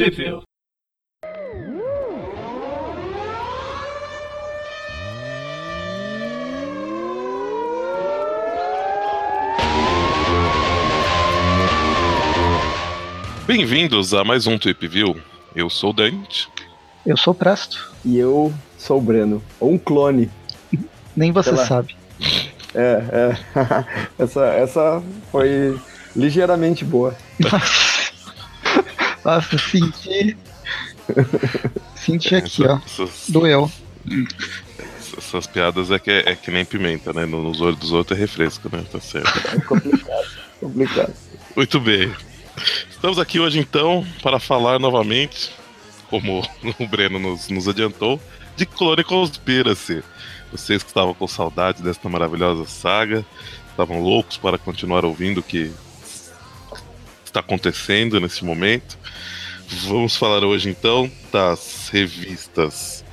Trivia. 0.00 0.40
Bem-vindos 13.46 14.14
a 14.14 14.24
mais 14.24 14.46
um 14.46 14.56
Tweep 14.56 14.88
View. 14.88 15.20
Eu 15.54 15.68
sou 15.68 15.90
o 15.90 15.92
Dante. 15.92 16.48
Eu 17.04 17.18
sou 17.18 17.34
o 17.34 17.36
Presto. 17.36 17.92
E 18.02 18.16
eu 18.16 18.50
sou 18.78 18.96
o 18.96 19.02
Breno. 19.02 19.42
Ou 19.60 19.72
um 19.72 19.76
clone. 19.76 20.30
Nem 21.14 21.30
você 21.30 21.54
sabe. 21.58 21.94
É, 22.74 23.04
é. 23.12 23.36
essa, 24.18 24.46
essa 24.46 25.02
foi 25.30 25.78
ligeiramente 26.16 26.86
boa. 26.86 27.14
Nossa, 29.30 29.56
senti. 29.58 30.36
Senti 31.94 32.34
aqui, 32.34 32.64
ó. 32.66 32.80
Doeu. 33.28 33.70
Essas 35.16 35.46
piadas 35.46 35.92
é 35.92 35.98
que, 36.00 36.10
é 36.10 36.34
que 36.34 36.50
nem 36.50 36.64
pimenta, 36.64 37.12
né? 37.12 37.26
Nos 37.26 37.60
olhos 37.60 37.78
dos 37.78 37.92
outros 37.92 38.18
é 38.18 38.20
refresco, 38.20 38.68
né? 38.74 38.84
Tá 38.90 38.98
certo. 39.00 39.30
É 39.54 39.60
complicado. 39.60 40.28
complicado. 40.58 41.14
Muito 41.54 41.78
bem. 41.78 42.12
Estamos 42.90 43.20
aqui 43.20 43.38
hoje 43.38 43.60
então 43.60 44.04
para 44.20 44.40
falar 44.40 44.80
novamente, 44.80 45.52
como 46.08 46.42
o 46.78 46.86
Breno 46.88 47.20
nos, 47.20 47.48
nos 47.48 47.68
adiantou, 47.68 48.20
de 48.56 48.66
Clone 48.66 49.04
Conspiracy. 49.04 50.02
Vocês 50.50 50.82
que 50.82 50.90
estavam 50.90 51.14
com 51.14 51.28
saudade 51.28 51.82
desta 51.82 52.08
maravilhosa 52.08 52.66
saga, 52.66 53.24
estavam 53.70 54.02
loucos 54.02 54.36
para 54.36 54.58
continuar 54.58 55.04
ouvindo 55.04 55.40
que 55.40 55.72
está 57.30 57.40
acontecendo 57.40 58.20
nesse 58.20 58.44
momento. 58.44 58.98
Vamos 59.84 60.16
falar 60.16 60.44
hoje 60.44 60.68
então 60.68 61.10
das 61.32 61.88
revistas 61.92 63.04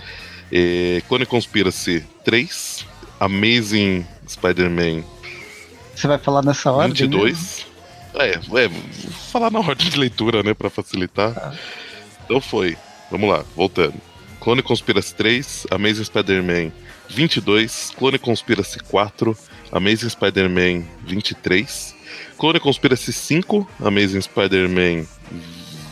eh, 0.52 1.02
Clone 1.08 1.26
Conspiracy 1.26 2.04
3, 2.26 2.86
Amazing 3.20 4.06
Spider-Man. 4.28 5.04
Você 5.96 6.08
vai 6.08 6.18
falar 6.18 6.44
nessa 6.44 6.72
ordem? 6.72 7.08
22. 7.08 7.66
Mesmo? 8.16 8.58
É, 8.60 8.64
é, 8.64 8.68
vou 8.68 9.12
falar 9.32 9.52
na 9.52 9.60
ordem 9.60 9.88
de 9.88 9.98
leitura, 9.98 10.42
né, 10.42 10.54
para 10.54 10.70
facilitar. 10.70 11.34
Ah. 11.38 11.54
Então 12.26 12.42
foi. 12.42 12.76
Vamos 13.12 13.30
lá, 13.30 13.46
voltando. 13.56 13.96
Clone 14.42 14.62
Conspiracy 14.62 15.14
3, 15.16 15.68
Amazing 15.72 16.04
Spider-Man 16.04 16.72
22, 17.10 17.92
Clone 17.98 18.20
Conspiracy 18.20 18.80
4, 18.80 19.38
Amazing 19.72 20.10
Spider-Man 20.10 20.84
23, 21.06 21.96
Clone 22.38 22.60
Conspiracy 22.60 23.12
5, 23.12 23.68
Amazing 23.84 24.22
Spider-Man 24.22 25.06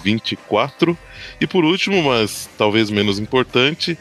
24 0.04 0.98
e 1.42 1.48
por 1.48 1.66
último, 1.66 2.04
mas 2.04 2.50
talvez 2.58 2.90
menos 2.90 3.20
importante, 3.20 3.98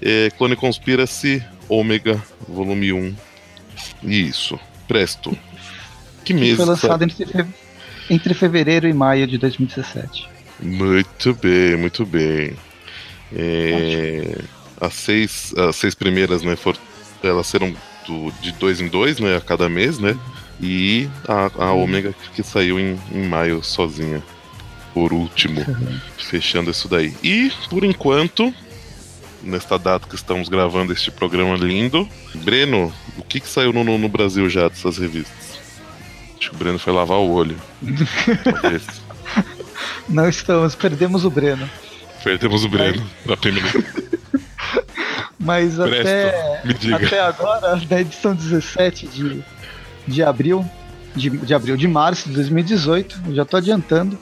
é 0.00 0.30
Clone 0.36 0.56
Conspiracy 0.56 1.42
Omega 1.68 2.22
Volume 2.48 2.92
1. 2.92 3.16
Isso, 4.04 4.58
presto. 4.86 5.36
Que 6.24 6.34
mês? 6.34 6.56
Foi 6.56 6.66
lançado 6.66 7.02
entre 7.02 7.24
entre 8.08 8.34
fevereiro 8.34 8.86
e 8.86 8.92
maio 8.92 9.26
de 9.26 9.38
2017. 9.38 10.28
Muito 10.60 11.34
bem, 11.34 11.76
muito 11.76 12.06
bem. 12.06 12.56
É, 13.34 14.38
as, 14.80 14.94
seis, 14.94 15.52
as 15.56 15.76
seis 15.76 15.94
primeiras, 15.94 16.42
né, 16.42 16.56
for, 16.56 16.76
elas 17.22 17.46
serão 17.46 17.74
do, 18.06 18.30
de 18.40 18.52
dois 18.52 18.80
em 18.80 18.88
dois, 18.88 19.18
né, 19.18 19.36
a 19.36 19.40
cada 19.40 19.68
mês, 19.68 19.98
né? 19.98 20.16
E 20.60 21.08
a, 21.28 21.64
a 21.64 21.72
Ômega 21.72 22.14
que 22.34 22.42
saiu 22.42 22.80
em, 22.80 22.98
em 23.12 23.26
maio 23.26 23.62
sozinha. 23.62 24.22
Por 24.94 25.12
último, 25.12 25.60
uhum. 25.60 26.00
fechando 26.16 26.70
isso 26.70 26.88
daí. 26.88 27.14
E, 27.22 27.52
por 27.68 27.84
enquanto, 27.84 28.52
nesta 29.42 29.78
data 29.78 30.08
que 30.08 30.14
estamos 30.14 30.48
gravando 30.48 30.92
este 30.92 31.10
programa 31.10 31.56
lindo, 31.56 32.08
Breno, 32.36 32.92
o 33.18 33.22
que, 33.22 33.40
que 33.40 33.48
saiu 33.48 33.72
no, 33.72 33.98
no 33.98 34.08
Brasil 34.08 34.48
já 34.48 34.68
dessas 34.68 34.96
revistas? 34.96 35.60
Acho 36.38 36.50
que 36.50 36.56
o 36.56 36.58
Breno 36.58 36.78
foi 36.78 36.92
lavar 36.92 37.18
o 37.18 37.30
olho. 37.30 37.56
Não 40.08 40.28
estamos, 40.28 40.74
perdemos 40.74 41.24
o 41.24 41.30
Breno. 41.30 41.68
Perdemos 42.22 42.64
o 42.64 42.68
Breno 42.68 43.04
na 43.24 43.36
primeira. 43.36 43.68
Mas 45.38 45.78
até, 45.78 46.62
até 46.94 47.20
agora, 47.20 47.76
da 47.76 48.00
edição 48.00 48.34
17 48.34 49.06
de, 49.06 49.44
de 50.06 50.22
abril, 50.22 50.64
de, 51.14 51.30
de 51.30 51.54
abril, 51.54 51.76
de 51.76 51.88
março 51.88 52.28
de 52.28 52.34
2018, 52.34 53.34
já 53.34 53.44
tô 53.44 53.56
adiantando, 53.56 54.18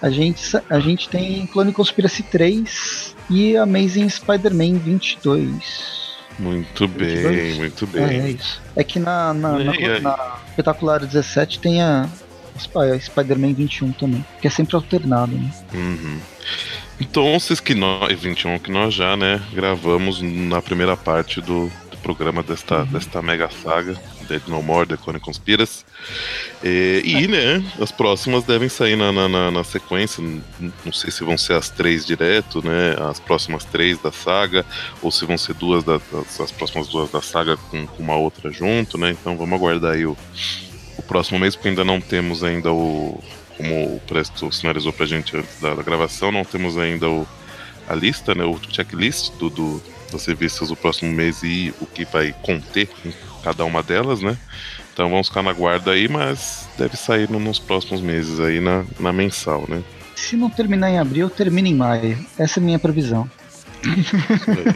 a 0.00 0.08
gente, 0.08 0.40
a 0.68 0.80
gente 0.80 1.08
tem 1.08 1.46
Clone 1.46 1.72
Conspiracy 1.72 2.22
3 2.22 3.14
e 3.28 3.56
Amazing 3.56 4.08
Spider-Man 4.08 4.78
22. 4.78 6.10
Muito 6.38 6.88
bem, 6.88 7.54
muito 7.54 7.86
bem. 7.86 8.02
É, 8.02 8.16
é, 8.16 8.30
isso. 8.30 8.62
É 8.74 8.82
que 8.82 8.98
na, 8.98 9.34
na, 9.34 9.58
na, 9.58 10.00
na 10.00 10.36
Espetacular 10.48 11.00
17 11.00 11.58
tem 11.58 11.82
a 11.82 12.08
Spider-Man 12.98 13.52
21 13.52 13.92
também, 13.92 14.24
que 14.40 14.46
é 14.46 14.50
sempre 14.50 14.74
alternado, 14.74 15.32
né? 15.32 15.50
Uhum. 15.74 16.18
Então, 16.98 17.38
vocês 17.38 17.60
que 17.60 17.74
nós, 17.74 18.18
21 18.18 18.58
que 18.58 18.70
nós 18.70 18.94
já, 18.94 19.16
né, 19.16 19.40
gravamos 19.52 20.20
na 20.20 20.60
primeira 20.60 20.96
parte 20.96 21.40
do, 21.40 21.70
do 21.90 21.96
programa 22.02 22.42
desta, 22.42 22.80
uhum. 22.80 22.86
desta 22.86 23.22
mega 23.22 23.50
saga. 23.50 23.96
Dead 24.30 24.42
No 24.46 24.62
More, 24.62 24.86
The 24.86 24.96
Clone 24.96 25.18
Conspiracy. 25.18 25.84
E, 26.62 27.02
e, 27.04 27.26
né, 27.26 27.64
as 27.80 27.90
próximas 27.90 28.44
devem 28.44 28.68
sair 28.68 28.96
na, 28.96 29.10
na, 29.10 29.50
na, 29.50 29.64
sequência. 29.64 30.22
Não 30.84 30.92
sei 30.92 31.10
se 31.10 31.24
vão 31.24 31.36
ser 31.36 31.54
as 31.54 31.68
três 31.68 32.06
direto, 32.06 32.64
né? 32.64 32.96
As 33.10 33.18
próximas 33.18 33.64
três 33.64 33.98
da 33.98 34.12
saga, 34.12 34.64
ou 35.02 35.10
se 35.10 35.26
vão 35.26 35.36
ser 35.36 35.54
duas 35.54 35.82
da, 35.82 35.96
as, 35.96 36.40
as 36.40 36.52
próximas 36.52 36.86
duas 36.88 37.10
da 37.10 37.20
saga 37.20 37.56
com, 37.56 37.86
com, 37.86 38.02
uma 38.02 38.16
outra 38.16 38.52
junto, 38.52 38.96
né? 38.96 39.10
Então 39.10 39.36
vamos 39.36 39.58
aguardar 39.58 39.94
aí 39.94 40.06
o, 40.06 40.16
o 40.96 41.02
próximo 41.02 41.38
mês, 41.38 41.56
porque 41.56 41.68
ainda 41.68 41.84
não 41.84 42.00
temos 42.00 42.44
ainda 42.44 42.72
o. 42.72 43.22
Como 43.56 43.96
o 43.96 44.00
Presto 44.06 44.50
sinalizou 44.50 44.90
pra 44.90 45.04
gente 45.04 45.36
antes 45.36 45.60
da, 45.60 45.74
da 45.74 45.82
gravação, 45.82 46.32
não 46.32 46.44
temos 46.44 46.78
ainda 46.78 47.06
o, 47.10 47.28
a 47.88 47.94
lista, 47.94 48.34
né? 48.34 48.44
O 48.44 48.58
checklist 48.70 49.32
do, 49.38 49.50
do 49.50 49.82
das 50.10 50.26
revistas 50.26 50.68
do 50.68 50.76
próximo 50.76 51.12
mês 51.12 51.42
e 51.42 51.72
o 51.80 51.86
que 51.86 52.04
vai 52.04 52.34
conter 52.42 52.88
cada 53.42 53.64
uma 53.64 53.82
delas, 53.82 54.20
né? 54.20 54.36
Então 54.92 55.08
vamos 55.08 55.28
ficar 55.28 55.42
na 55.42 55.52
guarda 55.52 55.92
aí, 55.92 56.08
mas 56.08 56.68
deve 56.76 56.96
sair 56.96 57.30
nos 57.30 57.58
próximos 57.58 58.00
meses 58.00 58.38
aí 58.40 58.60
na, 58.60 58.84
na 58.98 59.12
mensal, 59.12 59.64
né? 59.68 59.82
Se 60.14 60.36
não 60.36 60.50
terminar 60.50 60.90
em 60.90 60.98
abril, 60.98 61.30
termina 61.30 61.68
em 61.68 61.74
maio. 61.74 62.18
Essa 62.38 62.60
é 62.60 62.62
a 62.62 62.64
minha 62.64 62.78
previsão. 62.78 63.30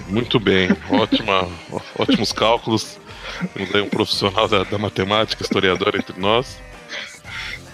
Muito 0.08 0.40
bem, 0.40 0.70
ótima, 0.88 1.46
ótimos 1.98 2.32
cálculos. 2.32 2.98
Temos 3.52 3.74
aí 3.74 3.82
um 3.82 3.88
profissional 3.88 4.48
da, 4.48 4.64
da 4.64 4.78
matemática, 4.78 5.42
historiador 5.42 5.94
entre 5.94 6.18
nós. 6.18 6.58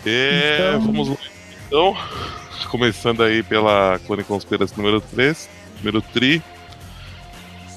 E 0.04 0.56
então... 0.56 0.80
vamos 0.80 1.08
lá. 1.10 1.16
Então, 1.68 1.96
começando 2.68 3.22
aí 3.22 3.44
pela 3.44 4.00
Clone 4.06 4.24
Conspiracy 4.24 4.76
número 4.76 5.00
3, 5.00 5.48
número 5.78 6.02
tri. 6.02 6.42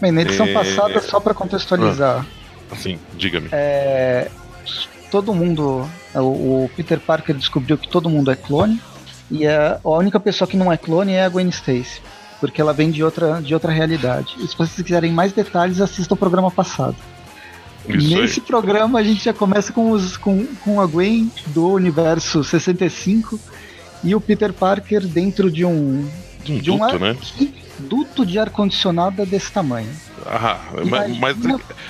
Bem, 0.02 0.12
na 0.12 0.24
edição 0.24 0.48
é... 0.48 0.54
passada, 0.54 1.00
só 1.00 1.20
para 1.20 1.36
contextualizar. 1.36 2.26
Ah 2.28 2.43
Assim, 2.74 3.00
diga-me. 3.16 3.50
É, 3.52 4.30
todo 5.12 5.34
mundo. 5.34 5.88
O, 6.16 6.20
o, 6.20 6.72
Peter 6.76 7.00
Parker 7.00 7.36
descobriu 7.36 7.78
que 7.78 7.88
todo 7.88 8.10
mundo 8.10 8.32
é 8.32 8.36
clone. 8.36 8.80
E 9.32 9.48
a, 9.48 9.80
a 9.84 9.90
única 9.90 10.20
pessoa 10.20 10.48
que 10.48 10.58
não 10.58 10.72
é 10.72 10.78
clone 10.78 11.14
é 11.14 11.24
a 11.24 11.30
Gwen 11.30 11.50
Stacy. 11.50 12.02
Porque 12.40 12.60
ela 12.60 12.74
vem 12.74 12.92
de 12.92 13.04
outra, 13.04 13.42
de 13.42 13.54
outra 13.54 13.72
realidade. 13.72 14.36
E 14.40 14.48
se 14.48 14.58
vocês 14.58 14.86
quiserem 14.86 15.12
mais 15.12 15.32
detalhes, 15.32 15.80
assistam 15.80 16.16
o 16.16 16.18
programa 16.18 16.52
passado. 16.52 16.96
Isso 17.88 18.16
Nesse 18.16 18.40
aí. 18.40 18.46
programa 18.46 19.00
a 19.00 19.04
gente 19.04 19.24
já 19.24 19.34
começa 19.34 19.72
com, 19.72 19.92
os, 19.92 20.18
com, 20.18 20.46
com 20.64 20.80
a 20.80 20.86
Gwen 20.86 21.32
do 21.48 21.70
universo 21.70 22.44
65 22.44 23.40
e 24.04 24.16
o 24.16 24.22
Peter 24.22 24.54
Parker 24.54 25.06
dentro 25.06 25.52
de 25.52 25.66
um. 25.66 26.08
De 26.44 26.54
um, 26.54 26.60
de 26.60 26.72
um 26.72 26.78
duto, 26.78 27.00
né? 27.00 27.16
Duto 27.88 28.26
de 28.26 28.40
ar-condicionado 28.40 29.26
desse 29.26 29.52
tamanho. 29.52 29.90
Ah, 30.26 30.60
mas, 30.86 31.18
mas, 31.18 31.38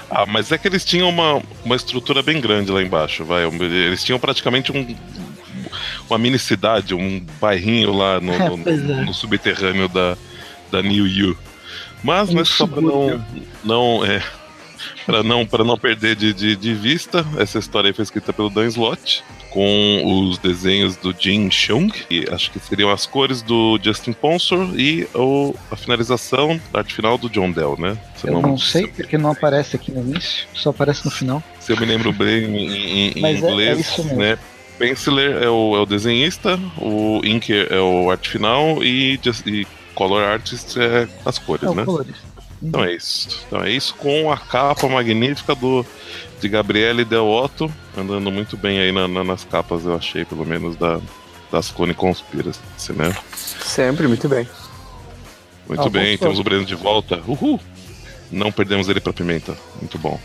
ah, 0.09 0.25
mas 0.25 0.51
é 0.51 0.57
que 0.57 0.67
eles 0.67 0.83
tinham 0.83 1.09
uma, 1.09 1.41
uma 1.63 1.75
estrutura 1.75 2.23
bem 2.23 2.41
grande 2.41 2.71
lá 2.71 2.81
embaixo, 2.81 3.23
vai. 3.23 3.45
Eles 3.45 4.03
tinham 4.03 4.19
praticamente 4.19 4.71
um, 4.71 4.95
uma 6.09 6.17
mini 6.17 6.39
cidade, 6.39 6.95
um 6.95 7.23
bairrinho 7.39 7.93
lá 7.93 8.19
no, 8.19 8.33
é, 8.33 8.49
no, 8.49 8.69
é. 8.69 9.05
no 9.05 9.13
subterrâneo 9.13 9.87
da, 9.87 10.17
da 10.71 10.81
New 10.81 11.07
You. 11.07 11.37
Mas, 12.03 12.29
né, 12.33 12.43
só 12.43 12.67
pra 12.67 12.81
não, 12.81 13.25
não, 13.63 14.05
é, 14.05 14.21
para 15.05 15.23
não, 15.23 15.45
pra 15.45 15.63
não 15.63 15.77
perder 15.77 16.15
de, 16.15 16.33
de, 16.33 16.55
de, 16.55 16.73
vista, 16.73 17.25
essa 17.37 17.59
história 17.59 17.93
foi 17.93 18.03
escrita 18.03 18.31
pelo 18.33 18.49
Dan 18.49 18.67
Slott 18.67 19.23
com 19.49 20.01
os 20.03 20.37
desenhos 20.37 20.95
do 20.95 21.13
Jin 21.17 21.51
Chung, 21.51 21.89
que 21.89 22.27
acho 22.31 22.51
que 22.51 22.59
seriam 22.59 22.89
as 22.89 23.05
cores 23.05 23.41
do 23.41 23.79
Justin 23.81 24.13
Ponsor 24.13 24.67
e 24.75 25.07
o, 25.13 25.53
a 25.69 25.75
finalização, 25.75 26.59
a 26.73 26.79
arte 26.79 26.93
final 26.93 27.17
do 27.17 27.29
John 27.29 27.51
Dell, 27.51 27.75
né? 27.77 27.97
Se 28.15 28.27
eu 28.27 28.33
não, 28.33 28.41
não 28.41 28.57
sei, 28.57 28.87
porque 28.87 29.17
não 29.17 29.31
aparece 29.31 29.75
aqui 29.75 29.91
no 29.91 30.01
início, 30.01 30.47
só 30.53 30.71
aparece 30.71 31.05
no 31.05 31.11
final. 31.11 31.43
Se 31.59 31.71
eu 31.71 31.79
me 31.79 31.85
lembro 31.85 32.11
bem 32.11 32.45
em, 32.45 32.71
em, 32.71 33.11
em 33.15 33.25
é, 33.25 33.29
é 33.29 33.37
inglês, 33.37 33.97
né? 34.15 34.37
Penciler 34.79 35.43
é 35.43 35.49
o, 35.49 35.75
é 35.75 35.79
o 35.79 35.85
desenhista, 35.85 36.59
o 36.77 37.21
Inker 37.23 37.67
é 37.69 37.79
o 37.79 38.09
arte 38.09 38.29
final 38.29 38.83
e, 38.83 39.19
e 39.45 39.67
Color 39.93 40.23
Artist 40.23 40.79
é 40.79 41.07
as 41.25 41.37
cores, 41.37 41.69
é 41.69 41.75
né? 41.75 41.85
Então 42.63 42.83
é 42.83 42.93
isso. 42.93 43.43
Então 43.45 43.63
é 43.63 43.69
isso 43.69 43.93
com 43.95 44.31
a 44.31 44.37
capa 44.37 44.87
magnífica 44.87 45.53
do 45.53 45.85
de 46.39 46.49
Gabriele 46.49 47.05
Del 47.05 47.25
Otto, 47.25 47.71
andando 47.97 48.29
muito 48.29 48.57
bem 48.57 48.79
aí 48.79 48.91
na, 48.91 49.07
na, 49.07 49.23
nas 49.23 49.45
capas, 49.45 49.85
eu 49.85 49.95
achei, 49.95 50.25
pelo 50.25 50.45
menos 50.45 50.75
da, 50.75 50.99
das 51.49 51.71
Clone 51.71 51.93
Conspiracy, 51.93 52.59
né? 52.89 53.15
Sempre, 53.33 54.07
muito 54.09 54.27
bem. 54.27 54.47
Muito 55.67 55.87
ah, 55.87 55.89
bem, 55.89 56.17
temos 56.17 56.39
o 56.39 56.43
Breno 56.43 56.65
de 56.65 56.75
volta. 56.75 57.21
Uhul! 57.25 57.59
Não 58.29 58.51
perdemos 58.51 58.89
ele 58.89 58.99
pra 58.99 59.13
Pimenta. 59.13 59.55
Muito 59.79 59.97
bom. 59.97 60.19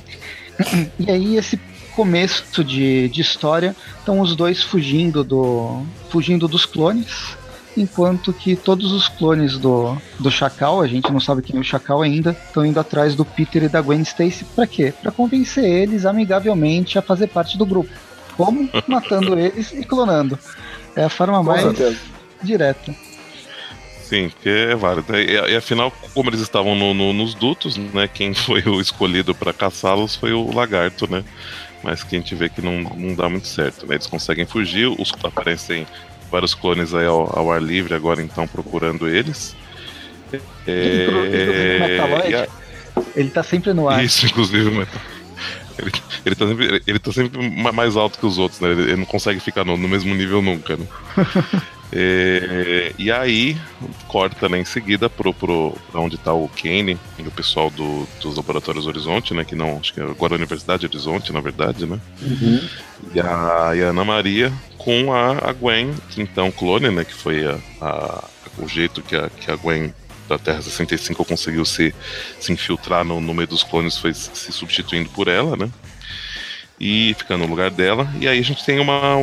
E 0.98 1.08
aí, 1.08 1.36
esse 1.36 1.56
começo 1.94 2.64
de, 2.64 3.08
de 3.08 3.20
história, 3.20 3.76
estão 3.98 4.20
os 4.20 4.34
dois 4.34 4.62
fugindo 4.62 5.22
do 5.22 5.84
fugindo 6.10 6.48
dos 6.48 6.66
clones, 6.66 7.36
enquanto 7.80 8.32
que 8.32 8.56
todos 8.56 8.92
os 8.92 9.08
clones 9.08 9.58
do, 9.58 9.96
do 10.18 10.30
Chacal, 10.30 10.80
a 10.80 10.86
gente 10.86 11.10
não 11.12 11.20
sabe 11.20 11.42
quem 11.42 11.56
é 11.56 11.60
o 11.60 11.64
Chacal 11.64 12.02
ainda, 12.02 12.36
estão 12.46 12.64
indo 12.64 12.78
atrás 12.78 13.14
do 13.14 13.24
Peter 13.24 13.62
e 13.62 13.68
da 13.68 13.80
Gwen 13.80 14.02
Stacy 14.02 14.44
para 14.44 14.66
quê? 14.66 14.92
Para 15.00 15.12
convencer 15.12 15.64
eles 15.64 16.04
amigavelmente 16.04 16.98
a 16.98 17.02
fazer 17.02 17.28
parte 17.28 17.56
do 17.56 17.66
grupo. 17.66 17.90
Como? 18.36 18.68
Matando 18.86 19.38
eles 19.38 19.72
e 19.72 19.84
clonando. 19.84 20.38
É 20.94 21.04
a 21.04 21.08
forma 21.08 21.42
mais 21.42 21.64
direta. 22.42 22.94
Sim, 24.02 24.30
que 24.42 24.48
é 24.48 24.74
válido. 24.74 25.14
E, 25.16 25.32
e, 25.32 25.56
afinal, 25.56 25.92
como 26.14 26.30
eles 26.30 26.40
estavam 26.40 26.74
no, 26.74 26.94
no, 26.94 27.12
nos 27.12 27.34
dutos, 27.34 27.76
né? 27.76 28.08
Quem 28.08 28.32
foi 28.34 28.62
o 28.62 28.80
escolhido 28.80 29.34
para 29.34 29.52
caçá-los 29.52 30.16
foi 30.16 30.32
o 30.32 30.52
lagarto, 30.54 31.10
né? 31.10 31.24
mas 31.82 32.02
que 32.02 32.16
a 32.16 32.18
gente 32.18 32.34
vê 32.34 32.48
que 32.48 32.60
não, 32.60 32.80
não 32.80 33.14
dá 33.14 33.28
muito 33.28 33.46
certo. 33.46 33.86
Né? 33.86 33.94
Eles 33.94 34.06
conseguem 34.06 34.46
fugir, 34.46 34.86
os, 34.86 35.12
aparecem 35.22 35.86
vários 36.30 36.54
clones 36.54 36.94
aí 36.94 37.06
ao, 37.06 37.38
ao 37.38 37.52
ar 37.52 37.62
livre 37.62 37.94
agora 37.94 38.22
então 38.22 38.46
procurando 38.46 39.08
eles. 39.08 39.56
É, 40.66 42.48
ele 43.16 43.30
tá 43.30 43.42
sempre 43.42 43.72
no 43.72 43.88
ar. 43.88 44.04
Isso, 44.04 44.26
inclusive, 44.26 44.70
Metal. 44.70 45.00
Ele, 45.78 45.92
ele, 46.26 46.34
tá 46.34 46.46
sempre, 46.46 46.82
ele 46.86 46.98
tá 46.98 47.12
sempre 47.12 47.72
mais 47.72 47.96
alto 47.96 48.18
que 48.18 48.26
os 48.26 48.36
outros, 48.36 48.60
né? 48.60 48.70
Ele, 48.72 48.82
ele 48.82 48.96
não 48.96 49.04
consegue 49.04 49.38
ficar 49.38 49.64
no, 49.64 49.76
no 49.76 49.88
mesmo 49.88 50.14
nível 50.14 50.42
nunca, 50.42 50.76
né? 50.76 50.86
É, 51.90 52.92
e 52.98 53.10
aí, 53.10 53.56
corta 54.08 54.46
né, 54.46 54.58
em 54.58 54.64
seguida 54.64 55.08
pro, 55.08 55.32
pro, 55.32 55.74
pra 55.90 56.00
onde 56.00 56.18
tá 56.18 56.34
o 56.34 56.46
Kane 56.48 56.98
e 57.18 57.22
o 57.22 57.30
pessoal 57.30 57.70
do, 57.70 58.06
dos 58.20 58.36
Laboratórios 58.36 58.86
Horizonte, 58.86 59.32
né? 59.32 59.42
Que 59.42 59.54
não, 59.54 59.78
acho 59.78 59.94
que 59.94 60.00
é 60.00 60.04
agora 60.04 60.34
a 60.34 60.36
Universidade 60.36 60.84
Horizonte, 60.84 61.32
na 61.32 61.40
verdade, 61.40 61.86
né? 61.86 61.98
Uhum. 62.20 62.68
E, 63.14 63.20
a, 63.20 63.72
e 63.74 63.82
a 63.82 63.86
Ana 63.86 64.04
Maria 64.04 64.52
com 64.78 65.12
a, 65.12 65.50
a 65.50 65.52
Gwen, 65.52 65.92
que 66.10 66.22
então 66.22 66.50
clone, 66.50 66.90
né? 66.90 67.04
Que 67.04 67.14
foi 67.14 67.44
a, 67.44 67.58
a, 67.80 68.24
o 68.58 68.68
jeito 68.68 69.02
que 69.02 69.16
a, 69.16 69.28
que 69.28 69.50
a 69.50 69.56
Gwen 69.56 69.92
da 70.28 70.38
Terra 70.38 70.62
65 70.62 71.24
conseguiu 71.24 71.64
se, 71.64 71.94
se 72.38 72.52
infiltrar 72.52 73.04
no, 73.04 73.20
no 73.20 73.34
meio 73.34 73.48
dos 73.48 73.62
clones, 73.62 73.96
foi 73.96 74.12
se 74.14 74.52
substituindo 74.52 75.08
por 75.10 75.26
ela, 75.26 75.56
né? 75.56 75.70
e 76.80 77.14
fica 77.18 77.36
no 77.36 77.46
lugar 77.46 77.70
dela. 77.70 78.08
E 78.20 78.28
aí 78.28 78.38
a 78.38 78.42
gente 78.42 78.64
tem 78.64 78.78
uma, 78.78 79.16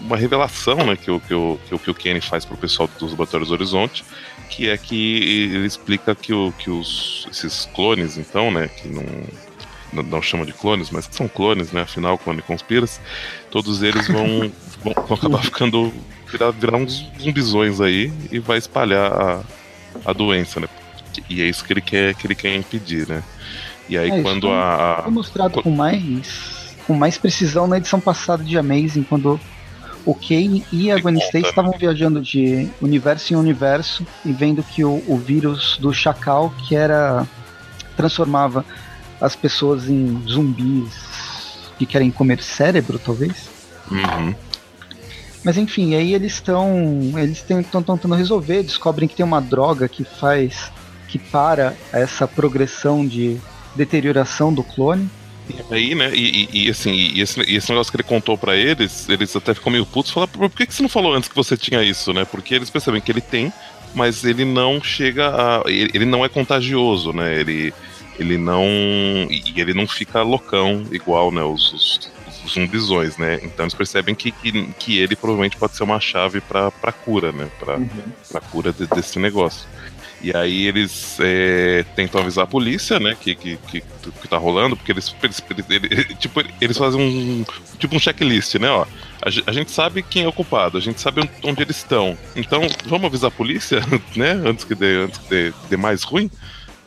uma 0.00 0.16
revelação 0.16 0.76
né, 0.76 0.96
que, 0.96 1.10
o, 1.10 1.20
que, 1.20 1.34
o, 1.34 1.58
que, 1.66 1.74
o, 1.74 1.78
que 1.78 1.90
o 1.90 1.94
Kenny 1.94 2.20
faz 2.20 2.44
pro 2.44 2.56
pessoal 2.56 2.88
dos 2.98 3.10
Laboratórios 3.10 3.50
Horizonte, 3.50 4.04
que 4.48 4.68
é 4.68 4.76
que 4.76 5.50
ele 5.52 5.66
explica 5.66 6.14
que, 6.14 6.32
o, 6.32 6.52
que 6.52 6.70
os, 6.70 7.26
esses 7.30 7.68
clones, 7.74 8.16
então, 8.16 8.50
né, 8.50 8.68
que 8.68 8.88
não, 8.88 9.04
não, 9.92 10.02
não 10.02 10.22
chama 10.22 10.44
de 10.44 10.52
clones, 10.52 10.90
mas 10.90 11.06
que 11.06 11.14
são 11.14 11.28
clones, 11.28 11.72
né, 11.72 11.82
afinal, 11.82 12.18
clone 12.18 12.42
conspiras, 12.42 13.00
todos 13.50 13.82
eles 13.82 14.08
vão, 14.08 14.50
vão, 14.82 14.94
vão 15.06 15.16
acabar 15.16 15.42
ficando, 15.42 15.92
virar, 16.30 16.50
virar 16.50 16.76
uns 16.76 17.06
zumbizões 17.20 17.80
aí 17.80 18.12
e 18.30 18.38
vai 18.38 18.58
espalhar 18.58 19.12
a, 19.12 19.40
a 20.04 20.12
doença, 20.12 20.60
né. 20.60 20.68
E 21.30 21.40
é 21.40 21.46
isso 21.46 21.64
que 21.64 21.72
ele 21.72 21.80
quer, 21.80 22.14
que 22.14 22.26
ele 22.26 22.34
quer 22.34 22.54
impedir, 22.54 23.08
né. 23.08 23.22
E 23.88 23.96
aí 23.96 24.10
é, 24.10 24.22
quando 24.22 24.50
a. 24.50 25.00
Foi 25.04 25.12
mostrado 25.12 25.62
com 25.62 25.70
mais 25.70 26.74
com 26.86 26.94
mais 26.94 27.18
precisão 27.18 27.66
na 27.66 27.78
edição 27.78 27.98
passada 27.98 28.44
de 28.44 28.56
Amazing, 28.56 29.02
quando 29.02 29.40
o 30.04 30.14
Kane 30.14 30.64
e 30.72 30.90
a 30.90 30.98
Gwen 30.98 31.18
Stacy 31.18 31.48
estavam 31.48 31.72
viajando 31.72 32.20
de 32.20 32.68
universo 32.80 33.32
em 33.32 33.36
universo 33.36 34.06
e 34.24 34.32
vendo 34.32 34.62
que 34.62 34.84
o, 34.84 35.02
o 35.08 35.18
vírus 35.18 35.76
do 35.80 35.92
Chacal, 35.92 36.54
que 36.66 36.76
era. 36.76 37.26
transformava 37.96 38.64
as 39.20 39.36
pessoas 39.36 39.88
em 39.88 40.22
zumbis 40.26 40.92
que 41.78 41.86
querem 41.86 42.10
comer 42.10 42.42
cérebro, 42.42 42.98
talvez. 42.98 43.48
Uhum. 43.90 44.34
Mas 45.44 45.56
enfim, 45.56 45.94
aí 45.94 46.14
eles 46.14 46.34
estão. 46.34 47.12
Eles 47.16 47.44
estão 47.48 47.82
tentando 47.82 48.14
resolver, 48.14 48.62
descobrem 48.62 49.08
que 49.08 49.14
tem 49.14 49.24
uma 49.24 49.40
droga 49.40 49.88
que 49.88 50.04
faz. 50.04 50.72
que 51.08 51.18
para 51.18 51.74
essa 51.92 52.26
progressão 52.26 53.06
de 53.06 53.38
deterioração 53.76 54.52
do 54.52 54.62
clone. 54.62 55.08
E 55.48 55.74
aí, 55.74 55.94
né, 55.94 56.10
e, 56.12 56.48
e, 56.52 56.66
e 56.66 56.70
assim, 56.70 56.92
e 56.92 57.20
esse, 57.20 57.40
e 57.40 57.54
esse, 57.54 57.70
negócio 57.70 57.92
que 57.92 57.96
ele 57.96 58.02
contou 58.02 58.36
para 58.36 58.56
eles, 58.56 59.08
eles 59.08 59.36
até 59.36 59.54
ficam 59.54 59.70
meio 59.70 59.86
putos, 59.86 60.10
falaram, 60.10 60.32
por 60.32 60.50
que, 60.50 60.66
que 60.66 60.74
você 60.74 60.82
não 60.82 60.88
falou 60.88 61.14
antes 61.14 61.28
que 61.28 61.36
você 61.36 61.56
tinha 61.56 61.80
isso, 61.84 62.12
né? 62.12 62.24
Porque 62.24 62.52
eles 62.52 62.68
percebem 62.68 63.00
que 63.00 63.12
ele 63.12 63.20
tem, 63.20 63.52
mas 63.94 64.24
ele 64.24 64.44
não 64.44 64.82
chega 64.82 65.28
a. 65.28 65.62
Ele, 65.66 65.90
ele 65.94 66.04
não 66.04 66.24
é 66.24 66.28
contagioso, 66.28 67.12
né? 67.12 67.38
Ele, 67.38 67.72
ele 68.18 68.38
não. 68.38 68.64
E 69.30 69.54
ele 69.56 69.74
não 69.74 69.86
fica 69.86 70.22
loucão 70.22 70.84
igual, 70.90 71.30
né? 71.30 71.42
Os, 71.42 71.72
os, 71.72 72.10
os 72.44 72.52
zumbizões, 72.52 73.16
né? 73.16 73.38
Então 73.42 73.64
eles 73.64 73.74
percebem 73.74 74.14
que, 74.14 74.30
que, 74.30 74.66
que, 74.78 74.98
ele 74.98 75.16
provavelmente 75.16 75.56
pode 75.56 75.76
ser 75.76 75.84
uma 75.84 76.00
chave 76.00 76.40
pra, 76.40 76.70
pra 76.70 76.92
cura, 76.92 77.32
né? 77.32 77.48
Pra, 77.58 77.76
uhum. 77.76 77.88
pra 78.30 78.40
cura 78.40 78.72
de, 78.72 78.86
desse 78.86 79.18
negócio. 79.18 79.66
E 80.22 80.34
aí 80.34 80.66
eles 80.66 81.18
é, 81.20 81.84
tentam 81.94 82.20
avisar 82.20 82.44
a 82.44 82.46
polícia, 82.46 82.98
né, 82.98 83.16
que, 83.20 83.34
que, 83.34 83.56
que, 83.68 83.80
que 83.82 84.28
tá 84.28 84.38
rolando, 84.38 84.74
porque 84.76 84.90
eles, 84.90 85.14
eles, 85.22 85.42
eles, 85.68 86.18
tipo, 86.18 86.42
eles 86.60 86.76
fazem 86.76 87.00
um 87.00 87.44
tipo 87.78 87.94
um 87.94 87.98
checklist, 87.98 88.54
né, 88.56 88.68
ó. 88.68 88.86
A, 89.22 89.28
a, 89.46 89.52
gente 89.52 89.70
sabe 89.70 90.02
quem 90.02 90.24
é 90.24 90.28
o 90.28 90.32
culpado, 90.32 90.78
a 90.78 90.80
gente 90.80 91.00
sabe 91.00 91.28
onde 91.44 91.62
eles 91.62 91.76
estão. 91.76 92.16
Então, 92.34 92.62
vamos 92.86 93.06
avisar 93.06 93.28
a 93.28 93.34
polícia, 93.34 93.80
né, 94.16 94.32
antes 94.44 94.64
que 94.64 94.74
dê, 94.74 94.96
antes 94.96 95.18
que 95.18 95.28
dê, 95.28 95.52
dê 95.68 95.76
mais 95.76 96.02
ruim. 96.02 96.30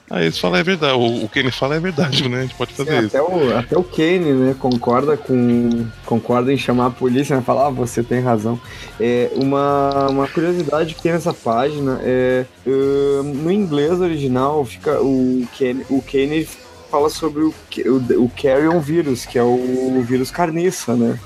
Aí 0.09 0.23
eles 0.25 0.39
falam, 0.39 0.57
é 0.57 0.63
verdade, 0.63 0.94
o, 0.94 1.25
o 1.25 1.29
Kane 1.29 1.51
fala 1.51 1.75
é 1.75 1.79
verdade, 1.79 2.27
né? 2.27 2.39
A 2.39 2.41
gente 2.41 2.56
pode 2.56 2.73
fazer 2.73 2.89
Sim, 2.91 3.06
isso. 3.06 3.17
Até 3.17 3.21
o, 3.21 3.57
até 3.57 3.77
o 3.77 3.83
Kane, 3.83 4.33
né, 4.33 4.56
concorda 4.57 5.15
com. 5.15 5.85
Concorda 6.03 6.51
em 6.51 6.57
chamar 6.57 6.88
a 6.88 6.91
polícia, 6.91 7.35
né? 7.35 7.44
Falar, 7.45 7.67
ah, 7.67 7.69
você 7.69 8.01
tem 8.01 8.19
razão. 8.19 8.59
É, 9.00 9.29
uma, 9.35 10.07
uma 10.09 10.27
curiosidade 10.27 10.95
que 10.95 11.01
tem 11.01 11.11
nessa 11.11 11.33
página 11.33 12.00
é. 12.03 12.45
Uh, 12.65 13.23
no 13.23 13.51
inglês 13.51 13.99
original 14.01 14.66
fica. 14.66 14.99
O 14.99 15.47
Kane, 15.57 15.85
o 15.89 16.01
Kane 16.01 16.47
fala 16.89 17.09
sobre 17.09 17.44
o, 17.44 17.54
o, 17.85 18.23
o 18.23 18.30
Carrion 18.30 18.80
vírus, 18.80 19.25
que 19.25 19.37
é 19.37 19.44
o 19.44 20.04
vírus 20.07 20.31
carniça, 20.31 20.95
né? 20.95 21.19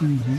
Uhum. 0.00 0.38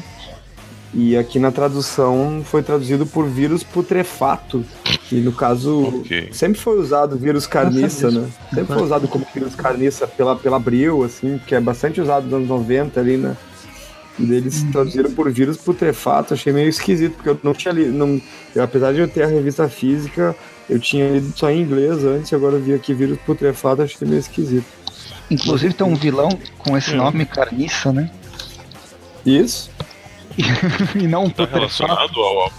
E 0.96 1.18
aqui 1.18 1.40
na 1.40 1.52
tradução 1.52 2.44
foi 2.46 2.62
traduzido 2.62 3.06
por 3.06 3.28
vírus 3.28 3.64
putrefato, 3.64 4.64
que 5.10 5.16
no 5.16 5.32
caso 5.32 5.88
okay. 6.02 6.30
sempre 6.32 6.62
foi 6.62 6.80
usado 6.80 7.18
vírus 7.18 7.48
carniça, 7.48 8.12
né? 8.12 8.30
Sempre 8.54 8.76
foi 8.76 8.84
usado 8.84 9.08
como 9.08 9.26
vírus 9.34 9.56
carniça 9.56 10.06
pela, 10.06 10.36
pela 10.36 10.58
Abril, 10.58 11.04
assim, 11.04 11.42
que 11.48 11.56
é 11.56 11.60
bastante 11.60 12.00
usado 12.00 12.26
nos 12.26 12.34
anos 12.34 12.48
90 12.48 13.00
ali, 13.00 13.18
né? 13.18 13.36
E 14.20 14.32
eles 14.32 14.62
uhum. 14.62 14.72
traduziram 14.72 15.12
por 15.12 15.32
vírus 15.32 15.58
putrefato, 15.58 16.36
achei 16.36 16.54
meio 16.54 16.70
esquisito, 16.70 17.16
porque 17.16 17.30
eu 17.30 17.40
não 17.42 17.56
tinha 17.56 17.74
lido, 17.74 17.92
não, 17.92 18.22
eu, 18.56 18.62
apesar 18.62 18.94
de 18.94 19.00
eu 19.00 19.08
ter 19.08 19.24
a 19.24 19.28
revista 19.28 19.68
física, 19.68 20.36
eu 20.70 20.80
tinha 20.80 21.10
lido 21.10 21.34
só 21.36 21.50
em 21.50 21.62
inglês 21.62 22.04
antes, 22.04 22.32
agora 22.32 22.56
eu 22.58 22.62
vi 22.62 22.76
aqui 22.76 22.94
vírus 22.94 23.18
putrefato, 23.26 23.82
achei 23.82 24.08
meio 24.08 24.20
esquisito. 24.20 24.68
Inclusive 25.32 25.74
tem 25.74 25.88
um 25.88 25.96
vilão 25.96 26.30
com 26.60 26.78
esse 26.78 26.94
nome, 26.94 27.26
Carniça, 27.26 27.92
né? 27.92 28.12
Isso. 29.26 29.72
e 30.96 31.08
não 31.08 31.30
tá 31.30 31.46
relacionado 31.46 32.20
ao, 32.20 32.52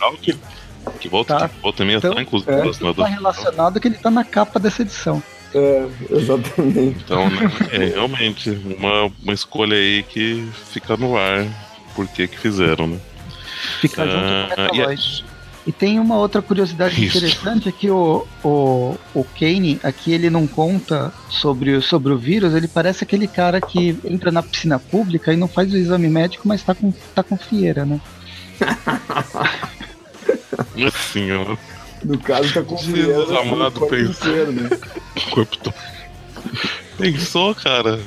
ao 0.00 0.12
que, 0.14 0.36
que 1.00 1.08
volta, 1.08 1.38
tá. 1.38 1.50
volta 1.62 1.84
meio 1.84 1.98
então, 1.98 2.20
inclusive. 2.20 2.50
É, 2.52 2.92
tá 2.94 3.06
relacionado 3.06 3.80
que 3.80 3.88
ele 3.88 3.98
tá 3.98 4.10
na 4.10 4.24
capa 4.24 4.58
dessa 4.58 4.82
edição. 4.82 5.22
É, 5.54 5.86
exatamente. 6.10 7.02
Então, 7.04 7.28
né, 7.28 7.50
é 7.72 7.84
realmente 7.86 8.50
uma, 8.50 9.12
uma 9.22 9.32
escolha 9.32 9.76
aí 9.76 10.02
que 10.02 10.48
fica 10.70 10.96
no 10.96 11.16
ar. 11.16 11.46
Por 11.94 12.08
que 12.08 12.26
que 12.26 12.38
fizeram, 12.38 12.86
né? 12.86 12.98
Fica 13.80 14.06
junto 14.06 14.24
com 14.24 14.62
o 14.62 14.62
Metaloid. 14.62 15.24
E 15.64 15.70
tem 15.70 16.00
uma 16.00 16.16
outra 16.16 16.42
curiosidade 16.42 16.94
Isso. 16.94 17.16
interessante 17.16 17.68
é 17.68 17.72
que 17.72 17.88
o, 17.88 18.26
o, 18.42 18.96
o 19.14 19.24
Kane, 19.38 19.78
aqui 19.82 20.12
ele 20.12 20.28
não 20.28 20.46
conta 20.46 21.12
sobre, 21.30 21.80
sobre 21.80 22.12
o 22.12 22.18
vírus, 22.18 22.52
ele 22.54 22.66
parece 22.66 23.04
aquele 23.04 23.28
cara 23.28 23.60
que 23.60 23.96
entra 24.04 24.32
na 24.32 24.42
piscina 24.42 24.78
pública 24.78 25.32
e 25.32 25.36
não 25.36 25.46
faz 25.46 25.72
o 25.72 25.76
exame 25.76 26.08
médico, 26.08 26.48
mas 26.48 26.62
tá 26.62 26.74
com, 26.74 26.92
tá 27.14 27.22
com 27.22 27.36
fieira, 27.36 27.84
né? 27.84 28.00
Senhora. 31.12 31.56
No 32.04 32.18
caso 32.18 32.52
tá 32.52 32.62
com 32.62 32.76
fieira. 32.76 33.14
Jesus 33.14 33.30
amado, 33.30 33.86
pensou. 33.86 34.52
Né? 34.52 34.70
Corpo 35.30 35.72
Pensou, 36.98 37.54
cara. 37.54 38.00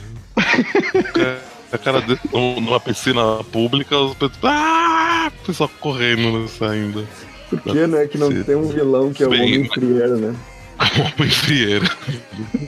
A 1.71 1.77
cara 1.77 2.01
dele 2.01 2.19
numa 2.33 2.79
piscina 2.79 3.43
pública, 3.51 3.97
os 3.97 4.13
pessoas. 4.13 4.39
Ah! 4.43 5.31
Pessoal 5.45 5.69
correndo, 5.79 6.39
né, 6.39 6.47
saindo. 6.47 7.07
Por 7.49 7.61
que, 7.61 7.87
né? 7.87 8.07
Que 8.07 8.17
não 8.17 8.31
Sim. 8.31 8.43
tem 8.43 8.55
um 8.55 8.67
vilão 8.67 9.13
que 9.13 9.23
é 9.23 9.27
o 9.27 9.29
Bem, 9.29 9.41
homem 9.41 9.69
frieiro, 9.69 10.17
né? 10.17 10.35
homem 11.17 11.31
frieiro. 11.31 11.89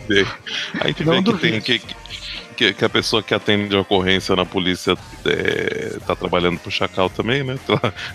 Aí 0.09 0.81
a 0.81 0.87
gente 0.87 1.03
vê 1.03 1.23
que 1.23 1.33
tem 1.33 1.61
que, 1.61 1.81
que, 2.55 2.73
que, 2.73 2.85
a 2.85 2.89
pessoa 2.89 3.21
que 3.23 3.33
atende 3.33 3.75
a 3.75 3.81
ocorrência 3.81 4.35
na 4.35 4.45
polícia 4.45 4.95
é, 5.25 5.97
tá 6.05 6.15
trabalhando 6.15 6.59
pro 6.59 6.71
Chacal 6.71 7.09
também, 7.09 7.43
né? 7.43 7.57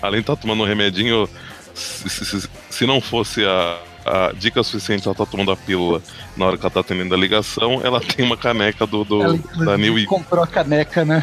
Além 0.00 0.21
de 0.21 0.25
estar 0.25 0.37
tá 0.37 0.42
tomando 0.42 0.62
um 0.62 0.66
remedinho, 0.66 1.28
se, 1.75 2.09
se, 2.09 2.49
se 2.71 2.87
não 2.87 3.00
fosse 3.00 3.45
a, 3.45 3.78
a 4.04 4.33
dica 4.33 4.62
suficiente, 4.62 5.07
ela 5.07 5.14
tá 5.14 5.26
tomando 5.26 5.52
a 5.52 5.57
pílula 5.57 6.02
na 6.37 6.47
hora 6.47 6.57
que 6.57 6.64
ela 6.64 6.71
tá 6.71 6.81
atendendo 6.81 7.14
a 7.14 7.19
ligação, 7.19 7.81
ela 7.83 8.00
tem 8.00 8.25
uma 8.25 8.37
caneca 8.37 8.87
do, 8.87 9.04
do 9.04 9.23
ela, 9.23 9.38
da 9.64 9.76
New 9.76 10.04
comprou 10.07 10.42
a 10.42 10.47
caneca, 10.47 11.04
né? 11.04 11.23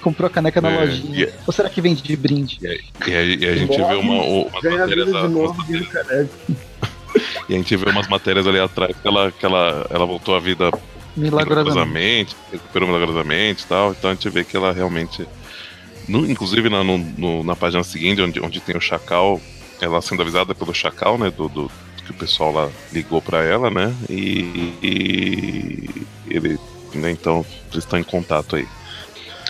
Comprou 0.00 0.26
a 0.26 0.30
caneca 0.30 0.60
na 0.60 0.70
é, 0.70 0.80
lojinha. 0.80 1.24
É- 1.26 1.32
Ou 1.46 1.52
será 1.52 1.68
que 1.68 1.80
vende 1.80 2.02
de 2.02 2.16
brinde? 2.16 2.58
E, 2.62 3.10
e, 3.10 3.44
e 3.44 3.46
a 3.46 3.56
gente 3.56 3.76
vê 3.76 3.94
uma, 3.94 4.22
uma 4.22 4.50
matérias 4.50 5.12
da, 5.12 5.28
novo, 5.28 5.62
E 7.48 7.54
a 7.54 7.56
gente 7.56 7.76
vê 7.76 7.90
umas 7.90 8.08
matérias 8.08 8.46
ali 8.46 8.60
atrás 8.60 8.96
que 8.96 9.06
ela, 9.06 9.32
que 9.32 9.44
ela, 9.44 9.86
ela 9.90 10.06
voltou 10.06 10.34
à 10.34 10.40
vida 10.40 10.70
milagrosamente, 11.16 12.36
recuperou 12.52 12.88
milagrosamente 12.88 13.64
e 13.64 13.66
tal. 13.66 13.90
Então 13.92 14.10
a 14.10 14.14
gente 14.14 14.28
vê 14.30 14.44
que 14.44 14.56
ela 14.56 14.72
realmente. 14.72 15.26
No, 16.08 16.28
inclusive 16.28 16.68
na, 16.68 16.82
no, 16.82 17.44
na 17.44 17.54
página 17.54 17.82
seguinte, 17.84 18.20
onde, 18.20 18.40
onde 18.40 18.60
tem 18.60 18.76
o 18.76 18.80
Chacal, 18.80 19.40
ela 19.80 20.00
sendo 20.00 20.22
avisada 20.22 20.54
pelo 20.54 20.74
Chacal, 20.74 21.18
né? 21.18 21.30
Do, 21.30 21.48
do 21.48 21.70
que 22.04 22.10
o 22.10 22.14
pessoal 22.14 22.52
lá 22.52 22.70
ligou 22.92 23.20
para 23.20 23.44
ela, 23.44 23.70
né? 23.70 23.94
E, 24.08 24.74
e 24.82 26.06
ele. 26.28 26.58
Né, 26.92 27.12
então, 27.12 27.46
eles 27.70 27.84
estão 27.84 27.98
em 27.98 28.04
contato 28.04 28.56
aí. 28.56 28.66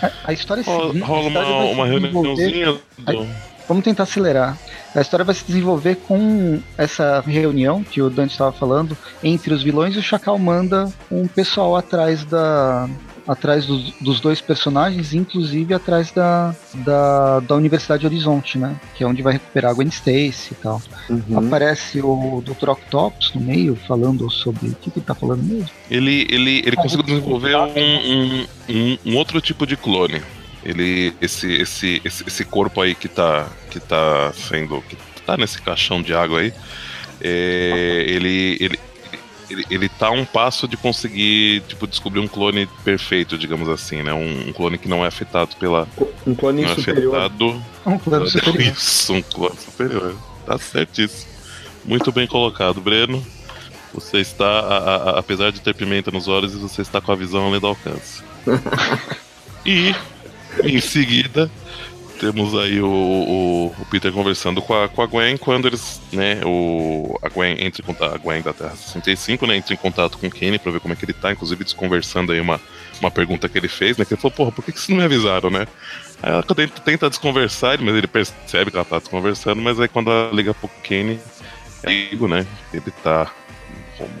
A, 0.01 0.11
a 0.25 0.33
história 0.33 0.61
é 0.61 0.63
seguinte, 0.63 0.99
Rola 0.99 1.27
uma, 1.27 1.63
uma 1.65 1.85
reuniãozinha. 1.85 2.73
Do... 2.73 3.27
Vamos 3.67 3.83
tentar 3.83 4.03
acelerar. 4.03 4.57
A 4.93 4.99
história 4.99 5.23
vai 5.23 5.33
se 5.33 5.45
desenvolver 5.45 5.95
com 5.95 6.59
essa 6.77 7.21
reunião 7.21 7.83
que 7.83 8.01
o 8.01 8.09
Dante 8.09 8.31
estava 8.31 8.51
falando 8.51 8.97
entre 9.23 9.53
os 9.53 9.63
vilões 9.63 9.95
e 9.95 9.99
o 9.99 10.03
Chacal 10.03 10.37
manda 10.37 10.91
um 11.09 11.27
pessoal 11.27 11.77
atrás 11.77 12.25
da 12.25 12.89
atrás 13.27 13.65
dos, 13.65 13.93
dos, 13.99 14.19
dois 14.19 14.41
personagens, 14.41 15.13
inclusive 15.13 15.73
atrás 15.73 16.11
da, 16.11 16.55
da, 16.73 17.39
da 17.39 17.55
Universidade 17.55 18.05
Horizonte, 18.05 18.57
né? 18.57 18.75
Que 18.95 19.03
é 19.03 19.07
onde 19.07 19.21
vai 19.21 19.33
recuperar 19.33 19.71
a 19.71 19.73
Gwen 19.73 19.87
Stacy 19.87 20.53
e 20.53 20.55
tal. 20.55 20.81
Uhum. 21.09 21.39
Aparece 21.39 22.01
o 22.01 22.43
Dr. 22.45 22.69
Octopus 22.69 23.33
no 23.33 23.41
meio, 23.41 23.75
falando 23.87 24.29
sobre. 24.29 24.69
O 24.69 24.75
que, 24.75 24.91
que 24.91 24.99
ele 24.99 25.05
tá 25.05 25.15
falando 25.15 25.43
mesmo? 25.43 25.69
Ele, 25.89 26.27
ele, 26.29 26.59
ele 26.59 26.75
ah, 26.77 26.81
conseguiu 26.81 27.05
desenvolver 27.05 27.55
um, 27.55 27.67
um, 27.75 28.47
um, 28.69 28.97
um 29.05 29.15
outro 29.17 29.39
tipo 29.41 29.65
de 29.65 29.75
clone 29.75 30.21
ele 30.63 31.13
esse, 31.19 31.51
esse, 31.53 32.01
esse, 32.05 32.23
esse, 32.25 32.45
corpo 32.45 32.81
aí 32.81 32.93
que 32.93 33.07
tá, 33.07 33.47
que 33.69 33.79
tá 33.79 34.31
sendo. 34.33 34.81
que 34.87 34.95
tá 35.25 35.35
nesse 35.35 35.61
caixão 35.61 36.01
de 36.01 36.13
água 36.13 36.39
aí. 36.39 36.53
É, 37.19 38.05
ele, 38.07 38.57
ele, 38.59 38.79
ele, 39.51 39.65
ele 39.69 39.89
tá 39.89 40.07
a 40.07 40.11
um 40.11 40.25
passo 40.25 40.67
de 40.67 40.77
conseguir 40.77 41.61
tipo, 41.67 41.85
descobrir 41.85 42.19
um 42.19 42.27
clone 42.27 42.67
perfeito, 42.83 43.37
digamos 43.37 43.67
assim, 43.67 44.01
né? 44.01 44.13
Um, 44.13 44.49
um 44.49 44.53
clone 44.53 44.77
que 44.77 44.87
não 44.87 45.03
é 45.03 45.07
afetado 45.07 45.55
pela. 45.57 45.87
Um 46.25 46.33
clone 46.33 46.61
não 46.61 46.71
é 46.71 46.75
superior. 46.75 47.15
Afetado, 47.15 47.63
um 47.85 47.97
clone 47.97 48.29
superior. 48.29 48.73
Isso, 48.73 49.13
um 49.13 49.21
clone 49.21 49.57
superior. 49.57 50.15
Tá 50.45 50.57
certíssimo. 50.57 51.31
Muito 51.83 52.11
bem 52.11 52.27
colocado, 52.27 52.79
Breno. 52.79 53.25
Você 53.93 54.19
está, 54.19 54.45
a, 54.45 54.77
a, 54.77 55.19
apesar 55.19 55.51
de 55.51 55.59
ter 55.59 55.75
pimenta 55.75 56.11
nos 56.11 56.27
olhos, 56.27 56.53
você 56.53 56.81
está 56.81 57.01
com 57.01 57.11
a 57.11 57.15
visão 57.15 57.47
além 57.47 57.59
do 57.59 57.67
alcance. 57.67 58.23
e 59.65 59.93
em 60.63 60.79
seguida, 60.79 61.51
temos 62.21 62.53
aí 62.53 62.79
o, 62.79 62.87
o, 62.87 63.65
o, 63.79 63.85
Peter 63.89 64.11
conversando 64.11 64.61
com 64.61 64.75
a, 64.75 64.87
com 64.87 65.01
a 65.01 65.07
Gwen 65.07 65.37
quando 65.37 65.67
eles, 65.67 65.99
né, 66.13 66.39
o, 66.45 67.17
a 67.19 67.27
Gwen 67.29 67.55
entra 67.59 67.81
em 67.81 67.85
contato, 67.85 68.13
a 68.13 68.17
Gwen 68.19 68.43
da 68.43 68.53
Terra 68.53 68.75
65, 68.75 69.47
né, 69.47 69.57
entra 69.57 69.73
em 69.73 69.77
contato 69.77 70.19
com 70.19 70.27
o 70.27 70.31
Kenny 70.31 70.59
pra 70.59 70.71
ver 70.71 70.79
como 70.79 70.93
é 70.93 70.95
que 70.95 71.03
ele 71.03 71.13
tá, 71.13 71.31
inclusive 71.31 71.63
desconversando 71.63 72.31
aí 72.31 72.39
uma, 72.39 72.61
uma 72.99 73.09
pergunta 73.09 73.49
que 73.49 73.57
ele 73.57 73.67
fez, 73.67 73.97
né, 73.97 74.05
que 74.05 74.13
ele 74.13 74.21
falou, 74.21 74.35
porra, 74.35 74.51
por 74.51 74.63
que, 74.63 74.71
que 74.71 74.79
vocês 74.79 74.89
não 74.89 74.97
me 74.97 75.03
avisaram, 75.03 75.49
né? 75.49 75.65
Aí 76.21 76.31
ela 76.31 76.43
tenta 76.85 77.09
desconversar, 77.09 77.81
mas 77.81 77.95
ele 77.95 78.05
percebe 78.05 78.69
que 78.69 78.77
ela 78.77 78.85
tá 78.85 78.99
desconversando, 78.99 79.59
mas 79.59 79.79
aí 79.79 79.87
quando 79.87 80.11
ela 80.11 80.31
liga 80.31 80.53
pro 80.53 80.69
Kenny, 80.83 81.19
é 81.81 82.15
né, 82.27 82.45
ele 82.71 82.91
tá, 83.03 83.31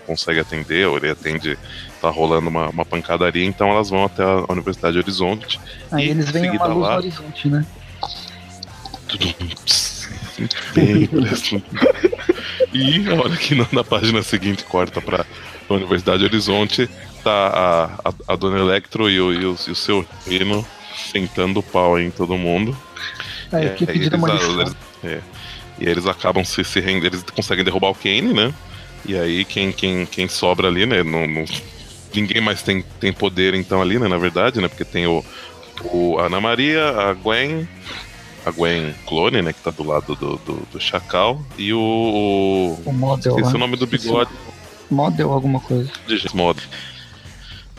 consegue 0.07 0.39
atender, 0.39 0.87
ou 0.87 0.97
ele 0.97 1.11
atende 1.11 1.55
tá 2.01 2.09
rolando 2.09 2.49
uma, 2.49 2.69
uma 2.69 2.83
pancadaria, 2.83 3.45
então 3.45 3.69
elas 3.69 3.91
vão 3.91 4.05
até 4.05 4.23
a 4.23 4.43
Universidade 4.49 4.97
Horizonte. 4.97 5.61
Aí 5.91 6.09
eles 6.09 6.31
veem 6.31 6.49
uma 6.49 6.65
luz 6.65 6.87
lá, 6.87 6.97
horizonte, 6.97 7.47
né? 7.47 7.63
Bem, 10.73 11.09
E 12.73 13.09
a 13.09 13.15
hora 13.15 13.35
que 13.35 13.55
na, 13.55 13.83
página 13.83 14.23
seguinte 14.23 14.63
corta 14.63 15.01
pra 15.01 15.25
Universidade 15.69 16.23
Horizonte, 16.23 16.89
tá 17.23 17.31
a, 17.31 18.09
a, 18.09 18.33
a 18.33 18.35
Dona 18.35 18.59
Electro 18.59 19.09
e 19.09 19.19
o, 19.19 19.33
e 19.33 19.45
o, 19.45 19.55
e 19.67 19.71
o 19.71 19.75
seu 19.75 20.05
reino 20.25 20.65
sentando 21.11 21.59
o 21.59 21.63
pau 21.63 21.99
em 21.99 22.11
todo 22.11 22.37
mundo. 22.37 22.75
É, 23.51 23.65
é, 23.65 23.75
eles, 23.79 24.07
eles, 24.07 24.75
é, 25.03 25.19
e 25.79 25.87
eles 25.87 26.05
acabam 26.05 26.43
se, 26.43 26.63
se 26.63 26.79
render, 26.79 27.07
eles 27.07 27.23
conseguem 27.23 27.65
derrubar 27.65 27.89
o 27.89 27.95
Kane, 27.95 28.33
né? 28.33 28.53
E 29.05 29.17
aí 29.17 29.43
quem, 29.43 29.71
quem, 29.71 30.05
quem 30.05 30.27
sobra 30.27 30.67
ali, 30.67 30.85
né? 30.85 31.03
Não, 31.03 31.27
não, 31.27 31.43
ninguém 32.13 32.41
mais 32.41 32.61
tem, 32.61 32.83
tem 32.99 33.11
poder 33.11 33.53
então 33.53 33.81
ali, 33.81 33.97
né? 33.99 34.07
Na 34.07 34.17
verdade, 34.17 34.61
né? 34.61 34.67
Porque 34.67 34.85
tem 34.85 35.07
o, 35.07 35.23
o 35.83 36.19
Ana 36.19 36.39
Maria, 36.39 36.89
a 36.89 37.13
Gwen, 37.13 37.67
a 38.45 38.51
Gwen 38.51 38.93
clone, 39.07 39.41
né? 39.41 39.53
Que 39.53 39.61
tá 39.61 39.71
do 39.71 39.83
lado 39.83 40.15
do, 40.15 40.37
do, 40.37 40.67
do 40.71 40.79
Chacal, 40.79 41.41
e 41.57 41.73
o. 41.73 42.77
O 42.85 42.93
Model. 42.93 43.35
Esqueci 43.37 43.55
o 43.55 43.59
nome 43.59 43.77
do 43.77 43.87
bigode. 43.87 44.31
Model, 44.89 45.31
alguma 45.31 45.59
coisa. 45.59 45.91
Model. 46.33 46.63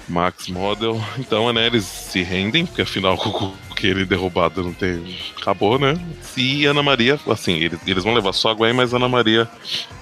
Max 0.09 0.49
Model. 0.49 1.01
Então, 1.19 1.53
né, 1.53 1.67
eles 1.67 1.85
se 1.85 2.23
rendem, 2.23 2.67
porque 2.67 2.83
afinal 2.83 3.17
com 3.19 3.53
aquele 3.71 4.05
derrubado 4.05 4.63
não 4.63 4.73
tem. 4.73 5.17
Acabou, 5.41 5.79
né? 5.79 5.95
E 6.37 6.65
Ana 6.67 6.83
Maria, 6.83 7.19
assim, 7.29 7.55
eles, 7.55 7.81
eles 7.87 8.05
vão 8.05 8.15
levar 8.15 8.33
só 8.33 8.51
a 8.51 8.55
Gwen, 8.55 8.73
mas 8.73 8.95
Ana 8.95 9.09
Maria. 9.09 9.49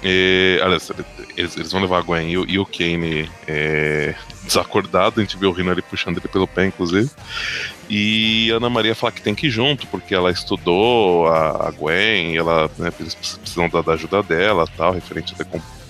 É, 0.02 0.60
aliás, 0.62 0.90
eles, 1.36 1.56
eles 1.56 1.72
vão 1.72 1.80
levar 1.80 1.98
a 1.98 2.02
Gwen 2.02 2.30
e, 2.30 2.38
o, 2.38 2.48
e 2.48 2.58
o 2.58 2.66
Kane 2.66 3.30
é, 3.46 4.14
desacordado, 4.44 5.20
a 5.20 5.22
gente 5.22 5.36
vê 5.36 5.46
o 5.46 5.52
Rino 5.52 5.70
ali 5.70 5.82
puxando 5.82 6.18
ele 6.18 6.28
pelo 6.28 6.46
pé, 6.46 6.66
inclusive. 6.66 7.10
E 7.92 8.52
Ana 8.52 8.70
Maria 8.70 8.94
fala 8.94 9.10
que 9.10 9.20
tem 9.20 9.34
que 9.34 9.48
ir 9.48 9.50
junto, 9.50 9.84
porque 9.88 10.14
ela 10.14 10.30
estudou 10.30 11.26
a, 11.26 11.66
a 11.66 11.70
Gwen, 11.72 12.36
ela, 12.36 12.70
né, 12.78 12.92
eles 13.00 13.16
precisam 13.16 13.68
da, 13.68 13.82
da 13.82 13.94
ajuda 13.94 14.22
dela 14.22 14.64
tal, 14.76 14.92
referente 14.92 15.34
a 15.40 15.44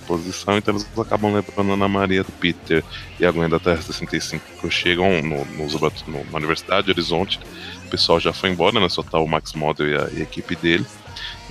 posição, 0.06 0.56
então 0.56 0.72
eles 0.72 0.88
acabam 0.98 1.34
levando 1.34 1.72
a 1.72 1.74
Ana 1.74 1.88
Maria 1.88 2.24
do 2.24 2.32
Peter 2.32 2.82
e 3.18 3.26
a 3.26 3.30
Gwen 3.30 3.50
da 3.50 3.60
Terra 3.60 3.82
65 3.82 4.70
chegam 4.70 5.20
no, 5.20 5.44
no, 5.44 5.66
no, 5.66 6.24
na 6.30 6.38
Universidade 6.38 6.86
de 6.86 6.92
Horizonte. 6.92 7.38
O 7.84 7.90
pessoal 7.90 8.18
já 8.18 8.32
foi 8.32 8.48
embora, 8.48 8.80
né? 8.80 8.88
Só 8.88 9.02
tá 9.02 9.18
o 9.18 9.28
Max 9.28 9.52
Model 9.52 9.88
e 9.90 9.94
a, 9.94 10.08
e 10.14 10.20
a 10.20 10.22
equipe 10.22 10.56
dele. 10.56 10.86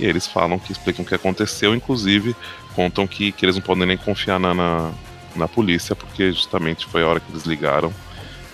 E 0.00 0.04
eles 0.04 0.26
falam 0.26 0.58
que 0.58 0.72
explicam 0.72 1.04
o 1.04 1.08
que 1.08 1.14
aconteceu, 1.14 1.76
inclusive 1.76 2.34
contam 2.74 3.06
que, 3.06 3.30
que 3.30 3.44
eles 3.44 3.54
não 3.54 3.62
podem 3.62 3.86
nem 3.86 3.96
confiar 3.96 4.40
na, 4.40 4.52
na, 4.52 4.90
na 5.36 5.46
polícia, 5.46 5.94
porque 5.94 6.32
justamente 6.32 6.86
foi 6.86 7.04
a 7.04 7.06
hora 7.06 7.20
que 7.20 7.30
eles 7.30 7.44
ligaram 7.44 7.92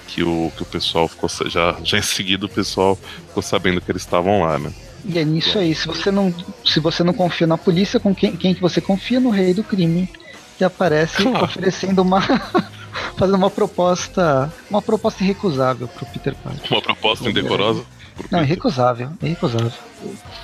que 0.07 0.23
o, 0.23 0.53
que 0.57 0.63
o 0.63 0.67
pessoal 0.67 1.09
ficou. 1.09 1.29
Já, 1.49 1.77
já 1.83 1.99
em 1.99 2.03
seguida 2.03 2.47
o 2.47 2.49
pessoal 2.49 2.97
ficou 3.29 3.43
sabendo 3.43 3.81
que 3.81 3.91
eles 3.91 4.03
estavam 4.03 4.43
lá, 4.43 4.59
né? 4.59 4.73
E 5.05 5.19
é 5.19 5.25
nisso 5.25 5.59
aí, 5.59 5.75
se 5.75 5.87
você 5.87 6.11
não, 6.11 6.35
se 6.65 6.81
você 6.81 7.05
não 7.05 7.13
confia 7.13 7.47
na 7.47 7.57
polícia, 7.57 8.01
com 8.01 8.15
quem, 8.15 8.37
quem 8.37 8.55
que 8.55 8.61
você 8.61 8.81
confia? 8.81 9.21
No 9.21 9.31
rei 9.31 9.55
do 9.55 9.63
crime, 9.63 10.11
que 10.59 10.65
aparece 10.65 11.23
claro. 11.23 11.45
oferecendo 11.45 12.03
uma 12.03 12.21
fazendo 13.17 13.37
uma 13.37 13.51
proposta, 13.51 14.53
uma 14.69 14.83
proposta 14.83 15.23
irrecusável 15.23 15.87
pro 15.87 16.07
Peter 16.07 16.35
Parker. 16.35 16.71
Uma 16.71 16.83
proposta 16.83 17.29
indecorosa? 17.29 17.85
Não, 18.31 18.43
irrecusável, 18.43 19.11
irrecusável. 19.23 19.73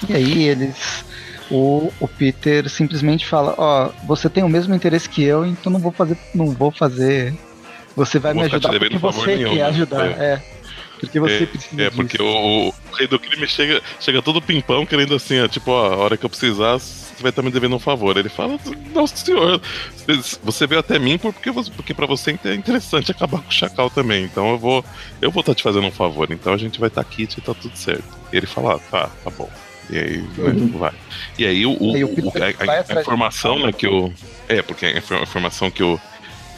E 0.08 0.14
aí 0.14 0.44
eles 0.44 1.04
o, 1.50 1.92
o 2.00 2.08
Peter 2.08 2.68
simplesmente 2.68 3.26
fala, 3.26 3.54
ó, 3.58 3.86
oh, 3.86 4.06
você 4.06 4.28
tem 4.28 4.42
o 4.42 4.48
mesmo 4.48 4.74
interesse 4.74 5.08
que 5.08 5.22
eu, 5.22 5.44
então 5.44 5.72
não 5.72 5.80
vou 5.80 5.92
fazer, 5.92 6.16
não 6.34 6.46
vou 6.50 6.70
fazer. 6.70 7.34
Você 7.96 8.18
vai 8.18 8.34
me 8.34 8.42
ajudar 8.42 8.78
porque 8.78 8.98
você 8.98 9.36
nenhum, 9.36 9.50
quer 9.50 9.56
né? 9.56 9.64
ajudar. 9.64 10.06
É. 10.06 10.24
é. 10.24 10.42
Porque 11.02 11.18
você 11.18 11.42
é, 11.42 11.46
precisa. 11.46 11.82
É, 11.82 11.84
disso. 11.86 11.96
porque 11.96 12.22
o, 12.22 12.68
o, 12.68 12.74
rei 12.96 13.08
do 13.08 13.18
crime 13.18 13.46
chega, 13.48 13.82
chega 13.98 14.22
todo 14.22 14.40
pimpão, 14.40 14.86
querendo 14.86 15.16
assim, 15.16 15.40
ó, 15.40 15.48
tipo, 15.48 15.72
ó, 15.72 15.92
a 15.92 15.96
hora 15.96 16.16
que 16.16 16.24
eu 16.24 16.30
precisar, 16.30 16.78
você 16.78 17.20
vai 17.20 17.30
estar 17.30 17.42
me 17.42 17.50
devendo 17.50 17.74
um 17.74 17.80
favor. 17.80 18.16
Ele 18.16 18.28
fala, 18.28 18.56
nossa 18.94 19.16
senhor, 19.16 19.60
você 20.44 20.64
veio 20.64 20.78
até 20.78 21.00
mim 21.00 21.18
porque, 21.18 21.50
porque 21.74 21.92
para 21.92 22.06
você 22.06 22.38
é 22.44 22.54
interessante 22.54 23.10
acabar 23.10 23.40
com 23.40 23.48
o 23.48 23.52
Chacal 23.52 23.90
também. 23.90 24.24
Então 24.24 24.50
eu 24.50 24.58
vou 24.58 24.84
eu 25.20 25.30
vou 25.32 25.40
estar 25.40 25.56
te 25.56 25.64
fazendo 25.64 25.88
um 25.88 25.92
favor. 25.92 26.30
Então 26.30 26.52
a 26.52 26.56
gente 26.56 26.78
vai 26.78 26.88
estar 26.88 27.00
aqui 27.00 27.24
e 27.24 27.40
tá 27.40 27.52
tudo 27.52 27.76
certo. 27.76 28.04
E 28.32 28.36
ele 28.36 28.46
fala, 28.46 28.76
ah, 28.76 28.78
tá, 28.78 29.10
tá 29.24 29.30
bom. 29.30 29.50
E 29.90 29.98
aí, 29.98 30.16
né, 30.38 30.70
vai. 30.78 30.92
E 31.36 31.44
aí, 31.44 31.66
o, 31.66 31.72
o, 31.72 31.92
o 31.92 32.32
a, 32.38 32.94
a, 32.94 32.98
a 32.98 33.00
informação 33.00 33.58
né, 33.58 33.72
que 33.72 33.86
o. 33.86 34.12
É, 34.48 34.62
porque 34.62 34.86
a 34.86 34.98
informação 35.22 35.70
que 35.70 35.82
o 35.82 36.00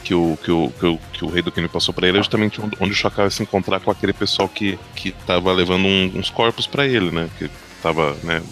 que 0.04 0.14
o, 0.14 0.38
que 0.44 0.50
o, 0.50 0.70
que 0.70 0.87
o, 0.87 0.99
que 1.14 1.25
o 1.25 1.28
rei 1.28 1.42
do 1.42 1.50
crime 1.50 1.66
passou 1.66 1.94
para 1.94 2.06
ele 2.06 2.18
é 2.18 2.20
justamente 2.20 2.61
onde, 2.61 2.92
o 2.92 2.94
Chacal 2.94 3.25
ia 3.25 3.30
se 3.30 3.42
encontrar 3.42 3.80
com 3.80 3.90
aquele 3.90 4.12
pessoal 4.12 4.49
que, 4.49 4.78
que 4.94 5.12
tava 5.26 5.50
levando 5.52 5.87
um, 5.87 6.12
uns 6.14 6.28
corpos 6.28 6.66
para 6.66 6.87
ele, 6.87 7.11
né? 7.11 7.28
Que 7.38 7.50
tava, 7.82 8.14
né, 8.23 8.42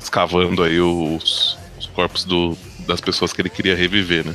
escavando 0.00 0.62
aí 0.62 0.80
os, 0.80 1.56
os 1.78 1.86
corpos 1.86 2.24
do, 2.24 2.58
das 2.86 3.00
pessoas 3.00 3.32
que 3.32 3.40
ele 3.40 3.48
queria 3.48 3.76
reviver, 3.76 4.26
né? 4.26 4.34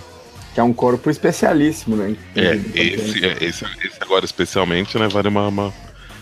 Que 0.53 0.61
é 0.61 0.63
um 0.63 0.73
corpo 0.73 1.09
especialíssimo, 1.09 1.97
né? 1.97 2.15
É, 2.35 2.55
esse, 2.73 3.25
é, 3.25 3.43
esse, 3.43 3.65
esse 3.65 3.97
agora 4.01 4.23
especialmente, 4.23 4.97
né, 4.97 5.07
vale 5.07 5.27
uma, 5.27 5.47
uma, 5.49 5.73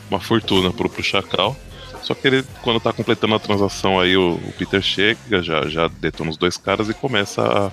uma 0.09 0.19
fortuna 0.19 0.73
pro, 0.73 0.89
pro 0.89 1.03
Chacal. 1.03 1.55
Só 2.01 2.13
que 2.13 2.27
ele, 2.27 2.43
quando 2.61 2.79
tá 2.79 2.91
completando 2.91 3.33
a 3.33 3.39
transação 3.39 3.99
aí, 3.99 4.17
o, 4.17 4.33
o 4.33 4.53
Peter 4.57 4.81
chega, 4.81 5.41
já, 5.41 5.67
já 5.67 5.87
detona 5.87 6.29
os 6.29 6.37
dois 6.37 6.57
caras 6.57 6.89
e 6.89 6.93
começa 6.93 7.41
a, 7.41 7.71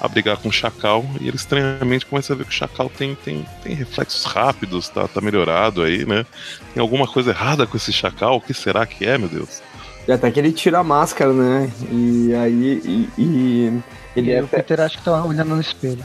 a 0.00 0.08
brigar 0.08 0.36
com 0.36 0.48
o 0.48 0.52
Chacal. 0.52 1.04
E 1.20 1.28
ele 1.28 1.36
estranhamente 1.36 2.06
começa 2.06 2.32
a 2.32 2.36
ver 2.36 2.44
que 2.44 2.50
o 2.50 2.54
Chacal 2.54 2.88
tem, 2.88 3.14
tem, 3.14 3.44
tem 3.62 3.74
reflexos 3.74 4.24
rápidos, 4.24 4.88
tá, 4.88 5.06
tá 5.06 5.20
melhorado 5.20 5.82
aí, 5.82 6.04
né? 6.04 6.24
Tem 6.72 6.80
alguma 6.80 7.06
coisa 7.06 7.30
errada 7.30 7.66
com 7.66 7.76
esse 7.76 7.92
Chacal? 7.92 8.36
O 8.36 8.40
que 8.40 8.54
será 8.54 8.86
que 8.86 9.04
é, 9.04 9.16
meu 9.18 9.28
Deus? 9.28 9.62
E 10.06 10.12
até 10.12 10.30
que 10.30 10.38
ele 10.38 10.52
tira 10.52 10.78
a 10.78 10.84
máscara, 10.84 11.32
né? 11.32 11.70
E 11.90 12.34
aí. 12.34 12.82
E, 12.84 13.10
e 13.18 13.82
ele 14.14 14.30
e 14.30 14.34
é 14.34 14.42
o 14.42 14.46
Peter 14.46 14.80
acha 14.80 14.98
que 14.98 15.04
tá 15.04 15.24
olhando 15.24 15.54
no 15.54 15.60
espelho. 15.60 16.04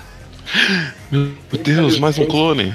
Meu 1.11 1.35
Deus, 1.63 1.99
mais 1.99 2.17
um 2.17 2.25
clone. 2.25 2.73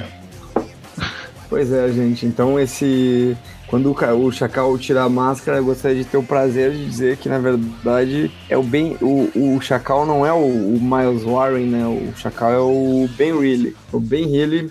Pois 1.48 1.72
é, 1.72 1.90
gente. 1.90 2.26
Então 2.26 2.58
esse 2.58 3.36
quando 3.66 3.90
o, 3.90 4.26
o 4.26 4.32
Chacal 4.32 4.76
tira 4.78 5.02
a 5.02 5.08
máscara, 5.08 5.58
eu 5.58 5.64
gostaria 5.64 6.02
de 6.02 6.04
ter 6.04 6.16
o 6.16 6.22
prazer 6.22 6.72
de 6.72 6.84
dizer 6.84 7.16
que, 7.16 7.28
na 7.28 7.38
verdade, 7.38 8.30
é 8.48 8.56
o 8.56 8.62
Ben. 8.62 8.96
O, 9.00 9.56
o 9.56 9.60
Chacal 9.60 10.06
não 10.06 10.24
é 10.24 10.32
o, 10.32 10.36
o 10.36 10.78
Miles 10.80 11.22
Warren, 11.22 11.66
né? 11.66 11.86
O 11.86 12.16
Chacal 12.16 12.52
é 12.52 12.58
o 12.58 13.08
Ben 13.16 13.38
Reilly. 13.38 13.76
O 13.92 13.98
Ben 13.98 14.28
Reilly 14.28 14.70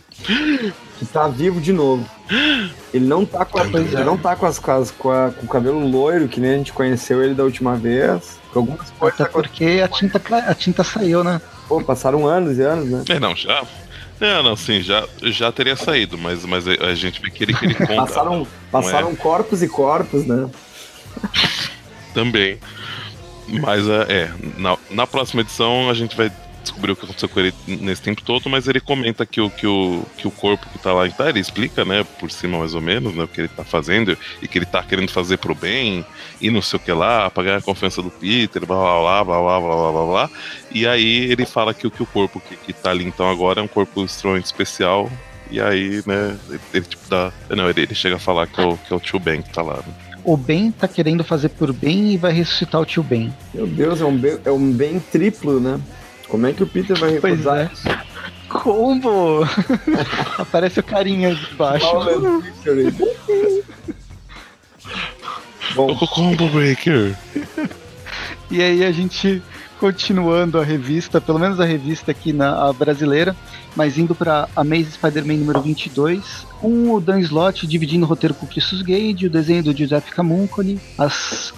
que 0.99 1.05
tá 1.05 1.27
vivo 1.27 1.59
de 1.59 1.73
novo. 1.73 2.05
Ele 2.93 3.05
não 3.05 3.25
tá 3.25 3.43
com, 3.43 3.59
a, 3.59 3.65
ele 3.65 3.95
é. 3.95 4.03
não 4.03 4.17
tá 4.17 4.35
com, 4.35 4.45
as, 4.45 4.59
com, 4.59 4.71
as, 4.71 4.91
com, 4.91 5.11
a, 5.11 5.31
com 5.31 5.45
o 5.45 5.49
cabelo 5.49 5.85
loiro, 5.85 6.27
que 6.27 6.39
nem 6.39 6.51
a 6.51 6.57
gente 6.57 6.73
conheceu 6.73 7.23
ele 7.23 7.33
da 7.33 7.43
última 7.43 7.75
vez. 7.75 8.39
Com 8.51 8.59
algumas 8.59 8.89
coisas. 8.91 9.19
Até 9.19 9.29
porque 9.31 9.81
a 9.83 9.87
tinta, 9.87 10.21
a 10.47 10.53
tinta 10.53 10.83
saiu, 10.83 11.23
né? 11.23 11.41
Pô, 11.67 11.81
passaram 11.81 12.27
anos 12.27 12.57
e 12.57 12.61
anos, 12.61 12.89
né? 12.89 13.03
É, 13.09 13.19
não, 13.19 13.35
já 13.35 13.63
não, 14.23 14.41
não, 14.41 14.55
sim, 14.55 14.81
já, 14.81 15.05
já 15.21 15.51
teria 15.51 15.75
saído, 15.75 16.17
mas, 16.17 16.45
mas 16.45 16.65
a 16.65 16.95
gente 16.95 17.21
vê 17.21 17.29
que 17.29 17.43
ele, 17.43 17.53
que 17.53 17.65
ele 17.65 17.75
conta. 17.75 17.95
passaram 17.95 18.47
passaram 18.71 19.11
é? 19.11 19.15
corpos 19.15 19.61
e 19.61 19.67
corpos, 19.67 20.25
né? 20.25 20.49
Também. 22.13 22.57
Mas 23.47 23.85
é, 23.87 24.01
é, 24.09 24.31
na, 24.57 24.77
na 24.89 25.05
próxima 25.05 25.41
edição 25.41 25.89
a 25.89 25.93
gente 25.93 26.15
vai 26.15 26.31
descobriu 26.73 26.93
o 26.93 26.97
que 26.97 27.05
aconteceu 27.05 27.29
com 27.29 27.39
ele 27.39 27.53
nesse 27.67 28.01
tempo 28.01 28.21
todo, 28.23 28.49
mas 28.49 28.67
ele 28.67 28.79
comenta 28.79 29.25
que 29.25 29.39
o, 29.39 29.49
que 29.49 29.67
o, 29.67 30.03
que 30.17 30.27
o 30.27 30.31
corpo 30.31 30.67
que 30.69 30.79
tá 30.79 30.91
lá, 30.91 31.07
tá, 31.09 31.29
ele 31.29 31.39
explica, 31.39 31.85
né, 31.85 32.03
por 32.19 32.31
cima 32.31 32.57
mais 32.57 32.73
ou 32.73 32.81
menos, 32.81 33.13
né, 33.13 33.23
o 33.23 33.27
que 33.27 33.41
ele 33.41 33.47
tá 33.47 33.63
fazendo 33.63 34.17
e 34.41 34.47
que 34.47 34.57
ele 34.57 34.65
tá 34.65 34.81
querendo 34.81 35.11
fazer 35.11 35.37
pro 35.37 35.53
bem 35.53 36.03
e 36.41 36.49
não 36.49 36.61
sei 36.61 36.77
o 36.77 36.79
que 36.79 36.91
lá, 36.91 37.29
pra 37.29 37.43
ganhar 37.43 37.57
a 37.57 37.61
confiança 37.61 38.01
do 38.01 38.09
Peter, 38.09 38.65
blá 38.65 38.77
blá 38.77 39.23
blá 39.23 39.23
blá 39.23 39.41
blá 39.41 39.59
blá 39.59 39.75
blá 39.75 39.91
blá, 39.91 40.05
blá. 40.05 40.29
E 40.71 40.87
aí 40.87 41.31
ele 41.31 41.45
fala 41.45 41.73
que, 41.73 41.89
que 41.89 42.03
o 42.03 42.07
corpo 42.07 42.39
que, 42.39 42.57
que 42.57 42.73
tá 42.73 42.89
ali 42.89 43.05
então 43.05 43.29
agora 43.29 43.61
é 43.61 43.63
um 43.63 43.67
corpo 43.67 44.03
extremamente 44.03 44.45
especial. 44.45 45.11
E 45.51 45.61
aí, 45.61 46.01
né, 46.07 46.35
ele, 46.49 46.59
ele 46.73 46.85
tipo 46.85 47.07
dá. 47.07 47.31
Não, 47.49 47.69
ele, 47.69 47.81
ele, 47.81 47.93
chega 47.93 48.15
a 48.15 48.19
falar 48.19 48.47
que 48.47 48.59
é 48.59 48.65
o, 48.65 48.77
que 48.77 48.91
é 48.91 48.95
o 48.95 48.99
tio 48.99 49.19
Ben 49.19 49.41
que 49.41 49.51
tá 49.51 49.61
lá, 49.61 49.75
né? 49.75 49.93
o 50.23 50.37
Ben 50.37 50.71
tá 50.71 50.87
querendo 50.87 51.23
fazer 51.23 51.49
por 51.49 51.73
bem 51.73 52.13
e 52.13 52.17
vai 52.17 52.31
ressuscitar 52.31 52.81
o 52.81 52.85
tio 52.85 53.03
Ben. 53.03 53.33
Meu 53.53 53.67
Deus, 53.67 54.01
é 54.01 54.05
um 54.05 54.17
bem, 54.17 54.39
é 54.45 54.51
um 54.51 54.71
bem 54.71 54.99
triplo, 54.99 55.59
né? 55.59 55.79
Como 56.33 56.47
é 56.47 56.51
que 56.51 56.63
o 56.63 56.67
Peter 56.67 56.97
vai 56.97 57.11
recusar 57.11 57.59
é. 57.59 57.69
Combo! 58.49 59.47
Aparece 60.35 60.79
o 60.79 60.83
carinha 60.83 61.35
de 61.35 61.53
baixo. 61.53 61.85
Bom. 65.75 65.95
Combo 65.95 66.49
Breaker! 66.49 67.15
E 68.49 68.63
aí 68.63 68.83
a 68.83 68.91
gente 68.91 69.43
continuando 69.79 70.59
a 70.59 70.63
revista, 70.63 71.21
pelo 71.21 71.37
menos 71.37 71.59
a 71.59 71.65
revista 71.65 72.09
aqui 72.09 72.33
na 72.33 72.73
brasileira, 72.73 73.35
mas 73.75 73.97
indo 73.97 74.13
para 74.13 74.47
Amazing 74.55 74.91
Spider-Man 74.91 75.37
número 75.37 75.61
22, 75.61 76.45
com 76.59 76.93
o 76.93 77.01
Dan 77.01 77.19
Slott 77.19 77.67
dividindo 77.67 78.05
o 78.05 78.09
roteiro 78.09 78.33
com 78.33 78.45
o 78.45 78.49
Christus 78.49 78.81
Gage, 78.81 79.25
o 79.25 79.29
desenho 79.29 79.63
do 79.63 79.75
Giuseppe 79.75 80.11
Camuncoli, 80.11 80.79
a 80.97 81.09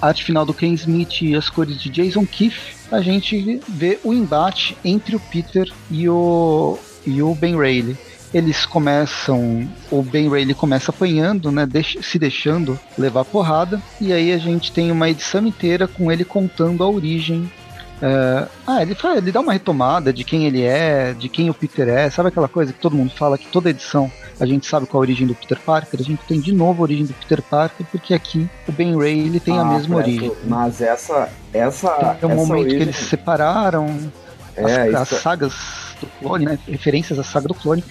arte 0.02 0.24
final 0.24 0.46
do 0.46 0.54
Ken 0.54 0.74
Smith 0.74 1.22
e 1.22 1.36
as 1.36 1.50
cores 1.50 1.80
de 1.80 1.90
Jason 1.90 2.26
Keefe, 2.26 2.76
a 2.92 3.02
gente 3.02 3.60
vê 3.68 4.00
o 4.04 4.14
embate 4.14 4.78
entre 4.84 5.16
o 5.16 5.20
Peter 5.20 5.72
e 5.90 6.08
o, 6.10 6.78
e 7.06 7.22
o 7.22 7.34
Ben 7.36 7.58
Reilly. 7.58 7.98
Eles 8.34 8.66
começam, 8.66 9.68
o 9.90 10.02
Ben 10.02 10.30
Reilly 10.30 10.54
começa 10.54 10.92
apanhando, 10.92 11.52
né, 11.52 11.66
deix, 11.66 11.96
se 12.02 12.20
deixando 12.20 12.78
levar 12.98 13.24
porrada, 13.24 13.82
e 14.02 14.12
aí 14.12 14.34
a 14.34 14.38
gente 14.38 14.72
tem 14.72 14.92
uma 14.92 15.10
edição 15.10 15.46
inteira 15.46 15.88
com 15.88 16.12
ele 16.12 16.26
contando 16.26 16.84
a 16.84 16.90
origem 16.90 17.50
é, 18.02 18.48
ah, 18.68 18.82
ele, 18.82 18.94
fala, 18.96 19.18
ele 19.18 19.32
dá 19.32 19.40
uma 19.40 19.54
retomada 19.54 20.12
de 20.12 20.24
quem 20.24 20.46
ele 20.46 20.64
é, 20.64 21.14
de 21.14 21.30
quem 21.30 21.50
o 21.50 21.54
Peter 21.54 21.88
é. 21.88 22.10
Sabe 22.10 22.30
aquela 22.30 22.48
coisa 22.48 22.74
que 22.74 22.80
todo 22.80 22.96
mundo 22.96 23.12
fala 23.12 23.38
que 23.38 23.48
toda 23.48 23.70
edição 23.70 24.12
a 24.40 24.46
gente 24.46 24.68
sabe 24.68 24.86
qual 24.86 25.02
a 25.02 25.06
origem 25.06 25.26
do 25.26 25.34
Peter 25.34 25.60
Parker? 25.60 26.00
A 26.00 26.04
gente 26.04 26.22
tem 26.28 26.40
de 26.40 26.52
novo 26.52 26.82
a 26.82 26.84
origem 26.84 27.06
do 27.06 27.14
Peter 27.14 27.42
Parker, 27.42 27.86
porque 27.90 28.14
aqui 28.14 28.50
o 28.68 28.72
Ben 28.72 28.98
Ray 28.98 29.20
ele 29.20 29.40
tem 29.40 29.58
ah, 29.58 29.62
a 29.62 29.66
mesma 29.66 29.96
origem. 29.96 30.32
Mas 30.46 30.82
essa. 30.82 31.30
essa 31.54 31.98
um 31.98 32.10
essa 32.12 32.28
momento 32.28 32.52
origem... 32.52 32.78
que 32.78 32.84
eles 32.84 32.96
se 32.98 33.06
separaram, 33.06 34.12
é, 34.56 34.64
as, 34.64 34.96
as 34.96 35.12
é- 35.14 35.16
sagas 35.16 35.54
do 36.02 36.08
clone, 36.20 36.46
né? 36.46 36.60
Referências 36.68 37.18
à 37.18 37.24
saga 37.24 37.48
do 37.48 37.54
clone. 37.54 37.84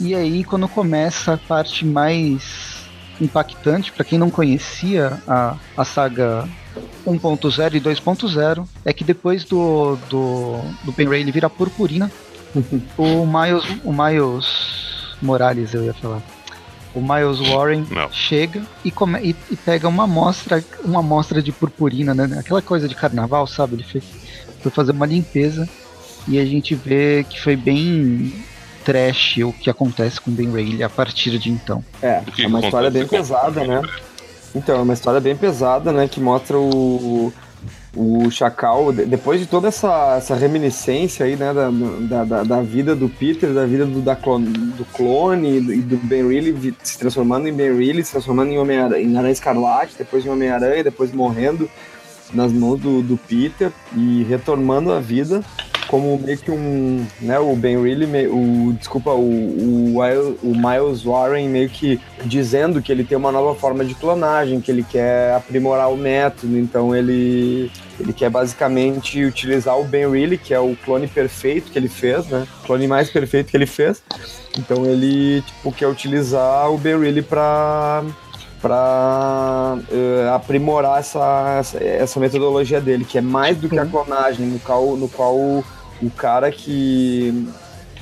E 0.00 0.14
aí, 0.14 0.42
quando 0.44 0.66
começa 0.66 1.34
a 1.34 1.38
parte 1.38 1.84
mais 1.84 2.86
impactante, 3.20 3.92
para 3.92 4.04
quem 4.04 4.18
não 4.18 4.30
conhecia 4.30 5.18
a, 5.28 5.56
a 5.76 5.84
saga 5.84 6.48
1.0 7.06 7.74
e 7.74 7.80
2.0 7.80 8.66
é 8.84 8.92
que 8.92 9.04
depois 9.04 9.44
do, 9.44 9.96
do, 10.08 10.60
do 10.84 10.92
Ben 10.92 11.08
Ray 11.08 11.20
ele 11.20 11.32
vira 11.32 11.50
purpurina, 11.50 12.10
o 12.96 13.26
Miles, 13.26 13.64
o 13.84 13.92
Miles 13.92 15.16
Morales, 15.20 15.74
eu 15.74 15.84
ia 15.84 15.94
falar. 15.94 16.22
O 16.94 17.00
Miles 17.00 17.38
Warren 17.48 17.86
Não. 17.90 18.12
chega 18.12 18.62
e, 18.84 18.90
come, 18.90 19.18
e, 19.20 19.36
e, 19.50 19.56
pega 19.56 19.88
uma 19.88 20.04
amostra, 20.04 20.62
uma 20.84 21.00
amostra 21.00 21.42
de 21.42 21.50
purpurina, 21.50 22.14
né? 22.14 22.38
Aquela 22.38 22.60
coisa 22.60 22.86
de 22.86 22.94
carnaval, 22.94 23.46
sabe? 23.46 23.76
Ele 23.76 23.82
fez, 23.82 24.04
foi 24.60 24.70
fazer 24.70 24.92
uma 24.92 25.06
limpeza 25.06 25.66
e 26.28 26.38
a 26.38 26.44
gente 26.44 26.74
vê 26.74 27.24
que 27.28 27.40
foi 27.40 27.56
bem 27.56 28.44
trash 28.84 29.38
o 29.38 29.52
que 29.52 29.70
acontece 29.70 30.20
com 30.20 30.30
Ben 30.30 30.52
Ray 30.52 30.82
a 30.82 30.90
partir 30.90 31.38
de 31.38 31.50
então. 31.50 31.82
É, 32.02 32.22
é 32.38 32.46
uma 32.46 32.60
história 32.60 32.90
bem 32.90 33.06
pesada, 33.06 33.64
né? 33.64 33.80
Então, 34.54 34.76
é 34.78 34.82
uma 34.82 34.94
história 34.94 35.20
bem 35.20 35.36
pesada, 35.36 35.92
né? 35.92 36.06
Que 36.06 36.20
mostra 36.20 36.58
o, 36.58 37.32
o 37.96 38.30
Chacal, 38.30 38.92
depois 38.92 39.38
de 39.38 39.46
toda 39.46 39.68
essa, 39.68 40.16
essa 40.16 40.34
reminiscência 40.34 41.26
aí, 41.26 41.36
né, 41.36 41.52
da, 41.52 42.24
da, 42.24 42.42
da 42.42 42.62
vida 42.62 42.96
do 42.96 43.08
Peter, 43.08 43.52
da 43.52 43.66
vida 43.66 43.84
do, 43.84 44.00
da 44.00 44.16
clone, 44.16 44.48
do 44.48 44.84
clone 44.86 45.58
e 45.58 45.80
do 45.80 45.96
Ben 45.98 46.26
Reilly 46.26 46.74
se 46.82 46.98
transformando 46.98 47.48
em 47.48 47.52
Ben 47.52 47.76
Reilly, 47.76 48.02
se 48.02 48.12
transformando 48.12 48.50
em 48.50 48.58
Homem-Aranha, 48.58 49.02
em 49.02 49.16
Aranha 49.16 49.32
Escarlate, 49.32 49.94
depois 49.98 50.24
em 50.24 50.30
Homem-Aranha, 50.30 50.84
depois 50.84 51.12
morrendo 51.12 51.68
nas 52.32 52.50
mãos 52.50 52.80
do, 52.80 53.02
do 53.02 53.18
Peter 53.18 53.70
e 53.94 54.24
retornando 54.24 54.90
à 54.90 54.98
vida 54.98 55.44
como 55.92 56.18
meio 56.18 56.38
que 56.38 56.50
um, 56.50 57.06
né, 57.20 57.38
o 57.38 57.54
Ben 57.54 57.78
Reilly, 57.78 58.06
o, 58.26 58.72
desculpa, 58.72 59.10
o, 59.10 59.20
o, 59.20 59.98
o 60.42 60.56
Miles 60.56 61.02
Warren 61.02 61.50
meio 61.50 61.68
que 61.68 62.00
dizendo 62.24 62.80
que 62.80 62.90
ele 62.90 63.04
tem 63.04 63.18
uma 63.18 63.30
nova 63.30 63.54
forma 63.54 63.84
de 63.84 63.94
clonagem, 63.94 64.58
que 64.58 64.70
ele 64.70 64.82
quer 64.82 65.34
aprimorar 65.34 65.92
o 65.92 65.96
método, 65.98 66.58
então 66.58 66.96
ele 66.96 67.70
ele 68.00 68.14
quer 68.14 68.30
basicamente 68.30 69.22
utilizar 69.22 69.78
o 69.78 69.84
Ben 69.84 70.10
Reilly, 70.10 70.38
que 70.38 70.54
é 70.54 70.58
o 70.58 70.74
clone 70.82 71.06
perfeito 71.06 71.70
que 71.70 71.78
ele 71.78 71.90
fez, 71.90 72.26
né? 72.26 72.46
O 72.62 72.66
clone 72.66 72.88
mais 72.88 73.10
perfeito 73.10 73.50
que 73.50 73.56
ele 73.56 73.66
fez. 73.66 74.02
Então 74.58 74.86
ele 74.86 75.42
tipo 75.42 75.70
quer 75.72 75.88
utilizar 75.88 76.72
o 76.72 76.78
Ben 76.78 76.98
Reilly 76.98 77.20
para 77.20 78.02
para 78.62 79.76
uh, 79.76 79.84
eh, 79.90 80.30
aprimorar 80.32 81.00
essa, 81.00 81.56
essa, 81.58 81.82
essa, 81.82 82.20
metodologia 82.20 82.80
dele, 82.80 83.04
que 83.04 83.18
é 83.18 83.20
mais 83.20 83.56
do 83.56 83.68
que 83.68 83.76
a 83.76 83.84
clonagem, 83.84 84.46
no 84.46 84.60
qual, 84.60 84.96
no 84.96 85.08
qual 85.08 85.64
o, 86.02 86.10
cara 86.10 86.50
que, 86.50 87.48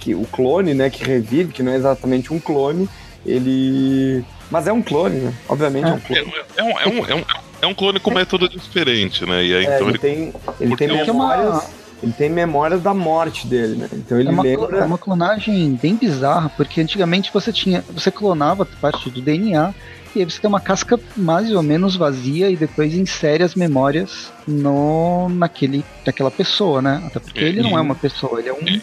que. 0.00 0.14
O 0.14 0.24
clone, 0.24 0.74
né, 0.74 0.90
que 0.90 1.04
revive, 1.04 1.52
que 1.52 1.62
não 1.62 1.72
é 1.72 1.76
exatamente 1.76 2.32
um 2.32 2.40
clone, 2.40 2.88
ele. 3.24 4.24
Mas 4.50 4.66
é 4.66 4.72
um 4.72 4.82
clone, 4.82 5.20
né? 5.20 5.34
Obviamente 5.48 5.86
é, 5.86 5.92
um 5.92 6.00
clone. 6.00 6.34
É, 6.56 6.60
é, 6.60 6.64
um, 6.64 6.70
é, 6.70 6.88
um, 6.88 7.06
é, 7.06 7.14
um, 7.14 7.24
é 7.62 7.66
um 7.66 7.74
clone 7.74 8.00
com 8.00 8.10
método 8.10 8.48
diferente, 8.48 9.24
né? 9.24 9.44
E 9.44 9.54
aí, 9.54 9.66
é, 9.66 9.76
então 9.76 9.88
ele, 9.88 9.90
ele 9.90 9.98
tem, 9.98 10.34
ele 10.60 10.76
tem 10.76 10.88
memórias. 10.88 11.80
Ele 12.02 12.12
tem 12.12 12.30
memórias 12.30 12.82
da 12.82 12.94
morte 12.94 13.46
dele, 13.46 13.76
né? 13.76 13.88
Então 13.92 14.18
ele 14.18 14.30
é 14.30 14.32
uma, 14.32 14.42
lembra. 14.42 14.78
É 14.78 14.84
uma 14.84 14.96
clonagem 14.96 15.78
bem 15.80 15.94
bizarra, 15.94 16.48
porque 16.56 16.80
antigamente 16.80 17.30
você 17.32 17.52
tinha. 17.52 17.84
Você 17.90 18.10
clonava 18.10 18.64
parte 18.80 19.10
do 19.10 19.20
DNA 19.20 19.74
e 20.14 20.20
aí 20.20 20.24
você 20.24 20.40
tem 20.40 20.48
uma 20.48 20.60
casca 20.60 20.98
mais 21.16 21.52
ou 21.52 21.62
menos 21.62 21.96
vazia 21.96 22.50
e 22.50 22.56
depois 22.56 22.94
insere 22.94 23.42
as 23.42 23.54
memórias 23.54 24.32
no 24.46 25.28
naquele 25.28 25.84
naquela 26.04 26.30
pessoa, 26.30 26.82
né? 26.82 27.02
Até 27.06 27.20
porque 27.20 27.40
ele 27.40 27.62
não 27.62 27.78
é 27.78 27.80
uma 27.80 27.94
pessoa, 27.94 28.40
ele 28.40 28.48
é 28.48 28.52
um 28.52 28.80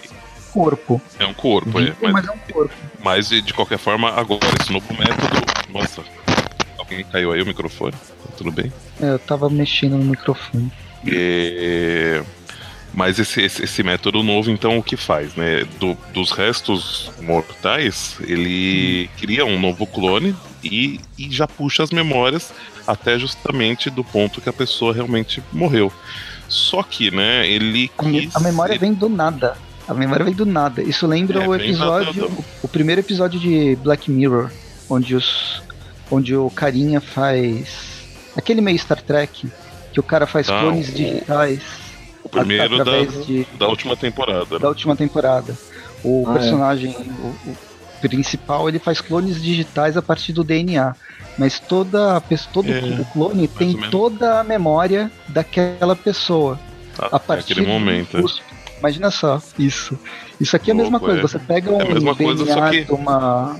corpo. 0.51 1.01
É 1.19 1.25
um 1.25 1.33
corpo, 1.33 1.79
é. 1.79 1.93
Mas, 2.01 2.13
mas, 2.13 2.27
é 2.27 2.31
um 2.31 2.37
corpo. 2.51 2.73
Mas 3.03 3.29
de 3.29 3.53
qualquer 3.53 3.77
forma, 3.77 4.09
agora, 4.11 4.45
esse 4.59 4.71
novo 4.71 4.91
método. 4.93 5.45
Nossa, 5.69 6.01
alguém 6.77 7.03
caiu 7.03 7.31
aí 7.31 7.41
o 7.41 7.45
microfone? 7.45 7.93
Tudo 8.37 8.51
bem? 8.51 8.71
É, 9.01 9.11
eu 9.11 9.19
tava 9.19 9.49
mexendo 9.49 9.97
no 9.97 10.05
microfone. 10.05 10.71
É... 11.05 12.23
Mas 12.93 13.19
esse, 13.19 13.41
esse, 13.41 13.63
esse, 13.63 13.83
método 13.83 14.23
novo, 14.23 14.49
então, 14.49 14.77
o 14.77 14.83
que 14.83 14.97
faz? 14.97 15.35
Né? 15.35 15.65
Do, 15.79 15.95
dos 16.13 16.31
restos 16.31 17.11
mortais, 17.21 18.17
ele 18.21 19.07
hum. 19.07 19.17
cria 19.19 19.45
um 19.45 19.59
novo 19.59 19.85
clone 19.85 20.35
e, 20.71 20.99
e 21.17 21.31
já 21.31 21.47
puxa 21.47 21.83
as 21.83 21.91
memórias 21.91 22.53
até 22.85 23.17
justamente 23.17 23.89
do 23.89 24.03
ponto 24.03 24.41
que 24.41 24.49
a 24.49 24.53
pessoa 24.53 24.93
realmente 24.93 25.43
morreu. 25.51 25.91
Só 26.47 26.81
que, 26.81 27.11
né, 27.11 27.47
ele 27.47 27.89
quis... 27.89 28.35
A 28.35 28.39
memória 28.39 28.77
vem 28.77 28.93
do 28.93 29.09
nada. 29.09 29.57
A 29.87 29.93
memória 29.93 30.25
vem 30.25 30.33
do 30.33 30.45
nada. 30.45 30.81
Isso 30.81 31.07
lembra 31.07 31.43
é, 31.43 31.47
o 31.47 31.55
episódio, 31.55 32.25
o, 32.25 32.45
o, 32.63 32.67
primeiro 32.67 33.01
episódio 33.01 33.39
de 33.39 33.75
Black 33.77 34.11
Mirror, 34.11 34.51
onde 34.89 35.15
os 35.15 35.61
onde 36.09 36.35
o 36.35 36.49
carinha 36.49 37.01
faz 37.01 38.07
aquele 38.35 38.61
meio 38.61 38.79
Star 38.79 39.01
Trek 39.01 39.49
que 39.91 39.99
o 39.99 40.03
cara 40.03 40.27
faz 40.27 40.49
ah, 40.49 40.59
clones 40.59 40.89
o, 40.89 40.91
digitais. 40.91 41.61
O 42.23 42.29
primeiro 42.29 42.83
da, 42.83 43.03
de, 43.03 43.47
da 43.57 43.67
última 43.67 43.95
temporada. 43.95 44.55
Né? 44.55 44.59
Da 44.59 44.67
última 44.67 44.95
temporada. 44.95 45.57
O 46.03 46.25
ah, 46.27 46.31
é. 46.31 46.33
personagem, 46.33 46.91
é. 46.91 46.99
o, 46.99 47.51
o 47.51 47.57
principal, 48.01 48.67
ele 48.67 48.79
faz 48.79 49.01
clones 49.01 49.41
digitais 49.41 49.97
a 49.97 50.01
partir 50.01 50.33
do 50.33 50.43
DNA 50.43 50.95
mas 51.37 51.59
toda 51.59 52.21
todo 52.51 52.71
é, 52.71 52.79
o 52.99 53.05
clone 53.05 53.47
tem 53.47 53.77
toda 53.91 54.39
a 54.39 54.43
memória 54.43 55.11
daquela 55.27 55.95
pessoa. 55.95 56.59
Ah, 56.97 57.09
a 57.11 57.19
partir 57.19 57.53
daquele 57.53 57.67
momento. 57.67 58.19
Do, 58.19 58.27
imagina 58.79 59.11
só, 59.11 59.39
isso. 59.57 59.97
Isso 60.41 60.55
aqui 60.55 60.71
é 60.71 60.73
a 60.73 60.77
mesma 60.77 60.99
coisa. 60.99 61.19
É. 61.19 61.21
Você 61.21 61.37
pega 61.37 61.71
um 61.71 61.79
é 61.79 61.85
DNA 61.85 62.15
coisa, 62.15 62.71
que... 62.71 62.91
uma, 62.91 63.59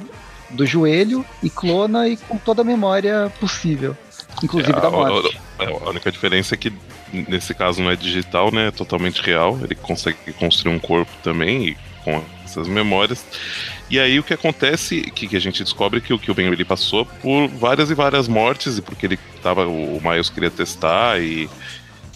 do 0.49 0.65
joelho 0.65 1.23
e 1.43 1.49
clona 1.49 2.07
e 2.07 2.17
com 2.17 2.37
toda 2.37 2.63
a 2.63 2.65
memória 2.65 3.31
possível. 3.39 3.95
Inclusive 4.43 4.77
é, 4.77 4.81
da 4.81 4.89
morte. 4.89 5.39
A, 5.59 5.63
a, 5.63 5.67
a, 5.67 5.89
única 5.89 6.11
diferença 6.11 6.55
é 6.55 6.57
que 6.57 6.73
nesse 7.13 7.53
caso 7.53 7.81
não 7.81 7.91
é 7.91 7.95
digital, 7.95 8.51
né? 8.51 8.69
É 8.69 8.71
totalmente 8.71 9.21
real. 9.21 9.59
Ele 9.61 9.75
consegue 9.75 10.17
construir 10.39 10.73
um 10.73 10.79
corpo 10.79 11.11
também 11.21 11.69
e 11.69 11.77
com 12.07 12.23
essas 12.45 12.69
memórias. 12.69 13.25
E 13.89 13.99
aí 13.99 14.17
o 14.17 14.23
que 14.23 14.33
acontece, 14.33 15.01
que, 15.11 15.27
que 15.27 15.35
a 15.35 15.41
gente 15.41 15.61
descobre 15.61 15.99
que, 15.99 16.17
que 16.17 16.31
o 16.31 16.33
Ben 16.33 16.47
ele 16.47 16.63
passou 16.63 17.05
por 17.05 17.49
várias 17.49 17.89
e 17.89 17.93
várias 17.93 18.29
mortes, 18.29 18.77
e 18.77 18.81
porque 18.81 19.05
ele 19.05 19.19
tava. 19.43 19.67
O 19.67 19.99
Miles 20.01 20.29
queria 20.29 20.49
testar 20.49 21.19
e. 21.19 21.49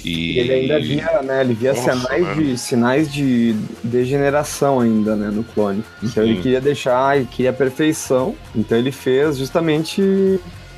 E 0.04 0.40
ele 0.40 0.52
ainda 0.52 0.80
via, 0.80 1.22
né? 1.22 1.42
Ele 1.42 1.54
via 1.54 1.74
Nossa, 1.74 1.94
sinais, 1.94 2.36
de, 2.36 2.58
sinais 2.58 3.14
de 3.14 3.56
degeneração 3.84 4.80
ainda, 4.80 5.16
né, 5.16 5.30
no 5.30 5.44
clone. 5.44 5.84
Então 6.02 6.24
ele 6.24 6.42
queria 6.42 6.60
deixar, 6.60 7.18
ele 7.18 7.28
queria 7.30 7.52
a 7.52 7.54
perfeição. 7.54 8.36
Então 8.56 8.76
ele 8.76 8.92
fez 8.92 9.38
justamente 9.38 10.02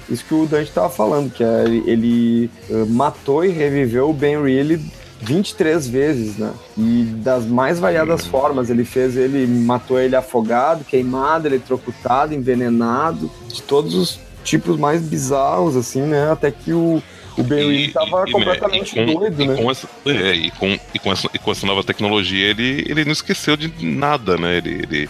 isso 0.10 0.26
que 0.26 0.34
o 0.34 0.46
Dante 0.46 0.68
estava 0.68 0.90
falando, 0.90 1.32
que 1.32 1.42
é, 1.42 1.64
ele, 1.64 1.84
ele 1.90 2.52
uh, 2.70 2.86
matou 2.88 3.46
e 3.46 3.50
reviveu 3.50 4.10
o 4.10 4.14
Ben 4.14 4.44
Reilly 4.44 4.82
23 5.24 5.88
vezes, 5.88 6.38
né? 6.38 6.54
E 6.78 7.04
das 7.18 7.46
mais 7.46 7.80
variadas 7.80 8.26
formas. 8.26 8.70
Ele 8.70 8.84
fez 8.84 9.16
ele, 9.16 9.48
matou 9.48 10.00
ele 10.00 10.16
afogado, 10.16 10.84
queimado, 10.84 11.48
eletrocutado, 11.48 12.34
envenenado, 12.34 13.32
de 13.48 13.62
todos 13.62 13.96
os 13.96 14.20
tipos 14.44 14.78
mais 14.78 15.02
bizarros, 15.02 15.76
assim, 15.76 16.02
né? 16.02 16.32
Até 16.32 16.52
que 16.52 16.74
o, 16.74 17.02
o 17.38 17.44
Ben 17.44 17.86
estava 17.86 18.26
completamente 18.30 18.94
com, 18.94 19.06
doido, 19.06 19.46
né? 19.46 19.56
Com 19.56 19.72
essa, 19.72 19.88
é, 20.06 20.34
e, 20.34 20.52
com, 20.52 20.80
e, 20.94 21.00
com 21.00 21.12
essa, 21.12 21.30
e 21.34 21.40
com 21.40 21.52
essa 21.52 21.66
nova 21.66 21.84
tecnologia, 21.84 22.50
ele, 22.50 22.86
ele 22.88 23.06
não 23.06 23.14
esqueceu 23.14 23.56
de 23.56 23.72
nada, 23.84 24.38
né? 24.38 24.58
Ele, 24.58 24.82
ele 24.84 25.10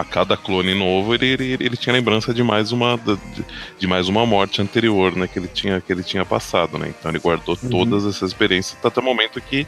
a 0.00 0.04
cada 0.04 0.34
clone 0.34 0.74
novo 0.74 1.14
ele, 1.14 1.26
ele, 1.26 1.56
ele 1.60 1.76
tinha 1.76 1.92
lembrança 1.92 2.32
de 2.32 2.42
mais 2.42 2.72
uma 2.72 2.96
de, 2.96 3.44
de, 3.78 3.86
mais 3.86 4.08
uma 4.08 4.24
morte 4.24 4.62
anterior, 4.62 5.14
né, 5.14 5.26
que 5.26 5.38
ele 5.38 5.48
tinha 5.48 5.78
que 5.80 5.92
ele 5.92 6.02
tinha 6.02 6.24
passado, 6.24 6.78
né? 6.78 6.88
Então 6.88 7.10
ele 7.10 7.18
guardou 7.18 7.58
uhum. 7.62 7.68
todas 7.68 8.06
essas 8.06 8.30
experiências 8.30 8.78
até 8.82 8.98
o 8.98 9.04
momento 9.04 9.40
que 9.40 9.66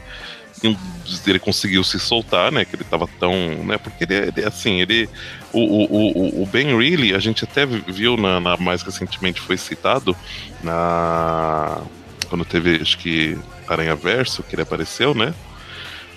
ele 1.27 1.39
conseguiu 1.39 1.83
se 1.83 1.99
soltar, 1.99 2.51
né? 2.51 2.63
Que 2.65 2.75
ele 2.75 2.83
tava 2.83 3.07
tão, 3.19 3.33
né? 3.65 3.77
Porque 3.77 4.05
ele, 4.05 4.15
ele 4.15 4.45
assim, 4.45 4.81
ele 4.81 5.09
o, 5.51 5.59
o, 5.59 6.39
o, 6.39 6.43
o 6.43 6.45
Ben 6.47 6.75
Reilly, 6.77 7.13
a 7.13 7.19
gente 7.19 7.43
até 7.43 7.65
viu 7.65 8.17
na, 8.17 8.39
na, 8.39 8.57
mais 8.57 8.81
recentemente 8.81 9.41
foi 9.41 9.57
citado 9.57 10.15
na 10.63 11.81
quando 12.29 12.45
teve 12.45 12.81
acho 12.81 12.97
que 12.97 13.37
Aranha 13.67 13.95
Verso 13.95 14.41
que 14.41 14.55
ele 14.55 14.63
apareceu, 14.63 15.13
né? 15.13 15.33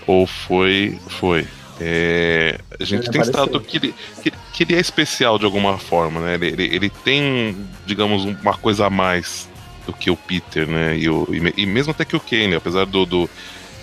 Ou 0.06 0.26
foi 0.26 0.98
foi 1.08 1.46
é, 1.80 2.58
a 2.80 2.84
gente 2.84 3.10
tem 3.10 3.22
citado 3.22 3.60
que 3.60 3.76
ele, 3.76 3.94
que, 4.22 4.30
que, 4.30 4.62
ele 4.62 4.74
é 4.74 4.80
especial 4.80 5.38
de 5.38 5.44
alguma 5.44 5.78
forma, 5.78 6.20
né? 6.20 6.34
Ele, 6.34 6.46
ele, 6.46 6.74
ele, 6.74 6.90
tem, 6.90 7.56
digamos, 7.84 8.24
uma 8.24 8.54
coisa 8.56 8.86
a 8.86 8.90
mais 8.90 9.48
do 9.86 9.92
que 9.92 10.10
o 10.10 10.16
Peter, 10.16 10.66
né? 10.66 10.96
E, 10.96 11.08
o, 11.08 11.26
e, 11.30 11.62
e 11.62 11.66
mesmo 11.66 11.90
até 11.90 12.04
que 12.04 12.16
o 12.16 12.20
Kane, 12.20 12.54
apesar 12.54 12.86
do, 12.86 13.04
do, 13.04 13.30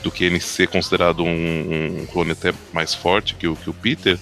do 0.01 0.11
Kane 0.11 0.39
ser 0.39 0.67
considerado 0.67 1.23
um, 1.23 2.01
um 2.01 2.05
clone 2.07 2.31
até 2.31 2.51
mais 2.73 2.95
forte 2.95 3.35
que 3.35 3.47
o, 3.47 3.55
que 3.55 3.69
o 3.69 3.73
Peter, 3.73 4.17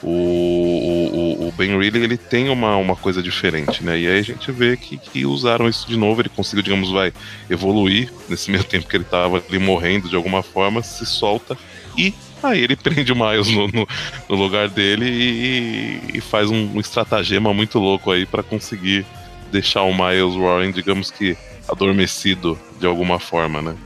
o, 0.00 0.08
o, 0.08 1.48
o 1.48 1.52
Ben 1.52 1.76
Reilly 1.76 2.04
ele 2.04 2.16
tem 2.16 2.48
uma, 2.48 2.76
uma 2.76 2.94
coisa 2.94 3.20
diferente, 3.20 3.82
né? 3.82 3.98
E 3.98 4.06
aí 4.06 4.18
a 4.20 4.22
gente 4.22 4.52
vê 4.52 4.76
que, 4.76 4.96
que 4.96 5.26
usaram 5.26 5.68
isso 5.68 5.88
de 5.88 5.96
novo, 5.96 6.20
ele 6.20 6.28
conseguiu, 6.28 6.62
digamos, 6.62 6.90
vai 6.90 7.12
evoluir 7.50 8.12
nesse 8.28 8.48
meio 8.48 8.62
tempo 8.62 8.86
que 8.86 8.96
ele 8.96 9.02
estava 9.02 9.42
ali 9.44 9.58
morrendo 9.58 10.08
de 10.08 10.14
alguma 10.14 10.40
forma, 10.40 10.84
se 10.84 11.04
solta 11.04 11.58
e 11.96 12.14
Aí 12.42 12.62
ele 12.62 12.76
prende 12.76 13.12
o 13.12 13.16
Miles 13.16 13.48
no, 13.48 13.68
no, 13.68 13.88
no 14.28 14.36
lugar 14.36 14.68
dele 14.68 15.06
e, 15.06 16.18
e, 16.18 16.20
faz 16.20 16.50
um, 16.50 16.76
um 16.76 16.80
estratagema 16.80 17.52
muito 17.52 17.78
louco 17.78 18.10
aí 18.10 18.26
para 18.26 18.42
conseguir 18.42 19.04
deixar 19.50 19.82
o 19.82 19.92
Miles 19.92 20.34
Warren, 20.34 20.72
digamos 20.72 21.10
que, 21.10 21.36
adormecido 21.68 22.58
de 22.78 22.86
alguma 22.86 23.18
forma, 23.18 23.62
né? 23.62 23.76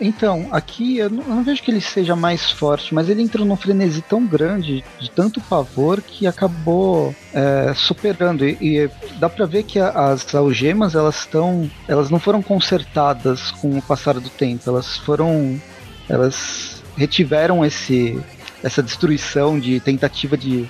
Então, 0.00 0.48
aqui 0.50 0.98
eu 0.98 1.08
não, 1.08 1.22
eu 1.22 1.34
não, 1.36 1.44
vejo 1.44 1.62
que 1.62 1.70
ele 1.70 1.80
seja 1.80 2.16
mais 2.16 2.50
forte, 2.50 2.92
mas 2.92 3.08
ele 3.08 3.22
entrou 3.22 3.46
num 3.46 3.56
frenesi 3.56 4.02
tão 4.02 4.26
grande, 4.26 4.84
de 4.98 5.08
tanto 5.08 5.40
pavor, 5.40 6.02
que 6.02 6.26
acabou 6.26 7.14
é, 7.32 7.72
superando. 7.74 8.44
E, 8.44 8.58
e, 8.60 8.90
dá 9.20 9.28
pra 9.28 9.46
ver 9.46 9.62
que 9.62 9.78
a, 9.78 9.88
as 9.90 10.34
algemas, 10.34 10.96
elas 10.96 11.20
estão. 11.20 11.70
Elas 11.86 12.10
não 12.10 12.18
foram 12.18 12.42
consertadas 12.42 13.52
com 13.52 13.78
o 13.78 13.82
passar 13.82 14.14
do 14.18 14.28
tempo, 14.28 14.68
elas 14.68 14.96
foram. 14.96 15.60
Elas 16.08 16.81
retiveram 16.96 17.64
esse, 17.64 18.18
essa 18.62 18.82
destruição 18.82 19.58
de 19.58 19.80
tentativa 19.80 20.36
de, 20.36 20.68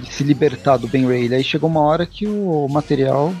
de 0.00 0.12
se 0.12 0.24
libertar 0.24 0.76
do 0.76 0.88
Ben 0.88 1.06
Ray. 1.06 1.32
Aí 1.34 1.44
chegou 1.44 1.68
uma 1.68 1.80
hora 1.80 2.06
que 2.06 2.26
o 2.26 2.66
material 2.68 3.32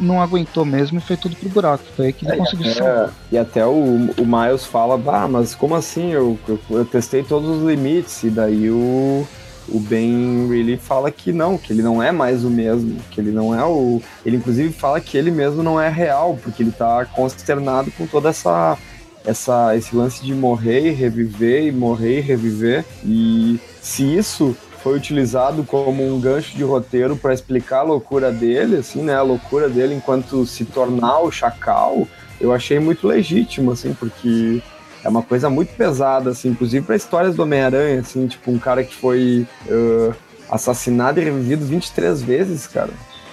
não 0.00 0.20
aguentou 0.20 0.64
mesmo 0.64 0.98
e 0.98 1.02
foi 1.02 1.16
tudo 1.16 1.36
pro 1.36 1.48
buraco. 1.48 1.84
Foi 1.94 2.06
aí 2.06 2.12
que 2.12 2.24
ele 2.24 2.32
é, 2.34 2.36
conseguiu 2.36 2.72
é, 2.72 3.10
E 3.30 3.38
até 3.38 3.64
o, 3.64 4.10
o 4.18 4.26
Miles 4.26 4.64
fala, 4.64 5.00
ah, 5.12 5.28
mas 5.28 5.54
como 5.54 5.74
assim? 5.74 6.10
Eu, 6.12 6.38
eu, 6.48 6.58
eu, 6.70 6.84
testei 6.84 7.22
todos 7.22 7.48
os 7.48 7.68
limites. 7.68 8.22
E 8.22 8.30
daí 8.30 8.70
o, 8.70 9.26
o 9.68 9.80
Ben 9.80 10.48
really 10.48 10.76
fala 10.76 11.10
que 11.10 11.32
não, 11.32 11.58
que 11.58 11.72
ele 11.72 11.82
não 11.82 12.02
é 12.02 12.10
mais 12.10 12.44
o 12.44 12.50
mesmo, 12.50 12.96
que 13.10 13.20
ele 13.20 13.30
não 13.30 13.54
é 13.54 13.64
o. 13.64 14.02
Ele 14.24 14.36
inclusive 14.36 14.72
fala 14.72 15.00
que 15.00 15.16
ele 15.16 15.30
mesmo 15.30 15.62
não 15.62 15.80
é 15.80 15.88
real, 15.88 16.38
porque 16.42 16.62
ele 16.62 16.72
tá 16.72 17.04
consternado 17.04 17.90
com 17.92 18.06
toda 18.06 18.30
essa 18.30 18.76
essa, 19.24 19.76
esse 19.76 19.94
lance 19.94 20.24
de 20.24 20.34
morrer 20.34 20.88
e 20.88 20.90
reviver 20.90 21.66
e 21.66 21.72
morrer 21.72 22.18
e 22.18 22.20
reviver. 22.20 22.84
E 23.04 23.60
se 23.80 24.16
isso 24.16 24.56
foi 24.82 24.96
utilizado 24.96 25.62
como 25.64 26.06
um 26.06 26.18
gancho 26.20 26.56
de 26.56 26.62
roteiro 26.62 27.16
para 27.16 27.34
explicar 27.34 27.80
a 27.80 27.82
loucura 27.82 28.32
dele, 28.32 28.76
assim, 28.76 29.02
né? 29.02 29.14
A 29.14 29.22
loucura 29.22 29.68
dele 29.68 29.94
enquanto 29.94 30.46
se 30.46 30.64
tornar 30.64 31.20
o 31.20 31.30
chacal, 31.30 32.08
eu 32.40 32.52
achei 32.52 32.78
muito 32.78 33.06
legítimo, 33.06 33.72
assim, 33.72 33.92
porque 33.92 34.62
é 35.04 35.08
uma 35.08 35.22
coisa 35.22 35.50
muito 35.50 35.74
pesada, 35.74 36.30
assim, 36.30 36.48
inclusive 36.48 36.84
para 36.84 36.96
histórias 36.96 37.36
do 37.36 37.42
Homem-Aranha, 37.42 38.00
assim, 38.00 38.26
tipo, 38.26 38.50
um 38.50 38.58
cara 38.58 38.82
que 38.82 38.94
foi 38.94 39.46
uh, 39.66 40.14
assassinado 40.50 41.20
e 41.20 41.24
revivido 41.24 41.64
23 41.64 42.22
vezes, 42.22 42.66
cara. 42.66 42.90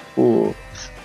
Tipo... 0.09 0.55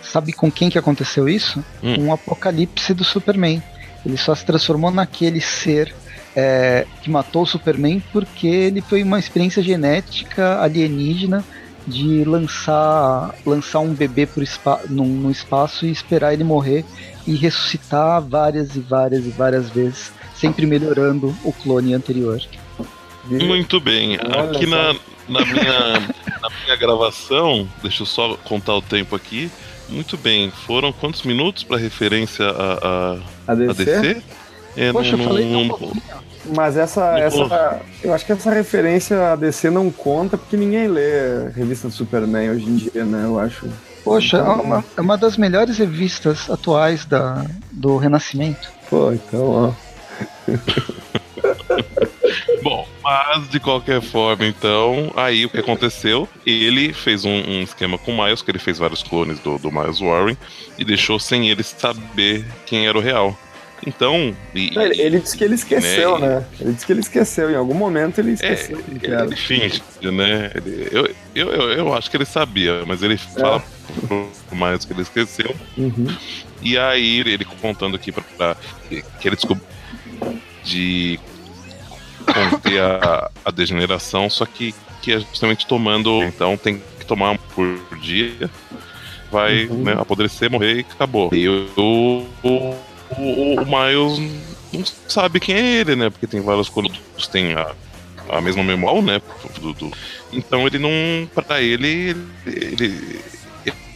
Sabe 0.03 0.33
com 0.33 0.51
quem 0.51 0.69
que 0.69 0.79
aconteceu 0.79 1.29
isso? 1.29 1.65
Hum. 1.83 2.07
Um 2.07 2.13
apocalipse 2.13 2.93
do 2.93 3.05
Superman. 3.05 3.63
Ele 4.05 4.17
só 4.17 4.35
se 4.35 4.45
transformou 4.45 4.91
naquele 4.91 5.41
ser 5.41 5.95
é, 6.35 6.87
que 7.03 7.11
matou 7.11 7.43
o 7.43 7.47
Superman 7.47 8.03
porque 8.13 8.47
ele 8.47 8.81
foi 8.81 9.03
uma 9.03 9.19
experiência 9.19 9.63
genética 9.63 10.61
alienígena 10.61 11.45
de 11.87 12.25
lançar 12.25 13.35
lançar 13.45 13.81
um 13.81 13.93
bebê 13.93 14.27
por 14.27 14.45
no, 14.89 15.05
no 15.05 15.31
espaço 15.31 15.85
e 15.85 15.91
esperar 15.91 16.33
ele 16.33 16.45
morrer 16.45 16.85
e 17.27 17.35
ressuscitar 17.35 18.21
várias 18.23 18.77
e 18.77 18.81
várias 18.81 19.25
e 19.27 19.31
várias 19.31 19.71
vezes, 19.71 20.13
sempre 20.35 20.67
melhorando 20.67 21.35
o 21.45 21.53
clone 21.53 21.95
anterior. 21.95 22.41
Muito 23.25 23.81
bem. 23.81 24.17
Aqui 24.17 24.67
na, 24.67 24.95
na, 25.29 25.45
minha, 25.45 26.01
na 26.41 26.51
minha 26.65 26.77
gravação, 26.77 27.69
deixa 27.81 28.03
eu 28.03 28.07
só 28.07 28.37
contar 28.45 28.75
o 28.75 28.83
tempo 28.83 29.15
aqui. 29.15 29.51
Muito 29.93 30.17
bem. 30.17 30.51
Foram 30.51 30.93
quantos 30.93 31.23
minutos 31.23 31.63
para 31.63 31.77
referência 31.77 32.47
a, 32.47 33.19
a, 33.47 33.53
a, 33.53 33.55
DC? 33.55 33.71
a 33.71 34.01
DC? 34.01 34.23
É, 34.77 34.93
Poxa, 34.93 35.17
não, 35.17 35.25
eu 35.25 35.29
falei 35.29 35.53
não, 35.53 35.65
não, 35.65 35.93
Mas 36.57 36.77
essa, 36.77 37.19
essa. 37.19 37.81
Eu 38.03 38.15
acho 38.15 38.25
que 38.25 38.33
essa 38.33 38.51
referência 38.51 39.33
a 39.33 39.37
DC 39.37 39.69
não 39.71 39.91
conta 39.91 40.39
porque 40.39 40.57
ninguém 40.57 40.89
lê 40.89 41.51
revista 41.55 41.89
do 41.89 41.95
Superman 41.95 42.51
hoje 42.51 42.65
em 42.65 42.77
dia, 42.77 43.05
né? 43.05 43.25
Eu 43.25 43.39
acho. 43.39 43.69
Poxa, 44.03 44.39
então, 44.39 44.53
é 44.53 44.63
uma, 44.63 44.85
é 44.97 45.01
uma 45.01 45.19
das 45.19 45.37
melhores 45.37 45.77
revistas 45.79 46.51
atuais 46.51 47.05
da, 47.05 47.45
do 47.71 47.99
Renascimento. 47.99 48.73
Pô, 48.89 49.13
então, 49.13 49.51
ó. 49.51 49.73
Bom, 52.63 52.82
mas 53.03 53.49
de 53.49 53.59
qualquer 53.59 54.01
forma, 54.01 54.47
então, 54.47 55.13
aí 55.17 55.45
o 55.45 55.51
que 55.51 55.59
aconteceu? 55.59 56.29
Ele 56.47 56.93
fez 56.93 57.25
um, 57.25 57.31
um, 57.31 57.63
esquema 57.63 57.99
com 57.99 58.13
o 58.13 58.25
Miles, 58.25 58.43
que 58.43 58.51
ele 58.51 58.59
fez 58.59 58.79
vários 58.79 59.03
clones 59.03 59.39
do, 59.41 59.59
do 59.59 59.71
Miles 59.73 60.01
Warren, 60.01 60.37
e 60.79 60.85
deixou 60.85 61.19
sem 61.19 61.51
ele 61.51 61.63
saber 61.63 62.45
quem 62.67 62.87
era 62.87 62.97
o 62.97 63.01
real. 63.01 63.37
Então. 63.87 64.35
E, 64.55 64.79
ele, 64.79 65.01
ele 65.01 65.19
disse 65.21 65.37
que 65.37 65.43
ele 65.43 65.55
esqueceu, 65.55 66.19
né? 66.19 66.29
né? 66.29 66.47
Ele 66.61 66.73
disse 66.73 66.87
que 66.87 66.93
ele 66.93 67.01
esqueceu. 67.01 67.51
Em 67.51 67.57
algum 67.57 67.75
momento 67.75 68.21
ele 68.21 68.33
esqueceu. 68.33 68.79
É, 68.79 69.07
ele, 69.07 69.15
ele 69.15 69.37
finge, 69.37 69.83
né? 70.03 70.53
Ele, 70.55 70.89
eu, 70.93 71.15
eu, 71.35 71.51
eu, 71.73 71.95
acho 71.95 72.11
que 72.11 72.17
ele 72.17 72.25
sabia, 72.25 72.85
mas 72.87 73.03
ele 73.03 73.17
fala 73.17 73.57
é. 73.57 74.07
pro 74.07 74.31
Miles 74.53 74.85
que 74.85 74.93
ele 74.93 75.03
esqueceu. 75.03 75.55
Uhum. 75.77 76.17
E 76.63 76.79
aí 76.79 77.21
ele 77.21 77.45
contando 77.45 77.97
aqui 77.97 78.13
pra, 78.13 78.23
pra 78.37 78.57
que 78.89 79.29
ele 79.29 79.35
descobriu 79.35 79.67
de 80.63 81.19
conter 82.51 82.81
a, 82.81 83.31
a 83.45 83.51
degeneração, 83.51 84.29
só 84.31 84.47
que, 84.47 84.75
que 85.01 85.13
é 85.13 85.21
justamente 85.21 85.67
tomando. 85.67 86.23
Então 86.25 86.57
tem 86.57 86.81
que 86.99 87.07
tomar 87.07 87.39
por 87.55 87.79
dia, 88.01 88.51
vai 89.31 89.67
uhum. 89.67 89.85
né, 89.85 89.93
apodrecer, 89.99 90.51
morrer 90.51 90.79
e 90.79 90.81
acabou. 90.81 91.31
E 91.33 91.49
o, 91.49 92.27
o, 92.43 92.49
o, 93.17 93.61
o 93.61 93.65
Miles 93.65 94.19
não 94.73 94.85
sabe 95.09 95.39
quem 95.41 95.55
é 95.55 95.81
ele, 95.81 95.97
né? 95.97 96.11
Porque 96.11 96.27
tem 96.27 96.41
vários 96.41 96.69
quando 96.69 96.91
tem 97.31 97.53
a, 97.55 97.73
a 98.29 98.41
mesma 98.41 98.63
memória, 98.63 99.03
né? 99.03 99.23
Do, 99.61 99.73
do, 99.73 99.93
então 100.33 100.67
ele 100.67 100.79
não. 100.79 100.91
Pra 101.35 101.61
ele, 101.61 102.17
ele, 102.47 103.21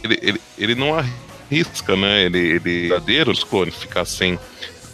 ele, 0.03 0.19
ele, 0.21 0.41
ele 0.57 0.75
não 0.75 0.95
arrisca, 0.95 1.95
né? 1.95 2.25
Ele, 2.25 2.37
ele 2.37 2.59
verdadeiro 2.59 3.31
os 3.31 3.43
clones 3.43 3.75
ficar 3.75 4.05
sem 4.05 4.39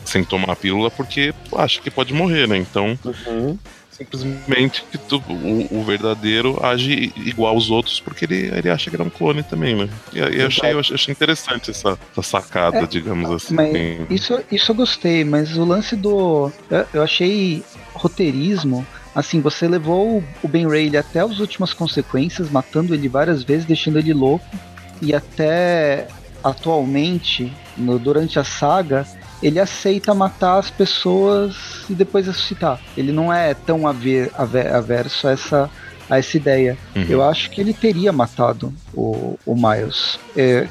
sem 0.06 0.24
tomar 0.24 0.52
a 0.52 0.56
pílula 0.56 0.90
porque 0.92 1.34
acha 1.56 1.82
que 1.82 1.90
pode 1.90 2.14
morrer, 2.14 2.48
né? 2.48 2.58
Então, 2.58 2.98
uhum. 3.04 3.58
simplesmente 3.92 4.84
o, 5.12 5.80
o, 5.80 5.84
verdadeiro 5.84 6.64
age 6.64 7.14
igual 7.16 7.54
aos 7.54 7.70
outros 7.70 8.00
porque 8.00 8.26
ele, 8.26 8.52
ele 8.56 8.70
acha 8.70 8.90
que 8.90 8.96
ele 8.96 9.04
é 9.04 9.06
um 9.06 9.10
clone 9.10 9.44
também, 9.44 9.76
né? 9.76 9.90
E, 10.14 10.20
eu, 10.20 10.48
achei, 10.48 10.74
eu 10.74 10.80
achei 10.80 11.12
interessante 11.12 11.72
essa, 11.72 11.98
essa 12.12 12.22
sacada, 12.22 12.80
é, 12.80 12.86
digamos 12.86 13.30
assim. 13.32 13.56
Isso, 14.10 14.40
isso 14.52 14.72
eu 14.72 14.76
gostei, 14.76 15.24
mas 15.24 15.58
o 15.58 15.64
lance 15.64 15.96
do. 15.96 16.52
Eu, 16.70 16.86
eu 16.94 17.04
achei 17.04 17.64
roteirismo. 17.94 18.86
Assim, 19.16 19.42
você 19.42 19.68
levou 19.68 20.24
o 20.42 20.48
Ben 20.48 20.66
Rayleigh 20.66 20.98
até 20.98 21.20
as 21.20 21.38
últimas 21.40 21.72
consequências, 21.72 22.50
matando 22.50 22.96
ele 22.96 23.08
várias 23.08 23.44
vezes, 23.44 23.64
deixando 23.64 24.00
ele 24.00 24.12
louco. 24.12 24.44
E 25.00 25.14
até 25.14 26.08
atualmente, 26.44 27.52
no, 27.78 27.98
durante 27.98 28.38
a 28.38 28.44
saga, 28.44 29.08
ele 29.44 29.60
aceita 29.60 30.14
matar 30.14 30.58
as 30.58 30.72
pessoas 30.72 31.84
e 31.90 31.94
depois 31.94 32.26
ressuscitar. 32.26 32.80
Ele 32.96 33.12
não 33.12 33.32
é 33.32 33.54
tão 33.54 33.86
aver, 33.86 34.32
aver, 34.38 34.74
averso 34.74 35.28
a 35.28 35.32
essa, 35.32 35.70
a 36.10 36.18
essa 36.18 36.38
ideia. 36.38 36.78
Uhum. 36.96 37.06
Eu 37.10 37.22
acho 37.22 37.50
que 37.52 37.60
ele 37.60 37.74
teria 37.74 38.14
matado 38.14 38.74
o, 38.94 39.38
o 39.46 39.54
Miles. 39.54 40.18
É, 40.36 40.68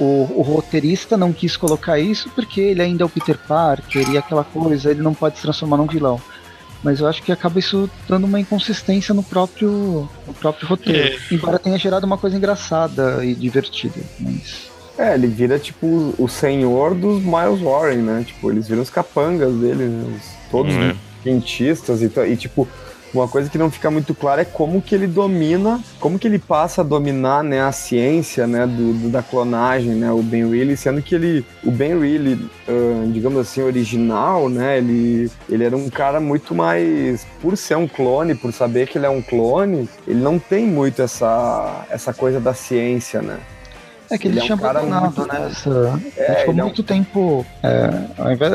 o, 0.00 0.26
o, 0.34 0.42
roteirista 0.42 1.16
não 1.16 1.30
quis 1.30 1.58
colocar 1.58 1.98
isso 1.98 2.30
porque 2.34 2.60
ele 2.60 2.80
ainda 2.80 3.04
é 3.04 3.06
o 3.06 3.10
Peter 3.10 3.36
Parker 3.36 4.10
e 4.10 4.16
aquela 4.16 4.44
coisa, 4.44 4.90
ele 4.90 5.02
não 5.02 5.12
pode 5.12 5.36
se 5.36 5.42
transformar 5.42 5.76
num 5.76 5.86
vilão. 5.86 6.20
Mas 6.82 7.00
eu 7.00 7.06
acho 7.06 7.22
que 7.22 7.32
acaba 7.32 7.58
isso 7.58 7.90
dando 8.08 8.24
uma 8.24 8.40
inconsistência 8.40 9.12
no 9.12 9.22
próprio, 9.22 10.08
no 10.26 10.34
próprio 10.34 10.68
roteiro. 10.68 11.14
É. 11.14 11.34
Embora 11.34 11.58
tenha 11.58 11.76
gerado 11.78 12.06
uma 12.06 12.16
coisa 12.16 12.36
engraçada 12.36 13.24
e 13.24 13.34
divertida. 13.34 14.00
Mas... 14.18 14.75
É, 14.98 15.14
ele 15.14 15.26
vira 15.26 15.58
tipo 15.58 16.14
o 16.18 16.28
senhor 16.28 16.94
dos 16.94 17.22
Miles 17.22 17.60
Warren, 17.60 17.98
né? 17.98 18.24
Tipo, 18.26 18.50
eles 18.50 18.66
viram 18.66 18.82
os 18.82 18.90
capangas 18.90 19.52
dele, 19.54 19.84
né? 19.84 20.16
Os, 20.16 20.50
todos 20.50 20.74
hum, 20.74 20.90
é. 20.90 20.94
cientistas 21.22 22.00
e, 22.02 22.10
e 22.28 22.36
tipo, 22.36 22.66
uma 23.12 23.28
coisa 23.28 23.48
que 23.48 23.56
não 23.56 23.70
fica 23.70 23.90
muito 23.90 24.14
clara 24.14 24.42
é 24.42 24.44
como 24.44 24.82
que 24.82 24.94
ele 24.94 25.06
domina, 25.06 25.80
como 25.98 26.18
que 26.18 26.26
ele 26.28 26.38
passa 26.38 26.82
a 26.82 26.84
dominar, 26.84 27.42
né, 27.42 27.62
a 27.62 27.72
ciência, 27.72 28.46
né, 28.46 28.66
do, 28.66 28.92
do 28.92 29.08
da 29.08 29.22
clonagem, 29.22 29.94
né, 29.94 30.10
o 30.10 30.22
Ben 30.22 30.48
Reilly, 30.48 30.76
sendo 30.76 31.00
que 31.00 31.14
ele, 31.14 31.44
o 31.64 31.70
Ben 31.70 31.98
Reilly, 31.98 32.34
uh, 32.68 33.10
digamos 33.12 33.38
assim, 33.38 33.62
original, 33.62 34.48
né, 34.48 34.78
ele, 34.78 35.30
ele 35.48 35.64
era 35.64 35.76
um 35.76 35.88
cara 35.88 36.20
muito 36.20 36.54
mais, 36.54 37.26
por 37.40 37.56
ser 37.56 37.76
um 37.76 37.88
clone, 37.88 38.34
por 38.34 38.52
saber 38.52 38.86
que 38.86 38.98
ele 38.98 39.06
é 39.06 39.10
um 39.10 39.22
clone, 39.22 39.88
ele 40.06 40.20
não 40.20 40.38
tem 40.38 40.66
muito 40.66 41.00
essa, 41.00 41.86
essa 41.90 42.12
coisa 42.12 42.38
da 42.38 42.52
ciência, 42.52 43.22
né. 43.22 43.38
É 44.10 44.18
que 44.18 44.28
ele, 44.28 44.38
ele 44.38 44.46
tinha 44.46 44.56
é 44.56 44.60
um 44.60 44.66
abandonado, 44.66 45.16
muito... 45.16 45.32
né? 45.32 45.48
Essa... 45.50 46.00
É, 46.16 46.24
ele 46.24 46.34
ficou 46.40 46.54
muito 46.54 46.80
é 46.80 46.84
um... 46.84 46.86
tempo. 46.86 47.46
É, 47.62 47.90
ao 48.18 48.32
invés... 48.32 48.52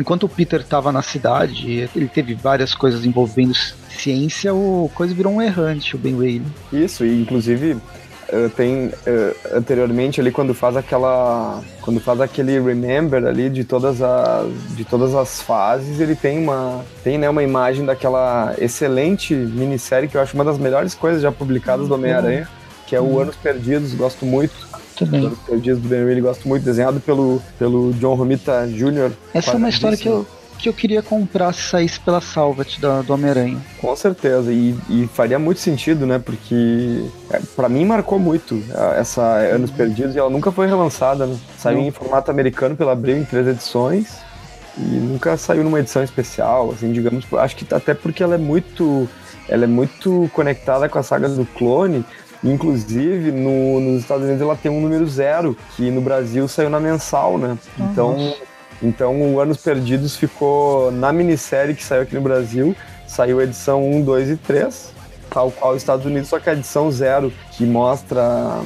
Enquanto 0.00 0.24
o 0.24 0.28
Peter 0.28 0.60
estava 0.60 0.92
na 0.92 1.02
cidade, 1.02 1.88
ele 1.94 2.06
teve 2.06 2.32
várias 2.34 2.72
coisas 2.72 3.04
envolvendo 3.04 3.52
ciência, 3.90 4.54
o 4.54 4.88
coisa 4.94 5.12
virou 5.12 5.32
um 5.32 5.42
errante, 5.42 5.96
o 5.96 5.98
Ben 5.98 6.14
Whaley. 6.14 6.42
Isso, 6.72 7.04
e 7.04 7.20
inclusive 7.20 7.72
uh, 7.72 8.48
tem 8.50 8.86
uh, 8.86 9.56
anteriormente 9.56 10.20
ali 10.20 10.30
quando 10.30 10.54
faz 10.54 10.76
aquela 10.76 11.60
quando 11.80 12.00
faz 12.00 12.20
aquele 12.20 12.60
remember 12.60 13.24
ali 13.24 13.50
de 13.50 13.64
todas 13.64 14.00
as 14.00 14.46
de 14.76 14.84
todas 14.84 15.14
as 15.14 15.42
fases 15.42 16.00
ele 16.00 16.14
tem 16.14 16.38
uma 16.38 16.84
tem 17.02 17.18
né 17.18 17.28
uma 17.28 17.42
imagem 17.42 17.84
daquela 17.84 18.54
excelente 18.58 19.34
minissérie 19.34 20.08
que 20.08 20.16
eu 20.16 20.20
acho 20.20 20.34
uma 20.34 20.44
das 20.44 20.58
melhores 20.58 20.94
coisas 20.94 21.22
já 21.22 21.32
publicadas 21.32 21.88
do 21.88 21.94
uhum. 21.94 22.00
Homem-Aranha 22.00 22.48
que 22.86 22.94
é 22.94 23.00
o 23.00 23.04
uhum. 23.04 23.20
Anos 23.20 23.36
Perdidos 23.36 23.94
gosto 23.94 24.24
muito 24.24 24.67
também. 24.98 25.26
Anos 25.26 25.38
Perdidos 25.40 25.80
do 25.80 25.88
Ben 25.88 26.04
Reilly, 26.04 26.20
gosto 26.20 26.48
muito, 26.48 26.64
desenhado 26.64 27.00
pelo, 27.00 27.42
pelo 27.58 27.92
John 27.94 28.14
Romita 28.14 28.66
Jr. 28.66 29.12
Essa 29.32 29.52
é 29.52 29.54
uma 29.54 29.68
história 29.68 29.96
que 29.96 30.08
eu, 30.08 30.26
que 30.58 30.68
eu 30.68 30.72
queria 30.72 31.02
comprar 31.02 31.52
se 31.54 31.62
saísse 31.62 32.00
pela 32.00 32.20
Salvat 32.20 32.80
do, 32.80 33.02
do 33.02 33.14
Homem-Aranha. 33.14 33.58
Com 33.80 33.94
certeza, 33.94 34.52
e, 34.52 34.76
e, 34.88 35.08
faria 35.14 35.38
muito 35.38 35.60
sentido, 35.60 36.06
né? 36.06 36.18
Porque 36.18 37.04
é, 37.30 37.40
para 37.54 37.68
mim 37.68 37.84
marcou 37.84 38.18
muito 38.18 38.62
essa 38.96 39.22
Anos 39.22 39.70
Perdidos 39.70 40.14
e 40.14 40.18
ela 40.18 40.30
nunca 40.30 40.50
foi 40.50 40.66
relançada, 40.66 41.26
né? 41.26 41.36
Saiu 41.56 41.78
em 41.78 41.90
formato 41.90 42.30
americano 42.30 42.76
pela 42.76 42.92
Abril 42.92 43.16
em 43.16 43.24
três 43.24 43.46
edições 43.46 44.28
e 44.76 44.80
nunca 44.80 45.36
saiu 45.36 45.64
numa 45.64 45.80
edição 45.80 46.02
especial, 46.02 46.70
assim, 46.70 46.92
digamos. 46.92 47.24
Acho 47.32 47.56
que 47.56 47.74
até 47.74 47.94
porque 47.94 48.22
ela 48.22 48.34
é 48.34 48.38
muito. 48.38 49.08
Ela 49.48 49.64
é 49.64 49.66
muito 49.66 50.30
conectada 50.34 50.88
com 50.90 50.98
a 50.98 51.02
saga 51.02 51.26
do 51.26 51.46
clone, 51.46 52.04
Inclusive, 52.42 53.32
no, 53.32 53.80
nos 53.80 54.02
Estados 54.02 54.24
Unidos 54.24 54.42
ela 54.42 54.56
tem 54.56 54.70
um 54.70 54.80
número 54.80 55.06
zero, 55.08 55.56
que 55.76 55.90
no 55.90 56.00
Brasil 56.00 56.46
saiu 56.46 56.70
na 56.70 56.78
mensal, 56.78 57.36
né? 57.36 57.58
Uhum. 57.78 57.90
Então, 57.90 58.34
então 58.82 59.34
o 59.34 59.40
Anos 59.40 59.58
Perdidos 59.58 60.16
ficou 60.16 60.92
na 60.92 61.12
minissérie 61.12 61.74
que 61.74 61.84
saiu 61.84 62.02
aqui 62.02 62.14
no 62.14 62.20
Brasil, 62.20 62.76
saiu 63.06 63.40
a 63.40 63.44
edição 63.44 63.84
1, 63.84 64.02
2 64.02 64.30
e 64.30 64.36
3, 64.36 64.92
tal 65.30 65.50
qual 65.50 65.72
os 65.72 65.78
Estados 65.78 66.06
Unidos, 66.06 66.28
só 66.28 66.38
que 66.38 66.48
a 66.48 66.52
edição 66.52 66.90
zero, 66.90 67.32
que 67.52 67.64
mostra. 67.66 68.60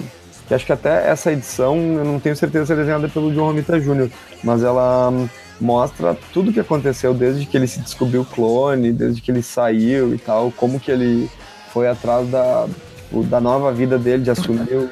Que 0.47 0.55
acho 0.55 0.67
que 0.67 0.73
até 0.73 1.09
essa 1.09 1.33
edição, 1.33 1.77
eu 1.77 2.05
não 2.05 2.21
tenho 2.21 2.37
certeza 2.37 2.67
se 2.67 2.73
é 2.73 2.77
desenhada 2.77 3.09
pelo 3.09 3.33
John 3.33 3.47
Romita 3.47 3.81
Jr., 3.81 4.11
mas 4.43 4.63
ela 4.63 5.13
mostra 5.61 6.17
tudo 6.33 6.51
o 6.51 6.53
que 6.53 6.61
aconteceu 6.61 7.15
desde 7.15 7.47
que 7.47 7.57
ele 7.57 7.69
se 7.69 7.79
descobriu 7.81 8.25
clone, 8.25 8.93
desde 8.93 9.23
que 9.23 9.31
ele 9.31 9.43
saiu 9.43 10.13
e 10.13 10.19
tal, 10.19 10.53
como 10.57 10.81
que 10.81 10.91
ele 10.91 11.31
foi 11.73 11.89
atrás 11.89 12.29
da, 12.29 12.67
tipo, 13.13 13.23
da 13.25 13.41
nova 13.41 13.71
vida 13.71 13.99
dele, 13.99 14.23
de 14.23 14.31
assumir. 14.31 14.91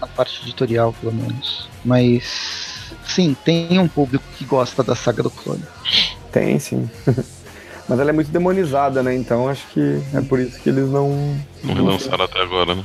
Na 0.00 0.06
parte 0.06 0.42
editorial, 0.42 0.92
pelo 1.00 1.12
menos. 1.12 1.68
Mas. 1.84 2.90
Sim, 3.06 3.36
tem 3.44 3.78
um 3.78 3.88
público 3.88 4.24
que 4.36 4.44
gosta 4.44 4.82
da 4.82 4.94
saga 4.94 5.22
do 5.22 5.30
clone. 5.30 5.62
Tem, 6.32 6.58
sim. 6.58 6.88
Mas 7.88 7.98
ela 7.98 8.10
é 8.10 8.12
muito 8.12 8.30
demonizada, 8.30 9.02
né? 9.02 9.14
Então 9.14 9.48
acho 9.48 9.66
que 9.68 10.00
é 10.14 10.20
por 10.20 10.38
isso 10.38 10.60
que 10.60 10.68
eles 10.68 10.88
não. 10.88 11.36
Não 11.62 11.74
relançaram 11.74 12.24
até 12.24 12.40
agora, 12.40 12.74
né? 12.74 12.84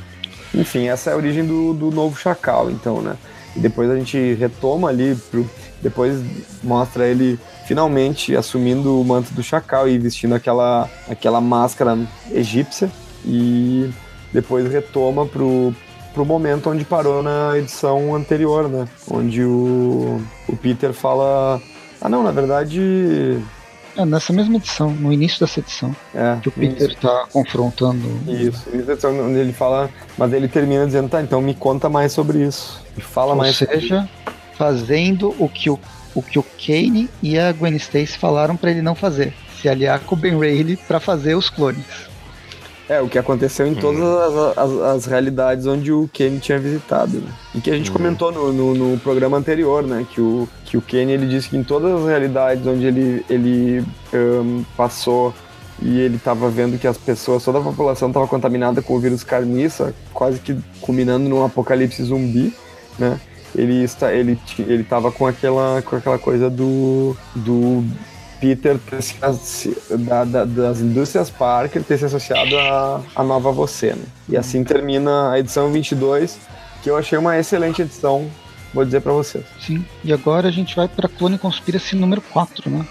Enfim, 0.53 0.87
essa 0.87 1.11
é 1.11 1.13
a 1.13 1.15
origem 1.15 1.45
do, 1.45 1.73
do 1.73 1.91
novo 1.91 2.17
Chacal, 2.17 2.71
então, 2.71 3.01
né? 3.01 3.15
E 3.55 3.59
depois 3.59 3.89
a 3.89 3.95
gente 3.95 4.33
retoma 4.33 4.89
ali, 4.89 5.15
pro, 5.29 5.47
depois 5.81 6.19
mostra 6.63 7.07
ele 7.07 7.39
finalmente 7.67 8.35
assumindo 8.35 8.99
o 8.99 9.05
manto 9.05 9.33
do 9.33 9.43
Chacal 9.43 9.87
e 9.87 9.97
vestindo 9.99 10.33
aquela, 10.33 10.89
aquela 11.07 11.39
máscara 11.39 11.97
egípcia. 12.31 12.89
E 13.23 13.91
depois 14.33 14.71
retoma 14.71 15.25
pro, 15.25 15.73
pro 16.13 16.25
momento 16.25 16.69
onde 16.69 16.83
parou 16.83 17.21
na 17.21 17.57
edição 17.57 18.15
anterior, 18.15 18.69
né? 18.69 18.87
Onde 19.09 19.43
o, 19.43 20.21
o 20.47 20.55
Peter 20.57 20.93
fala. 20.93 21.61
Ah, 22.01 22.09
não, 22.09 22.23
na 22.23 22.31
verdade. 22.31 23.39
É, 23.97 24.03
nessa 24.03 24.33
mesma 24.33 24.57
edição, 24.57 24.91
no 24.91 25.11
início 25.11 25.39
dessa 25.39 25.59
edição. 25.59 25.95
É, 26.13 26.37
que 26.41 26.49
o 26.49 26.51
Peter 26.51 26.89
isso. 26.89 26.97
tá 26.99 27.27
confrontando. 27.31 28.05
Isso, 28.27 28.69
da 28.69 28.93
edição, 28.93 29.17
onde 29.17 29.39
ele 29.39 29.53
fala. 29.53 29.89
Mas 30.17 30.33
ele 30.33 30.47
termina 30.47 30.85
dizendo, 30.85 31.09
tá, 31.09 31.21
então 31.21 31.41
me 31.41 31.53
conta 31.53 31.89
mais 31.89 32.11
sobre 32.11 32.39
isso. 32.39 32.83
E 32.97 33.01
fala 33.01 33.31
Ou 33.31 33.37
mais 33.37 33.55
seja, 33.55 34.07
fazendo 34.57 35.33
o 35.39 35.47
que 35.47 35.69
o 35.69 35.79
o 36.15 36.23
que 36.23 36.39
o 36.39 36.43
Kane 36.43 37.09
e 37.21 37.37
a 37.37 37.51
Gwen 37.51 37.75
Stacy 37.75 38.17
falaram 38.17 38.55
para 38.55 38.71
ele 38.71 38.81
não 38.81 38.95
fazer, 38.95 39.33
se 39.61 39.67
aliar 39.67 39.99
com 39.99 40.15
o 40.15 40.17
Ben 40.17 40.39
Reilly 40.39 40.77
para 40.77 40.99
fazer 40.99 41.35
os 41.35 41.49
clones. 41.49 41.85
É, 42.87 43.01
o 43.01 43.09
que 43.09 43.17
aconteceu 43.17 43.65
em 43.65 43.71
hum. 43.71 43.79
todas 43.81 44.03
as, 44.03 44.57
as, 44.57 44.81
as, 44.81 45.05
realidades 45.05 45.65
onde 45.65 45.91
o 45.91 46.07
Kenny 46.13 46.39
tinha 46.39 46.59
visitado, 46.59 47.17
né? 47.17 47.31
E 47.55 47.59
que 47.59 47.71
a 47.71 47.75
gente 47.75 47.89
hum. 47.89 47.93
comentou 47.93 48.31
no, 48.31 48.53
no, 48.53 48.75
no, 48.75 48.99
programa 48.99 49.37
anterior, 49.37 49.83
né? 49.83 50.05
Que 50.11 50.21
o, 50.21 50.47
que 50.63 50.77
o 50.77 50.81
Kenny, 50.81 51.13
ele 51.13 51.27
disse 51.27 51.49
que 51.49 51.57
em 51.57 51.63
todas 51.63 51.91
as 51.91 52.07
realidades 52.07 52.65
onde 52.67 52.85
ele, 52.85 53.25
ele 53.27 53.83
um, 54.13 54.63
passou 54.77 55.33
e 55.81 55.99
ele 55.99 56.17
estava 56.17 56.47
vendo 56.49 56.79
que 56.79 56.87
as 56.87 56.97
pessoas, 56.97 57.43
toda 57.43 57.57
a 57.57 57.61
população 57.61 58.09
estava 58.09 58.27
contaminada 58.27 58.81
com 58.81 58.95
o 58.95 58.99
vírus 58.99 59.23
carniça, 59.23 59.93
quase 60.13 60.39
que 60.39 60.55
culminando 60.79 61.27
num 61.27 61.43
apocalipse 61.43 62.03
zumbi, 62.03 62.53
né? 62.99 63.19
Ele 63.55 63.83
está, 63.83 64.13
ele, 64.13 64.37
ele 64.59 64.83
tava 64.83 65.11
com 65.11 65.25
aquela, 65.25 65.81
com 65.81 65.95
aquela 65.95 66.19
coisa 66.19 66.49
do, 66.49 67.15
do 67.33 67.83
Peter 68.45 68.77
ter 68.77 69.01
se, 69.01 69.75
da, 69.89 70.23
da, 70.23 70.45
das 70.45 70.79
indústrias 70.79 71.31
Parker 71.31 71.83
ter 71.83 71.97
se 71.97 72.05
associado 72.05 72.55
à, 72.59 73.01
à 73.15 73.23
nova 73.23 73.51
você, 73.51 73.93
né? 73.93 74.05
E 74.29 74.37
assim 74.37 74.63
termina 74.63 75.31
a 75.31 75.39
edição 75.39 75.71
22, 75.71 76.37
que 76.83 76.89
eu 76.91 76.95
achei 76.95 77.17
uma 77.17 77.39
excelente 77.39 77.81
edição, 77.81 78.29
vou 78.71 78.85
dizer 78.85 79.01
para 79.01 79.13
vocês. 79.13 79.43
Sim, 79.59 79.83
e 80.03 80.13
agora 80.13 80.47
a 80.47 80.51
gente 80.51 80.75
vai 80.75 80.87
para 80.87 81.09
Clone 81.09 81.39
Conspiracy 81.39 81.95
número 81.95 82.21
4, 82.21 82.69
né? 82.69 82.85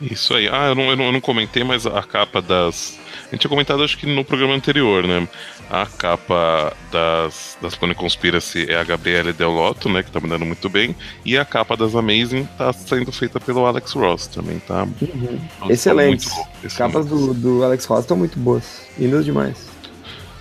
Isso 0.00 0.34
aí. 0.34 0.48
Ah, 0.48 0.68
eu 0.68 0.74
não, 0.76 0.84
eu 0.90 0.96
não, 0.96 1.04
eu 1.06 1.12
não 1.12 1.20
comentei, 1.20 1.64
mas 1.64 1.84
a 1.84 2.02
capa 2.02 2.40
das. 2.40 2.98
A 3.26 3.30
gente 3.32 3.40
tinha 3.40 3.50
comentado, 3.50 3.82
acho 3.82 3.98
que 3.98 4.06
no 4.06 4.24
programa 4.24 4.54
anterior, 4.54 5.06
né? 5.06 5.26
A 5.72 5.86
capa 5.86 6.76
das, 6.92 7.56
das 7.62 7.74
Clone 7.74 7.94
Conspiracy 7.94 8.66
é 8.68 8.78
a 8.78 8.84
Gabriele 8.84 9.32
Del 9.32 9.50
Lotto, 9.50 9.88
né? 9.88 10.02
Que 10.02 10.10
tá 10.10 10.20
mandando 10.20 10.44
muito 10.44 10.68
bem. 10.68 10.94
E 11.24 11.38
a 11.38 11.46
capa 11.46 11.74
das 11.78 11.94
Amazing 11.96 12.46
tá 12.58 12.74
sendo 12.74 13.10
feita 13.10 13.40
pelo 13.40 13.64
Alex 13.64 13.92
Ross 13.92 14.26
também, 14.26 14.58
tá? 14.58 14.86
Uhum. 15.00 15.70
Excelente. 15.70 16.28
As 16.62 16.76
capas 16.76 17.06
do, 17.06 17.32
do 17.32 17.64
Alex 17.64 17.86
Ross 17.86 18.00
estão 18.00 18.18
muito 18.18 18.38
boas. 18.38 18.82
Lindas 18.98 19.24
demais. 19.24 19.66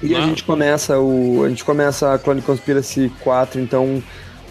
E 0.03 0.13
a 0.13 0.19
gente 0.19 0.43
começa 0.43 0.99
o. 0.99 1.45
A 1.45 1.47
gente 1.49 1.63
começa 1.63 2.13
a 2.13 2.19
Clone 2.19 2.41
Conspiracy 2.41 3.09
4, 3.21 3.61
então, 3.61 4.03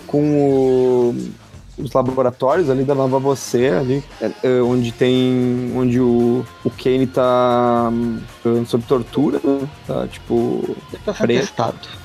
com 0.06 0.32
o 0.32 1.14
os 1.82 1.92
laboratórios 1.92 2.70
ali 2.70 2.84
da 2.84 2.94
Nova 2.94 3.18
Você, 3.18 3.68
ali, 3.68 4.04
é, 4.20 4.30
é, 4.42 4.62
onde 4.62 4.92
tem. 4.92 5.72
onde 5.74 6.00
o, 6.00 6.44
o 6.64 6.70
Kane 6.70 7.06
tá 7.06 7.90
um, 8.44 8.66
sob 8.66 8.84
tortura, 8.84 9.40
né? 9.42 9.68
tá 9.86 10.06
tipo. 10.06 10.76
Tá 11.04 11.14
testado. 11.26 12.00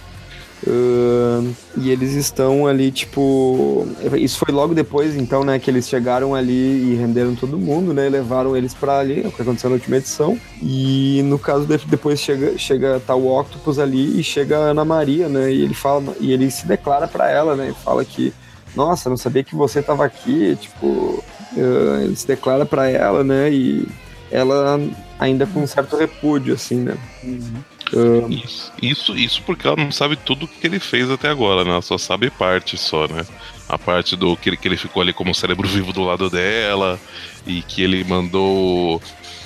Uh, 0.68 1.54
e 1.78 1.92
eles 1.92 2.14
estão 2.14 2.66
ali, 2.66 2.92
tipo. 2.92 3.88
Isso 4.18 4.40
foi 4.40 4.54
logo 4.54 4.74
depois, 4.74 5.16
então, 5.16 5.44
né? 5.44 5.60
Que 5.60 5.70
eles 5.70 5.88
chegaram 5.88 6.34
ali 6.34 6.92
e 6.92 6.96
renderam 6.96 7.36
todo 7.36 7.58
mundo, 7.58 7.94
né? 7.94 8.10
Levaram 8.10 8.58
eles 8.58 8.74
para 8.74 9.00
ali, 9.00 9.24
é 9.24 9.28
o 9.28 9.32
que 9.32 9.42
aconteceu 9.42 9.70
na 9.70 9.76
última 9.76 9.98
edição. 9.98 10.40
E 10.62 11.22
no 11.26 11.38
caso, 11.38 11.68
depois 11.86 12.20
chega, 12.20 12.58
chega 12.58 13.00
tá 13.00 13.14
o 13.14 13.28
Octopus 13.38 13.78
ali 13.78 14.20
e 14.20 14.24
chega 14.24 14.58
a 14.58 14.72
Ana 14.72 14.84
Maria, 14.84 15.28
né? 15.28 15.52
E 15.52 15.62
ele 15.62 15.76
fala, 15.76 16.16
e 16.20 16.32
ele 16.32 16.50
se 16.50 16.66
declara 16.66 17.08
para 17.08 17.30
ela, 17.30 17.56
né? 17.56 17.70
E 17.70 17.84
fala 17.84 18.04
que 18.04 18.34
nossa, 18.76 19.10
não 19.10 19.18
sabia 19.18 19.44
que 19.44 19.56
você 19.56 19.80
estava 19.80 20.06
aqui, 20.06 20.56
tipo, 20.60 21.24
uh, 21.56 22.04
ele 22.04 22.16
se 22.16 22.28
declara 22.28 22.66
para 22.66 22.90
ela, 22.90 23.24
né, 23.24 23.52
e 23.52 23.88
ela 24.32 24.80
ainda 25.20 25.46
com 25.46 25.62
um 25.62 25.68
certo 25.68 25.96
repúdio, 25.96 26.54
assim, 26.54 26.78
né. 26.78 26.98
Uhum. 27.24 27.64
Uh, 27.94 28.30
isso, 28.30 28.74
isso, 28.82 29.16
isso 29.16 29.42
porque 29.44 29.68
ela 29.68 29.76
não 29.76 29.92
sabe 29.92 30.16
tudo 30.16 30.46
o 30.46 30.48
que 30.48 30.66
ele 30.66 30.80
fez 30.80 31.10
até 31.10 31.30
agora, 31.30 31.64
né? 31.64 31.70
Ela 31.70 31.84
só 31.84 31.98
sabe 31.98 32.32
parte 32.32 32.78
só, 32.78 33.08
né? 33.08 33.24
A 33.70 33.78
parte 33.78 34.16
do 34.16 34.36
que 34.36 34.50
ele, 34.50 34.58
que 34.58 34.68
ele 34.68 34.78
ficou 34.78 35.02
ali 35.02 35.14
como 35.14 35.36
cérebro 35.36 35.68
vivo 35.68 35.94
do 35.94 36.04
lado 36.04 36.30
dela 36.30 37.00
e 37.46 37.62
que 37.62 37.84
ele 37.84 38.04
mandou 38.04 39.00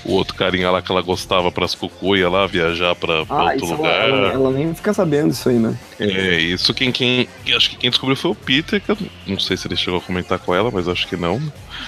o 0.05 0.13
outro 0.13 0.35
carinha 0.35 0.71
lá 0.71 0.81
que 0.81 0.91
ela 0.91 1.01
gostava 1.01 1.51
pras 1.51 1.75
cucuia 1.75 2.29
lá, 2.29 2.47
viajar 2.47 2.95
pra, 2.95 3.25
pra 3.25 3.35
ah, 3.35 3.43
outro 3.53 3.65
lugar. 3.67 4.09
Ela, 4.09 4.27
ela, 4.29 4.51
nem 4.51 4.73
fica 4.73 4.93
sabendo 4.93 5.31
isso 5.31 5.49
aí, 5.49 5.59
né? 5.59 5.77
É, 5.99 6.39
isso 6.39 6.73
quem, 6.73 6.91
quem. 6.91 7.27
Acho 7.55 7.69
que 7.69 7.77
quem 7.77 7.89
descobriu 7.89 8.15
foi 8.15 8.31
o 8.31 8.35
Peter, 8.35 8.81
que 8.81 8.91
eu 8.91 8.97
não 9.27 9.39
sei 9.39 9.57
se 9.57 9.67
ele 9.67 9.75
chegou 9.75 9.99
a 9.99 10.01
comentar 10.01 10.39
com 10.39 10.53
ela, 10.53 10.71
mas 10.71 10.87
acho 10.87 11.07
que 11.07 11.17
não. 11.17 11.41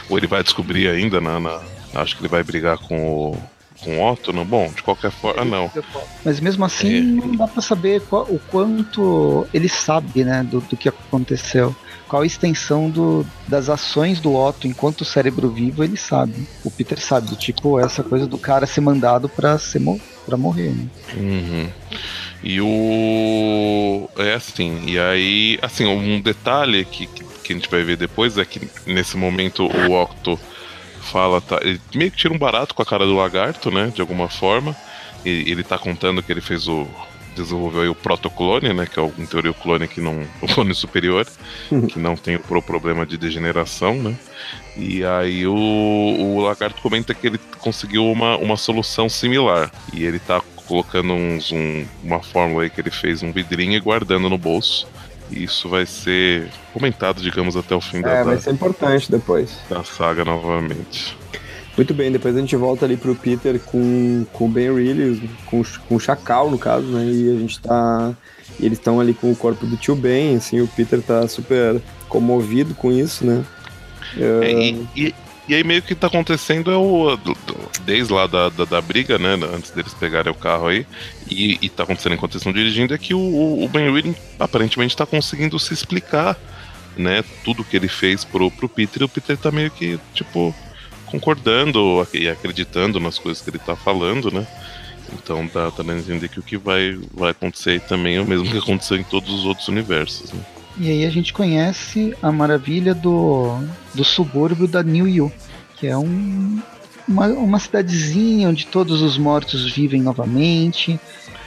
Ou 0.09 0.17
ele 0.17 0.27
vai 0.27 0.43
descobrir 0.43 0.87
ainda 0.87 1.21
na. 1.21 1.39
na 1.39 1.61
acho 1.95 2.15
que 2.15 2.21
ele 2.21 2.29
vai 2.29 2.43
brigar 2.43 2.77
com 2.77 3.31
o 3.31 3.37
com 3.83 3.97
o 3.97 4.11
Otto, 4.11 4.31
não? 4.31 4.45
Bom, 4.45 4.71
de 4.71 4.83
qualquer 4.83 5.11
forma, 5.11 5.43
não. 5.43 5.71
Mas 6.23 6.39
mesmo 6.39 6.63
assim, 6.63 6.97
é. 6.97 7.01
não 7.01 7.35
dá 7.35 7.47
para 7.47 7.61
saber 7.61 8.01
qual, 8.01 8.23
o 8.29 8.39
quanto 8.51 9.47
ele 9.53 9.67
sabe, 9.67 10.23
né, 10.23 10.43
do, 10.43 10.61
do 10.61 10.77
que 10.77 10.87
aconteceu 10.87 11.75
qual 12.11 12.23
a 12.23 12.25
extensão 12.25 12.89
do, 12.89 13.25
das 13.47 13.69
ações 13.69 14.19
do 14.19 14.35
Otto 14.35 14.67
enquanto 14.67 15.05
cérebro 15.05 15.49
vivo 15.49 15.81
ele 15.81 15.95
sabe. 15.95 16.45
O 16.61 16.69
Peter 16.69 16.99
sabe, 16.99 17.33
tipo, 17.37 17.79
essa 17.79 18.03
coisa 18.03 18.27
do 18.27 18.37
cara 18.37 18.65
ser 18.65 18.81
mandado 18.81 19.29
pra, 19.29 19.57
ser 19.57 19.81
pra 20.25 20.35
morrer. 20.35 20.71
Né? 20.71 20.87
Uhum. 21.15 21.69
E 22.43 22.59
o. 22.59 24.09
É 24.17 24.33
assim, 24.33 24.87
e 24.87 24.99
aí, 24.99 25.57
assim, 25.61 25.85
um 25.85 26.19
detalhe 26.19 26.83
que, 26.83 27.07
que, 27.07 27.53
a 27.53 27.55
gente 27.55 27.69
vai 27.69 27.81
ver 27.81 27.95
depois 27.95 28.37
é 28.37 28.43
que 28.43 28.67
nesse 28.85 29.15
momento 29.15 29.65
o 29.65 29.93
Octo 29.93 30.37
fala, 31.13 31.39
tá, 31.39 31.59
ele 31.61 31.79
meio 31.95 32.11
que 32.11 32.17
tira 32.17 32.33
um 32.33 32.37
barato 32.37 32.75
com 32.75 32.81
a 32.81 32.85
cara 32.85 33.05
do 33.05 33.15
lagarto, 33.15 33.71
né, 33.71 33.89
de 33.95 34.01
alguma 34.01 34.27
forma. 34.27 34.75
E 35.23 35.49
ele 35.49 35.63
tá 35.63 35.77
contando 35.77 36.21
que 36.21 36.29
ele 36.29 36.41
fez 36.41 36.67
o, 36.67 36.85
desenvolveu 37.35 37.81
aí 37.81 37.87
o 37.87 37.95
protoclone, 37.95 38.73
né, 38.73 38.85
que 38.85 38.99
é 38.99 39.03
em 39.17 39.25
teoria 39.25 39.51
o 39.51 39.53
clone 39.53 39.87
que 39.87 40.01
não 40.01 40.21
o 40.41 40.47
clone 40.47 40.73
superior, 40.73 41.25
uhum. 41.71 41.87
que 41.87 41.99
não 41.99 42.15
tem 42.15 42.35
o 42.35 42.39
problema 42.39 43.05
de 43.05 43.17
degeneração, 43.17 43.95
né? 43.95 44.15
E 44.77 45.03
aí 45.03 45.45
o, 45.45 45.53
o 45.53 46.41
lagarto 46.41 46.81
comenta 46.81 47.13
que 47.13 47.27
ele 47.27 47.39
conseguiu 47.59 48.05
uma, 48.09 48.37
uma 48.37 48.55
solução 48.55 49.09
similar 49.09 49.71
e 49.93 50.05
ele 50.05 50.19
tá 50.19 50.41
colocando 50.65 51.13
uns, 51.13 51.51
um, 51.51 51.85
uma 52.01 52.21
fórmula 52.21 52.63
aí 52.63 52.69
que 52.69 52.79
ele 52.79 52.91
fez 52.91 53.21
um 53.21 53.31
vidrinho 53.31 53.73
e 53.73 53.79
guardando 53.79 54.29
no 54.29 54.37
bolso. 54.37 54.87
E 55.29 55.43
isso 55.43 55.69
vai 55.69 55.85
ser 55.85 56.49
comentado, 56.73 57.21
digamos, 57.21 57.55
até 57.55 57.75
o 57.75 57.81
fim 57.81 57.99
é, 57.99 58.01
da. 58.01 58.11
É, 58.11 58.23
vai 58.23 58.37
ser 58.37 58.51
importante 58.51 59.11
depois. 59.11 59.57
Da 59.69 59.83
saga 59.83 60.25
novamente. 60.25 61.17
Muito 61.77 61.93
bem, 61.93 62.11
depois 62.11 62.35
a 62.35 62.39
gente 62.39 62.55
volta 62.55 62.85
ali 62.85 62.97
pro 62.97 63.15
Peter 63.15 63.57
com, 63.59 64.25
com 64.33 64.45
o 64.45 64.49
Ben 64.49 64.73
Reilly, 64.73 65.29
com, 65.45 65.63
com 65.87 65.95
o 65.95 65.99
Chacal, 65.99 66.51
no 66.51 66.57
caso, 66.57 66.85
né? 66.87 67.05
E 67.05 67.29
a 67.29 67.39
gente 67.39 67.59
tá. 67.59 68.13
E 68.59 68.65
eles 68.65 68.77
estão 68.77 68.99
ali 68.99 69.13
com 69.13 69.31
o 69.31 69.35
corpo 69.35 69.65
do 69.65 69.77
tio 69.77 69.95
Ben, 69.95 70.35
assim, 70.35 70.59
o 70.59 70.67
Peter 70.67 71.01
tá 71.01 71.27
super 71.27 71.81
comovido 72.09 72.75
com 72.75 72.91
isso, 72.91 73.25
né? 73.25 73.45
É, 74.17 74.51
e, 74.51 74.87
e, 74.95 75.15
e, 75.47 75.55
aí 75.55 75.63
meio 75.63 75.81
que 75.81 75.95
tá 75.95 76.07
acontecendo 76.07 76.69
é 76.69 76.75
o. 76.75 77.17
Desde 77.85 78.11
lá 78.11 78.27
da, 78.27 78.49
da, 78.49 78.65
da, 78.65 78.81
briga, 78.81 79.17
né? 79.17 79.39
Antes 79.55 79.71
deles 79.71 79.93
pegarem 79.93 80.31
o 80.31 80.35
carro 80.35 80.67
aí. 80.67 80.85
E, 81.29 81.57
e 81.61 81.69
tá 81.69 81.83
acontecendo 81.83 82.13
enquanto 82.13 82.33
eles 82.33 82.41
estão 82.41 82.51
dirigindo, 82.51 82.93
é 82.93 82.97
que 82.97 83.13
o, 83.13 83.63
o 83.63 83.69
Ben 83.69 83.89
Reilly 83.89 84.13
aparentemente 84.37 84.95
tá 84.95 85.05
conseguindo 85.05 85.57
se 85.57 85.73
explicar, 85.73 86.37
né? 86.97 87.23
Tudo 87.45 87.63
que 87.63 87.77
ele 87.77 87.87
fez 87.87 88.25
pro, 88.25 88.51
pro 88.51 88.67
Peter, 88.67 89.01
e 89.01 89.05
o 89.05 89.09
Peter 89.09 89.37
tá 89.37 89.49
meio 89.51 89.71
que, 89.71 89.97
tipo 90.13 90.53
concordando 91.11 92.07
e 92.13 92.29
acreditando 92.29 92.99
nas 92.99 93.19
coisas 93.19 93.43
que 93.43 93.49
ele 93.49 93.57
está 93.57 93.75
falando, 93.75 94.31
né? 94.31 94.47
Então 95.13 95.49
dá, 95.53 95.69
dá 95.69 95.93
a 95.93 95.97
entender 95.97 96.29
que 96.29 96.39
o 96.39 96.43
que 96.43 96.57
vai, 96.57 96.97
vai 97.13 97.31
acontecer 97.31 97.71
aí 97.71 97.79
também 97.79 98.15
é 98.15 98.21
o 98.21 98.25
mesmo 98.25 98.49
que 98.49 98.57
aconteceu 98.57 98.97
em 98.97 99.03
todos 99.03 99.29
os 99.29 99.45
outros 99.45 99.67
universos. 99.67 100.31
Né? 100.31 100.39
E 100.77 100.89
aí 100.89 101.05
a 101.05 101.09
gente 101.09 101.33
conhece 101.33 102.15
a 102.21 102.31
maravilha 102.31 102.93
do, 102.93 103.59
do 103.93 104.03
subúrbio 104.03 104.67
da 104.67 104.81
New 104.81 105.07
York, 105.07 105.35
que 105.75 105.87
é 105.87 105.97
um, 105.97 106.61
uma, 107.07 107.27
uma 107.27 107.59
cidadezinha 107.59 108.47
onde 108.47 108.65
todos 108.65 109.01
os 109.01 109.17
mortos 109.17 109.69
vivem 109.71 110.01
novamente, 110.01 110.99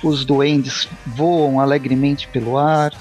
os 0.02 0.24
duendes 0.24 0.86
voam 1.06 1.58
alegremente 1.58 2.28
pelo 2.28 2.58
ar, 2.58 2.92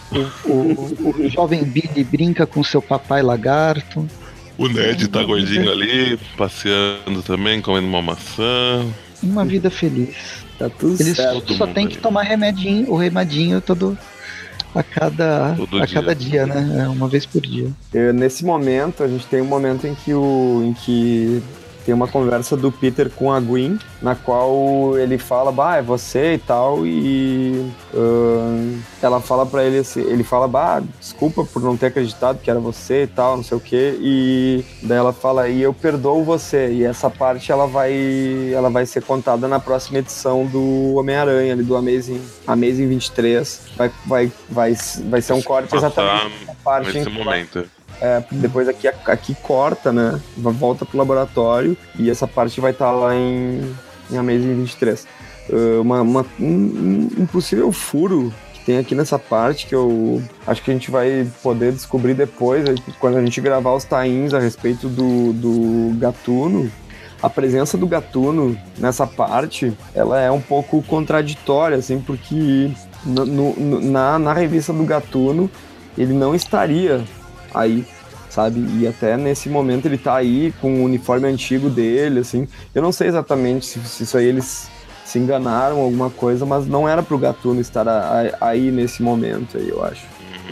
o, 0.45 0.49
o, 0.49 1.15
o 1.25 1.29
jovem 1.29 1.63
Billy 1.63 2.03
brinca 2.03 2.45
com 2.45 2.63
seu 2.63 2.81
papai 2.81 3.21
lagarto. 3.21 4.07
O 4.57 4.67
Ned 4.67 5.07
tá 5.07 5.23
gordinho 5.23 5.71
ali, 5.71 6.17
passeando 6.37 7.23
também, 7.23 7.61
comendo 7.61 7.87
uma 7.87 8.01
maçã. 8.01 8.85
Uma 9.21 9.43
vida 9.43 9.69
feliz. 9.69 10.43
Tá 10.59 10.69
tudo 10.69 11.01
Eles 11.01 11.17
certo. 11.17 11.53
só 11.55 11.65
tem 11.65 11.87
que 11.87 11.97
tomar 11.97 12.23
remedinho, 12.23 12.91
o 12.91 12.95
remedinho 12.95 13.59
todo 13.59 13.97
a 14.75 14.83
cada, 14.83 15.53
todo 15.55 15.81
a 15.81 15.85
dia. 15.85 15.95
cada 15.95 16.15
dia, 16.15 16.45
né? 16.45 16.83
É 16.83 16.87
uma 16.87 17.07
vez 17.07 17.25
por 17.25 17.41
dia. 17.41 17.71
nesse 18.13 18.45
momento, 18.45 19.03
a 19.03 19.07
gente 19.07 19.25
tem 19.27 19.41
um 19.41 19.45
momento 19.45 19.87
em 19.87 19.95
que 19.95 20.13
o. 20.13 20.63
em 20.65 20.73
que 20.73 21.41
tem 21.85 21.93
uma 21.93 22.07
conversa 22.07 22.55
do 22.55 22.71
Peter 22.71 23.09
com 23.09 23.31
a 23.31 23.39
Gwen, 23.39 23.77
na 24.01 24.15
qual 24.15 24.97
ele 24.97 25.17
fala, 25.17 25.51
bah, 25.51 25.77
é 25.77 25.81
você 25.81 26.35
e 26.35 26.37
tal, 26.37 26.85
e 26.85 27.71
uh, 27.93 28.79
ela 29.01 29.19
fala 29.19 29.45
para 29.45 29.63
ele 29.63 29.79
assim, 29.79 30.01
ele 30.01 30.23
fala, 30.23 30.47
bah, 30.47 30.81
desculpa 30.99 31.43
por 31.43 31.61
não 31.61 31.75
ter 31.75 31.87
acreditado 31.87 32.39
que 32.41 32.49
era 32.49 32.59
você 32.59 33.03
e 33.03 33.07
tal, 33.07 33.37
não 33.37 33.43
sei 33.43 33.57
o 33.57 33.61
que, 33.61 33.97
e 34.01 34.65
daí 34.81 34.97
ela 34.97 35.13
fala, 35.13 35.49
e 35.49 35.61
eu 35.61 35.73
perdoo 35.73 36.23
você, 36.23 36.71
e 36.71 36.83
essa 36.83 37.09
parte 37.09 37.51
ela 37.51 37.67
vai, 37.67 37.93
ela 38.53 38.69
vai 38.69 38.85
ser 38.85 39.03
contada 39.03 39.47
na 39.47 39.59
próxima 39.59 39.99
edição 39.99 40.45
do 40.45 40.95
Homem-Aranha, 40.95 41.53
ali 41.53 41.63
do 41.63 41.75
Amazing, 41.75 42.21
Amazing 42.47 42.87
23, 42.87 43.61
vai, 43.75 43.91
vai, 44.05 44.31
vai, 44.49 44.77
vai 45.09 45.21
ser 45.21 45.33
um 45.33 45.41
corte 45.41 45.75
exatamente 45.75 46.45
na 46.45 46.55
parte 46.55 46.97
nesse 46.97 47.09
momento 47.09 47.67
É, 48.01 48.23
depois 48.31 48.67
aqui, 48.67 48.87
aqui 48.87 49.35
corta, 49.35 49.91
né? 49.91 50.19
Volta 50.37 50.85
pro 50.85 50.97
laboratório 50.97 51.77
e 51.97 52.09
essa 52.09 52.27
parte 52.27 52.59
vai 52.59 52.71
estar 52.71 52.87
tá 52.87 52.91
lá 52.91 53.15
em, 53.15 53.73
em 54.11 54.17
Amazing 54.17 54.55
23. 54.55 55.07
Uh, 55.49 55.81
uma, 55.81 56.01
uma, 56.01 56.25
um, 56.39 57.09
um 57.19 57.25
possível 57.25 57.71
furo 57.71 58.33
que 58.53 58.65
tem 58.65 58.77
aqui 58.77 58.95
nessa 58.95 59.19
parte 59.19 59.67
que 59.67 59.75
eu 59.75 60.21
acho 60.47 60.61
que 60.63 60.71
a 60.71 60.73
gente 60.73 60.89
vai 60.89 61.27
poder 61.41 61.71
descobrir 61.73 62.13
depois, 62.13 62.63
quando 62.99 63.17
a 63.17 63.21
gente 63.21 63.41
gravar 63.41 63.73
os 63.73 63.83
tains 63.83 64.33
a 64.33 64.39
respeito 64.39 64.87
do, 64.87 65.33
do 65.33 65.99
gatuno. 65.99 66.71
A 67.21 67.29
presença 67.29 67.77
do 67.77 67.87
gatuno 67.87 68.57
nessa 68.77 69.07
parte, 69.07 69.71
ela 69.95 70.19
é 70.19 70.29
um 70.29 70.41
pouco 70.41 70.81
contraditória, 70.83 71.77
assim, 71.77 72.01
porque 72.01 72.69
no, 73.05 73.25
no, 73.25 73.79
na, 73.79 74.19
na 74.19 74.33
revista 74.33 74.73
do 74.73 74.83
gatuno 74.83 75.49
ele 75.97 76.13
não 76.13 76.35
estaria 76.35 77.01
aí, 77.53 77.85
sabe? 78.29 78.59
E 78.79 78.87
até 78.87 79.15
nesse 79.17 79.49
momento 79.49 79.85
ele 79.85 79.97
tá 79.97 80.15
aí 80.15 80.53
com 80.61 80.81
o 80.81 80.83
uniforme 80.83 81.27
antigo 81.27 81.69
dele, 81.69 82.19
assim. 82.19 82.47
Eu 82.73 82.81
não 82.81 82.91
sei 82.91 83.07
exatamente 83.07 83.65
se, 83.65 83.79
se 83.81 84.03
isso 84.03 84.17
aí 84.17 84.25
eles 84.25 84.69
se 85.05 85.19
enganaram 85.19 85.79
alguma 85.79 86.09
coisa, 86.09 86.45
mas 86.45 86.65
não 86.65 86.87
era 86.87 87.03
pro 87.03 87.17
Gatuno 87.17 87.61
estar 87.61 87.87
a, 87.87 88.21
a, 88.21 88.47
aí 88.47 88.71
nesse 88.71 89.03
momento 89.03 89.57
aí, 89.57 89.69
eu 89.69 89.83
acho. 89.83 90.01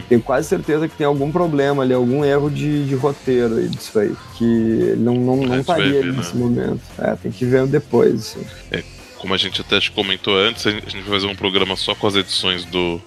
Tenho 0.07 0.21
quase 0.21 0.47
certeza 0.47 0.87
que 0.87 0.95
tem 0.95 1.05
algum 1.05 1.31
problema 1.31 1.83
ali, 1.83 1.93
algum 1.93 2.23
erro 2.23 2.49
de, 2.49 2.85
de 2.85 2.95
roteiro 2.95 3.57
aí 3.57 3.67
disso 3.67 3.99
aí. 3.99 4.15
Que 4.37 4.45
ele 4.45 5.01
não, 5.01 5.15
não, 5.15 5.37
não 5.37 5.59
estaria 5.59 6.01
ver, 6.01 6.13
nesse 6.13 6.35
né? 6.35 6.43
momento. 6.43 6.81
É, 6.97 7.15
tem 7.15 7.31
que 7.31 7.45
ver 7.45 7.65
depois. 7.67 8.35
Assim. 8.37 8.45
É, 8.71 8.83
como 9.17 9.33
a 9.33 9.37
gente 9.37 9.61
até 9.61 9.79
comentou 9.93 10.35
antes, 10.37 10.65
a 10.65 10.71
gente 10.71 11.01
vai 11.01 11.19
fazer 11.19 11.27
um 11.27 11.35
programa 11.35 11.75
só 11.75 11.93
com 11.93 12.07
as 12.07 12.15
edições 12.15 12.65
do, 12.65 13.01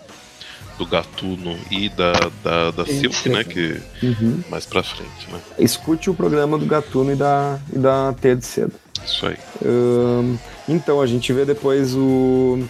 do 0.79 0.87
Gatuno 0.87 1.57
e 1.71 1.89
da, 1.89 2.13
da, 2.43 2.71
da 2.71 2.87
Silk, 2.87 3.29
né? 3.29 3.45
Que 3.45 3.81
uhum. 4.03 4.41
mais 4.51 4.67
pra 4.67 4.83
frente, 4.83 5.31
né? 5.31 5.39
Escute 5.59 6.11
o 6.11 6.15
programa 6.15 6.59
do 6.59 6.67
Gatuno 6.67 7.13
e 7.13 7.17
da, 7.17 7.59
e 7.73 7.79
da 7.79 8.13
T 8.13 8.37
de 8.37 8.47
Cedo. 8.47 8.73
Isso 9.05 9.27
aí. 9.27 9.37
Um, 9.65 10.37
então, 10.69 11.01
a 11.01 11.07
gente 11.07 11.33
vê 11.33 11.45
depois 11.45 11.95
o. 11.95 12.65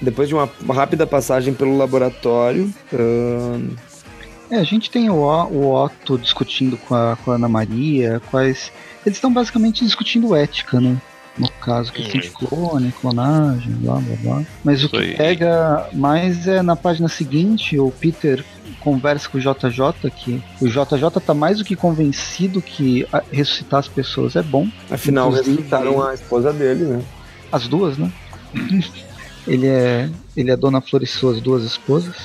Depois 0.00 0.28
de 0.28 0.34
uma 0.34 0.48
rápida 0.68 1.06
passagem 1.06 1.54
pelo 1.54 1.76
laboratório. 1.76 2.72
Um... 2.92 3.70
É, 4.50 4.56
a 4.56 4.64
gente 4.64 4.90
tem 4.90 5.10
o, 5.10 5.16
o 5.16 5.74
Otto 5.74 6.16
discutindo 6.16 6.76
com 6.76 6.94
a, 6.94 7.16
com 7.22 7.32
a 7.32 7.34
Ana 7.34 7.48
Maria, 7.48 8.20
quais. 8.30 8.72
Eles 9.04 9.16
estão 9.16 9.32
basicamente 9.32 9.84
discutindo 9.84 10.34
ética, 10.34 10.80
né? 10.80 10.96
No 11.38 11.48
caso, 11.48 11.92
questão 11.92 12.20
de 12.20 12.30
clone, 12.30 12.92
clonagem, 12.92 13.72
blá 13.74 13.96
blá 13.96 14.16
blá. 14.16 14.46
Mas 14.64 14.82
o 14.84 14.88
que 14.88 14.96
aí. 14.96 15.16
pega 15.16 15.88
mais 15.92 16.46
é 16.48 16.62
na 16.62 16.74
página 16.74 17.08
seguinte, 17.08 17.78
o 17.78 17.90
Peter 17.90 18.44
conversa 18.80 19.28
com 19.28 19.38
o 19.38 19.40
JJ 19.40 20.10
que 20.10 20.42
o 20.60 20.68
JJ 20.68 21.20
tá 21.24 21.34
mais 21.34 21.58
do 21.58 21.64
que 21.64 21.76
convencido 21.76 22.60
que 22.60 23.06
ressuscitar 23.30 23.80
as 23.80 23.88
pessoas 23.88 24.36
é 24.36 24.42
bom. 24.42 24.68
Afinal, 24.90 25.30
ressuscitaram 25.30 26.02
a 26.02 26.14
esposa 26.14 26.52
dele, 26.52 26.84
né? 26.84 27.02
As 27.52 27.68
duas, 27.68 27.96
né? 27.96 28.12
ele 29.46 29.66
é 29.66 30.08
ele 30.36 30.50
é 30.50 30.56
Dona 30.56 30.80
Flor 30.80 31.02
e 31.02 31.06
suas 31.06 31.40
duas 31.40 31.62
esposas. 31.62 32.16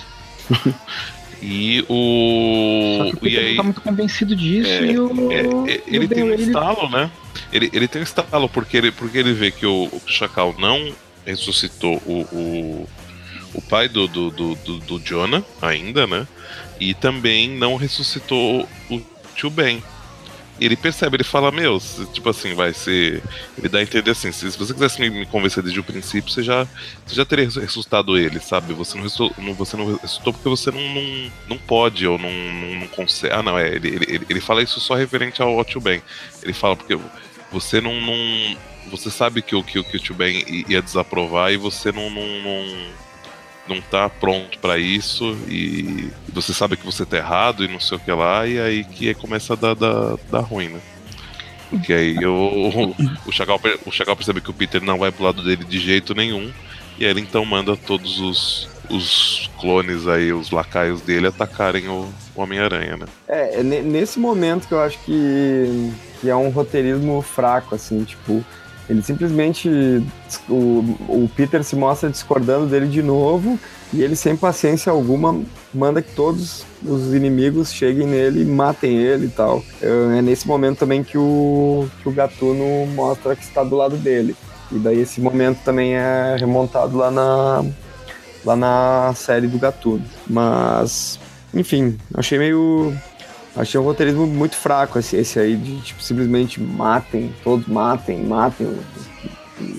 E 1.45 1.83
o. 1.89 2.97
Só 2.99 3.09
que 3.09 3.15
o 3.15 3.19
Peter 3.19 3.43
e 3.43 3.45
aí... 3.47 3.55
tá 3.57 3.63
muito 3.63 3.81
convencido 3.81 4.33
disso 4.33 4.69
é, 4.69 4.85
e 4.85 4.97
o. 4.97 5.31
É, 5.31 5.73
é, 5.73 5.83
ele 5.87 6.07
tem 6.07 6.23
um 6.23 6.33
estalo, 6.33 6.89
né? 6.89 7.11
Ele, 7.51 7.69
ele 7.73 7.85
tem 7.85 7.99
um 8.01 8.03
estalo 8.03 8.47
porque 8.47 8.77
ele, 8.77 8.91
porque 8.93 9.17
ele 9.17 9.33
vê 9.33 9.51
que 9.51 9.65
o, 9.65 9.89
o 9.91 10.01
Chacal 10.07 10.55
não 10.57 10.93
ressuscitou 11.25 12.01
o, 12.05 12.21
o, 12.31 12.89
o 13.55 13.61
pai 13.63 13.89
do, 13.89 14.07
do, 14.07 14.31
do, 14.31 14.55
do, 14.55 14.79
do 14.79 14.99
Jonah 14.99 15.43
ainda, 15.61 16.07
né? 16.07 16.25
E 16.79 16.93
também 16.93 17.49
não 17.49 17.75
ressuscitou 17.75 18.67
o 18.89 19.01
tio 19.35 19.49
Ben 19.49 19.83
ele 20.59 20.75
percebe, 20.75 21.17
ele 21.17 21.23
fala, 21.23 21.51
meu, 21.51 21.79
tipo 22.13 22.29
assim, 22.29 22.53
vai 22.53 22.73
ser. 22.73 23.23
Ele 23.57 23.67
dá 23.67 23.79
a 23.79 23.81
entender 23.81 24.11
assim, 24.11 24.31
se 24.31 24.49
você 24.51 24.73
quisesse 24.73 25.09
me, 25.09 25.25
convencer 25.25 25.63
desde 25.63 25.79
o 25.79 25.83
princípio, 25.83 26.31
você 26.31 26.43
já, 26.43 26.67
você 27.05 27.15
já 27.15 27.25
teria 27.25 27.45
ressuscitado 27.45 28.17
ele, 28.17 28.39
sabe? 28.39 28.73
Você 28.73 28.95
não 28.95 29.03
ressuscitou, 29.03 29.55
você 29.55 29.77
não 29.77 29.95
ressuscitou 29.95 30.33
porque 30.33 30.49
você 30.49 30.71
não, 30.71 30.79
não, 30.79 31.31
não 31.49 31.57
pode 31.57 32.07
ou 32.07 32.17
não, 32.17 32.31
não, 32.31 32.79
não 32.81 32.87
consegue. 32.87 33.33
Ah, 33.33 33.41
não, 33.41 33.57
é. 33.57 33.67
Ele, 33.75 33.89
ele, 34.07 34.25
ele 34.29 34.39
fala 34.39 34.61
isso 34.61 34.79
só 34.79 34.93
referente 34.93 35.41
ao, 35.41 35.57
ao 35.57 35.65
tio 35.65 35.81
Ben. 35.81 36.01
Ele 36.41 36.53
fala 36.53 36.75
porque 36.75 36.97
você 37.51 37.81
não. 37.81 37.99
não 37.99 38.57
você 38.91 39.09
sabe 39.09 39.41
que 39.41 39.55
o, 39.55 39.63
que, 39.63 39.81
que 39.83 39.97
o 39.97 39.99
tio 39.99 40.13
Ben 40.13 40.43
ia 40.67 40.81
desaprovar 40.81 41.51
e 41.51 41.57
você 41.57 41.91
não, 41.91 42.09
não, 42.09 42.41
não 42.41 42.67
não 43.67 43.81
tá 43.81 44.09
pronto 44.09 44.59
para 44.59 44.77
isso 44.77 45.37
e 45.47 46.09
você 46.31 46.53
sabe 46.53 46.75
que 46.75 46.85
você 46.85 47.05
tá 47.05 47.17
errado 47.17 47.63
e 47.63 47.67
não 47.67 47.79
sei 47.79 47.97
o 47.97 47.99
que 47.99 48.11
lá, 48.11 48.45
e 48.45 48.59
aí 48.59 48.83
que 48.83 49.13
começa 49.13 49.53
a 49.53 49.55
dar, 49.55 49.75
dar, 49.75 50.17
dar 50.29 50.41
ruim, 50.41 50.69
né? 50.69 50.79
Porque 51.69 51.93
aí 51.93 52.17
o, 52.25 52.93
o, 53.25 53.31
Chacal, 53.31 53.59
o 53.85 53.91
Chacal 53.91 54.15
percebe 54.15 54.41
que 54.41 54.49
o 54.49 54.53
Peter 54.53 54.81
não 54.81 54.99
vai 54.99 55.11
pro 55.11 55.23
lado 55.23 55.43
dele 55.43 55.63
de 55.63 55.79
jeito 55.79 56.13
nenhum, 56.13 56.51
e 56.99 57.05
aí 57.05 57.11
ele 57.11 57.21
então 57.21 57.43
manda 57.45 57.75
todos 57.75 58.19
os, 58.19 58.69
os 58.89 59.49
clones 59.59 60.07
aí, 60.07 60.31
os 60.31 60.51
lacaios 60.51 61.01
dele, 61.01 61.27
atacarem 61.27 61.87
o, 61.87 62.13
o 62.35 62.41
Homem-Aranha, 62.41 62.97
né? 62.97 63.05
É, 63.27 63.59
é 63.59 63.63
nesse 63.63 64.19
momento 64.19 64.67
que 64.67 64.73
eu 64.73 64.81
acho 64.81 64.99
que, 64.99 65.91
que 66.21 66.29
é 66.29 66.35
um 66.35 66.49
roteirismo 66.49 67.21
fraco, 67.21 67.73
assim, 67.73 68.03
tipo 68.03 68.45
ele 68.89 69.01
simplesmente. 69.01 69.69
O, 70.49 70.97
o 71.07 71.29
Peter 71.35 71.63
se 71.63 71.75
mostra 71.75 72.09
discordando 72.09 72.65
dele 72.67 72.87
de 72.87 73.01
novo 73.01 73.57
e 73.93 74.01
ele, 74.01 74.15
sem 74.15 74.35
paciência 74.35 74.91
alguma, 74.91 75.39
manda 75.73 76.01
que 76.01 76.11
todos 76.13 76.65
os 76.83 77.13
inimigos 77.13 77.71
cheguem 77.71 78.07
nele 78.07 78.41
e 78.41 78.45
matem 78.45 78.97
ele 78.97 79.27
e 79.27 79.29
tal. 79.29 79.63
É, 79.81 80.17
é 80.17 80.21
nesse 80.21 80.47
momento 80.47 80.79
também 80.79 81.03
que 81.03 81.17
o, 81.17 81.87
que 82.01 82.09
o 82.09 82.11
Gatuno 82.11 82.87
mostra 82.93 83.35
que 83.35 83.43
está 83.43 83.63
do 83.63 83.75
lado 83.75 83.95
dele. 83.95 84.35
E 84.71 84.79
daí 84.79 84.99
esse 84.99 85.21
momento 85.21 85.59
também 85.63 85.95
é 85.95 86.35
remontado 86.37 86.97
lá 86.97 87.11
na, 87.11 87.63
lá 88.43 88.55
na 88.55 89.13
série 89.15 89.47
do 89.47 89.59
Gatuno. 89.59 90.03
Mas, 90.27 91.19
enfim, 91.53 91.97
achei 92.13 92.39
meio 92.39 92.93
Achei 93.55 93.79
um 93.79 93.83
roteirismo 93.83 94.25
muito 94.25 94.55
fraco 94.55 94.97
esse, 94.97 95.15
esse 95.15 95.39
aí, 95.39 95.55
de 95.55 95.79
tipo, 95.81 96.01
simplesmente 96.01 96.59
matem, 96.59 97.33
todos 97.43 97.67
matem, 97.67 98.23
matem 98.23 98.65
o, 98.65 98.79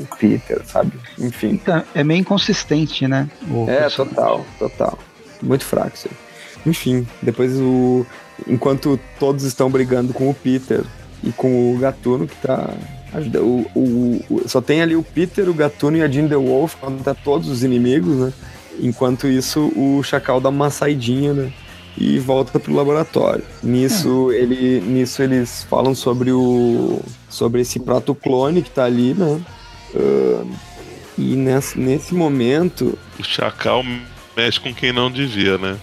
o 0.03 0.07
Peter, 0.17 0.63
sabe? 0.65 0.93
Enfim. 1.19 1.49
Então, 1.49 1.83
é 1.95 2.05
meio 2.05 2.21
inconsistente, 2.21 3.09
né? 3.09 3.29
é, 3.69 3.81
personagem. 3.81 4.15
total, 4.15 4.47
total. 4.59 4.99
Muito 5.43 5.65
fraco 5.65 5.97
isso 5.97 6.09
aí. 6.09 6.71
Enfim, 6.71 7.07
depois 7.21 7.53
o. 7.61 8.07
Enquanto 8.47 8.99
todos 9.19 9.45
estão 9.45 9.71
brigando 9.71 10.13
com 10.13 10.31
o 10.31 10.35
Peter 10.35 10.83
e 11.23 11.31
com 11.33 11.75
o 11.75 11.79
Gatuno, 11.79 12.27
que 12.27 12.37
tá. 12.37 12.71
O, 13.37 13.67
o, 13.79 14.25
o, 14.29 14.49
só 14.49 14.61
tem 14.61 14.83
ali 14.83 14.97
o 14.97 15.03
Peter, 15.03 15.49
o 15.49 15.55
Gatuno 15.55 15.97
e 15.97 16.03
a 16.03 16.09
Jean 16.09 16.27
The 16.27 16.37
Wolf 16.37 16.75
contra 16.77 17.15
todos 17.15 17.49
os 17.49 17.63
inimigos, 17.63 18.17
né? 18.17 18.33
Enquanto 18.81 19.29
isso, 19.29 19.73
o 19.77 20.03
Chacal 20.03 20.41
dá 20.41 20.49
uma 20.49 20.69
saidinha, 20.69 21.33
né? 21.33 21.53
E 21.97 22.19
volta 22.19 22.59
pro 22.59 22.75
laboratório. 22.75 23.45
Nisso, 23.63 24.31
é. 24.33 24.37
ele, 24.37 24.81
nisso 24.81 25.23
eles 25.23 25.65
falam 25.69 25.95
sobre 25.95 26.33
o 26.33 27.01
sobre 27.29 27.61
esse 27.61 27.81
prato 27.81 28.15
clone 28.15 28.63
que 28.63 28.71
tá 28.71 28.85
ali, 28.85 29.15
né? 29.15 29.41
Uh, 29.95 30.55
e 31.17 31.37
nesse, 31.37 31.79
nesse 31.79 32.15
momento. 32.15 32.99
O 33.19 33.25
Chacal 33.25 33.85
mexe 34.37 34.61
com 34.61 34.75
quem 34.75 34.93
não 34.93 35.11
devia, 35.11 35.59
né? 35.59 35.79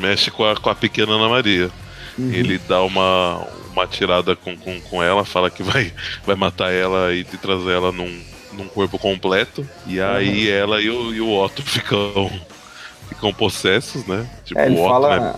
Mexe 0.00 0.30
com 0.30 0.44
a, 0.44 0.56
com 0.56 0.70
a 0.70 0.74
pequena 0.74 1.12
Ana 1.12 1.28
Maria. 1.28 1.70
Uhum. 2.18 2.32
Ele 2.32 2.58
dá 2.58 2.82
uma, 2.82 3.46
uma 3.72 3.86
tirada 3.86 4.34
com, 4.36 4.56
com, 4.56 4.80
com 4.80 5.02
ela, 5.02 5.24
fala 5.24 5.50
que 5.50 5.62
vai, 5.62 5.92
vai 6.24 6.36
matar 6.36 6.72
ela 6.72 7.12
e 7.12 7.24
trazer 7.24 7.72
ela 7.72 7.92
num, 7.92 8.20
num 8.52 8.68
corpo 8.68 8.98
completo. 8.98 9.68
E 9.86 10.00
aí 10.00 10.48
uhum. 10.48 10.56
ela 10.56 10.80
e 10.80 10.90
o, 10.90 11.14
e 11.14 11.20
o 11.20 11.30
Otto 11.32 11.62
ficam 11.66 12.30
ficam 13.08 13.32
possessos, 13.32 14.04
né? 14.06 14.26
Tipo, 14.44 14.60
é, 14.60 14.66
ele, 14.66 14.78
Otto, 14.78 14.88
fala, 14.88 15.20
né? 15.20 15.34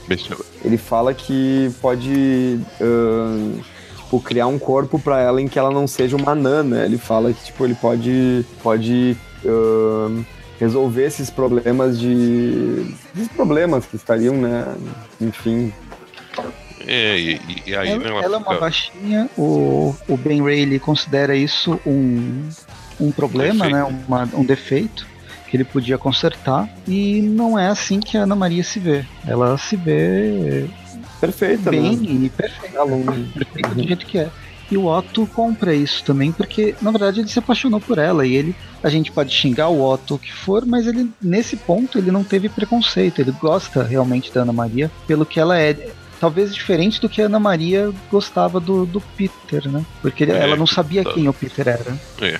ele 0.64 0.76
fala 0.76 1.14
que 1.14 1.70
pode 1.80 2.60
uh, 2.80 3.60
tipo, 3.96 4.20
criar 4.20 4.46
um 4.46 4.58
corpo 4.58 4.98
para 4.98 5.20
ela 5.20 5.40
em 5.40 5.48
que 5.48 5.58
ela 5.58 5.70
não 5.70 5.86
seja 5.86 6.16
uma 6.16 6.32
anã, 6.32 6.62
né? 6.62 6.84
Ele 6.84 6.98
fala 6.98 7.32
que 7.32 7.44
tipo, 7.46 7.64
ele 7.64 7.74
pode, 7.74 8.44
pode 8.62 9.16
uh, 9.44 10.24
resolver 10.58 11.04
esses 11.04 11.30
problemas 11.30 11.98
de. 11.98 12.94
esses 13.14 13.28
problemas 13.28 13.86
que 13.86 13.96
estariam, 13.96 14.34
né? 14.34 14.66
Enfim. 15.20 15.72
É, 16.86 17.18
e, 17.18 17.40
e 17.66 17.76
aí 17.76 17.90
ela, 17.90 18.08
ela, 18.08 18.24
ela 18.24 18.36
é 18.36 18.38
uma 18.38 18.58
baixinha, 18.58 19.28
o, 19.36 19.94
o 20.08 20.16
Ben 20.16 20.42
Ray 20.42 20.60
ele 20.60 20.78
considera 20.78 21.36
isso 21.36 21.78
um, 21.84 22.48
um 22.98 23.10
problema, 23.10 23.66
um 23.66 23.70
né? 23.70 23.84
Uma, 24.06 24.22
um 24.32 24.44
defeito 24.44 25.06
que 25.48 25.56
ele 25.56 25.64
podia 25.64 25.98
consertar. 25.98 26.68
E 26.86 27.20
não 27.22 27.58
é 27.58 27.68
assim 27.68 28.00
que 28.00 28.16
a 28.16 28.22
Ana 28.22 28.36
Maria 28.36 28.62
se 28.62 28.78
vê. 28.78 29.04
Ela 29.26 29.56
se 29.58 29.76
vê 29.76 30.68
perfeita, 31.20 31.70
bem 31.70 31.96
né? 31.96 32.26
e 32.26 32.28
perfeita. 32.28 32.78
Perfeita 33.34 33.74
do 33.74 33.82
jeito 33.82 34.06
que 34.06 34.18
é. 34.18 34.30
E 34.70 34.76
o 34.76 34.84
Otto 34.84 35.26
compra 35.28 35.74
isso 35.74 36.04
também, 36.04 36.30
porque 36.30 36.74
na 36.82 36.90
verdade 36.90 37.20
ele 37.20 37.28
se 37.28 37.38
apaixonou 37.38 37.80
por 37.80 37.96
ela 37.96 38.26
e 38.26 38.34
ele, 38.34 38.54
a 38.82 38.90
gente 38.90 39.10
pode 39.10 39.32
xingar 39.32 39.68
o 39.68 39.82
Otto 39.82 40.16
o 40.16 40.18
que 40.18 40.32
for, 40.32 40.66
mas 40.66 40.86
ele 40.86 41.10
nesse 41.22 41.56
ponto 41.56 41.96
ele 41.96 42.10
não 42.10 42.22
teve 42.22 42.50
preconceito, 42.50 43.20
ele 43.20 43.32
gosta 43.32 43.82
realmente 43.82 44.30
da 44.30 44.42
Ana 44.42 44.52
Maria 44.52 44.90
pelo 45.06 45.24
que 45.24 45.40
ela 45.40 45.58
é. 45.58 45.90
talvez 46.20 46.54
diferente 46.54 47.00
do 47.00 47.08
que 47.08 47.22
a 47.22 47.26
Ana 47.26 47.40
Maria 47.40 47.90
gostava 48.10 48.60
do, 48.60 48.84
do 48.84 49.00
Peter, 49.00 49.66
né? 49.70 49.82
Porque 50.02 50.24
é, 50.24 50.38
ela 50.38 50.54
não 50.54 50.66
sabia 50.66 51.02
tá. 51.02 51.14
quem 51.14 51.26
o 51.28 51.32
Peter 51.32 51.66
era. 51.66 51.98
É. 52.20 52.38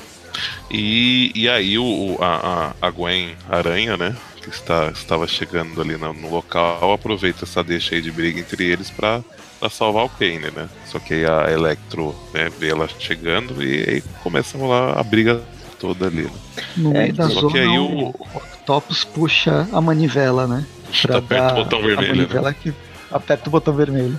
E, 0.71 1.33
e 1.35 1.49
aí 1.49 1.79
o, 1.79 2.17
a, 2.21 2.73
a 2.81 2.91
Gwen 2.91 3.35
Aranha, 3.49 3.97
né? 3.97 4.17
Que 4.43 4.51
está, 4.51 4.91
estava 4.91 5.27
chegando 5.27 5.81
ali 5.81 5.97
no, 5.97 6.13
no 6.13 6.31
local, 6.31 6.93
aproveita 6.93 7.45
essa 7.45 7.63
deixa 7.63 7.95
aí 7.95 8.03
de 8.03 8.11
briga 8.11 8.41
entre 8.41 8.65
eles 8.65 8.91
para 8.91 9.23
para 9.59 9.69
salvar 9.69 10.05
o 10.05 10.09
Kane, 10.09 10.51
né? 10.55 10.69
Só 10.87 10.99
que 10.99 11.15
aí 11.15 11.27
a 11.27 11.51
Electro 11.51 12.15
né, 12.33 12.49
vê 12.59 12.71
ela 12.71 12.89
chegando 12.99 13.63
e 13.63 13.89
aí 13.89 14.03
começa 14.23 14.57
a 14.57 14.61
rolar 14.61 14.99
a 14.99 15.03
briga 15.03 15.43
toda 15.79 16.07
ali. 16.07 16.23
Né? 16.23 16.31
No 16.77 16.91
meio 16.91 17.11
é, 17.11 17.13
da 17.13 17.27
zona, 17.27 17.51
que 17.51 17.59
aí 17.59 17.79
o... 17.79 18.09
o 18.09 18.15
Octopus 18.35 19.05
puxa 19.05 19.69
a 19.73 19.81
manivela, 19.81 20.47
né? 20.47 20.67
Pra 21.03 21.19
aperta 21.19 21.53
o 21.53 21.65
botão 21.65 21.83
vermelho. 21.83 22.13
A 22.13 22.15
manivela 22.15 22.51
né? 22.51 22.57
que 22.61 22.75
aperta 23.11 23.49
o 23.49 23.53
botão 23.53 23.75
vermelho. 23.75 24.19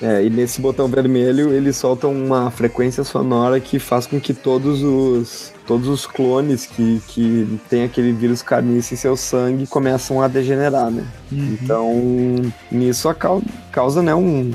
É, 0.00 0.24
e 0.24 0.28
nesse 0.28 0.60
botão 0.60 0.88
vermelho 0.88 1.52
ele 1.52 1.72
solta 1.72 2.06
uma 2.06 2.50
frequência 2.50 3.02
sonora 3.02 3.58
que 3.58 3.78
faz 3.78 4.06
com 4.06 4.20
que 4.20 4.34
todos 4.34 4.82
os 4.82 5.52
todos 5.66 5.88
os 5.88 6.06
clones 6.06 6.64
que, 6.66 7.02
que 7.08 7.58
tem 7.68 7.84
aquele 7.84 8.12
vírus 8.12 8.40
carniça 8.40 8.94
em 8.94 8.96
seu 8.96 9.16
sangue 9.16 9.66
começam 9.66 10.22
a 10.22 10.28
degenerar, 10.28 10.90
né? 10.90 11.04
Uhum. 11.32 11.58
Então, 11.60 12.52
nisso 12.70 13.12
causa, 13.14 13.44
causa, 13.72 14.02
né, 14.02 14.14
um... 14.14 14.52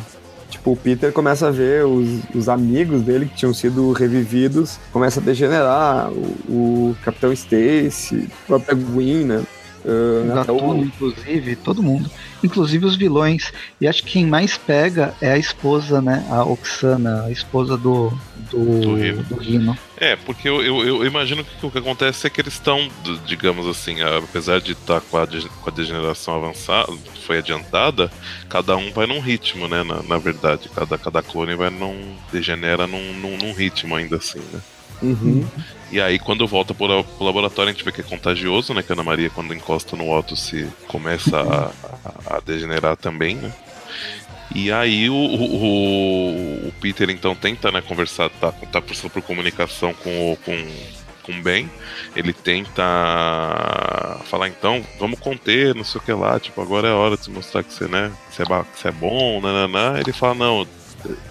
Tipo, 0.50 0.72
o 0.72 0.76
Peter 0.78 1.12
começa 1.14 1.48
a 1.48 1.52
ver 1.52 1.86
os, 1.86 2.08
os 2.36 2.50
amigos 2.50 3.02
dele 3.02 3.26
que 3.26 3.36
tinham 3.36 3.54
sido 3.54 3.92
revividos, 3.94 4.78
começa 4.92 5.20
a 5.20 5.24
degenerar, 5.24 6.12
o, 6.12 6.92
o 6.92 6.98
Capitão 7.04 7.32
Stacy, 7.32 8.30
o 8.44 8.48
próprio 8.48 8.78
Gwen, 8.78 9.26
né? 9.26 9.44
Uh, 9.84 10.34
Gatuno, 10.36 10.84
inclusive, 10.84 11.56
todo 11.56 11.82
mundo. 11.82 12.10
Inclusive 12.44 12.86
os 12.86 12.96
vilões. 12.96 13.52
E 13.80 13.88
acho 13.88 14.04
que 14.04 14.12
quem 14.12 14.26
mais 14.26 14.58
pega 14.58 15.14
é 15.22 15.32
a 15.32 15.38
esposa, 15.38 16.02
né? 16.02 16.26
A 16.30 16.44
Oxana, 16.44 17.26
a 17.26 17.32
esposa 17.32 17.78
do, 17.78 18.12
do, 18.52 18.82
do, 18.82 18.96
Rino. 18.96 19.24
do 19.24 19.36
Rino. 19.36 19.78
É, 19.98 20.16
porque 20.16 20.48
eu, 20.48 20.64
eu, 20.64 20.86
eu, 20.86 21.06
imagino 21.06 21.44
que 21.44 21.66
o 21.66 21.72
que 21.72 21.78
acontece 21.78 22.26
é 22.26 22.30
que 22.30 22.42
eles 22.42 22.54
estão, 22.54 22.90
digamos 23.26 23.68
assim, 23.68 24.02
apesar 24.02 24.60
de 24.60 24.72
estar 24.74 25.00
tá 25.00 25.02
com 25.02 25.18
a, 25.18 25.28
com 25.28 25.70
a 25.70 25.74
degeneração 25.74 26.36
avançada, 26.36 26.92
foi 27.26 27.38
adiantada, 27.38 28.12
cada 28.50 28.76
um 28.76 28.92
vai 28.92 29.06
num 29.06 29.20
ritmo, 29.20 29.68
né? 29.68 29.84
Na, 29.84 30.02
na 30.04 30.18
verdade, 30.18 30.70
cada, 30.74 30.98
cada 30.98 31.22
clone 31.22 31.56
vai 31.56 31.70
num. 31.70 32.16
degenera 32.32 32.88
num, 32.88 33.14
num, 33.14 33.38
num 33.38 33.54
ritmo 33.54 33.96
ainda 33.96 34.18
assim, 34.18 34.40
né? 34.52 34.60
Uhum. 35.02 35.46
E 35.92 36.00
aí, 36.00 36.18
quando 36.18 36.48
volta 36.48 36.74
pro, 36.74 37.04
pro, 37.04 37.26
laboratório, 37.26 37.70
a 37.70 37.74
gente 37.74 37.84
vê 37.84 37.92
que 37.92 38.00
é 38.00 38.04
contagioso, 38.04 38.74
né? 38.74 38.82
Que 38.82 38.94
a 38.94 38.96
Ana 38.96 39.04
Maria, 39.04 39.30
quando 39.30 39.54
encosta 39.54 39.98
no 39.98 40.10
Otto, 40.10 40.38
se 40.38 40.68
começa 40.88 41.38
a, 41.38 41.72
a, 42.34 42.38
a 42.38 42.40
degenerar 42.40 42.96
também, 42.96 43.36
né? 43.36 43.52
E 44.54 44.72
aí 44.72 45.10
o, 45.10 45.14
o, 45.14 46.68
o, 46.68 46.74
Peter 46.82 47.10
então 47.10 47.34
tenta 47.34 47.72
né, 47.72 47.82
conversar, 47.82 48.30
tá, 48.30 48.52
tá 48.52 48.82
por, 48.82 48.96
por 49.10 49.22
comunicação 49.22 49.94
com 49.94 50.34
o 50.34 50.38
com, 50.38 50.68
com 51.24 51.42
Ben. 51.42 51.70
Ele 52.16 52.34
tenta 52.34 52.84
falar 54.26 54.50
então, 54.50 54.86
vamos 55.00 55.20
conter, 55.20 55.74
não 55.74 55.86
sei 55.86 56.02
o 56.02 56.04
que 56.04 56.12
lá, 56.12 56.40
tipo, 56.40 56.62
agora 56.62 56.90
é 56.90 56.92
hora 56.92 57.16
de 57.16 57.30
mostrar 57.30 57.64
que 57.64 57.74
você, 57.74 57.88
né, 57.88 58.12
que 58.30 58.36
você 58.36 58.44
é, 58.44 58.46
que 58.46 58.80
você 58.80 58.88
é 58.90 58.92
bom, 58.92 59.40
nananã. 59.40 59.98
Ele 60.00 60.12
fala, 60.12 60.36
não, 60.36 60.68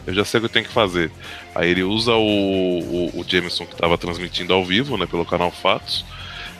eu 0.07 0.15
já 0.15 0.25
sei 0.25 0.39
o 0.39 0.41
que 0.43 0.47
eu 0.47 0.53
tenho 0.53 0.67
que 0.67 0.73
fazer. 0.73 1.11
Aí 1.55 1.71
ele 1.71 1.83
usa 1.83 2.13
o, 2.13 2.21
o, 2.21 3.21
o 3.21 3.25
Jameson 3.27 3.67
que 3.67 3.73
estava 3.73 3.97
transmitindo 3.99 4.53
ao 4.53 4.65
vivo, 4.65 4.97
né, 4.97 5.07
pelo 5.07 5.25
canal 5.25 5.51
Fatos. 5.51 6.05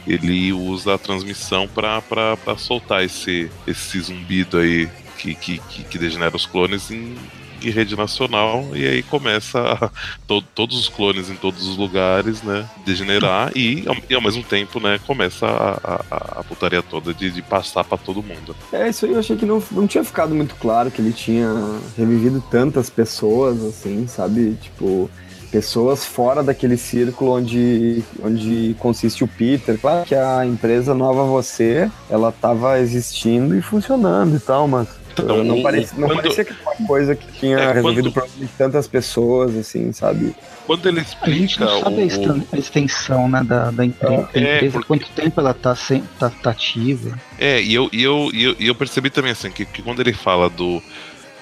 Ele 0.07 0.53
usa 0.53 0.95
a 0.95 0.99
transmissão 0.99 1.69
para 1.69 2.57
soltar 2.57 3.05
esse, 3.05 3.51
esse 3.67 4.01
zumbido 4.01 4.59
aí 4.59 4.89
que, 5.19 5.35
que, 5.35 5.59
que, 5.59 5.99
degenera 5.99 6.35
os 6.35 6.47
clones 6.47 6.91
em, 6.91 7.15
em 7.63 7.71
rede 7.71 7.97
nacional 7.97 8.67
e 8.75 8.87
aí 8.87 9.03
começa 9.03 9.91
to, 10.27 10.43
todos 10.55 10.79
os 10.79 10.89
clones 10.89 11.31
em 11.31 11.37
todos 11.37 11.67
os 11.67 11.77
lugares, 11.77 12.43
né, 12.43 12.69
degenerar 12.85 13.53
e, 13.55 13.85
e 14.09 14.15
ao 14.15 14.23
mesmo 14.23 14.43
tempo, 14.43 14.81
né, 14.81 14.99
começa 15.07 15.47
a, 15.47 16.05
a, 16.11 16.41
a 16.41 16.45
putaria 16.45 16.83
toda 16.83 17.13
de, 17.13 17.31
de 17.31 17.43
passar 17.43 17.85
para 17.85 17.99
todo 17.99 18.23
mundo. 18.23 18.55
É, 18.73 18.89
isso 18.89 19.07
aí 19.07 19.13
eu 19.13 19.19
achei 19.19 19.37
que 19.37 19.47
não, 19.47 19.63
não 19.71 19.87
tinha 19.87 20.05
ficado 20.05 20.35
muito 20.35 20.55
claro 20.57 20.91
que 20.91 21.01
ele 21.01 21.13
tinha 21.13 21.49
revivido 21.97 22.43
tantas 22.51 22.91
pessoas, 22.91 23.63
assim, 23.65 24.07
sabe, 24.07 24.57
tipo 24.61 25.11
pessoas 25.51 26.05
fora 26.05 26.43
daquele 26.43 26.77
círculo 26.77 27.33
onde, 27.33 28.03
onde 28.23 28.75
consiste 28.79 29.25
o 29.25 29.29
Peter. 29.29 29.79
Claro 29.79 30.07
que 30.07 30.15
a 30.15 30.47
empresa 30.47 30.95
Nova 30.95 31.25
Você, 31.25 31.91
ela 32.09 32.31
estava 32.31 32.79
existindo 32.79 33.57
e 33.57 33.63
funcionando 33.63 34.37
e 34.37 34.41
tal, 34.41 34.69
mas 34.69 34.89
então, 35.13 35.45
não, 35.45 35.63
parecia, 35.63 35.99
não 35.99 36.09
quando... 36.09 36.23
parecia 36.23 36.45
que 36.45 36.55
foi 36.55 36.75
uma 36.79 36.87
coisa 36.87 37.15
que 37.15 37.33
tinha 37.33 37.59
é, 37.59 37.73
resolvido 37.73 38.05
quando... 38.05 38.07
o 38.09 38.13
problema 38.13 38.47
de 38.47 38.49
tantas 38.57 38.87
pessoas, 38.87 39.57
assim, 39.57 39.93
sabe? 39.93 40.35
Quando 40.67 40.89
ele 40.89 41.01
explica. 41.01 41.31
A 41.31 41.35
gente 41.35 41.61
não 41.61 41.81
sabe 41.81 41.97
o... 41.97 42.47
a 42.53 42.57
extensão 42.57 43.29
né, 43.29 43.43
da, 43.43 43.71
da 43.71 43.85
empresa, 43.85 44.29
é, 44.35 44.57
empresa 44.57 44.73
porque... 44.73 44.87
quanto 44.87 45.09
tempo 45.11 45.41
ela 45.41 45.55
tá, 45.55 45.75
sem, 45.75 46.03
tá, 46.19 46.31
tá 46.31 46.51
ativa. 46.51 47.19
É, 47.39 47.61
e 47.61 47.75
eu, 47.75 47.89
e 47.93 48.03
eu, 48.03 48.31
e 48.33 48.45
eu, 48.45 48.57
e 48.59 48.67
eu 48.69 48.75
percebi 48.75 49.11
também 49.11 49.33
assim, 49.33 49.51
que, 49.51 49.65
que 49.65 49.83
quando 49.83 50.01
ele 50.01 50.13
fala 50.13 50.49
do 50.49 50.83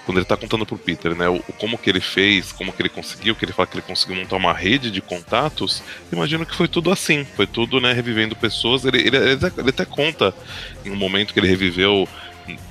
quando 0.09 0.17
ele 0.17 0.25
tá 0.25 0.39
contando 0.39 0.65
pro 0.65 0.79
Peter, 0.79 1.15
né, 1.15 1.29
o, 1.29 1.39
como 1.59 1.77
que 1.77 1.91
ele 1.91 2.01
fez, 2.01 2.51
como 2.51 2.73
que 2.73 2.81
ele 2.81 2.89
conseguiu, 2.89 3.37
que 3.37 3.45
ele 3.45 3.53
fala 3.53 3.67
que 3.67 3.75
ele 3.75 3.83
conseguiu 3.83 4.17
montar 4.17 4.37
uma 4.37 4.55
rede 4.55 4.91
de 4.91 5.03
contatos, 5.03 5.83
imagino 6.11 6.47
que 6.47 6.57
foi 6.57 6.67
tudo 6.67 6.91
assim, 6.91 7.27
foi 7.37 7.47
tudo, 7.47 7.79
né, 7.79 7.93
revivendo 7.93 8.35
pessoas, 8.35 8.87
ele, 8.87 9.07
ele, 9.07 9.19
ele, 9.19 9.33
até, 9.33 9.61
ele 9.61 9.69
até 9.69 9.85
conta 9.85 10.35
em 10.83 10.91
um 10.91 10.97
momento 10.97 11.35
que 11.35 11.39
ele 11.39 11.47
reviveu 11.47 12.09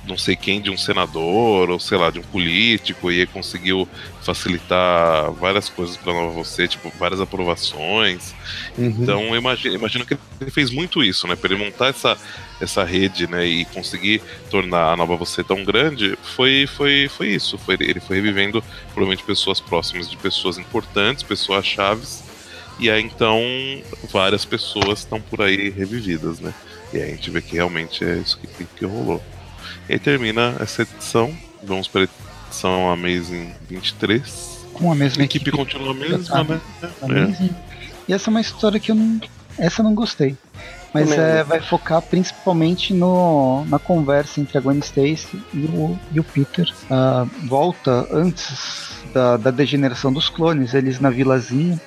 não 0.06 0.16
sei 0.16 0.34
quem 0.34 0.60
de 0.60 0.70
um 0.70 0.76
senador 0.76 1.70
ou 1.70 1.78
sei 1.78 1.98
lá 1.98 2.10
de 2.10 2.18
um 2.18 2.22
político 2.22 3.10
e 3.12 3.26
conseguiu 3.26 3.86
facilitar 4.22 5.30
várias 5.32 5.68
coisas 5.68 5.96
para 5.96 6.12
Nova 6.12 6.30
Você, 6.32 6.66
tipo 6.66 6.90
várias 6.98 7.20
aprovações. 7.20 8.34
Uhum. 8.76 8.96
Então 9.00 9.22
eu 9.22 9.36
imagino, 9.36 9.74
imagino 9.74 10.04
que 10.04 10.16
ele 10.40 10.50
fez 10.50 10.70
muito 10.70 11.02
isso, 11.02 11.26
né? 11.26 11.36
Para 11.36 11.52
ele 11.52 11.64
montar 11.64 11.88
essa 11.88 12.16
essa 12.60 12.82
rede, 12.82 13.28
né, 13.28 13.46
e 13.46 13.64
conseguir 13.66 14.20
tornar 14.50 14.92
a 14.92 14.96
Nova 14.96 15.16
Você 15.16 15.44
tão 15.44 15.62
grande, 15.64 16.18
foi 16.22 16.66
foi 16.66 17.08
foi 17.08 17.28
isso. 17.28 17.56
Foi 17.58 17.76
ele 17.80 18.00
foi 18.00 18.16
revivendo 18.16 18.62
provavelmente 18.92 19.22
pessoas 19.22 19.60
próximas 19.60 20.10
de 20.10 20.16
pessoas 20.16 20.58
importantes, 20.58 21.22
pessoas 21.22 21.64
chaves. 21.64 22.24
E 22.80 22.90
aí 22.90 23.02
então 23.02 23.40
várias 24.10 24.44
pessoas 24.44 25.00
estão 25.00 25.20
por 25.20 25.42
aí 25.42 25.70
revividas, 25.70 26.40
né? 26.40 26.52
E 26.92 26.96
aí 26.96 27.04
a 27.04 27.14
gente 27.14 27.30
vê 27.30 27.42
que 27.42 27.54
realmente 27.56 28.04
é 28.04 28.16
isso 28.16 28.38
que, 28.38 28.64
que 28.64 28.84
rolou. 28.84 29.22
E 29.88 29.94
aí 29.94 29.98
termina 29.98 30.54
essa 30.60 30.82
edição. 30.82 31.34
Vamos 31.62 31.88
para 31.88 32.02
a 32.02 32.08
edição 32.48 32.90
Amazing 32.90 33.52
23. 33.68 34.66
Com 34.74 34.92
a 34.92 34.94
mesma 34.94 35.22
a 35.22 35.24
equipe. 35.24 35.48
equipe 35.48 35.56
continua 35.56 35.92
a 35.92 35.94
mesma, 35.94 36.44
né? 36.44 36.60
É. 37.40 37.50
E 38.06 38.12
essa 38.12 38.28
é 38.28 38.30
uma 38.30 38.40
história 38.40 38.78
que 38.78 38.90
eu 38.90 38.94
não. 38.94 39.18
Essa 39.58 39.80
eu 39.80 39.84
não 39.84 39.94
gostei. 39.94 40.36
Mas 40.92 41.10
é, 41.12 41.42
vai 41.42 41.60
focar 41.60 42.00
principalmente 42.00 42.94
no, 42.94 43.64
na 43.66 43.78
conversa 43.78 44.40
entre 44.40 44.56
a 44.56 44.60
Gwen 44.60 44.78
Stacy 44.78 45.42
e 45.52 45.64
o, 45.66 45.98
e 46.12 46.20
o 46.20 46.24
Peter. 46.24 46.72
Uh, 46.84 47.28
volta 47.46 48.06
antes 48.10 48.90
da, 49.12 49.36
da 49.36 49.50
degeneração 49.50 50.12
dos 50.12 50.28
clones, 50.28 50.74
eles 50.74 51.00
na 51.00 51.10
vilazinha. 51.10 51.80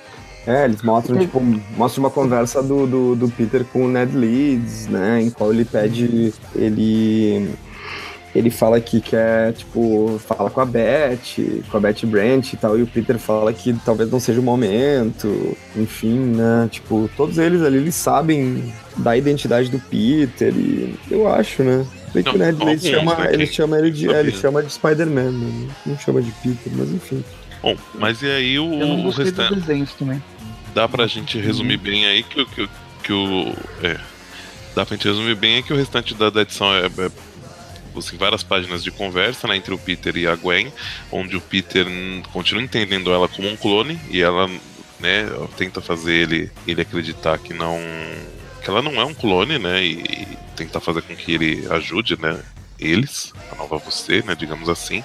É, 0.46 0.64
eles 0.64 0.82
mostram, 0.82 1.18
tipo, 1.18 1.40
mostram 1.76 2.04
uma 2.04 2.10
conversa 2.10 2.62
do, 2.62 2.86
do, 2.86 3.16
do, 3.16 3.28
Peter 3.28 3.64
com 3.64 3.84
o 3.84 3.88
Ned 3.88 4.16
Leeds, 4.16 4.88
né? 4.88 5.22
Em 5.22 5.30
qual 5.30 5.52
ele 5.52 5.64
pede. 5.64 6.34
Ele 6.54 7.48
ele 8.34 8.50
fala 8.50 8.80
que 8.80 9.00
quer, 9.00 9.52
tipo, 9.52 10.18
fala 10.26 10.48
com 10.48 10.60
a 10.60 10.64
Beth, 10.64 11.62
com 11.70 11.76
a 11.76 11.80
Beth 11.80 12.06
Brant 12.06 12.52
e 12.52 12.56
tal, 12.56 12.78
e 12.78 12.82
o 12.82 12.86
Peter 12.86 13.18
fala 13.18 13.52
que 13.52 13.74
talvez 13.84 14.10
não 14.10 14.18
seja 14.18 14.40
o 14.40 14.42
momento, 14.42 15.56
enfim, 15.76 16.18
né? 16.18 16.68
Tipo, 16.70 17.10
todos 17.16 17.36
eles 17.36 17.62
ali, 17.62 17.76
eles 17.76 17.94
sabem 17.94 18.72
da 18.96 19.16
identidade 19.16 19.68
do 19.68 19.78
Peter, 19.78 20.52
e 20.54 20.94
eu 21.10 21.28
acho, 21.28 21.62
né? 21.62 21.86
Bem 22.14 22.22
que 22.22 22.38
né, 22.38 22.48
ele, 22.48 22.78
chama, 22.78 23.16
né, 23.16 23.32
ele 23.32 23.46
chama 23.46 23.78
ele 23.78 23.90
de, 23.90 24.10
é, 24.10 24.20
ele 24.20 24.32
chama 24.32 24.62
de 24.62 24.72
Spider-Man, 24.72 25.30
né? 25.30 25.68
não 25.86 25.98
chama 25.98 26.22
de 26.22 26.30
Peter, 26.42 26.72
mas 26.74 26.90
enfim. 26.90 27.24
Bom, 27.62 27.76
mas 27.94 28.22
e 28.22 28.26
aí 28.26 28.58
o, 28.58 28.66
o 28.66 29.10
restante. 29.10 29.94
também. 29.98 30.22
Dá 30.74 30.88
pra 30.88 31.06
gente 31.06 31.38
resumir 31.38 31.76
bem 31.76 32.06
aí 32.06 32.22
que, 32.22 32.44
que, 32.46 32.68
que 33.04 33.12
o. 33.12 33.54
É, 33.82 33.98
dá 34.74 34.84
pra 34.84 34.96
gente 34.96 35.06
resumir 35.06 35.34
bem 35.34 35.56
aí 35.56 35.62
que 35.62 35.72
o 35.72 35.76
restante 35.76 36.14
da, 36.14 36.28
da 36.28 36.42
edição 36.42 36.74
é, 36.74 36.86
é 36.86 37.10
assim, 37.98 38.16
várias 38.16 38.42
páginas 38.42 38.82
de 38.82 38.90
conversa 38.90 39.46
né, 39.48 39.56
entre 39.56 39.74
o 39.74 39.78
Peter 39.78 40.16
e 40.16 40.26
a 40.26 40.34
Gwen, 40.34 40.72
onde 41.10 41.36
o 41.36 41.40
Peter 41.40 41.86
continua 42.32 42.62
entendendo 42.62 43.12
ela 43.12 43.28
como 43.28 43.48
um 43.48 43.56
clone 43.56 43.98
e 44.10 44.20
ela 44.20 44.48
né, 45.00 45.26
tenta 45.56 45.80
fazer 45.80 46.14
ele, 46.14 46.50
ele 46.66 46.82
acreditar 46.82 47.38
que 47.38 47.52
não 47.52 47.78
que 48.62 48.70
ela 48.70 48.80
não 48.80 48.94
é 49.00 49.04
um 49.04 49.12
clone, 49.12 49.58
né, 49.58 49.84
e, 49.84 49.94
e 50.00 50.38
tentar 50.54 50.78
fazer 50.78 51.02
com 51.02 51.16
que 51.16 51.32
ele 51.32 51.66
ajude, 51.68 52.16
né, 52.20 52.40
eles, 52.78 53.32
a 53.50 53.56
nova 53.56 53.76
você, 53.76 54.22
né, 54.22 54.34
digamos 54.34 54.68
assim. 54.68 55.04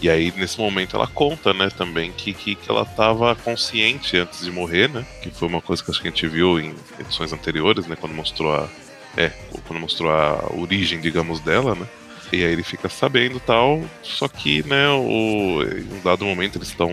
E 0.00 0.08
aí, 0.08 0.32
nesse 0.36 0.58
momento, 0.58 0.96
ela 0.96 1.06
conta, 1.06 1.52
né, 1.52 1.68
também 1.70 2.12
que, 2.12 2.32
que, 2.32 2.54
que 2.54 2.70
ela 2.70 2.82
estava 2.82 3.34
consciente 3.34 4.16
antes 4.16 4.44
de 4.44 4.50
morrer, 4.50 4.88
né, 4.88 5.06
que 5.22 5.30
foi 5.30 5.48
uma 5.48 5.60
coisa 5.60 5.82
que 5.82 5.90
acho 5.90 6.00
que 6.00 6.08
a 6.08 6.10
gente 6.10 6.26
viu 6.26 6.60
em 6.60 6.74
edições 6.98 7.32
anteriores, 7.32 7.86
né, 7.86 7.96
quando 7.96 8.14
mostrou 8.14 8.54
a, 8.54 8.68
é, 9.16 9.30
quando 9.66 9.80
mostrou 9.80 10.10
a 10.10 10.52
origem, 10.54 11.00
digamos, 11.00 11.40
dela, 11.40 11.74
né, 11.74 11.86
E 12.32 12.44
aí 12.44 12.52
ele 12.52 12.62
fica 12.62 12.88
sabendo 12.88 13.38
tal. 13.38 13.82
Só 14.02 14.26
que, 14.26 14.62
né, 14.66 14.88
o, 14.88 15.62
em 15.62 15.98
um 15.98 16.00
dado 16.02 16.24
momento 16.24 16.58
eles 16.58 16.68
estão. 16.68 16.92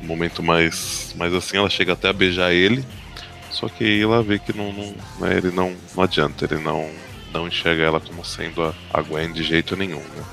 Um 0.00 0.06
momento 0.06 0.42
mais, 0.42 1.14
mais 1.16 1.32
assim, 1.32 1.56
ela 1.56 1.70
chega 1.70 1.92
até 1.92 2.08
a 2.08 2.12
beijar 2.12 2.52
ele. 2.52 2.84
Só 3.50 3.68
que 3.68 3.84
aí 3.84 4.02
ela 4.02 4.22
vê 4.22 4.38
que 4.38 4.56
não, 4.56 4.72
não 4.72 4.94
né, 5.20 5.36
ele 5.36 5.50
não, 5.50 5.74
não 5.94 6.02
adianta, 6.02 6.44
ele 6.44 6.60
não, 6.60 6.90
não 7.32 7.46
enxerga 7.46 7.84
ela 7.84 8.00
como 8.00 8.24
sendo 8.24 8.62
a, 8.62 8.74
a 8.92 9.02
Gwen 9.02 9.32
de 9.32 9.42
jeito 9.44 9.76
nenhum. 9.76 10.00
Né? 10.00 10.24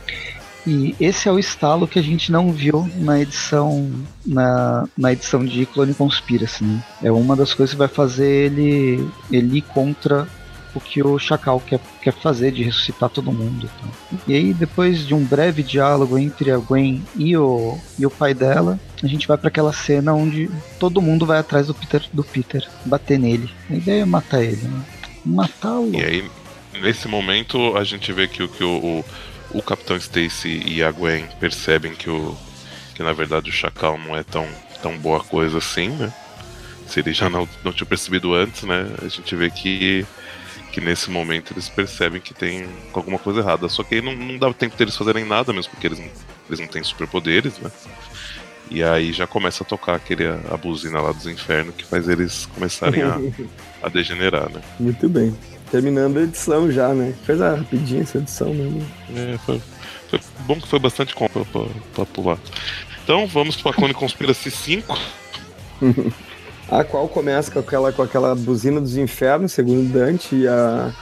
E 0.65 0.95
esse 0.99 1.27
é 1.27 1.31
o 1.31 1.39
estalo 1.39 1.87
que 1.87 1.99
a 1.99 2.01
gente 2.01 2.31
não 2.31 2.51
viu 2.51 2.89
na 2.95 3.19
edição 3.19 3.91
na, 4.25 4.87
na 4.97 5.13
edição 5.13 5.43
de 5.43 5.65
Clone 5.65 5.93
Conspiracy. 5.93 6.63
Né? 6.63 6.83
É 7.03 7.11
uma 7.11 7.35
das 7.35 7.53
coisas 7.53 7.73
que 7.73 7.79
vai 7.79 7.87
fazer 7.87 8.27
ele, 8.27 9.07
ele 9.31 9.61
contra 9.61 10.27
o 10.73 10.79
que 10.79 11.01
o 11.01 11.17
Chacal 11.17 11.59
quer, 11.59 11.79
quer 12.01 12.13
fazer 12.13 12.51
de 12.51 12.63
ressuscitar 12.63 13.09
todo 13.09 13.31
mundo. 13.31 13.67
Tá? 13.67 14.17
E 14.27 14.33
aí, 14.33 14.53
depois 14.53 15.05
de 15.05 15.13
um 15.13 15.23
breve 15.23 15.63
diálogo 15.63 16.17
entre 16.17 16.51
a 16.51 16.57
Gwen 16.57 17.03
e 17.15 17.35
o, 17.35 17.77
e 17.97 18.05
o 18.05 18.11
pai 18.11 18.33
dela, 18.33 18.79
a 19.01 19.07
gente 19.07 19.27
vai 19.27 19.37
para 19.37 19.47
aquela 19.47 19.73
cena 19.73 20.13
onde 20.13 20.49
todo 20.79 21.01
mundo 21.01 21.25
vai 21.25 21.39
atrás 21.39 21.67
do 21.67 21.73
Peter, 21.73 22.03
do 22.13 22.23
Peter 22.23 22.67
bater 22.85 23.17
nele. 23.17 23.49
A 23.69 23.75
ideia 23.75 24.01
é 24.01 24.05
matar 24.05 24.43
ele, 24.43 24.67
né? 24.67 24.85
Matá-lo. 25.25 25.93
E 25.93 26.03
aí, 26.03 26.31
nesse 26.81 27.07
momento, 27.07 27.75
a 27.77 27.83
gente 27.83 28.11
vê 28.11 28.27
que, 28.27 28.47
que 28.47 28.63
o, 28.63 28.77
o, 28.77 29.05
o 29.57 29.61
Capitão 29.61 29.97
Stacy 29.97 30.61
e 30.65 30.83
a 30.83 30.91
Gwen 30.91 31.25
percebem 31.39 31.93
que, 31.93 32.09
o, 32.09 32.35
que 32.95 33.03
na 33.03 33.13
verdade 33.13 33.49
o 33.49 33.53
Chacal 33.53 33.97
não 33.97 34.15
é 34.15 34.23
tão, 34.23 34.47
tão 34.81 34.97
boa 34.97 35.23
coisa 35.23 35.57
assim, 35.57 35.89
né? 35.89 36.13
Se 36.87 36.99
ele 36.99 37.13
já 37.13 37.29
não, 37.29 37.47
não 37.63 37.71
tinha 37.71 37.85
percebido 37.85 38.33
antes, 38.33 38.63
né? 38.63 38.87
A 39.03 39.07
gente 39.07 39.35
vê 39.35 39.49
que 39.49 40.05
que 40.71 40.81
nesse 40.81 41.09
momento 41.09 41.53
eles 41.53 41.67
percebem 41.67 42.21
que 42.21 42.33
tem 42.33 42.67
alguma 42.93 43.19
coisa 43.19 43.39
errada. 43.39 43.67
Só 43.69 43.83
que 43.83 43.95
aí 43.95 44.01
não, 44.01 44.15
não 44.15 44.37
dá 44.37 44.53
tempo 44.53 44.77
deles 44.77 44.95
fazerem 44.95 45.25
nada 45.25 45.51
mesmo, 45.51 45.71
porque 45.71 45.87
eles 45.87 45.99
não, 45.99 46.09
eles 46.47 46.59
não 46.59 46.67
têm 46.67 46.83
superpoderes, 46.83 47.57
né? 47.59 47.71
E 48.71 48.83
aí 48.83 49.11
já 49.11 49.25
começa 49.25 49.63
a 49.63 49.65
tocar 49.65 49.95
aquele, 49.95 50.27
a 50.27 50.55
buzina 50.55 51.01
lá 51.01 51.11
dos 51.11 51.25
infernos 51.25 51.73
que 51.75 51.83
faz 51.83 52.07
eles 52.07 52.45
começarem 52.53 53.01
a, 53.01 53.19
a 53.81 53.89
degenerar, 53.89 54.49
né? 54.51 54.61
Muito 54.79 55.09
bem. 55.09 55.35
Terminando 55.71 56.17
a 56.17 56.23
edição 56.23 56.71
já, 56.71 56.93
né? 56.93 57.15
Fez 57.25 57.41
a 57.41 57.55
rapidinha 57.55 58.01
essa 58.01 58.19
edição 58.19 58.53
mesmo. 58.53 58.85
É, 59.15 59.37
foi, 59.39 59.61
foi 60.09 60.19
bom 60.45 60.59
que 60.59 60.67
foi 60.67 60.79
bastante 60.79 61.15
compra 61.15 61.43
pra, 61.45 61.65
pra 61.93 62.05
pular. 62.05 62.37
Então 63.03 63.25
vamos 63.25 63.57
pra 63.57 63.73
Clone 63.73 63.93
Conspiracy 63.93 64.51
5. 64.51 64.99
a 66.71 66.83
qual 66.83 67.07
começa 67.07 67.51
com 67.51 67.59
aquela, 67.59 67.91
com 67.91 68.01
aquela 68.01 68.35
buzina 68.35 68.79
dos 68.79 68.97
infernos, 68.97 69.51
segundo 69.51 69.91
Dante, 69.91 70.35
e 70.35 70.47
a, 70.47 70.93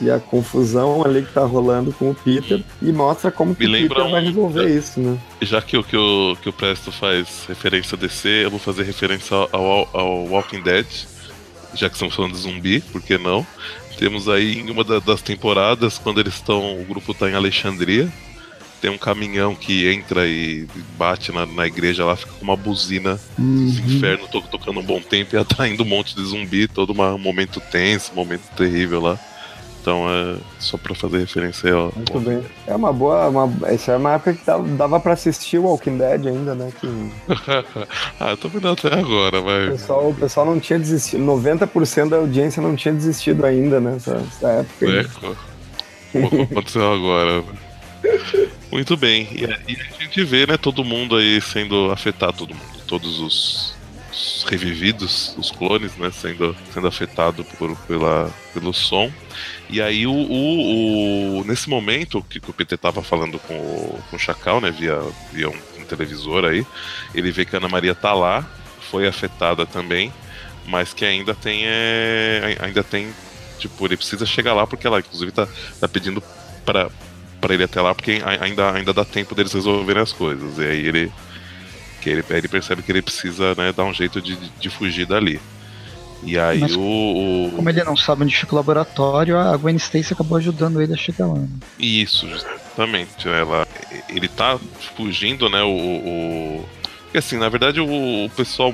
e 0.00 0.10
a 0.10 0.18
confusão 0.18 1.04
ali 1.04 1.22
que 1.22 1.32
tá 1.32 1.44
rolando 1.44 1.92
com 1.92 2.10
o 2.10 2.14
Peter, 2.14 2.62
e 2.80 2.92
mostra 2.92 3.30
como 3.30 3.54
que 3.54 3.66
o 3.66 3.70
Peter 3.70 4.02
um... 4.02 4.10
vai 4.10 4.24
resolver 4.24 4.68
isso, 4.68 5.00
né? 5.00 5.18
Já 5.40 5.62
que 5.62 5.76
o, 5.76 5.84
que, 5.84 5.96
o, 5.96 6.36
que 6.40 6.48
o 6.48 6.52
Presto 6.52 6.90
faz 6.90 7.44
referência 7.48 7.96
a 7.96 7.98
DC, 7.98 8.28
eu 8.28 8.50
vou 8.50 8.58
fazer 8.58 8.82
referência 8.82 9.36
ao, 9.36 9.88
ao 9.92 10.24
Walking 10.26 10.62
Dead, 10.62 10.86
já 11.74 11.88
que 11.88 11.94
estamos 11.94 12.14
falando 12.14 12.32
de 12.32 12.38
zumbi, 12.38 12.80
por 12.80 13.00
que 13.00 13.16
não? 13.16 13.46
Temos 13.98 14.28
aí 14.28 14.58
em 14.58 14.70
uma 14.70 14.82
das 14.84 15.22
temporadas, 15.22 15.98
quando 15.98 16.18
eles 16.18 16.34
estão. 16.34 16.80
O 16.80 16.84
grupo 16.84 17.12
está 17.12 17.30
em 17.30 17.34
Alexandria, 17.34 18.10
tem 18.82 18.90
um 18.90 18.98
caminhão 18.98 19.54
que 19.54 19.88
entra 19.88 20.26
e 20.26 20.66
bate 20.98 21.30
na, 21.30 21.46
na 21.46 21.68
igreja 21.68 22.04
lá, 22.04 22.16
fica 22.16 22.32
com 22.32 22.42
uma 22.42 22.56
buzina 22.56 23.16
uhum. 23.38 24.26
to, 24.28 24.42
tocando 24.50 24.80
um 24.80 24.82
bom 24.82 25.00
tempo 25.00 25.36
e 25.36 25.38
atraindo 25.40 25.84
um 25.84 25.86
monte 25.86 26.16
de 26.16 26.24
zumbi, 26.24 26.66
todo 26.66 26.90
uma, 26.90 27.14
um 27.14 27.18
momento 27.18 27.60
tenso, 27.60 28.10
um 28.10 28.16
momento 28.16 28.42
terrível 28.56 29.00
lá. 29.00 29.18
Então 29.80 30.06
é 30.08 30.36
só 30.58 30.76
pra 30.76 30.94
fazer 30.94 31.18
referência 31.18 31.68
aí, 31.68 31.74
ó. 31.74 31.90
Muito 31.94 32.20
bem. 32.20 32.42
É 32.68 32.74
uma 32.74 32.92
boa. 32.92 33.28
Uma, 33.28 33.68
essa 33.68 33.92
é 33.92 33.96
uma 33.96 34.14
época 34.14 34.34
que 34.34 34.46
dava, 34.46 34.66
dava 34.68 35.00
pra 35.00 35.12
assistir 35.12 35.58
o 35.58 35.64
Walking 35.64 35.98
Dead 35.98 36.26
ainda, 36.26 36.54
né? 36.54 36.72
Que... 36.80 36.86
ah, 38.20 38.30
eu 38.30 38.36
tô 38.36 38.48
vendo 38.48 38.68
até 38.68 38.94
agora, 38.94 39.40
vai. 39.40 39.68
O 39.68 39.72
pessoal, 39.72 40.08
o 40.10 40.14
pessoal 40.14 40.46
não 40.46 40.60
tinha 40.60 40.78
desistido. 40.78 41.24
90% 41.24 42.08
da 42.08 42.16
audiência 42.18 42.62
não 42.62 42.76
tinha 42.76 42.94
desistido 42.94 43.44
ainda 43.44 43.80
nessa, 43.80 44.18
nessa 44.18 44.48
época. 44.48 44.86
É, 44.86 46.26
o 46.26 46.30
que 46.30 46.42
aconteceu 46.42 46.92
agora? 46.92 47.42
Muito 48.70 48.96
bem. 48.96 49.28
E, 49.32 49.44
e, 49.72 49.80
a 49.80 50.02
gente 50.02 50.24
vê, 50.24 50.46
né, 50.46 50.56
todo 50.56 50.84
mundo 50.84 51.16
aí 51.16 51.40
sendo 51.40 51.90
afetado, 51.90 52.38
todo 52.38 52.54
mundo, 52.54 52.82
todos 52.86 53.20
os, 53.20 53.74
os 54.10 54.44
revividos, 54.48 55.34
os 55.36 55.50
clones, 55.50 55.96
né, 55.96 56.10
sendo, 56.10 56.56
sendo 56.72 56.86
afetado 56.86 57.44
por, 57.44 57.76
pela, 57.86 58.30
pelo 58.52 58.72
som. 58.72 59.10
E 59.68 59.80
aí 59.80 60.06
o, 60.06 60.12
o, 60.12 61.38
o 61.40 61.44
nesse 61.44 61.68
momento 61.68 62.22
que, 62.28 62.40
que, 62.40 62.50
o 62.50 62.52
PT 62.52 62.76
tava 62.76 63.02
falando 63.02 63.38
com 63.38 63.54
o, 63.54 64.02
com 64.10 64.16
o 64.16 64.18
Chacal, 64.18 64.60
né, 64.60 64.70
via, 64.70 65.00
via 65.32 65.48
um, 65.48 65.58
um 65.78 65.84
televisor 65.84 66.44
aí, 66.44 66.66
ele 67.14 67.30
vê 67.30 67.44
que 67.44 67.54
a 67.56 67.58
Ana 67.58 67.68
Maria 67.68 67.94
tá 67.94 68.12
lá, 68.12 68.46
foi 68.90 69.06
afetada 69.06 69.64
também, 69.64 70.12
mas 70.66 70.92
que 70.92 71.04
ainda 71.04 71.34
tem 71.34 71.62
é, 71.64 72.56
ainda 72.60 72.82
tem 72.82 73.12
tipo 73.58 73.86
ele 73.86 73.96
precisa 73.96 74.26
chegar 74.26 74.54
lá 74.54 74.66
porque 74.66 74.86
ela 74.86 74.98
inclusive 74.98 75.32
tá, 75.32 75.48
tá 75.80 75.88
pedindo 75.88 76.22
para 76.64 76.90
para 77.42 77.54
ele 77.54 77.64
até 77.64 77.80
lá, 77.80 77.92
porque 77.92 78.22
ainda, 78.40 78.70
ainda 78.70 78.92
dá 78.94 79.04
tempo 79.04 79.34
deles 79.34 79.52
resolverem 79.52 80.00
as 80.00 80.12
coisas. 80.12 80.58
E 80.58 80.64
aí 80.64 80.86
ele, 80.86 81.12
que 82.00 82.08
ele, 82.08 82.24
ele 82.30 82.48
percebe 82.48 82.82
que 82.82 82.92
ele 82.92 83.02
precisa 83.02 83.54
né, 83.56 83.72
dar 83.72 83.84
um 83.84 83.92
jeito 83.92 84.22
de, 84.22 84.36
de 84.36 84.70
fugir 84.70 85.04
dali. 85.06 85.40
E 86.24 86.38
aí 86.38 86.60
Mas, 86.60 86.76
o, 86.76 87.50
Como 87.56 87.68
ele 87.68 87.82
não 87.82 87.96
sabe 87.96 88.22
onde 88.22 88.36
fica 88.36 88.52
o 88.52 88.56
laboratório, 88.56 89.36
a 89.36 89.56
Gwen 89.56 89.74
Stacy 89.74 90.12
acabou 90.12 90.38
ajudando 90.38 90.80
ele 90.80 90.94
a 90.94 90.96
chegar 90.96 91.26
lá. 91.26 91.34
Né? 91.34 91.48
Isso, 91.80 92.28
justamente. 92.28 93.28
Ela, 93.28 93.66
ele 94.08 94.28
tá 94.28 94.56
fugindo, 94.96 95.50
né? 95.50 95.62
O. 95.62 95.68
o 95.68 96.68
porque 97.04 97.18
assim, 97.18 97.38
na 97.38 97.48
verdade 97.48 97.80
o, 97.80 98.24
o 98.24 98.30
pessoal. 98.30 98.72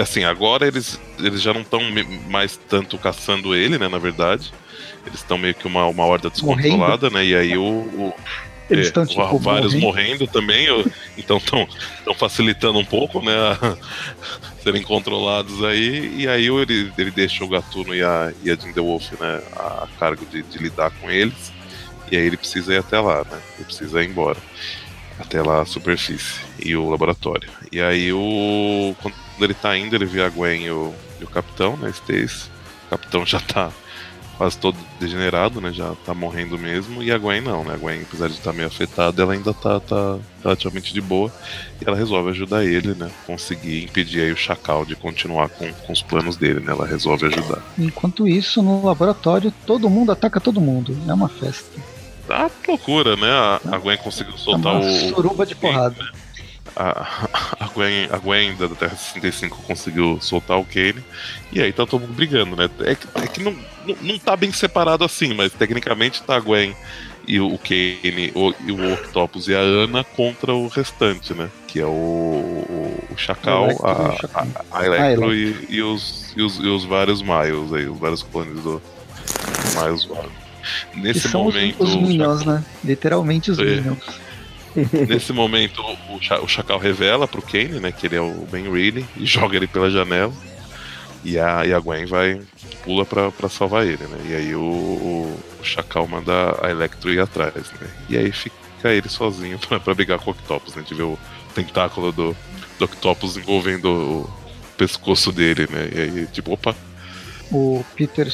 Assim, 0.00 0.24
agora 0.24 0.68
eles, 0.68 1.00
eles 1.18 1.40
já 1.40 1.54
não 1.54 1.62
estão 1.62 1.80
mais 2.28 2.60
tanto 2.68 2.98
caçando 2.98 3.54
ele, 3.54 3.78
né? 3.78 3.88
Na 3.88 3.98
verdade. 3.98 4.52
Eles 5.06 5.20
estão 5.20 5.38
meio 5.38 5.54
que 5.54 5.66
uma, 5.66 5.86
uma 5.86 6.04
horda 6.04 6.30
descontrolada, 6.30 7.10
morrendo. 7.10 7.10
né? 7.10 7.24
E 7.24 7.34
aí 7.34 7.56
o. 7.56 7.62
o 7.62 8.14
eles 8.70 8.86
estão, 8.86 9.02
é, 9.02 9.06
tipo, 9.06 9.38
vários 9.40 9.74
morrendo, 9.74 10.20
morrendo 10.20 10.26
também, 10.28 10.68
então 11.18 11.38
estão 11.38 11.66
facilitando 12.16 12.78
um 12.78 12.84
pouco, 12.84 13.20
né? 13.20 13.34
A 13.34 13.76
serem 14.62 14.82
controlados 14.82 15.64
aí. 15.64 16.14
E 16.16 16.28
aí 16.28 16.46
ele, 16.46 16.92
ele 16.96 17.10
deixa 17.10 17.44
o 17.44 17.48
Gatuno 17.48 17.92
e 17.92 18.02
a, 18.02 18.32
e 18.44 18.50
a 18.50 18.56
Wolf, 18.76 19.10
né? 19.18 19.42
A, 19.56 19.84
a 19.84 19.88
cargo 19.98 20.24
de, 20.24 20.42
de 20.44 20.58
lidar 20.58 20.92
com 20.92 21.10
eles. 21.10 21.52
E 22.12 22.16
aí 22.16 22.26
ele 22.26 22.36
precisa 22.36 22.72
ir 22.72 22.78
até 22.78 23.00
lá, 23.00 23.24
né? 23.28 23.40
Ele 23.56 23.64
precisa 23.64 24.02
ir 24.02 24.08
embora. 24.08 24.38
Até 25.18 25.42
lá 25.42 25.62
a 25.62 25.66
superfície 25.66 26.40
e 26.64 26.74
o 26.74 26.88
laboratório. 26.88 27.50
E 27.72 27.80
aí 27.80 28.12
o. 28.12 28.94
Quando 29.02 29.14
ele 29.40 29.54
tá 29.54 29.76
indo, 29.76 29.94
ele 29.94 30.06
vê 30.06 30.22
a 30.22 30.28
Gwen 30.28 30.64
e 30.64 30.70
o, 30.70 30.94
e 31.20 31.24
o 31.24 31.28
capitão, 31.28 31.76
né? 31.76 31.90
Stace. 31.90 32.48
O 32.86 32.90
capitão 32.90 33.26
já 33.26 33.40
tá 33.40 33.70
quase 34.40 34.56
todo 34.56 34.74
degenerado, 34.98 35.60
né? 35.60 35.70
Já 35.70 35.94
tá 36.06 36.14
morrendo 36.14 36.58
mesmo. 36.58 37.02
E 37.02 37.12
a 37.12 37.18
Gwen 37.18 37.42
não, 37.42 37.62
né? 37.62 37.74
A 37.74 37.76
Gwen, 37.76 38.00
apesar 38.00 38.26
de 38.28 38.36
estar 38.36 38.52
tá 38.52 38.56
meio 38.56 38.68
afetada, 38.68 39.20
ela 39.20 39.34
ainda 39.34 39.52
tá, 39.52 39.78
tá 39.78 40.18
relativamente 40.42 40.94
de 40.94 41.00
boa. 41.02 41.30
E 41.78 41.86
ela 41.86 41.94
resolve 41.94 42.30
ajudar 42.30 42.64
ele, 42.64 42.94
né? 42.94 43.10
Conseguir 43.26 43.84
impedir 43.84 44.22
aí 44.22 44.32
o 44.32 44.36
Chacal 44.38 44.86
de 44.86 44.96
continuar 44.96 45.50
com, 45.50 45.70
com 45.70 45.92
os 45.92 46.00
planos 46.00 46.38
dele, 46.38 46.60
né? 46.60 46.72
Ela 46.72 46.86
resolve 46.86 47.26
ajudar. 47.26 47.62
Enquanto 47.78 48.26
isso, 48.26 48.62
no 48.62 48.82
laboratório, 48.82 49.52
todo 49.66 49.90
mundo 49.90 50.10
ataca 50.10 50.40
todo 50.40 50.58
mundo. 50.58 50.96
É 51.06 51.12
uma 51.12 51.28
festa. 51.28 51.78
Tá 52.26 52.50
loucura, 52.66 53.16
né? 53.16 53.30
A, 53.30 53.60
a 53.72 53.78
Gwen 53.78 53.98
conseguiu 53.98 54.38
soltar 54.38 54.74
é 54.74 54.78
uma 54.78 54.86
o. 54.86 55.08
Suruba 55.10 55.44
de 55.44 55.54
porrada. 55.54 56.02
Né? 56.02 56.10
A, 56.76 57.28
a, 57.64 57.66
Gwen, 57.68 58.08
a 58.10 58.18
Gwen 58.18 58.54
da 58.56 58.68
Terra 58.68 58.96
65 58.96 59.62
conseguiu 59.62 60.18
soltar 60.20 60.58
o 60.58 60.64
Kane. 60.64 61.02
E 61.52 61.60
aí 61.60 61.72
tá 61.72 61.86
todo 61.86 62.00
mundo 62.00 62.14
brigando, 62.14 62.56
né? 62.56 62.68
É 62.80 62.94
que, 62.94 63.06
é 63.14 63.26
que 63.26 63.42
não, 63.42 63.52
não, 63.86 63.96
não 64.00 64.18
tá 64.18 64.36
bem 64.36 64.52
separado 64.52 65.04
assim, 65.04 65.34
mas 65.34 65.52
tecnicamente 65.52 66.22
tá 66.22 66.36
a 66.36 66.40
Gwen 66.40 66.74
e 67.26 67.38
o 67.38 67.58
Kane, 67.58 68.32
o, 68.34 68.52
e 68.66 68.72
o 68.72 68.92
Octopus 68.94 69.48
e 69.48 69.54
a 69.54 69.58
Ana 69.58 70.02
contra 70.02 70.54
o 70.54 70.68
restante, 70.68 71.34
né? 71.34 71.48
Que 71.66 71.80
é 71.80 71.86
o, 71.86 71.88
o, 71.88 73.04
o 73.10 73.16
Chacal, 73.16 73.68
a, 73.84 74.40
a, 74.40 74.78
a, 74.78 74.86
Electro 74.86 75.30
ah, 75.30 75.34
e, 75.34 75.66
e, 75.68 75.82
os, 75.82 76.32
e, 76.36 76.42
os, 76.42 76.56
e 76.58 76.66
os 76.66 76.84
vários 76.84 77.22
Miles 77.22 77.72
aí, 77.72 77.86
os 77.86 77.98
vários 77.98 78.22
clones 78.22 78.60
do 78.62 78.82
Miles 79.76 80.08
Nesse 80.94 81.28
momento. 81.28 81.82
Os, 81.82 81.94
os 81.94 81.96
Minions, 81.96 82.44
né? 82.44 82.64
Literalmente 82.84 83.50
os 83.50 83.58
é. 83.58 83.64
Minions. 83.64 83.98
Nesse 85.08 85.32
momento, 85.32 85.82
o, 85.82 86.48
Chacal 86.48 86.78
revela 86.78 87.26
pro 87.26 87.42
Kane, 87.42 87.80
né, 87.80 87.92
que 87.92 88.06
ele 88.06 88.16
é 88.16 88.20
o 88.20 88.46
Ben 88.50 88.70
Reilly, 88.70 89.04
e 89.16 89.26
joga 89.26 89.56
ele 89.56 89.66
pela 89.66 89.90
janela. 89.90 90.32
E 91.22 91.38
a, 91.38 91.66
e 91.66 91.72
a 91.74 91.78
Gwen 91.78 92.06
vai, 92.06 92.40
pula 92.82 93.04
pra, 93.04 93.30
pra 93.30 93.48
salvar 93.48 93.86
ele, 93.86 94.04
né? 94.04 94.18
E 94.26 94.34
aí 94.34 94.54
o, 94.54 94.60
o, 94.60 95.40
o 95.60 95.64
Chacal 95.64 96.06
manda 96.06 96.56
a 96.62 96.70
Electro 96.70 97.12
ir 97.12 97.20
atrás, 97.20 97.54
né? 97.54 97.90
E 98.08 98.16
aí 98.16 98.32
fica 98.32 98.54
ele 98.84 99.08
sozinho 99.08 99.58
pra, 99.68 99.78
pra 99.78 99.94
brigar 99.94 100.18
com 100.18 100.30
o 100.30 100.32
Octopus, 100.32 100.74
né? 100.74 100.80
A 100.80 100.82
gente 100.82 100.94
vê 100.94 101.02
o 101.02 101.18
tentáculo 101.54 102.10
do, 102.10 102.34
do 102.78 102.84
Octopus 102.86 103.36
envolvendo 103.36 103.86
o 103.86 104.30
pescoço 104.78 105.30
dele, 105.30 105.68
né? 105.70 105.90
E 105.94 106.00
aí, 106.00 106.26
tipo, 106.26 106.52
opa. 106.52 106.74
O 107.52 107.84
Peter. 107.94 108.32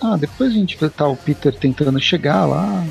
Ah, 0.00 0.16
depois 0.16 0.52
a 0.52 0.54
gente 0.54 0.76
vê 0.78 0.88
tá 0.88 1.08
o 1.08 1.16
Peter 1.16 1.52
tentando 1.52 1.98
chegar 2.00 2.44
lá 2.44 2.86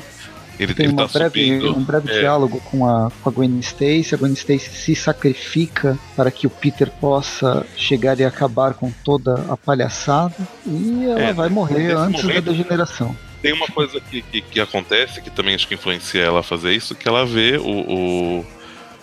Ele, 0.58 0.72
tem 0.74 0.86
ele 0.86 0.92
uma 0.92 1.08
tá 1.08 1.18
breve, 1.18 1.40
subindo. 1.44 1.76
um 1.76 1.82
breve 1.82 2.10
é, 2.12 2.20
diálogo 2.20 2.60
com 2.70 2.86
a, 2.88 3.10
com 3.22 3.28
a 3.28 3.32
Gwen 3.32 3.58
Stacy. 3.60 4.14
A 4.14 4.18
Gwen 4.18 4.32
Stacy 4.34 4.70
se 4.70 4.94
sacrifica 4.94 5.98
para 6.14 6.30
que 6.30 6.46
o 6.46 6.50
Peter 6.50 6.88
possa 6.90 7.66
chegar 7.76 8.18
e 8.20 8.24
acabar 8.24 8.74
com 8.74 8.90
toda 9.04 9.34
a 9.50 9.56
palhaçada. 9.56 10.34
E 10.66 11.04
ela 11.06 11.20
É, 11.20 11.32
vai 11.32 11.48
morrer 11.48 11.92
antes 11.96 12.22
momento- 12.22 12.44
da 12.44 12.52
degeneração. 12.52 13.16
Tem 13.42 13.52
uma 13.52 13.66
coisa 13.66 14.00
que, 14.00 14.22
que, 14.22 14.40
que 14.40 14.60
acontece, 14.60 15.20
que 15.20 15.28
também 15.30 15.54
acho 15.54 15.68
que 15.68 15.74
influencia 15.74 16.22
ela 16.22 16.40
a 16.40 16.42
fazer 16.42 16.72
isso, 16.72 16.94
que 16.94 17.06
ela 17.08 17.26
vê 17.26 17.58
o. 17.58 17.68
o- 18.40 18.46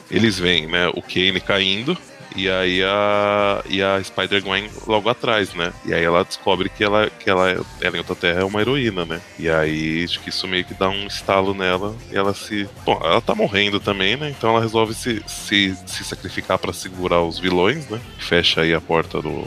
eles 0.10 0.38
veem, 0.40 0.68
né, 0.68 0.90
o 0.90 1.02
Kane 1.02 1.40
caindo. 1.40 1.98
E 2.36 2.50
aí 2.50 2.84
a. 2.84 3.64
E 3.70 3.82
a 3.82 4.02
Spider-Gwen 4.04 4.70
logo 4.88 5.10
atrás, 5.10 5.54
né? 5.54 5.74
E 5.86 5.94
aí 5.94 6.04
ela 6.04 6.24
descobre 6.24 6.70
que 6.70 6.84
ela, 6.84 7.10
que 7.10 7.30
ela, 7.30 7.50
ela 7.82 7.96
em 7.96 8.00
outra 8.00 8.16
terra 8.16 8.42
é 8.42 8.44
uma 8.44 8.62
heroína, 8.62 9.06
né? 9.06 9.22
E 9.38 9.50
aí 9.50 10.04
acho 10.04 10.20
que 10.22 10.30
isso 10.30 10.48
meio 10.48 10.66
que 10.66 10.74
dá 10.74 10.90
um 10.90 11.08
estalo 11.08 11.54
nela 11.54 11.96
e 12.12 12.18
ela 12.18 12.34
se. 12.34 12.68
Bom, 12.86 13.00
ela 13.04 13.22
tá 13.22 13.36
morrendo 13.36 13.80
também, 13.80 14.16
né? 14.16 14.30
Então 14.30 14.52
ela 14.52 14.62
resolve 14.62 14.94
se, 14.94 15.22
se, 15.28 15.76
se 15.86 16.04
sacrificar 16.04 16.58
pra 16.58 16.74
segurar 16.74 17.22
os 17.22 17.40
vilões, 17.40 17.88
né? 17.90 18.00
Fecha 18.18 18.62
aí 18.62 18.74
a 18.74 18.82
porta 18.82 19.22
do. 19.22 19.46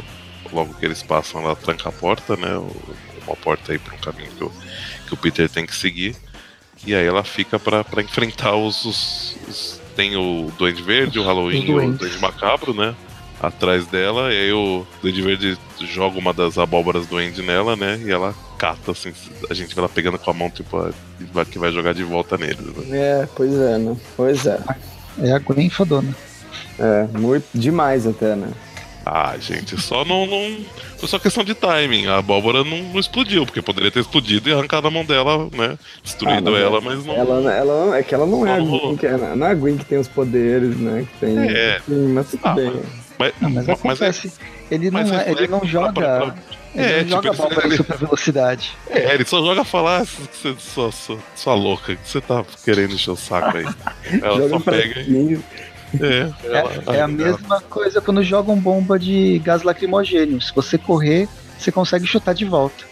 Logo 0.53 0.75
que 0.75 0.85
eles 0.85 1.03
passam, 1.03 1.43
ela 1.43 1.57
tranca 1.57 1.89
a 1.89 1.93
porta, 1.93 2.37
né? 2.37 2.57
Uma 3.27 3.37
porta 3.37 3.73
aí 3.73 3.79
pra 3.79 3.95
um 3.95 3.99
caminho 3.99 4.31
que 4.31 4.45
o, 4.45 4.53
que 5.09 5.15
o 5.15 5.17
Peter 5.17 5.49
tem 5.49 5.67
que 5.67 5.75
seguir. 5.75 6.15
E 6.87 6.95
aí 6.95 7.07
ela 7.07 7.25
fica 7.25 7.59
pra, 7.59 7.83
pra 7.83 8.03
enfrentar 8.03 8.55
os, 8.57 8.85
os- 8.85 9.37
os- 9.49 9.81
Tem 9.97 10.17
o 10.17 10.51
Duende 10.59 10.83
Verde, 10.83 11.19
o 11.19 11.25
Halloween 11.25 11.65
e 11.65 11.73
o. 11.73 11.93
Duende 11.93 12.19
Macabro, 12.19 12.75
né? 12.75 12.95
Atrás 13.41 13.87
dela, 13.87 14.33
e 14.33 14.37
aí 14.39 14.53
o 14.53 14.87
Duende 15.03 15.21
Verde 15.23 15.59
joga 15.81 16.19
uma 16.19 16.33
das 16.33 16.57
abóboras 16.57 17.07
duende 17.07 17.43
nela, 17.43 17.77
né? 17.77 18.01
E 18.05 18.11
ela 18.11 18.35
cata, 18.59 18.93
assim, 18.93 19.13
a 19.51 19.55
gente 19.55 19.75
vê 19.75 19.81
ela 19.81 19.89
pegando 19.89 20.19
com 20.19 20.31
a 20.31 20.35
mão, 20.35 20.49
tipo, 20.51 20.77
a- 20.79 21.45
que 21.45 21.59
vai 21.59 21.71
jogar 21.71 21.93
de 21.95 22.03
volta 22.03 22.37
neles, 22.39 22.61
né? 22.61 22.99
É, 22.99 23.29
pois 23.37 23.53
é, 23.53 23.79
né? 23.79 23.97
Pois 24.17 24.47
é. 24.47 24.59
É 25.19 25.33
a 25.33 25.39
Gwen 25.39 25.69
fadona. 25.71 26.15
É, 26.79 27.19
muito 27.19 27.45
demais 27.55 28.07
até, 28.07 28.35
né? 28.35 28.49
Ah, 29.07 29.35
gente, 29.39 29.81
só 29.81 30.05
não, 30.05 30.27
não. 30.27 30.57
Foi 30.99 31.09
só 31.09 31.19
questão 31.19 31.45
de 31.45 31.55
timing. 31.55 32.07
A 32.07 32.19
abóbora 32.19 32.65
não, 32.65 32.79
não 32.79 32.99
explodiu, 33.01 33.45
porque 33.45 33.61
poderia 33.61 33.91
ter 33.91 34.01
explodido 34.01 34.49
e 34.49 34.53
arrancado 34.53 34.87
a 34.89 34.91
mão 34.91 35.05
dela, 35.05 35.49
né? 35.53 35.79
Destruído 36.03 36.49
Ah, 36.49 36.53
mas 36.53 36.63
ela, 36.63 36.79
é- 36.79 36.81
mas 36.81 37.05
não. 37.07 37.15
Ela, 37.15 37.53
ela, 37.53 37.99
é 37.99 38.03
que 38.03 38.15
ela 38.15 38.27
não 38.27 38.47
é 38.47 38.55
a 38.55 38.59
Não 38.59 38.67
Gwen, 38.67 38.97
que 38.97 39.07
é, 39.07 39.17
não 39.17 39.47
é 39.47 39.51
a 39.51 39.55
Gwen 39.55 39.77
que 39.77 39.85
tem 39.85 39.99
os 39.99 40.09
poderes, 40.09 40.77
né? 40.79 41.07
Que 41.13 41.27
tem. 41.27 41.39
É. 41.39 41.81
Sim, 41.87 42.09
mas 42.15 42.31
tudo 42.31 42.41
Ah, 42.45 42.55
bem. 42.55 42.73
Mas, 43.19 43.33
Não, 43.41 43.51
mas 43.51 43.67
mas 43.67 43.69
é- 43.69 43.73
acontece. 43.73 44.33
ele, 44.71 44.91
não 44.91 45.01
mas 45.01 45.13
é, 45.13 45.31
ele 45.31 45.47
não 45.49 45.65
joga. 45.65 45.93
pra- 45.93 46.19
pra- 46.33 46.35
Ele 46.75 46.85
É, 46.85 46.97
não 47.05 47.21
tipo, 47.21 47.23
joga 47.23 47.33
bola 47.35 47.65
ele- 47.67 47.75
em 47.75 47.77
super 47.77 47.97
velocidade. 47.99 48.73
É, 48.91 49.15
ele 49.15 49.25
só 49.25 49.41
joga 49.41 49.63
falar 49.63 50.05
que 50.05 50.17
você 50.37 50.57
sua, 50.59 50.91
sua, 50.91 51.19
sua 51.37 51.55
louca, 51.55 51.95
que 51.95 52.09
você 52.09 52.21
tá 52.21 52.45
querendo 52.65 52.95
encher 52.95 53.13
o 53.13 53.17
saco 53.17 53.57
aí. 53.59 53.65
Ela 54.21 54.39
Joga 54.39 54.49
só 54.49 54.59
pega 54.59 55.01
e. 55.03 55.39
É, 56.01 56.93
É, 56.93 56.97
é 56.97 57.01
a 57.03 57.09
mesma 57.09 57.61
coisa 57.61 58.01
quando 58.01 58.23
jogam 58.23 58.57
bomba 58.59 58.99
de 58.99 59.39
gás 59.41 59.63
lacrimogêneo. 59.63 60.41
Se 60.41 60.55
você 60.55 60.77
correr, 60.79 61.29
você 61.59 61.71
consegue 61.73 62.07
chutar 62.07 62.35
de 62.35 62.45
volta. 62.45 62.85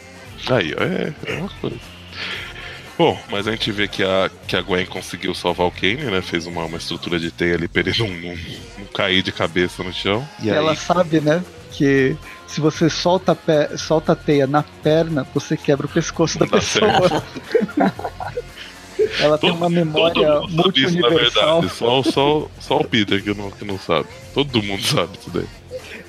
Aí, 0.50 0.72
é, 0.72 1.12
é 1.26 1.38
uma 1.38 1.48
coisa. 1.61 1.76
Bom, 2.98 3.18
mas 3.30 3.48
a 3.48 3.53
gente 3.53 3.72
vê 3.72 3.88
que 3.88 4.03
a, 4.03 4.30
que 4.46 4.55
a 4.55 4.62
Gwen 4.62 4.86
conseguiu 4.86 5.34
salvar 5.34 5.66
o 5.66 5.70
Kane, 5.70 5.96
né? 6.05 6.20
Fez 6.22 6.46
uma, 6.46 6.64
uma 6.64 6.76
estrutura 6.78 7.18
de 7.18 7.30
teia 7.30 7.55
ali 7.55 7.66
pra 7.66 7.80
ele 7.80 7.92
não, 7.98 8.09
não, 8.09 8.36
não 8.78 8.86
cair 8.94 9.22
de 9.22 9.32
cabeça 9.32 9.82
no 9.82 9.92
chão. 9.92 10.26
E 10.42 10.50
ela 10.50 10.70
aí, 10.72 10.76
sabe, 10.76 11.20
né? 11.20 11.42
Que 11.70 12.14
se 12.46 12.61
você 12.61 12.90
solta 12.90 13.32
a, 13.32 13.34
pe- 13.34 13.76
solta 13.78 14.12
a 14.12 14.16
teia 14.16 14.46
na 14.46 14.62
perna, 14.62 15.26
você 15.34 15.57
quebra 15.57 15.86
o 15.86 15.88
pescoço 15.88 16.38
da 16.38 16.44
Não 16.46 16.50
dá 16.53 16.59
pessoa. 16.59 17.24
ela 19.20 19.38
tem 19.38 19.50
Todo- 19.50 19.59
uma 19.59 19.68
memória 19.70 20.14
todo 20.14 20.48
mundo 20.48 20.62
sabe 20.62 20.80
isso, 20.80 20.98
na 20.98 21.09
multi-universal. 21.09 21.61
verdade. 21.62 21.76
Só, 21.78 22.03
só, 22.03 22.48
só 22.61 22.76
o 22.78 22.84
Peter 22.84 23.22
que 23.22 23.34
não, 23.34 23.50
que 23.50 23.64
não 23.64 23.78
sabe. 23.78 24.07
Todo 24.34 24.62
mundo 24.62 24.82
sabe 24.82 25.11
isso 25.20 25.30
daí. 25.30 25.46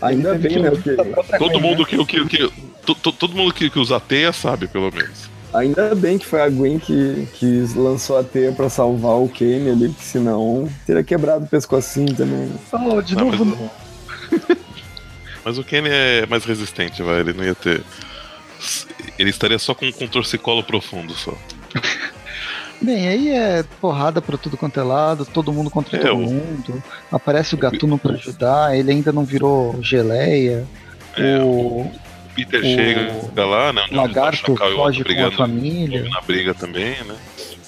Ainda 0.01 0.33
bem, 0.35 0.59
né? 0.59 0.69
Porque, 0.71 0.95
Todo 1.37 1.59
mundo 1.59 1.85
que, 1.85 2.05
que, 2.05 2.25
que, 2.25 2.51
to- 2.85 2.95
to- 2.95 3.11
todo 3.13 3.35
mundo 3.35 3.53
que, 3.53 3.69
que 3.69 3.79
usa 3.79 3.99
teia 3.99 4.33
sabe, 4.33 4.67
pelo 4.67 4.91
menos. 4.91 5.29
ainda 5.53 5.95
bem 5.95 6.17
que 6.17 6.25
foi 6.25 6.41
a 6.41 6.49
Gwen 6.49 6.77
que, 6.79 7.25
que 7.35 7.65
lançou 7.75 8.17
a 8.17 8.23
teia 8.23 8.51
pra 8.51 8.69
salvar 8.69 9.15
o 9.17 9.29
Kane 9.29 9.69
ali, 9.69 9.87
porque 9.89 10.03
senão 10.03 10.67
teria 10.85 11.03
quebrado 11.03 11.45
o 11.45 11.47
pescocinho 11.47 12.13
também. 12.13 12.51
Oh, 12.71 13.01
de 13.01 13.15
Não, 13.15 13.31
novo, 13.31 13.45
mas- 13.45 13.59
não. 13.59 14.57
Mas 15.45 15.57
o 15.57 15.63
Kenny 15.63 15.89
é 15.91 16.25
mais 16.25 16.45
resistente, 16.45 17.03
vai. 17.03 17.19
Ele 17.19 17.33
não 17.33 17.43
ia 17.43 17.53
ter. 17.53 17.83
Ele 19.19 19.29
estaria 19.29 19.59
só 19.59 19.73
com, 19.75 19.91
com 19.91 20.05
um 20.05 20.07
torcicolo 20.07 20.63
profundo 20.63 21.13
só. 21.13 21.33
Bem, 22.84 23.07
aí 23.07 23.29
é 23.29 23.63
porrada 23.79 24.21
pra 24.21 24.38
tudo 24.38 24.57
quanto 24.57 24.79
é 24.79 24.84
lado, 24.84 25.25
todo 25.25 25.53
mundo 25.53 25.69
contra 25.69 25.97
É, 25.97 26.01
todo 26.01 26.15
o- 26.15 26.21
mundo. 26.21 26.84
Aparece 27.11 27.55
o 27.55 27.57
gatuno 27.57 27.97
pra 27.97 28.13
ajudar, 28.13 28.77
ele 28.77 28.91
ainda 28.91 29.11
não 29.11 29.23
virou 29.23 29.77
geleia. 29.81 30.65
É, 31.17 31.38
o 31.39 31.45
O 31.45 31.91
Peter 32.36 32.59
o 32.59 32.63
chega 32.63 33.45
lá, 33.45 33.71
né? 33.71 33.84
onde 33.86 33.95
lagarto 33.95 34.51
o 34.51 34.55
Chacal 34.57 34.71
e 34.71 34.73
o 34.73 34.79
outro 34.79 35.03
foge 35.03 35.15
com 35.15 35.25
a 35.27 35.31
família. 35.31 36.09
na 36.09 36.21
briga 36.21 36.53
também, 36.53 36.95
né? 37.05 37.15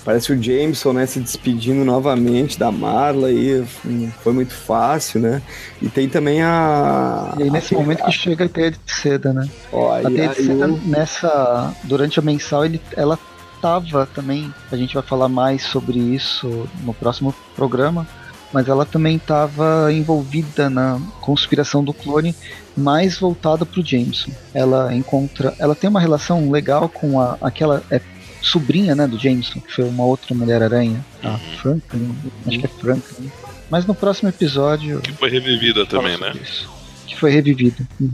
Parece 0.03 0.31
o 0.31 0.41
Jameson, 0.43 0.93
né, 0.93 1.05
se 1.07 1.19
despedindo 1.19 1.83
novamente 1.83 2.59
da 2.59 2.71
Marla 2.71 3.27
aí, 3.29 3.65
hum, 3.83 4.11
foi 4.23 4.33
muito 4.33 4.53
fácil, 4.53 5.19
né? 5.19 5.41
E 5.81 5.89
tem 5.89 6.07
também 6.07 6.43
a... 6.43 7.33
E 7.39 7.43
aí 7.43 7.49
nesse 7.49 7.73
a- 7.73 7.77
momento 7.79 8.03
que 8.05 8.11
chega 8.11 8.45
a 8.45 8.49
teia 8.49 8.69
de 8.69 8.77
seda, 8.85 9.33
né? 9.33 9.49
Ó, 9.71 9.91
A 9.91 9.97
aí, 9.97 10.13
teia 10.13 10.27
de 10.29 10.43
seda 10.43 10.67
o- 10.67 10.77
nessa. 10.85 11.73
Durante 11.85 12.19
a 12.19 12.21
mensal 12.21 12.63
ele, 12.65 12.79
ela 12.95 13.17
tava 13.65 14.05
também. 14.05 14.53
A 14.71 14.77
gente 14.77 14.93
vai 14.93 15.01
falar 15.01 15.27
mais 15.27 15.63
sobre 15.63 15.97
isso 15.97 16.69
no 16.83 16.93
próximo 16.93 17.33
programa. 17.55 18.07
Mas 18.53 18.67
ela 18.67 18.85
também 18.85 19.17
estava 19.17 19.91
envolvida 19.91 20.69
na 20.69 21.01
conspiração 21.19 21.83
do 21.83 21.91
clone, 21.91 22.33
mais 22.77 23.17
voltada 23.17 23.65
pro 23.65 23.83
Jameson. 23.83 24.31
Ela 24.53 24.93
encontra. 24.95 25.53
Ela 25.57 25.73
tem 25.75 25.89
uma 25.89 25.99
relação 25.99 26.51
legal 26.51 26.87
com 26.87 27.19
a, 27.19 27.37
aquela. 27.41 27.83
É, 27.89 27.99
sobrinha 28.39 28.93
né, 28.93 29.07
do 29.07 29.17
Jameson, 29.17 29.59
que 29.59 29.73
foi 29.73 29.85
uma 29.85 30.05
outra 30.05 30.35
Mulher-Aranha. 30.35 31.03
A 31.23 31.29
Uhum. 31.31 31.37
Franklin. 31.57 32.15
Acho 32.45 32.59
que 32.59 32.65
é 32.67 32.69
Franklin. 32.69 33.31
Mas 33.71 33.87
no 33.87 33.95
próximo 33.95 34.29
episódio. 34.29 35.01
Que 35.01 35.11
foi 35.13 35.31
revivida 35.31 35.83
também, 35.83 36.15
né? 36.19 36.31
isso. 36.39 36.69
Que 37.07 37.17
foi 37.17 37.31
revivida. 37.31 37.83
Uhum. 37.99 38.13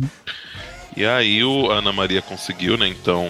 E 0.96 1.06
aí 1.06 1.44
o 1.44 1.70
Ana 1.70 1.92
Maria 1.92 2.22
conseguiu, 2.22 2.78
né? 2.78 2.88
Então, 2.88 3.28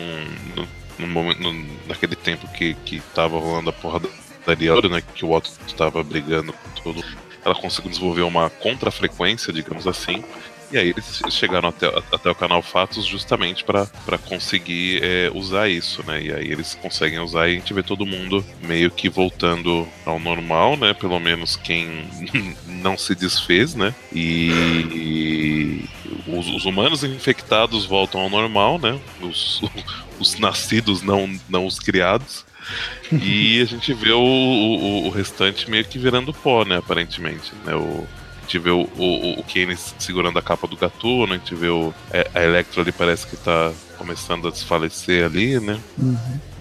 no, 1.02 1.08
momento, 1.08 1.42
no- 1.42 1.66
naquele 1.88 2.16
tempo 2.16 2.48
que, 2.54 2.74
que 2.86 3.00
tava 3.14 3.38
rolando 3.40 3.70
a 3.70 3.74
porra 3.74 4.00
da 4.00 4.10
Ariel, 4.48 4.82
né? 4.90 5.02
Que 5.16 5.26
o 5.26 5.32
Otto 5.32 5.52
tava 5.78 6.04
brigando 6.04 6.54
com 6.54 6.70
tudo. 6.82 7.04
Ela 7.44 7.56
conseguiu 7.56 7.90
desenvolver 7.90 8.22
uma 8.22 8.50
contrafrequência, 8.50 9.52
digamos 9.52 9.88
assim. 9.88 10.24
E 10.72 10.78
aí 10.78 10.90
eles 10.90 11.22
chegaram 11.30 11.70
até, 11.70 11.88
até 12.12 12.32
o 12.32 12.36
canal 12.36 12.62
Fatos 12.62 13.06
justamente 13.06 13.64
para 13.64 14.18
conseguir 14.26 15.04
é, 15.04 15.30
usar 15.34 15.68
isso, 15.68 16.02
né? 16.08 16.22
E 16.22 16.34
aí 16.34 16.50
eles 16.50 16.76
conseguem 16.82 17.20
usar 17.20 17.50
e 17.50 17.52
a 17.52 17.56
gente 17.56 17.74
vê 17.74 17.84
todo 17.84 18.06
mundo 18.06 18.44
meio 18.62 18.90
que 18.90 19.10
voltando 19.10 19.86
ao 20.06 20.18
normal, 20.18 20.78
né? 20.78 20.94
Pelo 20.94 21.20
menos 21.20 21.58
quem 21.58 22.06
não 22.66 22.98
se 22.98 23.14
desfez, 23.16 23.76
né? 23.76 23.94
E 24.14 25.84
os, 26.28 26.48
os 26.48 26.66
humanos 26.66 27.04
infectados 27.04 27.86
voltam 27.86 28.22
ao 28.22 28.30
normal, 28.30 28.80
né? 28.80 28.98
Os, 29.22 29.62
os 30.20 30.40
nascidos, 30.40 31.02
não, 31.02 31.38
não 31.50 31.66
os 31.66 31.80
criados. 31.80 32.46
E 33.12 33.62
a 33.62 33.66
gente 33.66 33.94
vê 33.94 34.12
o, 34.12 34.20
o, 34.20 35.08
o 35.08 35.10
restante 35.10 35.70
meio 35.70 35.84
que 35.84 36.00
virando 36.00 36.34
pó, 36.34 36.64
né? 36.64 36.78
Aparentemente, 36.78 37.52
né? 37.66 37.76
O, 37.76 38.08
gente 38.52 38.60
vê 38.60 38.70
o, 38.70 38.82
o, 38.98 39.40
o 39.40 39.44
Kane 39.44 39.78
segurando 39.98 40.38
a 40.38 40.42
capa 40.42 40.68
do 40.68 40.76
gatuno, 40.76 41.34
a 41.34 41.38
gente 41.38 41.56
vê 41.56 41.70
o, 41.70 41.94
é, 42.12 42.30
a 42.34 42.44
Electro 42.44 42.82
ali 42.82 42.92
parece 42.92 43.26
que 43.26 43.38
tá 43.38 43.72
começando 43.98 44.48
a 44.48 44.52
desfalecer 44.52 45.24
ali, 45.26 45.60
né? 45.60 45.80
Uhum. 45.98 46.18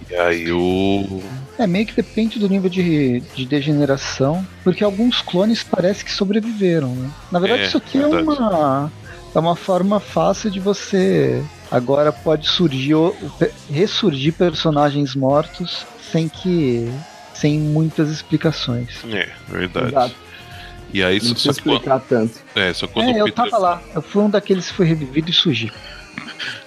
E 0.08 0.14
aí 0.14 0.52
o. 0.52 1.22
É, 1.58 1.66
meio 1.66 1.86
que 1.86 1.94
depende 1.94 2.38
do 2.38 2.48
nível 2.48 2.70
de, 2.70 3.20
de 3.34 3.44
degeneração, 3.44 4.46
porque 4.62 4.84
alguns 4.84 5.20
clones 5.20 5.62
parece 5.62 6.04
que 6.04 6.12
sobreviveram, 6.12 6.94
né? 6.94 7.10
Na 7.30 7.38
verdade, 7.40 7.62
É, 7.62 7.66
isso 7.66 7.76
aqui 7.76 7.98
é 7.98 8.08
verdade. 8.08 8.24
uma, 8.24 8.92
é 9.34 9.38
uma 9.38 9.56
forma 9.56 9.98
fácil 9.98 10.50
de 10.50 10.60
você. 10.60 11.42
Agora 11.70 12.12
pode 12.12 12.48
surgir, 12.48 12.94
ressurgir 13.70 14.32
personagens 14.32 15.14
mortos 15.14 15.86
sem 16.12 16.28
que. 16.28 16.90
sem 17.34 17.58
muitas 17.58 18.10
explicações. 18.10 18.96
É, 19.12 19.28
verdade. 19.48 19.88
Exato, 19.88 20.14
E 20.92 21.02
aí, 21.04 21.18
não 21.22 21.36
só, 21.36 21.52
só 21.52 21.52
que 21.52 21.62
quando, 21.62 21.74
explicar 21.76 22.00
tanto. 22.08 22.40
é, 22.54 22.72
só 22.72 22.86
quando 22.88 23.08
É, 23.10 23.20
eu 23.20 23.24
Peter 23.26 23.44
tava 23.44 23.58
lá. 23.58 23.82
Eu 23.94 24.02
fui 24.02 24.22
um 24.22 24.30
daqueles 24.30 24.68
que 24.68 24.74
foi 24.74 24.86
revivido 24.86 25.30
e 25.30 25.32
surgiu. 25.32 25.70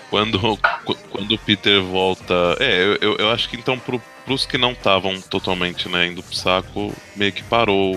Quando, 0.10 0.40
qu- 0.86 0.98
quando 1.10 1.32
o 1.34 1.38
Peter 1.40 1.82
volta. 1.82 2.34
É, 2.60 2.84
eu, 2.84 2.98
eu, 3.02 3.16
eu 3.18 3.32
acho 3.32 3.50
que 3.50 3.58
então 3.58 3.78
pro, 3.80 4.02
pros 4.26 4.46
que 4.46 4.58
não 4.58 4.72
estavam 4.74 5.20
totalmente 5.22 5.90
né, 5.90 6.08
indo 6.08 6.22
pro 6.22 6.36
saco, 6.36 6.94
meio 7.16 7.32
que 7.34 7.44
parou 7.44 7.96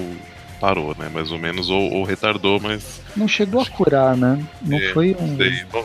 parou, 0.60 0.94
né? 0.98 1.08
Mais 1.12 1.30
ou 1.30 1.38
menos, 1.38 1.70
ou, 1.70 1.92
ou 1.92 2.04
retardou, 2.04 2.60
mas. 2.60 3.00
Não 3.16 3.28
chegou 3.28 3.60
a 3.60 3.66
curar, 3.66 4.16
né? 4.16 4.44
Não 4.62 4.78
é, 4.78 4.92
foi 4.92 5.16
um. 5.18 5.36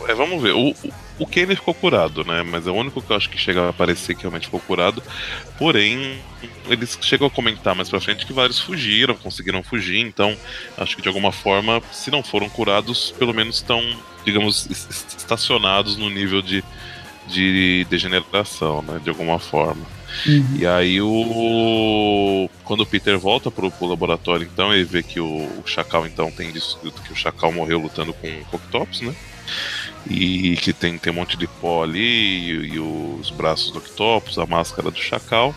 É, 0.08 0.14
vamos 0.14 0.42
ver. 0.42 0.52
O, 0.54 0.74
o 1.18 1.26
Kane 1.26 1.54
ficou 1.54 1.74
curado, 1.74 2.24
né? 2.24 2.42
Mas 2.42 2.66
é 2.66 2.70
o 2.70 2.74
único 2.74 3.00
que 3.00 3.10
eu 3.10 3.16
acho 3.16 3.30
que 3.30 3.38
chega 3.38 3.68
a 3.68 3.72
parecer 3.72 4.14
que 4.14 4.22
realmente 4.22 4.46
ficou 4.46 4.60
curado. 4.60 5.02
Porém, 5.58 6.18
eles 6.68 6.98
chegam 7.00 7.26
a 7.26 7.30
comentar 7.30 7.74
mais 7.74 7.88
pra 7.88 8.00
frente 8.00 8.26
que 8.26 8.32
vários 8.32 8.58
fugiram, 8.58 9.14
conseguiram 9.14 9.62
fugir. 9.62 9.98
Então, 9.98 10.36
acho 10.76 10.96
que 10.96 11.02
de 11.02 11.08
alguma 11.08 11.32
forma, 11.32 11.82
se 11.92 12.10
não 12.10 12.22
foram 12.22 12.48
curados, 12.48 13.14
pelo 13.18 13.32
menos 13.32 13.56
estão, 13.56 13.82
digamos, 14.24 14.66
estacionados 15.16 15.96
no 15.96 16.10
nível 16.10 16.42
de, 16.42 16.64
de 17.28 17.86
degeneração, 17.88 18.82
né? 18.82 19.00
De 19.02 19.10
alguma 19.10 19.38
forma. 19.38 20.01
Uhum. 20.26 20.56
E 20.58 20.66
aí 20.66 21.00
o. 21.00 22.48
Quando 22.64 22.82
o 22.82 22.86
Peter 22.86 23.18
volta 23.18 23.50
pro, 23.50 23.70
pro 23.70 23.86
laboratório, 23.86 24.48
então, 24.50 24.72
ele 24.72 24.84
vê 24.84 25.02
que 25.02 25.20
o, 25.20 25.26
o 25.26 25.62
Chacal 25.66 26.06
então 26.06 26.30
tem 26.30 26.52
descrito 26.52 27.02
que 27.02 27.12
o 27.12 27.16
Chacal 27.16 27.52
morreu 27.52 27.78
lutando 27.78 28.12
com 28.12 28.28
o 28.28 28.56
Octopus, 28.56 29.00
né? 29.00 29.14
E 30.08 30.56
que 30.56 30.72
tem, 30.72 30.98
tem 30.98 31.12
um 31.12 31.16
monte 31.16 31.36
de 31.36 31.46
pó 31.46 31.82
ali, 31.82 32.00
e, 32.00 32.74
e 32.74 32.78
os 32.78 33.30
braços 33.30 33.70
do 33.70 33.78
Octopus, 33.78 34.38
a 34.38 34.46
máscara 34.46 34.90
do 34.90 34.98
Chacal. 34.98 35.54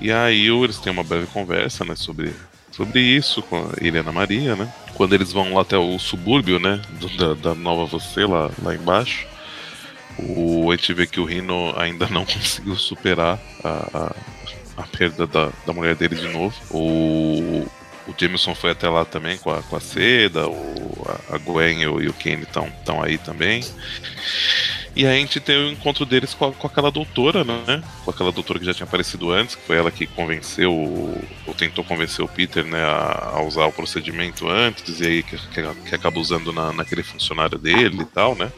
E 0.00 0.10
aí 0.10 0.48
eles 0.48 0.78
têm 0.78 0.92
uma 0.92 1.04
breve 1.04 1.26
conversa, 1.26 1.84
né, 1.84 1.94
sobre, 1.94 2.34
sobre 2.72 3.00
isso 3.00 3.40
com 3.42 3.56
a 3.56 3.84
Helena 3.84 4.10
Maria, 4.10 4.56
né? 4.56 4.72
Quando 4.94 5.14
eles 5.14 5.32
vão 5.32 5.54
lá 5.54 5.62
até 5.62 5.78
o 5.78 5.96
subúrbio, 5.98 6.58
né, 6.58 6.82
do, 6.98 7.08
da, 7.16 7.34
da 7.34 7.54
Nova 7.54 7.86
Você, 7.86 8.26
lá, 8.26 8.50
lá 8.62 8.74
embaixo. 8.74 9.26
O, 10.18 10.70
a 10.70 10.76
gente 10.76 10.92
vê 10.94 11.06
que 11.06 11.20
o 11.20 11.24
Rino 11.24 11.72
ainda 11.76 12.06
não 12.08 12.24
conseguiu 12.26 12.76
superar 12.76 13.38
a, 13.64 13.68
a, 14.78 14.82
a 14.82 14.82
perda 14.84 15.26
da, 15.26 15.50
da 15.66 15.72
mulher 15.72 15.94
dele 15.94 16.16
de 16.16 16.28
novo. 16.28 16.54
O, 16.70 17.66
o 18.06 18.14
Jameson 18.18 18.54
foi 18.54 18.70
até 18.70 18.88
lá 18.88 19.04
também 19.04 19.38
com 19.38 19.50
a, 19.50 19.62
com 19.62 19.76
a 19.76 19.80
Seda, 19.80 20.48
o, 20.48 21.06
a 21.30 21.38
Gwen 21.38 21.82
e 21.82 21.86
o, 21.86 22.00
e 22.00 22.08
o 22.08 22.12
Kane 22.12 22.42
estão 22.42 23.02
aí 23.02 23.18
também. 23.18 23.64
E 24.94 25.06
aí 25.06 25.16
a 25.16 25.20
gente 25.20 25.40
tem 25.40 25.56
o 25.56 25.70
encontro 25.70 26.04
deles 26.04 26.34
com, 26.34 26.46
a, 26.46 26.52
com, 26.52 26.66
aquela 26.66 26.90
doutora, 26.90 27.44
né? 27.44 27.82
Com 28.04 28.10
aquela 28.10 28.30
doutora 28.30 28.58
que 28.58 28.66
já 28.66 28.74
tinha 28.74 28.86
aparecido 28.86 29.30
antes, 29.32 29.54
que 29.54 29.62
foi 29.62 29.76
ela 29.78 29.90
que 29.90 30.06
convenceu, 30.06 30.72
ou 30.72 31.54
tentou 31.56 31.82
convencer 31.82 32.22
o 32.22 32.28
Peter, 32.28 32.62
né, 32.64 32.82
a, 32.82 33.32
a 33.36 33.42
usar 33.42 33.64
o 33.64 33.72
procedimento 33.72 34.46
antes, 34.46 35.00
e 35.00 35.06
aí 35.06 35.22
que, 35.22 35.38
que, 35.38 35.62
que 35.88 35.94
acaba 35.94 36.20
usando 36.20 36.52
na, 36.52 36.72
naquele 36.74 37.02
funcionário 37.02 37.58
dele 37.58 38.02
e 38.02 38.04
tal, 38.04 38.36
né? 38.36 38.52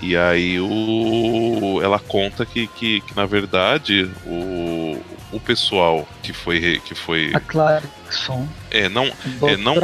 E 0.00 0.16
aí 0.16 0.60
o, 0.60 1.80
ela 1.82 1.98
conta 1.98 2.44
que, 2.44 2.66
que, 2.66 3.00
que 3.00 3.16
na 3.16 3.26
verdade 3.26 4.10
o, 4.26 5.00
o 5.32 5.40
pessoal 5.40 6.06
que 6.22 6.32
foi 6.32 6.80
que 6.84 6.94
foi 6.94 7.32
a 7.34 7.40
Clarkson 7.40 8.48
é 8.70 8.88
não 8.88 9.10
é 9.42 9.56
não 9.56 9.76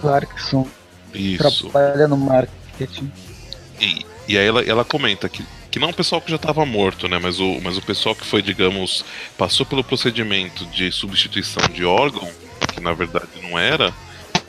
Clarkson 0.00 0.66
isso 1.12 1.68
trabalha 1.68 2.08
no 2.08 2.16
marketing 2.16 3.10
e, 3.80 4.04
e 4.28 4.38
aí 4.38 4.46
ela, 4.46 4.62
ela 4.62 4.84
comenta 4.84 5.28
que 5.28 5.44
que 5.74 5.80
não 5.80 5.90
o 5.90 5.94
pessoal 5.94 6.20
que 6.20 6.30
já 6.30 6.36
estava 6.36 6.64
morto, 6.64 7.08
né? 7.08 7.18
Mas 7.18 7.40
o, 7.40 7.60
mas 7.60 7.76
o 7.76 7.82
pessoal 7.82 8.14
que 8.14 8.24
foi, 8.24 8.40
digamos, 8.40 9.04
passou 9.36 9.66
pelo 9.66 9.82
procedimento 9.82 10.64
de 10.66 10.92
substituição 10.92 11.64
de 11.66 11.84
órgão, 11.84 12.30
que 12.72 12.80
na 12.80 12.92
verdade 12.92 13.26
não 13.42 13.58
era, 13.58 13.92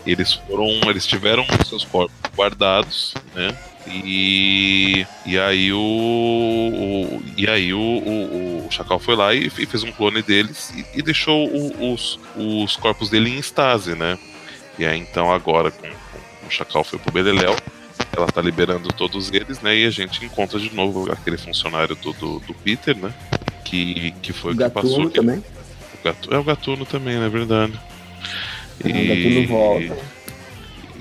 eles 0.05 0.33
foram, 0.33 0.67
eles 0.87 1.07
tiveram 1.07 1.43
seus 1.65 1.83
corpos 1.83 2.15
guardados, 2.37 3.15
né? 3.33 3.57
E, 3.87 5.05
e 5.25 5.37
aí 5.37 5.71
o, 5.71 5.77
o 5.77 7.23
e 7.37 7.47
aí 7.47 7.73
o, 7.73 7.79
o, 7.79 8.65
o, 8.65 8.71
Chacal 8.71 8.97
foi 8.99 9.15
lá 9.15 9.33
e, 9.33 9.49
fez 9.49 9.83
um 9.83 9.91
clone 9.91 10.23
deles 10.23 10.71
e, 10.71 10.99
e 10.99 11.01
deixou 11.03 11.47
o, 11.47 11.93
os, 11.93 12.19
os 12.35 12.75
corpos 12.77 13.09
dele 13.09 13.29
em 13.29 13.37
estase, 13.37 13.93
né? 13.93 14.17
E 14.79 14.85
aí 14.85 14.99
então 14.99 15.31
agora 15.31 15.69
com, 15.69 15.87
com 15.87 16.47
o 16.47 16.51
Chacal 16.51 16.83
foi 16.83 16.97
pro 16.97 17.11
Beleléu, 17.11 17.55
ela 18.15 18.27
tá 18.27 18.41
liberando 18.41 18.89
todos 18.89 19.31
eles, 19.31 19.61
né? 19.61 19.75
E 19.75 19.85
a 19.85 19.91
gente 19.91 20.23
encontra 20.25 20.59
de 20.59 20.73
novo 20.73 21.11
aquele 21.11 21.37
funcionário 21.37 21.95
do, 21.95 22.13
do, 22.13 22.39
do 22.39 22.53
Peter, 22.53 22.97
né? 22.97 23.13
Que, 23.63 24.11
que 24.21 24.33
foi 24.33 24.53
o, 24.53 24.57
que 24.57 24.69
passou. 24.69 25.09
também. 25.09 25.37
O 25.37 26.03
gato, 26.03 26.33
é 26.33 26.37
o 26.37 26.43
Gatuno 26.43 26.85
também, 26.85 27.17
na 27.17 27.25
é 27.25 27.29
verdade. 27.29 27.79
E... 28.83 28.89
O 28.89 29.07
Gatuno 29.07 29.47
volta. 29.47 30.14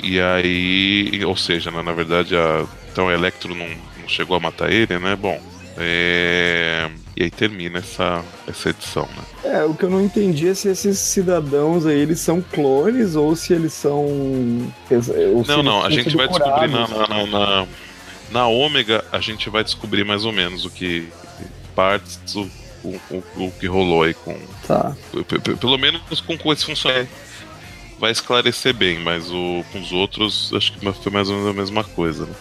E 0.02 0.20
aí, 0.20 1.24
ou 1.24 1.36
seja, 1.36 1.70
né, 1.70 1.82
na 1.82 1.92
verdade, 1.92 2.36
a, 2.36 2.66
então 2.92 3.06
o 3.06 3.10
Electro 3.10 3.54
não, 3.54 3.68
não 3.68 4.08
chegou 4.08 4.36
a 4.36 4.40
matar 4.40 4.70
ele, 4.70 4.98
né? 4.98 5.16
Bom, 5.16 5.40
é... 5.76 6.90
E 7.16 7.22
aí 7.22 7.30
termina 7.30 7.78
essa, 7.78 8.24
essa 8.46 8.70
edição, 8.70 9.08
né? 9.16 9.52
É, 9.52 9.64
o 9.64 9.74
que 9.74 9.84
eu 9.84 9.90
não 9.90 10.00
entendi 10.00 10.48
é 10.48 10.54
se 10.54 10.68
esses 10.68 10.98
cidadãos 10.98 11.86
aí, 11.86 11.98
eles 11.98 12.18
são 12.18 12.40
clones 12.40 13.14
ou 13.14 13.36
se 13.36 13.52
eles 13.52 13.72
são... 13.72 14.04
Ou 14.04 15.44
não, 15.46 15.62
não, 15.62 15.84
a 15.84 15.90
gente 15.90 16.16
vai 16.16 16.26
descobrir 16.26 16.68
na, 16.68 16.88
na, 16.88 17.26
na, 17.26 17.66
na 18.32 18.46
Ômega, 18.48 19.04
a 19.12 19.20
gente 19.20 19.48
vai 19.48 19.62
descobrir 19.62 20.04
mais 20.04 20.24
ou 20.24 20.32
menos 20.32 20.64
o 20.64 20.70
que... 20.70 21.08
Partes, 21.74 22.36
o, 22.36 22.48
o, 22.84 23.00
o, 23.10 23.46
o 23.46 23.52
que 23.58 23.66
rolou 23.66 24.04
aí 24.04 24.14
com... 24.14 24.36
Tá. 24.66 24.96
Pelo 25.58 25.76
menos 25.76 26.20
com, 26.20 26.38
com 26.38 26.52
esse 26.52 26.64
funcionário 26.64 27.08
vai 27.98 28.10
esclarecer 28.10 28.74
bem, 28.74 28.98
mas 28.98 29.30
o, 29.30 29.64
com 29.72 29.80
os 29.80 29.92
outros 29.92 30.52
acho 30.54 30.72
que 30.72 30.92
foi 30.92 31.12
mais 31.12 31.28
ou 31.28 31.36
menos 31.36 31.50
a 31.50 31.52
mesma 31.52 31.84
coisa. 31.84 32.26
Né? 32.26 32.34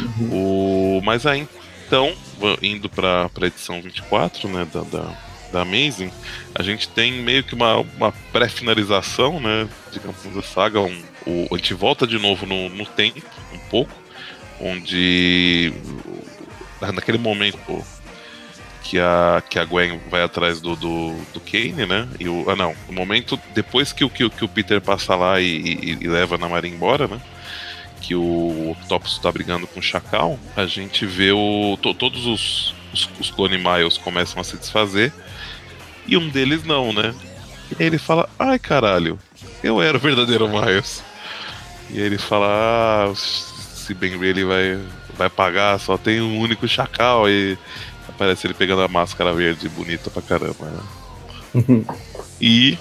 Uhum. 0.00 0.98
O, 0.98 1.02
mas 1.02 1.26
aí 1.26 1.46
então, 1.88 2.14
indo 2.62 2.86
para 2.86 3.30
a 3.34 3.46
edição 3.46 3.80
24 3.80 4.46
né, 4.50 4.68
da, 4.70 4.82
da, 4.82 5.16
da, 5.50 5.62
Amazing, 5.62 6.12
a 6.54 6.62
gente 6.62 6.86
tem 6.86 7.22
meio 7.22 7.42
que 7.42 7.54
uma, 7.54 7.78
uma 7.78 8.12
pré-finalização, 8.30 9.40
né, 9.40 9.66
digamos, 9.90 10.22
da 10.22 10.42
saga. 10.42 10.80
Um, 10.82 11.02
o, 11.26 11.48
a 11.50 11.56
gente 11.56 11.72
volta 11.72 12.06
de 12.06 12.18
novo 12.18 12.44
no, 12.44 12.68
no 12.68 12.84
tempo, 12.84 13.22
um 13.54 13.58
pouco, 13.70 13.90
onde 14.60 15.72
naquele 16.92 17.16
momento 17.16 17.82
que 18.88 18.98
a, 18.98 19.42
que 19.46 19.58
a 19.58 19.66
Gwen 19.66 20.00
vai 20.10 20.22
atrás 20.22 20.62
do, 20.62 20.74
do, 20.74 21.14
do 21.34 21.40
Kane, 21.40 21.84
né? 21.84 22.08
E 22.18 22.26
o, 22.26 22.48
ah, 22.48 22.56
não. 22.56 22.74
No 22.88 22.94
momento, 22.94 23.38
depois 23.54 23.92
que, 23.92 24.08
que, 24.08 24.30
que 24.30 24.44
o 24.44 24.48
Peter 24.48 24.80
passa 24.80 25.14
lá 25.14 25.38
e, 25.38 25.44
e, 25.44 25.98
e 26.00 26.08
leva 26.08 26.36
a 26.36 26.48
Maria 26.48 26.72
embora, 26.72 27.06
né? 27.06 27.20
Que 28.00 28.14
o 28.14 28.70
Octopus 28.70 29.18
tá 29.18 29.30
brigando 29.30 29.66
com 29.66 29.78
o 29.78 29.82
Chacal, 29.82 30.38
a 30.56 30.64
gente 30.64 31.04
vê 31.04 31.32
o, 31.32 31.78
to, 31.82 31.92
todos 31.92 32.24
os, 32.24 32.74
os, 32.94 33.10
os 33.20 33.30
Clone 33.30 33.58
Miles 33.58 33.98
começam 33.98 34.40
a 34.40 34.44
se 34.44 34.56
desfazer 34.56 35.12
e 36.06 36.16
um 36.16 36.26
deles 36.30 36.64
não, 36.64 36.90
né? 36.90 37.14
E 37.78 37.82
ele 37.82 37.98
fala: 37.98 38.26
Ai 38.38 38.58
caralho, 38.58 39.18
eu 39.62 39.82
era 39.82 39.98
o 39.98 40.00
verdadeiro 40.00 40.48
Miles. 40.48 41.04
E 41.90 42.00
ele 42.00 42.16
fala: 42.16 43.10
Ah, 43.10 43.12
se 43.14 43.92
Ben 43.92 44.18
Reilly 44.18 44.44
vai, 44.44 44.80
vai 45.14 45.28
pagar, 45.28 45.78
só 45.78 45.98
tem 45.98 46.22
um 46.22 46.38
único 46.38 46.66
Chacal. 46.66 47.28
E 47.28 47.58
Parece 48.18 48.46
ele 48.46 48.54
pegando 48.54 48.82
a 48.82 48.88
máscara 48.88 49.32
verde 49.32 49.68
bonita 49.68 50.10
pra 50.10 50.20
caramba. 50.20 50.66
Né? 50.66 51.84
e 52.40 52.76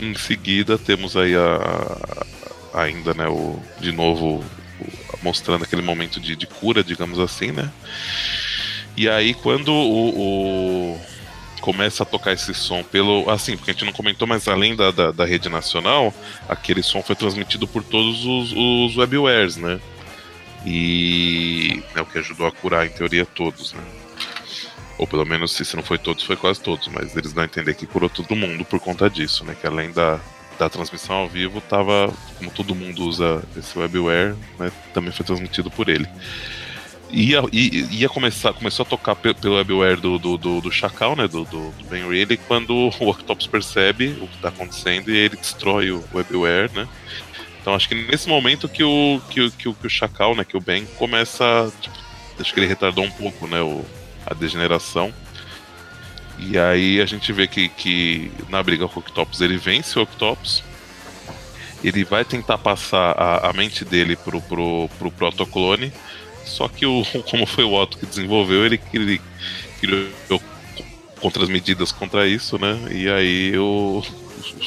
em 0.00 0.14
seguida 0.14 0.76
temos 0.76 1.16
aí 1.16 1.34
a, 1.34 2.26
a, 2.74 2.82
ainda, 2.82 3.14
né, 3.14 3.26
o, 3.26 3.58
de 3.80 3.90
novo 3.90 4.36
o, 4.36 4.44
mostrando 5.22 5.64
aquele 5.64 5.82
momento 5.82 6.20
de, 6.20 6.36
de, 6.36 6.46
cura, 6.46 6.84
digamos 6.84 7.18
assim, 7.18 7.52
né? 7.52 7.70
E 8.96 9.08
aí 9.08 9.32
quando 9.32 9.72
o, 9.72 10.94
o, 10.94 11.00
começa 11.62 12.02
a 12.02 12.06
tocar 12.06 12.32
esse 12.32 12.52
som 12.52 12.82
pelo. 12.82 13.30
Assim, 13.30 13.56
porque 13.56 13.70
a 13.70 13.74
gente 13.74 13.86
não 13.86 13.92
comentou, 13.92 14.28
mas 14.28 14.46
além 14.48 14.76
da, 14.76 14.90
da, 14.90 15.12
da 15.12 15.24
rede 15.24 15.48
nacional, 15.48 16.12
aquele 16.48 16.82
som 16.82 17.02
foi 17.02 17.16
transmitido 17.16 17.66
por 17.66 17.82
todos 17.82 18.24
os, 18.24 18.52
os 18.52 18.96
webwares, 18.96 19.56
né? 19.56 19.80
E 20.66 21.82
é 21.94 22.00
o 22.00 22.06
que 22.06 22.18
ajudou 22.18 22.46
a 22.46 22.52
curar, 22.52 22.86
em 22.86 22.90
teoria, 22.90 23.24
todos, 23.24 23.72
né? 23.72 23.82
Ou 25.02 25.06
pelo 25.08 25.26
menos, 25.26 25.50
se 25.50 25.74
não 25.74 25.82
foi 25.82 25.98
todos, 25.98 26.22
foi 26.22 26.36
quase 26.36 26.60
todos. 26.60 26.86
Mas 26.86 27.16
eles 27.16 27.32
dão 27.32 27.42
a 27.42 27.44
entender 27.44 27.74
que 27.74 27.88
curou 27.88 28.08
todo 28.08 28.36
mundo 28.36 28.64
por 28.64 28.78
conta 28.78 29.10
disso, 29.10 29.44
né? 29.44 29.56
Que 29.60 29.66
além 29.66 29.90
da, 29.90 30.20
da 30.56 30.70
transmissão 30.70 31.16
ao 31.16 31.28
vivo, 31.28 31.60
tava, 31.60 32.14
como 32.38 32.52
todo 32.52 32.72
mundo 32.72 33.04
usa 33.04 33.42
esse 33.56 33.76
webware, 33.76 34.36
né? 34.60 34.70
Também 34.94 35.10
foi 35.10 35.26
transmitido 35.26 35.72
por 35.72 35.88
ele. 35.88 36.06
Ia, 37.10 37.42
ia, 37.50 37.88
ia 37.90 38.08
começar, 38.08 38.52
começou 38.52 38.84
a 38.84 38.88
tocar 38.88 39.16
pelo 39.16 39.56
webware 39.56 40.00
do, 40.00 40.20
do, 40.20 40.38
do, 40.38 40.60
do 40.60 40.70
Chacal, 40.70 41.16
né? 41.16 41.26
Do, 41.26 41.42
do, 41.46 41.72
do 41.72 41.84
Ben 41.90 42.08
Reilly, 42.08 42.36
quando 42.36 42.72
o 43.00 43.08
Octopus 43.08 43.48
percebe 43.48 44.16
o 44.20 44.28
que 44.28 44.36
está 44.36 44.50
acontecendo 44.50 45.10
e 45.10 45.16
ele 45.16 45.34
destrói 45.34 45.90
o 45.90 46.04
webware, 46.14 46.70
né? 46.72 46.86
Então 47.60 47.74
acho 47.74 47.88
que 47.88 47.96
nesse 47.96 48.28
momento 48.28 48.68
que 48.68 48.84
o, 48.84 49.20
que, 49.28 49.50
que, 49.50 49.74
que 49.74 49.86
o 49.88 49.90
Chacal, 49.90 50.36
né? 50.36 50.44
Que 50.44 50.56
o 50.56 50.60
Ben 50.60 50.86
começa. 50.96 51.72
Tipo, 51.80 51.96
acho 52.38 52.54
que 52.54 52.60
ele 52.60 52.68
retardou 52.68 53.02
um 53.02 53.10
pouco, 53.10 53.48
né? 53.48 53.60
O, 53.60 53.84
a 54.26 54.34
degeneração. 54.34 55.12
E 56.38 56.58
aí 56.58 57.00
a 57.00 57.06
gente 57.06 57.32
vê 57.32 57.46
que, 57.46 57.68
que 57.68 58.30
na 58.48 58.62
briga 58.62 58.88
com 58.88 58.98
o 58.98 59.02
Octopus 59.02 59.40
ele 59.40 59.56
vence 59.56 59.98
o 59.98 60.02
Octopus. 60.02 60.62
Ele 61.84 62.04
vai 62.04 62.24
tentar 62.24 62.58
passar 62.58 63.12
a, 63.18 63.50
a 63.50 63.52
mente 63.52 63.84
dele 63.84 64.16
pro, 64.16 64.40
pro, 64.40 64.88
pro 64.98 65.10
protoclone. 65.10 65.92
Só 66.44 66.68
que 66.68 66.86
o, 66.86 67.04
como 67.30 67.46
foi 67.46 67.64
o 67.64 67.72
Otto 67.74 67.98
que 67.98 68.06
desenvolveu, 68.06 68.64
ele, 68.64 68.80
ele 68.92 69.20
criou 69.80 70.40
contras 71.20 71.48
medidas 71.48 71.92
contra 71.92 72.26
isso, 72.26 72.58
né? 72.58 72.76
E 72.90 73.08
aí 73.08 73.56
o, 73.56 74.02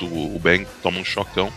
o, 0.02 0.36
o 0.36 0.40
Ben 0.40 0.66
toma 0.82 1.00
um 1.00 1.06
chocão 1.06 1.52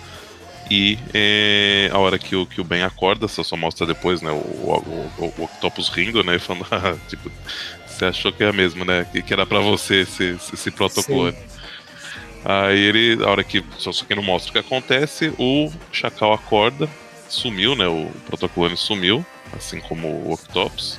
E 0.68 0.98
é, 1.14 1.88
a 1.92 1.98
hora 1.98 2.18
que 2.18 2.34
o, 2.34 2.44
que 2.44 2.60
o 2.60 2.64
Ben 2.64 2.82
acorda, 2.82 3.28
só, 3.28 3.44
só 3.44 3.56
mostra 3.56 3.86
depois, 3.86 4.20
né? 4.20 4.30
O, 4.30 4.34
o, 4.34 5.12
o, 5.18 5.34
o 5.38 5.44
Octopus 5.44 5.88
rindo, 5.88 6.22
né? 6.24 6.38
Falando, 6.38 6.66
ah, 6.72 6.96
tipo, 7.08 7.30
você 7.98 8.04
achou 8.04 8.32
que 8.32 8.44
é 8.44 8.52
mesmo, 8.52 8.84
né? 8.84 9.06
Que, 9.10 9.20
que 9.20 9.32
era 9.32 9.44
para 9.44 9.58
você 9.58 10.02
esse, 10.02 10.36
esse 10.52 10.70
protocolo. 10.70 11.34
Aí 12.44 12.78
ele, 12.78 13.24
a 13.24 13.28
hora 13.28 13.42
que. 13.42 13.64
Só, 13.76 13.90
só 13.90 14.04
que 14.04 14.14
não 14.14 14.22
mostra 14.22 14.50
o 14.50 14.52
que 14.52 14.58
acontece, 14.60 15.32
o 15.38 15.70
Chacal 15.90 16.32
acorda, 16.32 16.88
sumiu, 17.28 17.74
né? 17.74 17.88
O 17.88 18.10
protocolo 18.26 18.76
sumiu, 18.76 19.26
assim 19.52 19.80
como 19.80 20.06
o 20.06 20.32
Octopus. 20.32 20.98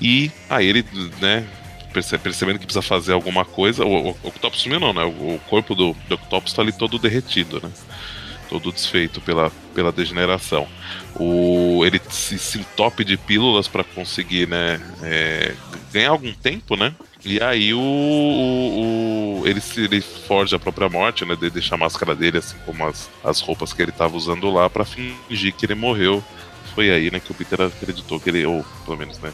E 0.00 0.32
aí 0.48 0.66
ele, 0.66 0.84
né, 1.20 1.46
percebendo 1.92 2.58
que 2.58 2.64
precisa 2.64 2.82
fazer 2.82 3.12
alguma 3.12 3.44
coisa. 3.44 3.84
O, 3.84 4.08
o, 4.08 4.16
o 4.22 4.28
Octopus 4.28 4.60
sumiu, 4.62 4.80
não, 4.80 4.94
né? 4.94 5.04
O, 5.04 5.34
o 5.34 5.40
corpo 5.50 5.74
do, 5.74 5.94
do 6.08 6.14
Octopus 6.14 6.54
tá 6.54 6.62
ali 6.62 6.72
todo 6.72 6.98
derretido, 6.98 7.60
né? 7.62 7.70
Todo 8.50 8.72
desfeito 8.72 9.20
pela, 9.20 9.50
pela 9.74 9.92
degeneração. 9.92 10.66
O, 11.14 11.82
ele 11.86 12.00
se, 12.10 12.38
se 12.38 12.58
entope 12.58 13.04
de 13.04 13.16
pílulas 13.16 13.68
para 13.68 13.84
conseguir, 13.84 14.48
né? 14.48 14.80
É, 15.02 15.54
ganhar 15.92 16.10
algum 16.10 16.32
tempo, 16.34 16.76
né? 16.76 16.94
E 17.24 17.40
aí 17.40 17.72
o, 17.72 17.78
o, 17.78 19.40
o, 19.40 19.46
ele, 19.46 19.62
ele 19.76 20.00
forja 20.00 20.56
a 20.56 20.58
própria 20.58 20.88
morte, 20.88 21.24
né? 21.24 21.36
De 21.36 21.48
deixar 21.48 21.76
a 21.76 21.78
máscara 21.78 22.14
dele, 22.14 22.38
assim 22.38 22.56
como 22.66 22.84
as, 22.84 23.08
as 23.22 23.40
roupas 23.40 23.72
que 23.72 23.80
ele 23.80 23.92
tava 23.92 24.16
usando 24.16 24.50
lá, 24.50 24.68
para 24.68 24.84
fingir 24.84 25.54
que 25.54 25.64
ele 25.64 25.74
morreu 25.74 26.22
foi 26.74 26.90
aí, 26.90 27.10
né, 27.10 27.20
que 27.20 27.32
o 27.32 27.34
Peter 27.34 27.60
acreditou 27.60 28.20
que 28.20 28.30
ele, 28.30 28.46
ou 28.46 28.64
pelo 28.84 28.96
menos, 28.96 29.18
né, 29.18 29.32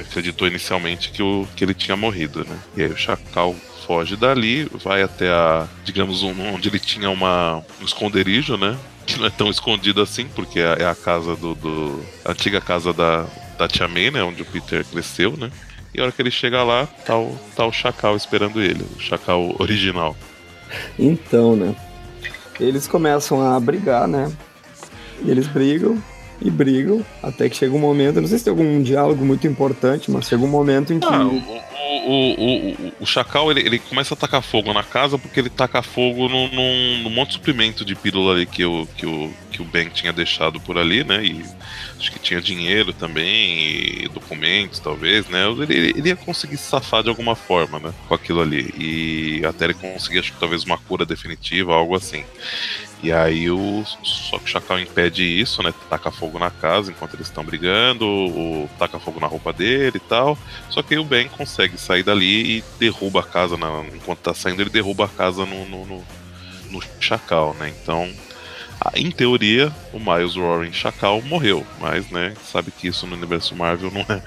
acreditou 0.00 0.46
inicialmente 0.46 1.10
que, 1.10 1.22
o, 1.22 1.46
que 1.56 1.64
ele 1.64 1.74
tinha 1.74 1.96
morrido, 1.96 2.44
né. 2.44 2.56
E 2.76 2.82
aí 2.82 2.90
o 2.90 2.96
Chacal 2.96 3.54
foge 3.88 4.16
dali, 4.16 4.68
vai 4.84 5.02
até 5.02 5.30
a, 5.30 5.66
digamos, 5.82 6.22
um, 6.22 6.34
onde 6.54 6.68
ele 6.68 6.78
tinha 6.78 7.08
uma, 7.08 7.64
um 7.80 7.84
esconderijo, 7.86 8.58
né, 8.58 8.76
que 9.06 9.18
não 9.18 9.26
é 9.26 9.30
tão 9.30 9.48
escondido 9.48 10.02
assim, 10.02 10.26
porque 10.34 10.60
é, 10.60 10.82
é 10.82 10.86
a 10.86 10.94
casa 10.94 11.34
do, 11.34 11.54
do 11.54 12.04
a 12.22 12.32
antiga 12.32 12.60
casa 12.60 12.92
da, 12.92 13.24
da 13.58 13.66
Tia 13.66 13.88
May, 13.88 14.10
né, 14.10 14.22
onde 14.22 14.42
o 14.42 14.44
Peter 14.44 14.84
cresceu, 14.84 15.34
né. 15.38 15.50
E 15.94 16.00
a 16.00 16.02
hora 16.02 16.12
que 16.12 16.20
ele 16.20 16.30
chega 16.30 16.62
lá, 16.62 16.86
tá 17.06 17.16
o, 17.16 17.34
tá 17.56 17.64
o 17.64 17.72
Chacal 17.72 18.14
esperando 18.14 18.60
ele, 18.60 18.84
o 18.94 19.00
Chacal 19.00 19.56
original. 19.58 20.14
Então, 20.98 21.56
né, 21.56 21.74
eles 22.60 22.86
começam 22.86 23.40
a 23.40 23.58
brigar, 23.58 24.06
né, 24.06 24.30
e 25.24 25.30
eles 25.30 25.46
brigam, 25.46 25.96
e 26.42 26.50
brigam, 26.50 27.02
até 27.22 27.48
que 27.48 27.56
chega 27.56 27.74
um 27.74 27.80
momento, 27.80 28.20
não 28.20 28.28
sei 28.28 28.36
se 28.36 28.44
tem 28.44 28.50
algum 28.50 28.82
diálogo 28.82 29.24
muito 29.24 29.46
importante, 29.46 30.10
mas 30.10 30.28
chega 30.28 30.44
um 30.44 30.48
momento 30.48 30.92
em 30.92 31.00
que. 31.00 31.06
Ah, 31.06 31.67
o, 32.08 32.72
o, 32.88 32.92
o, 33.00 33.06
Chacal 33.06 33.50
ele, 33.50 33.60
ele 33.60 33.78
começa 33.78 34.14
a 34.14 34.16
tacar 34.16 34.40
fogo 34.40 34.72
na 34.72 34.82
casa 34.82 35.18
porque 35.18 35.38
ele 35.38 35.50
taca 35.50 35.82
fogo 35.82 36.26
no, 36.28 36.48
no, 36.48 36.98
no 37.02 37.10
monte 37.10 37.28
de 37.28 37.34
suprimento 37.34 37.84
de 37.84 37.94
pílula 37.94 38.32
ali 38.32 38.46
que 38.46 38.64
o, 38.64 38.86
que, 38.96 39.04
o, 39.04 39.30
que 39.50 39.60
o 39.60 39.64
Ben 39.66 39.90
tinha 39.90 40.12
deixado 40.12 40.58
por 40.58 40.78
ali, 40.78 41.04
né? 41.04 41.22
E 41.22 41.44
acho 41.98 42.10
que 42.10 42.18
tinha 42.18 42.40
dinheiro 42.40 42.94
também, 42.94 44.04
e 44.04 44.08
documentos, 44.08 44.78
talvez, 44.78 45.28
né? 45.28 45.46
Ele, 45.68 45.92
ele 45.96 46.08
ia 46.08 46.16
conseguir 46.16 46.56
safar 46.56 47.02
de 47.02 47.10
alguma 47.10 47.34
forma, 47.34 47.78
né? 47.78 47.92
Com 48.08 48.14
aquilo 48.14 48.40
ali. 48.40 48.72
E 48.78 49.44
até 49.44 49.66
ele 49.66 49.74
conseguir, 49.74 50.20
acho 50.20 50.32
que 50.32 50.40
talvez 50.40 50.64
uma 50.64 50.78
cura 50.78 51.04
definitiva, 51.04 51.74
algo 51.74 51.94
assim. 51.94 52.24
E 53.02 53.12
aí 53.12 53.50
o. 53.50 53.84
Só 54.02 54.38
que 54.38 54.44
o 54.44 54.48
Chacal 54.48 54.80
impede 54.80 55.22
isso, 55.22 55.62
né? 55.62 55.72
Taca 55.88 56.10
fogo 56.10 56.38
na 56.38 56.50
casa 56.50 56.90
enquanto 56.90 57.14
eles 57.14 57.28
estão 57.28 57.44
brigando, 57.44 58.04
o, 58.04 58.68
taca 58.78 58.98
fogo 58.98 59.20
na 59.20 59.26
roupa 59.26 59.52
dele 59.52 59.96
e 59.96 60.00
tal. 60.00 60.36
Só 60.68 60.82
que 60.82 60.94
aí 60.94 61.00
o 61.00 61.04
Ben 61.04 61.28
consegue 61.28 61.78
sair 61.78 62.02
dali 62.02 62.58
e 62.58 62.64
derruba 62.78 63.20
a 63.20 63.22
casa. 63.22 63.56
Na, 63.56 63.84
enquanto 63.94 64.18
tá 64.18 64.34
saindo, 64.34 64.62
ele 64.62 64.70
derruba 64.70 65.04
a 65.04 65.08
casa 65.08 65.46
no, 65.46 65.64
no, 65.68 65.86
no, 65.86 66.04
no 66.70 66.82
Chacal, 67.00 67.54
né? 67.54 67.72
Então. 67.82 68.10
Em 68.94 69.10
teoria, 69.10 69.72
o 69.92 69.98
Miles 69.98 70.36
Warren 70.36 70.72
Chacal 70.72 71.20
morreu, 71.22 71.66
mas, 71.80 72.08
né, 72.10 72.32
sabe 72.44 72.70
que 72.70 72.86
isso 72.86 73.08
no 73.08 73.16
universo 73.16 73.56
Marvel 73.56 73.90
não 73.90 74.02
é, 74.02 74.22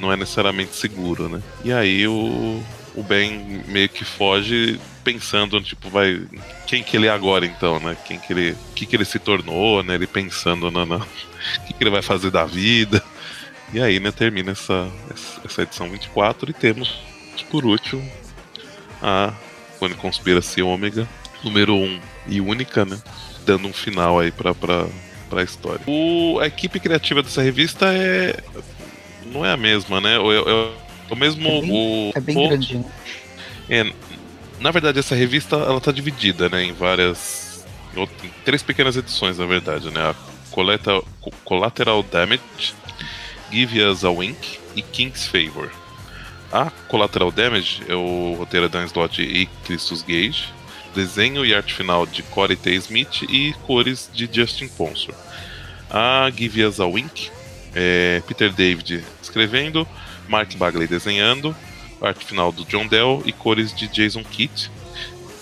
não 0.00 0.10
é 0.10 0.16
necessariamente 0.16 0.74
seguro, 0.74 1.28
né? 1.28 1.42
E 1.62 1.70
aí 1.70 2.08
o, 2.08 2.62
o 2.94 3.02
Ben 3.02 3.62
meio 3.66 3.88
que 3.88 4.04
foge 4.04 4.78
pensando, 5.02 5.60
tipo, 5.62 5.88
vai. 5.88 6.22
Quem 6.66 6.82
que 6.82 6.96
ele 6.96 7.06
é 7.06 7.10
agora 7.10 7.44
então, 7.44 7.78
né? 7.80 7.96
Quem 8.06 8.18
que 8.18 8.32
ele. 8.32 8.52
O 8.52 8.74
que, 8.74 8.86
que 8.86 8.96
ele 8.96 9.04
se 9.04 9.18
tornou, 9.18 9.82
né? 9.82 9.94
Ele 9.94 10.06
pensando 10.06 10.70
na. 10.70 10.82
O 10.84 11.06
que, 11.66 11.72
que 11.74 11.82
ele 11.82 11.90
vai 11.90 12.02
fazer 12.02 12.30
da 12.30 12.44
vida. 12.44 13.02
E 13.72 13.80
aí, 13.80 13.98
né, 13.98 14.12
termina 14.12 14.52
essa, 14.52 14.90
essa 15.42 15.62
edição 15.62 15.88
24 15.88 16.50
e 16.50 16.52
temos, 16.52 17.00
por 17.50 17.64
último, 17.64 18.06
a 19.00 19.32
Cone 19.78 19.94
Conspiracy 19.94 20.60
Ômega, 20.60 21.08
número 21.42 21.74
1 21.74 22.00
e 22.26 22.40
única, 22.42 22.84
né? 22.84 23.00
Dando 23.46 23.66
um 23.66 23.72
final 23.72 24.20
aí 24.20 24.30
pra, 24.30 24.54
pra, 24.54 24.86
pra 25.30 25.42
história. 25.42 25.80
O, 25.86 26.38
a 26.38 26.46
equipe 26.46 26.78
criativa 26.78 27.22
dessa 27.22 27.40
revista 27.40 27.86
é. 27.92 28.36
Não 29.24 29.46
é 29.46 29.52
a 29.52 29.56
mesma, 29.56 30.02
né? 30.02 30.16
É, 30.16 30.18
é, 30.18 30.81
o 31.12 31.16
mesmo. 31.16 31.48
É 31.48 31.60
bem, 31.60 31.70
o, 31.70 32.12
é 32.14 32.20
bem 32.20 32.36
o, 32.36 32.48
grandinho. 32.48 32.86
É, 33.68 33.92
na 34.60 34.70
verdade, 34.70 34.98
essa 34.98 35.14
revista 35.14 35.56
ela 35.56 35.80
tá 35.80 35.92
dividida, 35.92 36.48
né, 36.48 36.64
em 36.64 36.72
várias, 36.72 37.64
em 37.96 38.30
três 38.44 38.62
pequenas 38.62 38.96
edições, 38.96 39.38
na 39.38 39.46
verdade, 39.46 39.90
né, 39.90 40.00
a 40.00 40.14
Collateral, 40.50 41.04
Collateral 41.44 42.02
Damage, 42.02 42.74
Give 43.50 43.82
Us 43.82 44.04
a 44.04 44.10
Wink 44.10 44.58
e 44.76 44.82
King's 44.82 45.26
Favor. 45.26 45.70
A 46.52 46.70
Collateral 46.88 47.30
Damage 47.30 47.82
é 47.88 47.94
o 47.94 48.34
roteiro 48.38 48.68
Dan 48.68 48.84
Slott 48.84 49.22
e 49.22 49.46
Christus 49.64 50.02
Gage, 50.02 50.52
desenho 50.94 51.44
e 51.44 51.54
arte 51.54 51.72
final 51.72 52.06
de 52.06 52.22
Corey 52.22 52.56
T. 52.56 52.74
Smith 52.74 53.22
e 53.22 53.54
cores 53.66 54.10
de 54.12 54.28
Justin 54.30 54.68
Ponsor. 54.68 55.14
A 55.90 56.30
Give 56.30 56.64
Us 56.64 56.78
a 56.78 56.86
Wink 56.86 57.30
é 57.74 58.22
Peter 58.26 58.52
David 58.52 59.02
escrevendo, 59.22 59.88
Mark 60.28 60.54
Bagley 60.56 60.86
desenhando, 60.86 61.54
arte 62.00 62.24
final 62.24 62.52
do 62.52 62.64
John 62.64 62.86
Dell 62.86 63.22
e 63.24 63.32
cores 63.32 63.74
de 63.74 63.86
Jason 63.88 64.24
Kidd. 64.24 64.70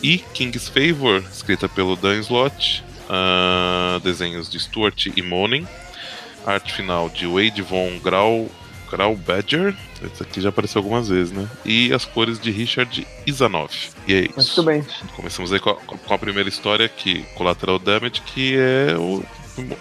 E 0.03 0.19
King's 0.19 0.69
Favor, 0.69 1.23
escrita 1.31 1.69
pelo 1.69 1.95
Dan 1.95 2.21
Slott, 2.21 2.83
uh, 3.05 4.01
desenhos 4.01 4.49
de 4.49 4.59
Stuart 4.59 5.07
e 5.15 5.23
Monin, 5.23 5.67
arte 6.47 6.73
final 6.73 7.09
de 7.11 7.27
Wade 7.27 7.61
Von 7.61 7.99
Grau, 7.99 8.49
Grau 8.91 9.15
Badger, 9.15 9.77
esse 10.03 10.23
aqui 10.23 10.41
já 10.41 10.49
apareceu 10.49 10.81
algumas 10.81 11.09
vezes, 11.09 11.33
né? 11.33 11.49
E 11.65 11.93
as 11.93 12.05
cores 12.05 12.41
de 12.41 12.51
Richard 12.51 13.07
Isanov. 13.27 13.71
E 14.09 14.15
é 14.15 14.21
isso. 14.23 14.35
Muito 14.37 14.63
bem. 14.63 14.85
Começamos 15.15 15.53
aí 15.53 15.61
com 15.61 15.71
a, 15.71 15.75
com 15.75 16.15
a 16.15 16.19
primeira 16.19 16.49
história, 16.49 16.89
que 16.89 17.23
Collateral 17.35 17.79
Damage, 17.79 18.23
que 18.23 18.57
é 18.57 18.97
o. 18.97 19.23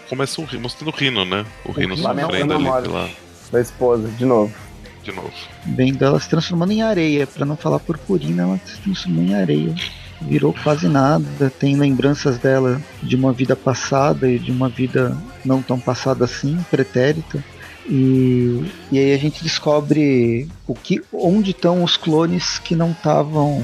Começa 0.10 0.42
o, 0.42 0.60
mostrando 0.60 0.90
o 0.90 0.96
Rino, 0.96 1.24
né? 1.24 1.46
O 1.64 1.72
Rino 1.72 1.96
sofrendo 1.98 2.54
ali 2.54 2.66
pela. 2.84 3.10
Da 3.52 3.62
esposa, 3.62 4.08
de 4.10 4.26
novo 4.26 4.54
de 5.10 5.16
novo. 5.16 5.34
Bem 5.66 5.94
dela 5.94 6.20
se 6.20 6.30
transformando 6.30 6.72
em 6.72 6.82
areia, 6.82 7.26
para 7.28 7.46
não 7.46 7.58
falar 7.58 7.80
purpurina, 7.80 8.44
ela 8.44 8.60
se 8.66 8.78
transformou 8.82 9.24
em 9.24 9.36
areia. 9.36 9.74
Virou 10.22 10.54
quase 10.54 10.88
nada, 10.88 11.50
tem 11.50 11.78
lembranças 11.78 12.38
dela 12.38 12.82
de 13.02 13.16
uma 13.16 13.32
vida 13.32 13.56
passada 13.56 14.30
e 14.30 14.38
de 14.38 14.52
uma 14.52 14.68
vida 14.68 15.18
não 15.46 15.62
tão 15.62 15.80
passada 15.80 16.26
assim, 16.26 16.58
pretérita. 16.70 17.44
E, 17.90 18.64
e 18.92 19.00
aí 19.00 19.14
a 19.14 19.18
gente 19.18 19.42
descobre 19.42 20.48
o 20.68 20.76
que, 20.76 21.02
onde 21.12 21.52
estão 21.52 21.84
os 21.84 21.98
clones 21.98 22.60
que 22.60 22.76
não 22.76 22.92
estavam. 22.92 23.64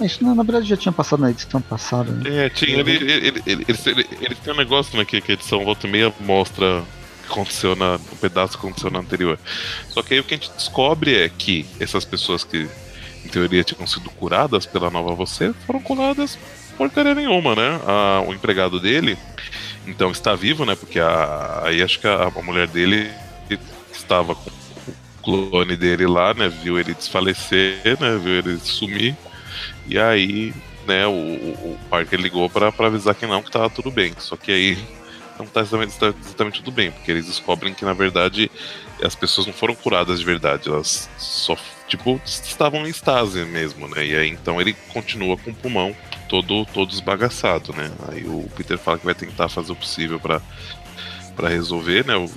Isso 0.00 0.24
na 0.24 0.42
verdade 0.42 0.66
já 0.66 0.78
tinha 0.78 0.92
passado 0.92 1.20
na 1.20 1.30
edição 1.30 1.60
passada. 1.60 2.10
Né? 2.10 2.46
É, 2.46 2.48
tinha. 2.48 2.78
Ele, 2.78 2.92
ele, 2.92 3.12
ele, 3.12 3.42
ele, 3.46 3.66
ele, 3.68 4.06
ele 4.22 4.34
tem 4.36 4.54
um 4.54 4.56
negócio 4.56 4.96
né, 4.96 5.04
que, 5.04 5.20
que 5.20 5.32
a 5.32 5.34
edição 5.34 5.62
volta 5.62 5.86
e 5.86 5.90
meia 5.90 6.10
mostra 6.20 6.82
aconteceu 7.26 7.76
na, 7.76 7.94
um 7.94 8.16
pedaço 8.16 8.58
que 8.58 8.66
aconteceu 8.66 8.90
na 8.90 8.98
anterior. 8.98 9.38
Só 9.88 10.02
que 10.02 10.14
aí 10.14 10.20
o 10.20 10.24
que 10.24 10.34
a 10.34 10.36
gente 10.36 10.50
descobre 10.52 11.14
é 11.16 11.28
que 11.28 11.66
essas 11.80 12.04
pessoas 12.04 12.44
que 12.44 12.68
em 13.24 13.28
teoria 13.28 13.64
tinham 13.64 13.86
sido 13.86 14.08
curadas 14.10 14.66
pela 14.66 14.90
nova 14.90 15.14
você 15.14 15.52
foram 15.66 15.80
curadas 15.80 16.38
porcaria 16.76 17.14
nenhuma, 17.14 17.54
né? 17.54 17.80
A, 17.86 18.22
o 18.26 18.32
empregado 18.32 18.78
dele, 18.78 19.18
então 19.86 20.10
está 20.10 20.34
vivo, 20.34 20.64
né? 20.64 20.76
Porque 20.76 21.00
a, 21.00 21.62
aí 21.64 21.82
acho 21.82 21.98
que 21.98 22.06
a, 22.06 22.24
a 22.34 22.42
mulher 22.42 22.68
dele 22.68 23.10
estava 23.92 24.34
com 24.34 24.50
o 24.50 25.22
clone 25.22 25.76
dele 25.76 26.06
lá, 26.06 26.34
né? 26.34 26.48
Viu 26.48 26.78
ele 26.78 26.94
desfalecer, 26.94 27.80
né? 28.00 28.18
Viu 28.22 28.34
ele 28.34 28.58
sumir. 28.58 29.16
E 29.86 29.98
aí, 29.98 30.52
né, 30.86 31.06
o, 31.06 31.10
o 31.12 31.78
Parker 31.88 32.20
ligou 32.20 32.48
para 32.50 32.72
avisar 32.78 33.14
que 33.14 33.26
não, 33.26 33.42
que 33.42 33.50
tava 33.50 33.70
tudo 33.70 33.90
bem. 33.90 34.12
Só 34.18 34.36
que 34.36 34.52
aí 34.52 34.78
não 35.38 35.46
tá 35.46 35.60
exatamente, 35.60 35.98
tá 35.98 36.14
exatamente 36.20 36.62
tudo 36.62 36.74
bem, 36.74 36.90
porque 36.90 37.10
eles 37.10 37.26
descobrem 37.26 37.74
que 37.74 37.84
na 37.84 37.92
verdade 37.92 38.50
as 39.02 39.14
pessoas 39.14 39.46
não 39.46 39.54
foram 39.54 39.74
curadas 39.74 40.18
de 40.18 40.24
verdade, 40.24 40.68
elas 40.68 41.08
só 41.18 41.56
tipo 41.86 42.20
estavam 42.24 42.86
em 42.86 42.90
estase 42.90 43.44
mesmo, 43.44 43.86
né? 43.88 44.06
E 44.06 44.16
aí 44.16 44.28
então 44.28 44.60
ele 44.60 44.74
continua 44.92 45.36
com 45.36 45.50
o 45.50 45.54
pulmão 45.54 45.94
todo 46.28 46.64
todo 46.66 46.92
esbagaçado, 46.92 47.72
né? 47.72 47.90
Aí 48.08 48.24
o 48.24 48.48
Peter 48.56 48.78
fala 48.78 48.98
que 48.98 49.04
vai 49.04 49.14
tentar 49.14 49.48
fazer 49.48 49.72
o 49.72 49.76
possível 49.76 50.18
para 50.18 50.40
para 51.34 51.48
resolver, 51.48 52.04
né? 52.06 52.16
O, 52.16 52.30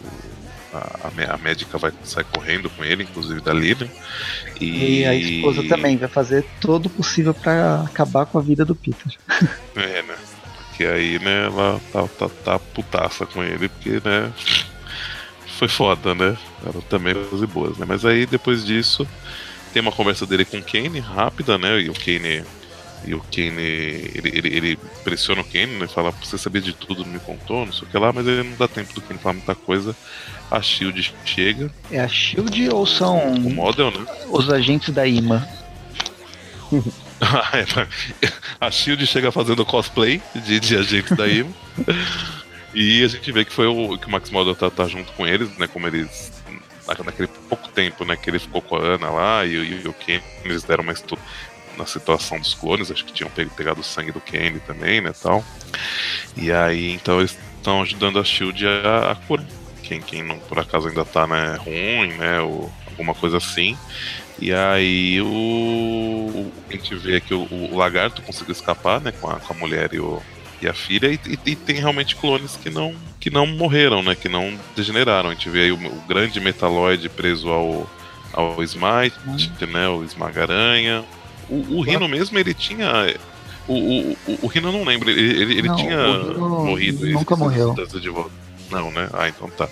a, 0.73 1.09
a, 1.33 1.37
médica 1.37 1.77
vai 1.77 1.91
sair 2.03 2.25
correndo 2.25 2.69
com 2.69 2.83
ele, 2.83 3.03
inclusive 3.03 3.41
dali, 3.41 3.75
né? 3.75 3.89
E... 4.59 4.99
e 4.99 5.05
a 5.05 5.15
esposa 5.15 5.63
também 5.67 5.97
vai 5.97 6.07
fazer 6.07 6.45
todo 6.61 6.85
o 6.85 6.89
possível 6.89 7.33
para 7.33 7.81
acabar 7.81 8.25
com 8.25 8.37
a 8.37 8.41
vida 8.41 8.63
do 8.63 8.75
Peter. 8.75 9.17
É, 9.75 10.03
né? 10.03 10.15
Porque 10.79 10.85
aí, 10.85 11.19
né, 11.19 11.47
ela 11.47 11.81
tá, 11.91 12.07
tá, 12.07 12.29
tá 12.29 12.57
putaça 12.57 13.25
com 13.25 13.43
ele, 13.43 13.67
porque, 13.67 14.01
né, 14.01 14.31
foi 15.57 15.67
foda, 15.67 16.15
né? 16.15 16.37
Ela 16.65 16.81
também 16.89 17.13
coisas 17.13 17.49
boas, 17.49 17.77
né? 17.77 17.85
Mas 17.85 18.05
aí, 18.05 18.25
depois 18.25 18.65
disso, 18.65 19.05
tem 19.73 19.81
uma 19.81 19.91
conversa 19.91 20.25
dele 20.25 20.45
com 20.45 20.57
o 20.57 20.63
Kane, 20.63 21.01
rápida, 21.01 21.57
né? 21.57 21.81
E 21.81 21.89
o 21.89 21.93
Kane 21.93 22.45
e 23.05 23.13
o 23.13 23.19
Kane, 23.19 23.61
ele, 23.61 24.31
ele, 24.33 24.55
ele, 24.55 24.79
pressiona 25.03 25.41
o 25.41 25.43
Kane, 25.43 25.79
né? 25.79 25.87
Fala, 25.87 26.11
você 26.11 26.37
sabia 26.37 26.61
de 26.61 26.71
tudo, 26.71 27.03
não 27.03 27.11
me 27.11 27.19
contou, 27.19 27.65
não 27.65 27.73
sei 27.73 27.85
o 27.85 27.91
que 27.91 27.97
lá, 27.97 28.13
mas 28.13 28.25
ele 28.25 28.43
não 28.43 28.55
dá 28.55 28.67
tempo 28.69 28.93
do 28.93 29.01
Kane 29.01 29.19
falar 29.19 29.33
muita 29.33 29.55
coisa. 29.55 29.93
A 30.49 30.61
Shield 30.61 31.13
chega. 31.25 31.69
É 31.91 31.99
a 31.99 32.07
Shield 32.07 32.69
ou 32.69 32.85
são 32.85 33.33
o 33.33 33.53
Model, 33.53 33.91
né? 33.91 34.05
os 34.29 34.49
agentes 34.49 34.93
da 34.93 35.05
IMA? 35.05 35.45
A 38.59 38.71
Shield 38.71 39.05
chega 39.07 39.31
fazendo 39.31 39.65
cosplay 39.65 40.21
de, 40.35 40.59
de 40.59 40.77
agente 40.77 41.13
da 41.15 41.27
IMA. 41.27 41.51
e 42.73 43.03
a 43.03 43.07
gente 43.07 43.31
vê 43.31 43.45
que 43.45 43.53
foi 43.53 43.67
o 43.67 43.97
que 43.97 44.07
o 44.07 44.11
Max 44.11 44.29
Model 44.29 44.55
tá, 44.55 44.69
tá 44.69 44.87
junto 44.87 45.11
com 45.13 45.27
eles, 45.27 45.55
né? 45.57 45.67
Como 45.67 45.87
eles 45.87 46.31
naquele 47.05 47.27
pouco 47.47 47.69
tempo, 47.69 48.03
né, 48.03 48.15
que 48.15 48.29
ele 48.29 48.39
ficou 48.39 48.63
com 48.63 48.75
a 48.75 48.79
Ana 48.79 49.11
lá 49.11 49.45
e, 49.45 49.55
e, 49.55 49.81
e 49.83 49.87
o 49.87 49.93
Ken, 49.93 50.19
eles 50.43 50.63
deram 50.63 50.83
uma 50.83 50.93
na 51.77 51.85
situação 51.85 52.39
dos 52.39 52.53
clones, 52.55 52.91
acho 52.91 53.05
que 53.05 53.13
tinham 53.13 53.29
pegado 53.29 53.79
o 53.79 53.83
sangue 53.83 54.11
do 54.11 54.19
Kenny 54.19 54.59
também, 54.59 54.99
né, 54.99 55.13
tal. 55.13 55.45
E 56.35 56.51
aí, 56.51 56.91
então 56.91 57.19
eles 57.19 57.37
estão 57.57 57.81
ajudando 57.81 58.19
a 58.19 58.23
SHIELD 58.23 58.65
a, 58.67 59.11
a 59.11 59.15
curar 59.15 59.45
quem, 59.81 60.01
quem 60.01 60.21
não 60.21 60.37
por 60.39 60.59
acaso 60.59 60.87
ainda 60.87 61.05
tá, 61.05 61.25
né, 61.25 61.55
ruim, 61.55 62.13
né, 62.17 62.41
ou 62.41 62.71
alguma 62.87 63.15
coisa 63.15 63.37
assim. 63.37 63.77
E 64.41 64.53
aí 64.53 65.21
o, 65.21 66.51
a 66.69 66.73
gente 66.73 66.95
vê 66.95 67.19
que 67.19 67.33
o, 67.33 67.41
o, 67.51 67.75
lagarto 67.75 68.21
conseguiu 68.21 68.53
escapar, 68.53 69.01
né, 69.01 69.11
com 69.11 69.29
a, 69.29 69.35
com 69.35 69.53
a 69.53 69.57
mulher 69.57 69.93
e, 69.93 69.99
o, 69.99 70.21
e 70.61 70.67
a 70.67 70.73
filha, 70.73 71.07
e, 71.07 71.19
e, 71.27 71.51
e, 71.51 71.55
tem 71.55 71.75
realmente 71.75 72.15
clones 72.15 72.55
que 72.55 72.69
não, 72.69 72.95
que 73.19 73.29
não 73.29 73.45
morreram, 73.45 74.01
né, 74.01 74.15
que 74.15 74.29
não 74.29 74.57
degeneraram. 74.75 75.29
A 75.29 75.33
gente 75.33 75.49
vê 75.49 75.63
aí 75.63 75.71
o, 75.71 75.75
o 75.75 76.01
grande 76.07 76.39
metaloide 76.39 77.09
preso 77.09 77.49
ao, 77.49 77.89
ao 78.31 78.63
Smite, 78.63 79.17
uhum. 79.25 79.71
né, 79.71 79.89
o 79.89 80.03
Esmagaranha, 80.03 81.03
o, 81.49 81.77
o 81.77 81.81
Rino 81.81 82.07
mesmo, 82.07 82.37
ele 82.37 82.53
tinha. 82.53 83.13
O, 83.67 83.73
o, 83.73 84.11
o, 84.27 84.39
o 84.43 84.47
Rino 84.47 84.69
eu 84.69 84.71
não 84.71 84.83
lembro, 84.83 85.09
ele, 85.09 85.21
ele, 85.21 85.57
ele 85.57 85.67
não, 85.67 85.75
tinha 85.75 85.97
morrido. 85.97 87.05
Nunca 87.07 87.35
morreu. 87.35 87.73
De 87.73 88.09
volta. 88.09 88.31
Não, 88.71 88.91
né? 88.91 89.09
Ah, 89.13 89.27
então 89.27 89.49
tá. 89.49 89.67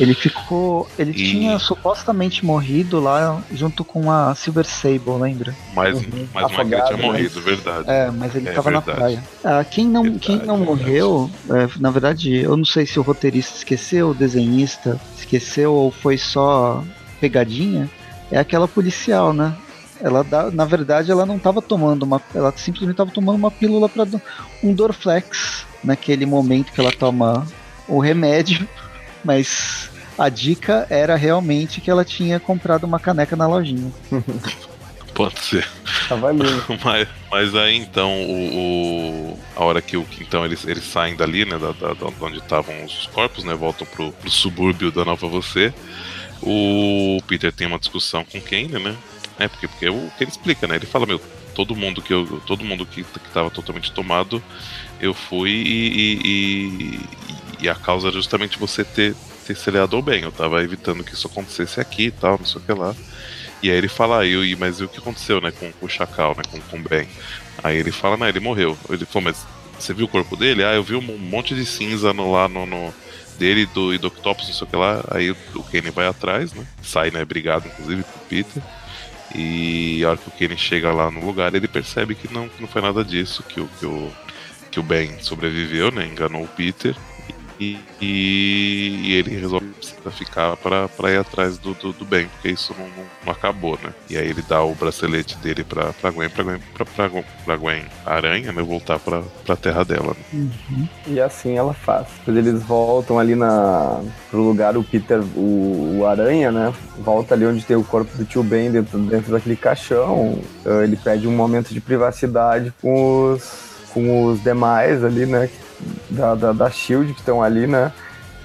Ele 0.00 0.14
ficou. 0.14 0.88
Ele 0.98 1.10
e... 1.10 1.14
tinha 1.14 1.58
supostamente 1.58 2.42
morrido 2.44 2.98
lá 2.98 3.42
junto 3.52 3.84
com 3.84 4.10
a 4.10 4.34
Silver 4.34 4.64
Sable, 4.64 5.12
lembra? 5.20 5.54
Mas, 5.74 5.94
uhum. 5.94 6.26
mas 6.32 6.44
Afogado, 6.44 6.74
é 6.74 6.86
que 6.86 6.92
ele 6.92 6.96
tinha 6.96 7.12
morrido, 7.12 7.32
mas... 7.34 7.44
verdade. 7.44 7.90
É, 7.90 8.10
mas 8.10 8.34
ele 8.34 8.48
é, 8.48 8.52
tava 8.52 8.70
verdade. 8.70 8.86
na 8.88 8.94
praia. 8.94 9.24
Ah, 9.44 9.62
quem 9.62 9.86
não, 9.86 10.02
verdade, 10.02 10.24
quem 10.24 10.36
não 10.38 10.56
morreu, 10.56 11.30
é, 11.50 11.68
na 11.78 11.90
verdade, 11.90 12.34
eu 12.34 12.56
não 12.56 12.64
sei 12.64 12.86
se 12.86 12.98
o 12.98 13.02
roteirista 13.02 13.58
esqueceu, 13.58 14.10
o 14.10 14.14
desenhista 14.14 14.98
esqueceu 15.18 15.74
ou 15.74 15.90
foi 15.90 16.16
só 16.16 16.82
pegadinha, 17.20 17.90
é 18.30 18.38
aquela 18.38 18.66
policial, 18.66 19.34
né? 19.34 19.54
Ela 20.00 20.24
dá, 20.24 20.50
na 20.50 20.64
verdade, 20.64 21.10
ela 21.10 21.26
não 21.26 21.36
estava 21.36 21.60
tomando 21.60 22.04
uma, 22.04 22.22
ela 22.34 22.50
simplesmente 22.56 22.92
estava 22.92 23.10
tomando 23.10 23.36
uma 23.36 23.50
pílula 23.50 23.86
para 23.86 24.06
um 24.62 24.72
Dorflex 24.72 25.66
naquele 25.84 26.24
momento 26.24 26.72
que 26.72 26.80
ela 26.80 26.90
toma 26.90 27.46
o 27.86 27.98
remédio, 27.98 28.66
mas 29.22 29.89
a 30.20 30.28
dica 30.28 30.86
era 30.90 31.16
realmente 31.16 31.80
que 31.80 31.90
ela 31.90 32.04
tinha 32.04 32.38
comprado 32.38 32.84
uma 32.84 33.00
caneca 33.00 33.34
na 33.34 33.46
lojinha. 33.46 33.90
Pode 35.14 35.40
ser. 35.40 35.66
Tá 36.08 36.14
valendo. 36.14 36.62
mas, 36.84 37.08
mas 37.30 37.54
aí 37.54 37.76
então 37.76 38.12
o, 38.22 39.32
o, 39.32 39.38
a 39.56 39.64
hora 39.64 39.80
que 39.80 39.96
o 39.96 40.06
então 40.20 40.44
eles, 40.44 40.66
eles 40.66 40.84
saem 40.84 41.16
dali, 41.16 41.46
né, 41.46 41.58
da, 41.58 41.72
da, 41.72 41.94
da 41.94 42.06
onde 42.20 42.36
estavam 42.36 42.84
os 42.84 43.06
corpos, 43.06 43.44
né, 43.44 43.54
voltam 43.54 43.86
pro, 43.86 44.12
pro 44.12 44.30
subúrbio 44.30 44.92
da 44.92 45.06
Nova 45.06 45.26
Você. 45.26 45.72
O 46.42 47.18
Peter 47.26 47.50
tem 47.50 47.66
uma 47.66 47.78
discussão 47.78 48.22
com 48.22 48.40
Kane, 48.40 48.78
né? 48.78 48.94
É, 49.38 49.48
porque, 49.48 49.68
porque 49.68 49.86
é 49.86 49.90
o 49.90 50.10
que 50.18 50.24
ele 50.24 50.30
explica, 50.30 50.66
né? 50.66 50.76
Ele 50.76 50.86
fala, 50.86 51.06
meu, 51.06 51.20
todo 51.54 51.74
mundo 51.74 52.02
que 52.02 52.12
eu. 52.12 52.42
Todo 52.46 52.64
mundo 52.64 52.84
que, 52.84 53.02
que 53.02 53.30
tava 53.32 53.50
totalmente 53.50 53.90
tomado, 53.92 54.42
eu 55.00 55.14
fui 55.14 55.50
e, 55.50 56.20
e, 56.24 57.00
e, 57.62 57.68
a 57.68 57.74
causa 57.74 58.08
era 58.08 58.16
justamente 58.16 58.58
você 58.58 58.84
ter 58.84 59.14
se 59.42 59.68
aliado 59.68 60.00
bem. 60.02 60.22
Eu 60.22 60.32
tava 60.32 60.62
evitando 60.62 61.04
que 61.04 61.14
isso 61.14 61.26
acontecesse 61.26 61.80
aqui 61.80 62.06
e 62.06 62.10
tal, 62.10 62.38
não 62.38 62.46
sei 62.46 62.60
o 62.60 62.64
que 62.64 62.72
lá. 62.72 62.94
E 63.62 63.70
aí 63.70 63.76
ele 63.76 63.88
fala, 63.88 64.26
eu, 64.26 64.42
mas 64.58 64.80
e 64.80 64.84
o 64.84 64.88
que 64.88 64.98
aconteceu, 64.98 65.40
né, 65.40 65.50
com, 65.50 65.70
com 65.72 65.86
o 65.86 65.88
Chacal, 65.88 66.34
né, 66.36 66.42
com, 66.50 66.60
com 66.60 66.76
o 66.78 66.80
Ben? 66.80 67.06
Aí 67.62 67.76
ele 67.76 67.92
fala, 67.92 68.16
não, 68.16 68.28
ele 68.28 68.40
morreu. 68.40 68.76
Ele 68.88 69.04
falou, 69.04 69.24
mas 69.24 69.46
você 69.78 69.92
viu 69.92 70.06
o 70.06 70.08
corpo 70.08 70.36
dele? 70.36 70.64
Ah, 70.64 70.74
eu 70.74 70.82
vi 70.82 70.94
um 70.94 71.18
monte 71.18 71.54
de 71.54 71.64
cinza 71.66 72.12
no, 72.12 72.32
lá 72.32 72.48
no, 72.48 72.64
no 72.66 72.92
dele 73.38 73.66
do, 73.66 73.94
e 73.94 73.98
do 73.98 74.08
Octopus, 74.08 74.46
não 74.48 74.54
sei 74.54 74.66
o 74.66 74.70
que 74.70 74.76
lá. 74.76 75.04
Aí 75.10 75.30
o 75.30 75.62
Kenny 75.70 75.90
vai 75.90 76.06
atrás, 76.06 76.52
né? 76.52 76.66
Sai, 76.82 77.10
né? 77.10 77.24
Brigado, 77.24 77.66
inclusive, 77.66 78.02
com 78.02 78.18
o 78.18 78.26
Peter. 78.28 78.62
E 79.34 80.04
a 80.04 80.10
hora 80.10 80.18
que 80.18 80.28
o 80.28 80.32
Kenny 80.32 80.56
chega 80.58 80.92
lá 80.92 81.10
no 81.10 81.24
lugar, 81.24 81.54
ele 81.54 81.68
percebe 81.68 82.14
que 82.14 82.32
não, 82.32 82.50
não 82.58 82.66
foi 82.66 82.82
nada 82.82 83.04
disso, 83.04 83.42
que 83.42 83.60
o, 83.60 83.68
que 83.78 83.86
o, 83.86 84.12
que 84.70 84.80
o 84.80 84.82
Ben 84.82 85.18
sobreviveu, 85.20 85.90
né? 85.90 86.06
Enganou 86.06 86.44
o 86.44 86.48
Peter. 86.48 86.94
E, 87.60 87.78
e, 88.00 89.14
ele 89.16 89.36
resolve 89.36 89.70
ficar 90.12 90.56
para 90.56 91.12
ir 91.12 91.18
atrás 91.18 91.58
do, 91.58 91.74
do, 91.74 91.92
do, 91.92 92.06
Ben, 92.06 92.26
porque 92.28 92.48
isso 92.48 92.74
não, 92.78 92.86
não, 92.86 93.04
não, 93.26 93.32
acabou, 93.34 93.78
né? 93.82 93.92
E 94.08 94.16
aí 94.16 94.28
ele 94.28 94.40
dá 94.40 94.62
o 94.62 94.74
bracelete 94.74 95.36
dele 95.38 95.62
pra, 95.62 95.92
pra 95.92 96.10
Gwen, 96.10 96.30
pra 96.30 96.42
Gwen, 96.42 96.58
pra, 96.72 96.86
pra, 96.86 97.10
pra 97.44 97.56
Gwen 97.56 97.82
Aranha, 98.06 98.50
né? 98.50 98.62
Voltar 98.62 98.98
pra, 98.98 99.22
pra 99.44 99.56
terra 99.56 99.84
dela. 99.84 100.16
Né? 100.32 100.48
Uhum. 100.70 100.88
E 101.06 101.20
assim 101.20 101.58
ela 101.58 101.74
faz. 101.74 102.06
Quando 102.24 102.38
eles 102.38 102.62
voltam 102.62 103.18
ali 103.18 103.34
na, 103.34 104.00
pro 104.30 104.40
lugar, 104.40 104.78
o 104.78 104.82
Peter, 104.82 105.20
o, 105.36 105.98
o 105.98 106.06
Aranha, 106.06 106.50
né? 106.50 106.72
Volta 106.98 107.34
ali 107.34 107.44
onde 107.44 107.62
tem 107.62 107.76
o 107.76 107.84
corpo 107.84 108.16
do 108.16 108.24
tio 108.24 108.42
Ben 108.42 108.70
dentro, 108.70 108.98
dentro 109.00 109.32
daquele 109.32 109.56
caixão. 109.56 110.40
Ele 110.82 110.96
pede 110.96 111.28
um 111.28 111.36
momento 111.36 111.74
de 111.74 111.80
privacidade 111.80 112.72
com 112.80 113.34
os, 113.34 113.52
com 113.92 114.24
os 114.24 114.42
demais 114.42 115.04
ali, 115.04 115.26
né? 115.26 115.50
Da, 116.08 116.34
da, 116.34 116.52
da 116.52 116.70
Shield 116.70 117.12
que 117.14 117.20
estão 117.20 117.42
ali, 117.42 117.66
né? 117.66 117.92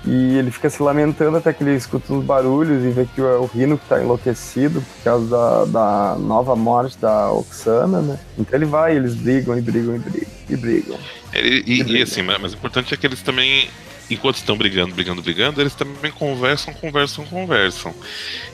E 0.07 0.37
ele 0.37 0.51
fica 0.51 0.69
se 0.69 0.83
lamentando 0.83 1.37
até 1.37 1.51
que 1.51 1.63
ele 1.63 1.75
escuta 1.75 2.13
uns 2.13 2.23
barulhos 2.23 2.83
e 2.83 2.89
vê 2.89 3.07
que 3.07 3.19
é 3.19 3.23
o 3.23 3.45
Rino 3.45 3.75
que 3.75 3.87
tá 3.87 3.99
enlouquecido 3.99 4.79
por 4.79 5.03
causa 5.03 5.27
da, 5.27 5.65
da 5.65 6.15
nova 6.19 6.55
morte 6.55 6.95
da 6.99 7.31
Oxana, 7.31 8.01
né? 8.01 8.19
Então 8.37 8.57
ele 8.57 8.65
vai, 8.65 8.95
eles 8.95 9.15
brigam 9.15 9.57
e 9.57 9.61
brigam 9.61 9.95
e 9.95 9.99
brigam 9.99 10.29
e 10.47 10.55
brigam. 10.55 10.99
E, 11.33 11.37
e, 11.37 11.61
brigam. 11.63 11.95
e 11.95 12.01
assim, 12.03 12.21
mas 12.21 12.53
o 12.53 12.55
importante 12.55 12.93
é 12.93 12.97
que 12.97 13.07
eles 13.07 13.23
também, 13.23 13.67
enquanto 14.09 14.37
estão 14.37 14.57
brigando, 14.57 14.93
brigando, 14.93 15.21
brigando, 15.21 15.61
eles 15.61 15.75
também 15.75 16.11
conversam, 16.11 16.73
conversam, 16.73 17.25
conversam. 17.25 17.93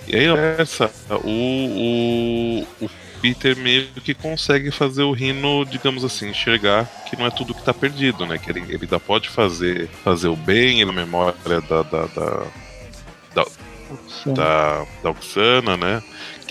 E 0.08 0.16
aí 0.16 0.26
essa, 0.58 0.92
o, 1.24 2.66
o, 2.82 2.86
o 2.86 2.90
Peter 3.22 3.56
meio 3.56 3.88
que 4.04 4.14
consegue 4.14 4.72
fazer 4.72 5.04
o 5.04 5.12
Rino, 5.12 5.66
digamos 5.66 6.04
assim, 6.04 6.30
enxergar 6.30 6.86
que 7.10 7.16
não 7.16 7.26
é 7.26 7.30
tudo 7.30 7.54
que 7.54 7.64
tá 7.64 7.74
perdido, 7.74 8.26
né? 8.26 8.38
Que 8.38 8.50
ele, 8.50 8.62
ele 8.62 8.80
ainda 8.82 9.00
pode 9.00 9.30
fazer, 9.30 9.88
fazer 10.04 10.28
o 10.28 10.36
bem, 10.36 10.82
ele 10.82 10.92
memória 10.92 11.62
da, 11.70 11.84
da, 11.84 12.06
da, 12.08 12.48
da, 13.36 13.46
da, 14.26 14.86
da 15.04 15.10
Oxana, 15.10 15.78
né? 15.78 16.02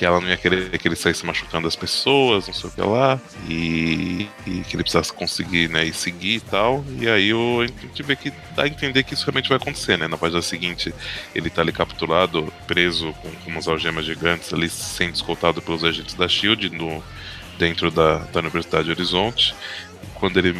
que 0.00 0.06
ela 0.06 0.18
não 0.18 0.28
ia 0.30 0.36
querer 0.38 0.78
que 0.78 0.88
ele 0.88 0.96
saísse 0.96 1.26
machucando 1.26 1.68
as 1.68 1.76
pessoas, 1.76 2.46
não 2.46 2.54
sei 2.54 2.70
o 2.70 2.72
que 2.72 2.80
lá, 2.80 3.20
e, 3.46 4.30
e 4.46 4.62
que 4.62 4.74
ele 4.74 4.82
precisasse 4.82 5.12
conseguir, 5.12 5.68
né, 5.68 5.84
e 5.84 5.92
seguir 5.92 6.36
e 6.36 6.40
tal. 6.40 6.82
E 6.98 7.06
aí 7.06 7.34
o, 7.34 7.60
a 7.60 7.66
gente 7.66 8.02
vê 8.02 8.16
que 8.16 8.32
dá 8.56 8.62
a 8.62 8.66
entender 8.66 9.02
que 9.02 9.12
isso 9.12 9.26
realmente 9.26 9.50
vai 9.50 9.58
acontecer, 9.58 9.98
né? 9.98 10.08
Na 10.08 10.16
página 10.16 10.40
seguinte, 10.40 10.94
ele 11.34 11.50
tá 11.50 11.60
ali 11.60 11.70
capturado, 11.70 12.50
preso 12.66 13.12
com, 13.20 13.30
com 13.30 13.50
umas 13.50 13.68
algemas 13.68 14.06
gigantes 14.06 14.50
ali, 14.54 14.70
sendo 14.70 15.16
escoltado 15.16 15.60
pelos 15.60 15.84
agentes 15.84 16.14
da 16.14 16.26
SHIELD 16.26 16.70
no, 16.70 17.04
dentro 17.58 17.90
da, 17.90 18.20
da 18.32 18.40
Universidade 18.40 18.90
Horizonte. 18.90 19.54
quando 20.14 20.38
ele 20.38 20.54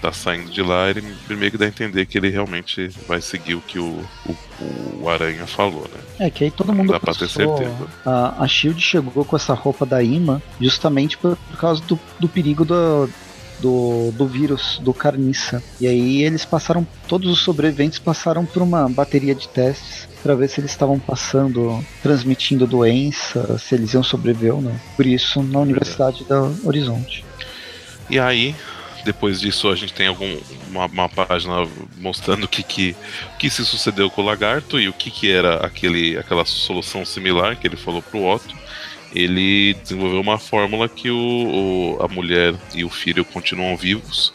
tá 0.00 0.12
saindo 0.12 0.50
de 0.50 0.62
lá, 0.62 0.88
ele 0.88 1.02
meio 1.28 1.50
que 1.50 1.58
dá 1.58 1.64
a 1.64 1.68
entender 1.68 2.06
que 2.06 2.18
ele 2.18 2.28
realmente 2.28 2.88
vai 3.06 3.20
seguir 3.20 3.54
o 3.54 3.60
que 3.60 3.78
o, 3.78 4.04
o, 4.26 5.02
o 5.02 5.08
Aranha 5.08 5.46
falou, 5.46 5.82
né? 5.82 6.26
É, 6.26 6.30
que 6.30 6.44
aí 6.44 6.50
todo 6.50 6.72
mundo 6.72 6.92
dá 6.92 7.00
pra 7.00 7.14
ter 7.14 7.28
certeza. 7.28 7.86
A, 8.04 8.42
a 8.42 8.48
Shield 8.48 8.80
chegou 8.80 9.24
com 9.24 9.36
essa 9.36 9.54
roupa 9.54 9.84
da 9.84 10.02
Ima 10.02 10.42
justamente 10.60 11.16
por, 11.16 11.36
por 11.36 11.56
causa 11.58 11.82
do, 11.84 11.98
do 12.18 12.28
perigo 12.28 12.64
do, 12.64 13.08
do, 13.60 14.10
do 14.12 14.26
vírus, 14.26 14.80
do 14.82 14.94
carniça. 14.94 15.62
E 15.80 15.86
aí 15.86 16.22
eles 16.22 16.44
passaram, 16.44 16.86
todos 17.06 17.30
os 17.30 17.40
sobreviventes 17.40 17.98
passaram 17.98 18.44
por 18.44 18.62
uma 18.62 18.88
bateria 18.88 19.34
de 19.34 19.48
testes 19.48 20.08
para 20.22 20.34
ver 20.34 20.48
se 20.48 20.60
eles 20.60 20.70
estavam 20.70 20.98
passando, 20.98 21.84
transmitindo 22.02 22.66
doença, 22.66 23.58
se 23.58 23.74
eles 23.74 23.94
iam 23.94 24.02
sobreviver 24.02 24.54
ou 24.54 24.60
não. 24.60 24.74
Por 24.96 25.06
isso, 25.06 25.42
na 25.42 25.60
Universidade 25.60 26.24
da 26.24 26.42
Horizonte. 26.64 27.24
E 28.10 28.18
aí, 28.18 28.54
depois 29.04 29.40
disso 29.40 29.68
a 29.68 29.76
gente 29.76 29.92
tem 29.92 30.06
algum, 30.06 30.38
uma, 30.68 30.86
uma 30.86 31.08
página 31.08 31.66
mostrando 31.96 32.44
o 32.44 32.48
que, 32.48 32.62
que, 32.62 32.96
o 33.34 33.38
que 33.38 33.50
se 33.50 33.64
sucedeu 33.64 34.10
com 34.10 34.22
o 34.22 34.24
lagarto 34.24 34.80
e 34.80 34.88
o 34.88 34.92
que, 34.92 35.10
que 35.10 35.30
era 35.30 35.56
aquele, 35.64 36.16
aquela 36.18 36.44
solução 36.44 37.04
similar 37.04 37.56
que 37.56 37.66
ele 37.66 37.76
falou 37.76 38.02
pro 38.02 38.24
Otto. 38.24 38.56
Ele 39.14 39.74
desenvolveu 39.74 40.20
uma 40.20 40.38
fórmula 40.38 40.88
que 40.88 41.10
o, 41.10 41.16
o 41.98 42.02
a 42.02 42.08
mulher 42.08 42.54
e 42.74 42.84
o 42.84 42.90
filho 42.90 43.24
continuam 43.24 43.76
vivos 43.76 44.34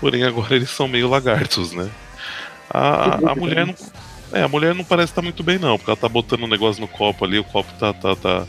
Porém, 0.00 0.24
agora 0.24 0.54
eles 0.54 0.70
são 0.70 0.86
meio 0.86 1.08
lagartos, 1.08 1.72
né? 1.72 1.90
A, 2.70 3.30
a 3.30 3.34
mulher 3.34 3.66
não. 3.66 3.74
É, 4.32 4.42
a 4.42 4.48
mulher 4.48 4.74
não 4.74 4.84
parece 4.84 5.12
estar 5.12 5.22
muito 5.22 5.42
bem, 5.42 5.58
não, 5.58 5.78
porque 5.78 5.90
ela 5.90 5.96
tá 5.96 6.08
botando 6.08 6.42
um 6.42 6.48
negócio 6.48 6.80
no 6.80 6.88
copo 6.88 7.24
ali, 7.24 7.38
o 7.38 7.44
copo 7.44 7.72
tá, 7.78 7.92
tá, 7.92 8.16
tá, 8.16 8.46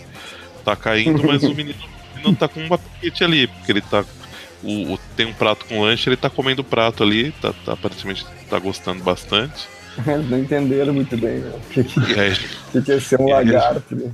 tá 0.65 0.75
caindo, 0.75 1.23
mas 1.23 1.43
o 1.43 1.53
menino, 1.53 1.77
o 1.79 2.17
menino 2.17 2.35
tá 2.35 2.47
com 2.47 2.61
um 2.61 2.73
apetite 2.73 3.23
ali, 3.23 3.47
porque 3.47 3.71
ele 3.71 3.81
tá. 3.81 4.03
O, 4.63 4.93
o, 4.93 4.99
tem 5.15 5.25
um 5.25 5.34
prato 5.34 5.65
com 5.65 5.81
lanche, 5.81 6.09
ele 6.09 6.17
tá 6.17 6.29
comendo 6.29 6.61
o 6.61 6.65
prato 6.65 7.03
ali, 7.03 7.31
tá, 7.41 7.53
tá, 7.65 7.73
aparentemente 7.73 8.25
tá 8.49 8.57
gostando 8.59 9.03
bastante. 9.03 9.67
Eles 10.05 10.27
não 10.29 10.39
entenderam 10.39 10.93
muito 10.93 11.15
bem, 11.17 11.39
né? 11.39 11.51
O 11.55 11.73
que, 11.73 11.84
que, 11.84 11.99
que, 12.71 12.81
que 12.81 12.91
é 12.91 12.99
ser 12.99 13.19
um 13.21 13.29
lagarto, 13.29 13.95
né? 13.95 14.11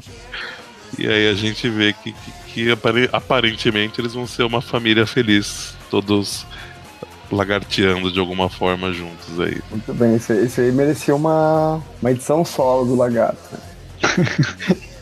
E 0.98 1.08
aí 1.08 1.28
a 1.28 1.34
gente 1.34 1.68
vê 1.70 1.94
que, 1.94 2.14
que, 2.14 2.32
que, 2.54 3.08
aparentemente 3.12 4.00
eles 4.00 4.14
vão 4.14 4.28
ser 4.28 4.44
uma 4.44 4.62
família 4.62 5.08
feliz, 5.08 5.76
todos 5.90 6.46
lagarteando 7.32 8.12
de 8.12 8.20
alguma 8.20 8.48
forma 8.48 8.94
juntos 8.94 9.40
aí. 9.40 9.60
Muito 9.72 9.94
bem, 9.94 10.16
esse, 10.16 10.34
esse 10.34 10.62
aí 10.62 10.72
merecia 10.72 11.16
uma, 11.16 11.82
uma 12.00 12.12
edição 12.12 12.46
solo 12.46 12.86
do 12.86 12.96
lagarto. 12.96 13.58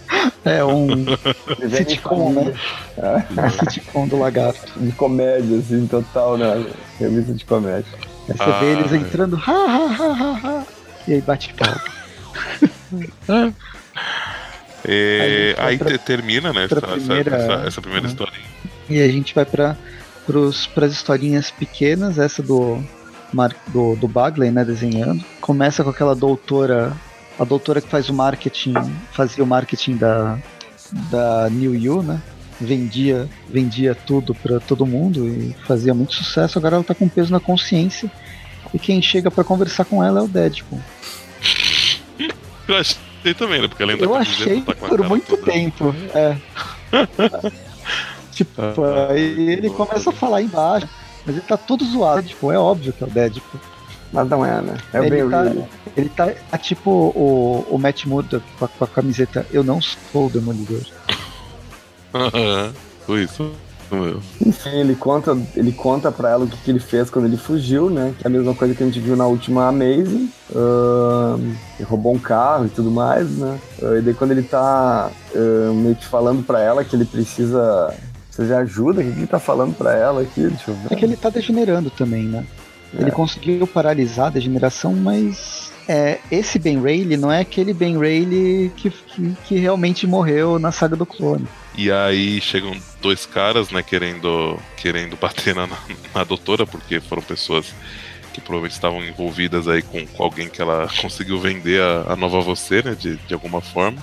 É 0.44 0.64
um 0.64 0.88
sitcom, 1.70 2.34
né? 2.34 2.54
É. 2.98 3.50
Sitcom 3.50 4.08
do 4.08 4.20
lagarto. 4.20 4.80
De 4.80 4.92
comédia, 4.92 5.60
assim, 5.60 5.88
total, 5.88 6.38
né? 6.38 6.66
Revista 7.00 7.34
de 7.34 7.46
comédia. 7.46 7.92
Aí 8.30 8.38
você 8.38 8.44
ah, 8.44 8.60
vê 8.60 8.66
eles 8.74 8.92
entrando, 8.94 9.36
ha, 9.36 9.52
ha, 9.52 9.86
ha, 9.88 10.14
ha, 10.14 10.40
ha, 10.44 10.66
e 11.08 11.14
aí 11.14 11.22
bate 11.22 11.54
palma. 11.54 11.82
É, 14.86 15.56
aí, 15.60 15.80
aí 15.82 15.98
termina, 15.98 16.54
né? 16.54 16.66
Essa 16.66 16.82
primeira, 16.82 17.36
essa, 17.36 17.68
essa, 17.68 17.82
primeira 17.82 18.06
uhum. 18.06 18.12
historinha. 18.12 18.46
E 18.90 19.02
a 19.02 19.08
gente 19.08 19.34
vai 19.34 19.46
para 19.46 19.76
as 20.38 20.92
historinhas 20.92 21.50
pequenas, 21.52 22.20
essa 22.20 22.42
do, 22.44 22.84
do, 23.68 23.96
do 23.96 24.08
Bagley, 24.08 24.52
né, 24.52 24.64
desenhando. 24.64 25.24
Começa 25.40 25.84
com 25.84 25.90
aquela 25.90 26.16
doutora, 26.16 26.94
a 27.42 27.44
doutora 27.44 27.82
que 27.82 27.88
faz 27.88 28.08
o 28.08 28.14
marketing, 28.14 28.76
fazia 29.14 29.44
o 29.44 29.48
marketing 29.48 29.98
da, 29.98 30.38
da 31.10 31.50
New 31.50 31.74
You, 31.74 32.04
né? 32.04 32.22
Vendia, 32.60 33.28
vendia 33.50 33.96
tudo 33.96 34.36
para 34.36 34.60
todo 34.60 34.86
mundo 34.86 35.28
e 35.28 35.56
fazia 35.66 35.92
muito 35.92 36.14
sucesso. 36.14 36.60
Agora 36.60 36.76
ela 36.76 36.84
tá 36.84 36.94
com 36.94 37.10
peso 37.10 37.32
na 37.32 37.40
consciência 37.40 38.12
e 38.72 38.78
quem 38.78 39.02
chega 39.02 39.32
para 39.32 39.44
conversar 39.44 39.86
com 39.86 40.04
ela 40.04 40.20
é 40.20 40.24
o 40.24 40.28
Deadpool. 40.28 40.80
Eu 42.68 42.76
achei 42.76 43.34
também, 43.36 43.60
né? 43.60 43.68
Porque 43.68 43.82
além 43.82 43.98
da 43.98 44.06
Eu 44.06 44.14
achei 44.14 44.62
tá 44.62 44.76
por 44.76 45.10
muito 45.10 45.36
toda... 45.36 45.52
tempo. 45.52 45.96
É. 46.14 46.38
tipo, 48.32 48.62
aí 49.10 49.50
ele 49.50 49.72
começa 49.72 50.12
a 50.12 50.14
falar 50.14 50.44
embaixo, 50.44 50.88
mas 51.26 51.38
ele 51.38 51.46
tá 51.48 51.58
todo 51.58 51.84
zoado. 51.86 52.28
Tipo, 52.28 52.52
é 52.52 52.60
óbvio 52.60 52.94
que 52.94 53.04
é 53.04 53.08
o 53.08 53.10
Deadpool. 53.10 53.60
Mas 54.12 54.30
não 54.30 54.46
é, 54.46 54.62
né? 54.62 54.78
É 54.94 55.00
o 55.00 55.04
ele 55.04 55.30
tá, 55.30 55.46
ele 55.96 56.10
tá, 56.10 56.30
tá, 56.50 56.58
tipo 56.58 56.92
o, 56.92 57.66
o 57.70 57.78
Matt 57.78 58.06
Murdock 58.06 58.46
com 58.60 58.66
a, 58.66 58.68
com 58.68 58.84
a 58.84 58.88
camiseta 58.88 59.46
Eu 59.52 59.64
não 59.64 59.80
sou 59.82 60.28
o 60.28 60.30
Demolidor. 60.30 60.82
Aham, 62.14 62.74
foi 63.06 63.24
isso. 63.24 63.52
Enfim, 64.46 64.80
ele 64.80 64.96
conta, 64.96 65.38
ele 65.56 65.72
conta 65.74 66.12
pra 66.12 66.30
ela 66.30 66.46
o 66.46 66.48
que, 66.48 66.56
que, 66.58 66.72
ele 66.72 66.80
fez 66.80 67.10
quando 67.10 67.26
ele 67.26 67.36
fugiu, 67.36 67.90
né? 67.90 68.14
Que 68.18 68.26
é 68.26 68.30
a 68.30 68.32
mesma 68.32 68.56
coisa 68.56 68.74
que 68.74 68.82
a 68.82 68.86
gente 68.86 69.00
viu 69.00 69.18
na 69.18 69.28
última 69.28 69.68
Amazing. 69.68 70.32
Uh, 70.50 71.38
ele 71.78 71.84
roubou 71.84 72.14
um 72.14 72.20
carro 72.20 72.66
e 72.66 72.70
tudo 72.70 72.90
mais, 72.90 73.30
né? 73.30 73.60
Uh, 73.82 73.98
e 73.98 74.02
daí 74.02 74.14
quando 74.14 74.32
ele 74.32 74.44
tá 74.44 75.12
uh, 75.36 75.74
meio 75.74 75.96
que 75.96 76.06
falando 76.06 76.42
pra 76.42 76.62
ela 76.62 76.86
que 76.86 76.96
ele 76.96 77.04
precisa, 77.04 77.94
precisa 78.28 78.48
de 78.48 78.54
ajuda, 78.54 79.02
o 79.02 79.04
que, 79.04 79.12
que 79.12 79.20
ele 79.20 79.28
tá 79.28 79.40
falando 79.40 79.76
pra 79.76 79.94
ela 79.94 80.22
aqui? 80.22 80.48
Deixa 80.48 80.72
eu 80.72 80.76
ver. 80.76 80.94
É 80.94 80.96
que 80.96 81.04
ele 81.04 81.18
tá 81.18 81.30
degenerando 81.30 81.90
também, 81.90 82.24
né? 82.24 82.46
É. 82.98 83.02
Ele 83.02 83.12
conseguiu 83.12 83.66
paralisar 83.68 84.28
a 84.28 84.32
degeneração, 84.32 84.94
mas 84.94 85.72
é, 85.88 86.20
esse 86.32 86.60
Ben 86.60 86.82
Rayleigh 86.82 87.18
não 87.18 87.32
é 87.32 87.40
aquele 87.40 87.74
Ben 87.74 87.98
Rayleigh 87.98 88.72
que, 88.76 88.90
que, 88.90 89.36
que, 89.46 89.56
realmente 89.58 90.06
morreu 90.06 90.60
na 90.60 90.72
saga 90.72 90.96
do 90.96 91.06
clone. 91.06 91.48
E 91.76 91.92
aí 91.92 92.40
chegam 92.42 92.76
dois 93.02 93.26
caras, 93.26 93.72
né, 93.72 93.82
querendo, 93.82 94.58
querendo 94.78 95.16
bater 95.16 95.56
na, 95.56 95.68
na 96.14 96.24
doutora, 96.24 96.66
porque 96.66 97.00
foram 97.00 97.22
pessoas 97.22 97.74
que 98.34 98.40
provavelmente 98.40 98.74
estavam 98.74 99.04
envolvidas 99.04 99.68
aí 99.68 99.82
com, 99.82 100.06
com 100.06 100.24
alguém 100.24 100.48
que 100.50 100.62
ela 100.62 100.88
conseguiu 101.02 101.40
vender 101.40 101.82
a, 101.82 102.14
a 102.14 102.16
nova 102.16 102.40
você, 102.42 102.82
né, 102.82 102.96
de, 102.96 103.18
de 103.18 103.34
alguma 103.34 103.62
forma. 103.62 104.02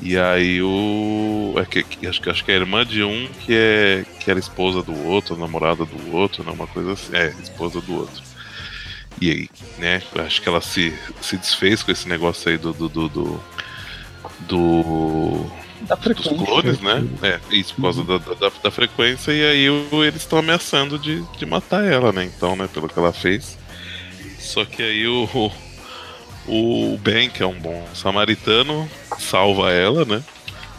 E 0.00 0.18
aí 0.18 0.60
o. 0.62 1.54
É 1.56 1.64
que, 1.64 1.82
que, 1.82 2.06
acho, 2.06 2.20
que, 2.20 2.30
acho 2.30 2.44
que 2.44 2.50
é 2.50 2.54
a 2.54 2.58
irmã 2.58 2.84
de 2.84 3.02
um 3.02 3.28
que 3.44 3.54
é 3.54 4.04
que 4.20 4.30
era 4.30 4.38
esposa 4.38 4.82
do 4.82 4.94
outro, 5.06 5.36
namorada 5.36 5.84
do 5.84 6.14
outro, 6.14 6.44
né? 6.44 6.52
Uma 6.52 6.66
coisa 6.66 6.92
assim. 6.92 7.14
É, 7.16 7.28
esposa 7.42 7.80
do 7.80 7.94
outro. 7.94 8.22
E 9.20 9.30
aí, 9.30 9.48
né? 9.78 10.02
Acho 10.24 10.42
que 10.42 10.48
ela 10.48 10.60
se, 10.60 10.92
se 11.20 11.36
desfez 11.36 11.82
com 11.82 11.92
esse 11.92 12.08
negócio 12.08 12.50
aí 12.50 12.58
do. 12.58 12.72
do, 12.72 12.88
do, 12.88 13.08
do, 13.08 13.40
do 14.40 15.64
dos 15.84 16.26
clones, 16.26 16.80
né? 16.80 17.06
É, 17.22 17.40
isso 17.54 17.74
por 17.74 17.82
causa 17.82 18.00
uhum. 18.00 18.06
da, 18.06 18.18
da, 18.18 18.52
da, 18.62 18.70
frequência, 18.70 19.32
e 19.32 19.44
aí 19.44 19.66
eles 20.06 20.22
estão 20.22 20.38
ameaçando 20.38 20.98
de, 20.98 21.22
de 21.36 21.44
matar 21.44 21.84
ela, 21.84 22.10
né? 22.10 22.24
Então, 22.24 22.56
né, 22.56 22.66
pelo 22.72 22.88
que 22.88 22.98
ela 22.98 23.12
fez. 23.12 23.58
Só 24.38 24.64
que 24.64 24.82
aí 24.82 25.06
o, 25.06 25.28
o 26.46 26.98
Ben, 26.98 27.30
que 27.30 27.42
é 27.42 27.46
um 27.46 27.58
bom 27.58 27.86
samaritano, 27.94 28.88
salva 29.18 29.70
ela, 29.72 30.04
né? 30.04 30.22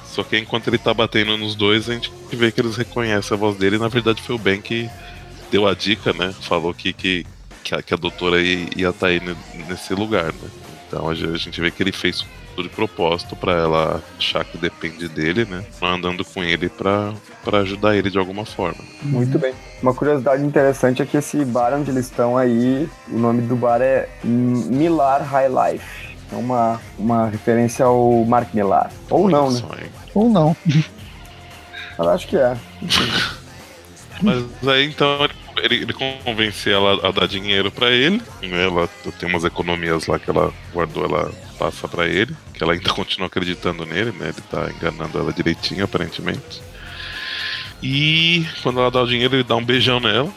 Só 0.05 0.23
que 0.23 0.37
enquanto 0.37 0.67
ele 0.67 0.77
tá 0.77 0.93
batendo 0.93 1.37
nos 1.37 1.55
dois, 1.55 1.89
a 1.89 1.93
gente 1.93 2.11
vê 2.31 2.51
que 2.51 2.61
eles 2.61 2.77
reconhecem 2.77 3.35
a 3.35 3.39
voz 3.39 3.57
dele, 3.57 3.75
e 3.75 3.79
na 3.79 3.87
verdade 3.87 4.21
foi 4.21 4.35
o 4.35 4.39
Ben 4.39 4.61
que 4.61 4.89
deu 5.51 5.67
a 5.67 5.73
dica, 5.73 6.13
né? 6.13 6.33
Falou 6.41 6.73
que, 6.73 6.93
que 6.93 7.25
que 7.65 7.73
a, 7.73 7.81
que 7.81 7.93
a 7.93 7.97
doutora 7.97 8.39
ia 8.41 8.89
estar 8.89 8.93
tá 8.93 9.07
aí 9.07 9.19
nesse 9.67 9.93
lugar, 9.95 10.31
né? 10.31 10.49
Então 10.87 11.09
a 11.09 11.15
gente 11.15 11.59
vê 11.59 11.71
que 11.71 11.81
ele 11.81 11.91
fez 11.91 12.23
de 12.63 12.69
propósito 12.69 13.35
para 13.35 13.53
ela 13.53 14.03
achar 14.17 14.43
que 14.43 14.57
depende 14.57 15.07
dele, 15.07 15.45
né? 15.45 15.63
Andando 15.81 16.23
com 16.23 16.43
ele 16.43 16.69
para 16.69 17.13
ajudar 17.59 17.95
ele 17.95 18.09
de 18.09 18.17
alguma 18.17 18.45
forma. 18.45 18.83
Muito 19.01 19.37
bem. 19.39 19.53
Uma 19.81 19.93
curiosidade 19.93 20.43
interessante 20.43 21.01
é 21.01 21.05
que 21.05 21.17
esse 21.17 21.43
bar 21.45 21.73
onde 21.73 21.91
eles 21.91 22.05
estão 22.05 22.37
aí, 22.37 22.89
o 23.09 23.17
nome 23.17 23.41
do 23.41 23.55
bar 23.55 23.81
é 23.81 24.09
Millar 24.23 25.23
High 25.23 25.49
Life. 25.49 26.15
É 26.31 26.35
uma, 26.35 26.81
uma 26.97 27.27
referência 27.27 27.85
ao 27.85 28.25
Mark 28.25 28.53
Millar. 28.53 28.91
Ou 29.09 29.29
não, 29.29 29.51
né? 29.51 29.61
Ou 30.13 30.29
não. 30.29 30.55
Eu 31.97 32.09
acho 32.09 32.27
que 32.27 32.35
é. 32.35 32.57
Mas 34.21 34.43
aí 34.67 34.87
então 34.87 35.27
ele, 35.63 35.83
ele 35.83 35.93
convence 35.93 36.69
ela 36.69 37.07
a 37.07 37.11
dar 37.11 37.27
dinheiro 37.27 37.71
para 37.71 37.89
ele. 37.91 38.21
Né? 38.41 38.65
Ela 38.65 38.89
tem 39.19 39.29
umas 39.29 39.43
economias 39.43 40.07
lá 40.07 40.17
que 40.19 40.29
ela 40.29 40.53
guardou, 40.73 41.05
ela 41.05 41.31
passa 41.57 41.87
para 41.87 42.07
ele, 42.07 42.35
que 42.53 42.63
ela 42.63 42.73
ainda 42.73 42.89
continua 42.93 43.27
acreditando 43.27 43.85
nele, 43.85 44.11
né? 44.11 44.29
Ele 44.29 44.41
tá 44.49 44.69
enganando 44.71 45.17
ela 45.17 45.33
direitinho, 45.33 45.83
aparentemente. 45.83 46.61
E 47.81 48.45
quando 48.63 48.79
ela 48.79 48.91
dá 48.91 49.01
o 49.01 49.07
dinheiro, 49.07 49.35
ele 49.35 49.43
dá 49.43 49.55
um 49.55 49.65
beijão 49.65 49.99
nela. 49.99 50.31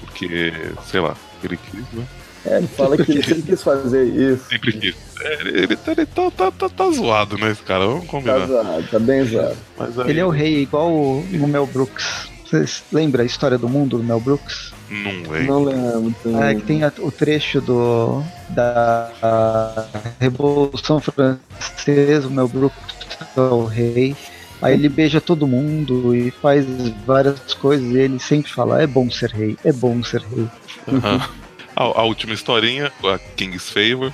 Porque, 0.00 0.52
sei 0.84 1.00
lá, 1.00 1.16
ele 1.42 1.56
quis, 1.56 1.84
né? 1.92 2.06
É, 2.44 2.58
ele 2.58 2.68
fala 2.68 2.96
que 2.96 3.10
ele 3.10 3.22
sempre 3.24 3.42
quis 3.42 3.62
fazer 3.62 4.04
isso. 4.04 4.48
Sempre 4.48 4.72
quis. 4.72 4.96
É, 5.20 5.40
ele, 5.40 5.50
ele, 5.62 5.78
ele 5.86 6.06
tá, 6.06 6.30
tá, 6.30 6.50
tá, 6.50 6.68
tá, 6.68 6.90
zoado, 6.90 7.36
né, 7.36 7.50
esse 7.50 7.62
cara? 7.62 7.86
Vamos 7.86 8.06
combinar. 8.06 8.40
Tá 8.40 8.46
zoado, 8.46 8.88
tá 8.88 8.98
bem 8.98 9.24
zoado. 9.24 9.56
Aí... 9.78 10.10
Ele 10.10 10.20
é 10.20 10.24
o 10.24 10.30
rei, 10.30 10.62
igual 10.62 10.90
o, 10.90 11.20
o 11.20 11.48
Mel 11.48 11.66
Brooks. 11.66 12.28
Vocês 12.44 12.84
lembram 12.92 13.22
a 13.22 13.26
história 13.26 13.58
do 13.58 13.68
mundo 13.68 13.98
do 13.98 14.04
Mel 14.04 14.20
Brooks? 14.20 14.72
Não 14.88 15.30
lembro. 15.30 15.44
Não 15.44 15.64
lembro. 15.64 16.42
É 16.42 16.54
que 16.54 16.62
tem 16.62 16.80
o 16.84 17.10
trecho 17.10 17.60
do 17.60 18.22
da 18.48 19.86
Revolução 20.20 21.00
Francesa, 21.00 22.28
o 22.28 22.30
Mel 22.30 22.48
Brooks 22.48 22.96
é 23.36 23.40
o 23.40 23.64
rei. 23.64 24.16
Aí 24.60 24.74
ele 24.74 24.88
beija 24.88 25.20
todo 25.20 25.46
mundo 25.46 26.14
e 26.14 26.30
faz 26.30 26.64
várias 27.06 27.54
coisas 27.54 27.94
e 27.94 27.98
ele 27.98 28.18
sempre 28.18 28.50
fala: 28.50 28.80
é 28.80 28.86
bom 28.86 29.10
ser 29.10 29.30
rei, 29.30 29.56
é 29.64 29.72
bom 29.72 30.02
ser 30.02 30.22
rei. 30.22 30.48
Uhum. 30.86 31.20
a, 31.76 31.82
a, 31.82 32.02
última 32.04 32.32
historinha, 32.32 32.90
a 33.04 33.18
King's 33.36 33.68
Favor, 33.68 34.12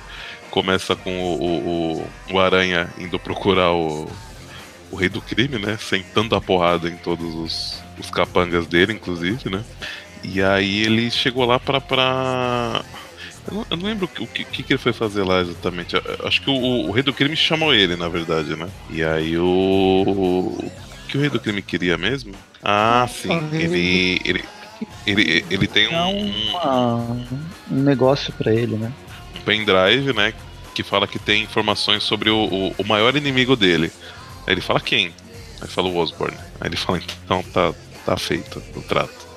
começa 0.49 0.95
com 0.95 1.11
o, 1.11 1.99
o, 1.99 2.07
o 2.33 2.39
Aranha 2.39 2.89
indo 2.97 3.17
procurar 3.19 3.71
o, 3.71 4.09
o 4.91 4.95
rei 4.95 5.09
do 5.09 5.21
crime, 5.21 5.57
né? 5.57 5.77
Sentando 5.79 6.35
a 6.35 6.41
porrada 6.41 6.89
em 6.89 6.97
todos 6.97 7.33
os, 7.35 7.83
os 7.97 8.09
capangas 8.11 8.67
dele, 8.67 8.93
inclusive, 8.93 9.49
né? 9.49 9.63
E 10.23 10.41
aí 10.41 10.81
ele 10.81 11.09
chegou 11.11 11.45
lá 11.45 11.59
pra. 11.59 11.81
pra... 11.81 12.83
Eu, 13.47 13.53
não, 13.53 13.65
eu 13.71 13.77
não 13.77 13.85
lembro 13.85 14.09
o 14.19 14.27
que, 14.27 14.45
que, 14.45 14.63
que, 14.63 14.73
ele 14.73 14.79
foi 14.79 14.93
fazer 14.93 15.23
lá 15.23 15.41
exatamente. 15.41 15.95
Acho 16.23 16.41
que 16.41 16.49
o, 16.49 16.87
o, 16.87 16.91
rei 16.91 17.03
do 17.03 17.13
crime 17.13 17.35
chamou 17.35 17.73
ele, 17.73 17.95
na 17.95 18.07
verdade, 18.07 18.55
né? 18.55 18.69
E 18.89 19.03
aí 19.03 19.37
o. 19.37 19.43
O 19.45 20.71
que 21.07 21.17
o 21.17 21.21
rei 21.21 21.29
do 21.29 21.39
crime 21.39 21.61
queria 21.61 21.97
mesmo? 21.97 22.33
Ah, 22.63 23.07
sim. 23.09 23.31
Ele. 23.51 24.21
Ele, 24.25 24.43
ele, 25.05 25.45
ele 25.49 25.67
tem 25.67 25.87
um. 25.93 26.33
um 27.71 27.81
negócio 27.83 28.33
para 28.33 28.53
ele, 28.53 28.77
né? 28.77 28.91
Um 29.35 29.41
pendrive, 29.41 30.13
né? 30.13 30.33
Que 30.73 30.81
fala 30.81 31.07
que 31.07 31.19
tem 31.19 31.43
informações 31.43 32.03
sobre 32.03 32.29
o, 32.29 32.45
o, 32.45 32.75
o 32.77 32.83
maior 32.87 33.15
inimigo 33.15 33.55
dele. 33.55 33.91
Aí 34.47 34.53
ele 34.53 34.61
fala 34.61 34.79
quem? 34.79 35.13
Aí 35.61 35.67
fala 35.67 35.87
o 35.87 35.97
Osborne. 35.97 36.37
Aí 36.59 36.67
ele 36.67 36.75
fala, 36.75 36.99
então 37.23 37.43
tá, 37.43 37.73
tá 38.05 38.17
feito 38.17 38.61
o 38.75 38.81
trato. 38.81 39.32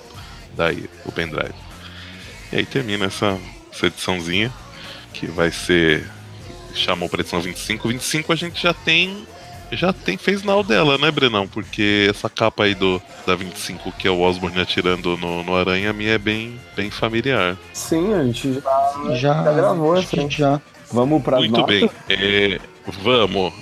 Daí, 0.56 0.88
o 1.04 1.12
pendrive. 1.12 1.54
E 2.52 2.56
aí 2.56 2.66
termina 2.66 3.06
essa, 3.06 3.38
essa 3.72 3.86
ediçãozinha, 3.86 4.52
que 5.12 5.26
vai 5.26 5.50
ser. 5.50 6.08
Chamou 6.74 7.08
para 7.08 7.20
edição 7.20 7.40
25. 7.40 7.88
25 7.88 8.32
a 8.32 8.36
gente 8.36 8.62
já 8.62 8.74
tem 8.74 9.26
já 9.72 9.92
tem 9.92 10.16
fez 10.16 10.42
now 10.42 10.62
dela, 10.62 10.96
né, 10.98 11.10
Brenão? 11.10 11.48
Porque 11.48 12.06
essa 12.08 12.28
capa 12.28 12.64
aí 12.64 12.74
do 12.74 13.02
da 13.26 13.34
25, 13.34 13.90
que 13.92 14.06
é 14.06 14.10
o 14.10 14.20
Osborne 14.20 14.60
atirando 14.60 15.16
no, 15.16 15.42
no 15.42 15.56
aranha, 15.56 15.90
a 15.90 15.92
minha 15.92 16.12
é 16.12 16.18
bem, 16.18 16.60
bem 16.76 16.90
familiar. 16.90 17.56
Sim, 17.72 18.14
a 18.14 18.22
gente 18.24 18.54
já, 18.54 19.14
já, 19.14 19.42
já 19.42 19.52
gravou 19.52 19.94
assim. 19.94 20.30
Já. 20.30 20.60
Vamos 20.92 21.22
pra 21.22 21.38
Muito 21.38 21.52
notas? 21.52 21.80
bem. 21.80 21.90
É, 22.08 22.60
vamos. 23.02 23.52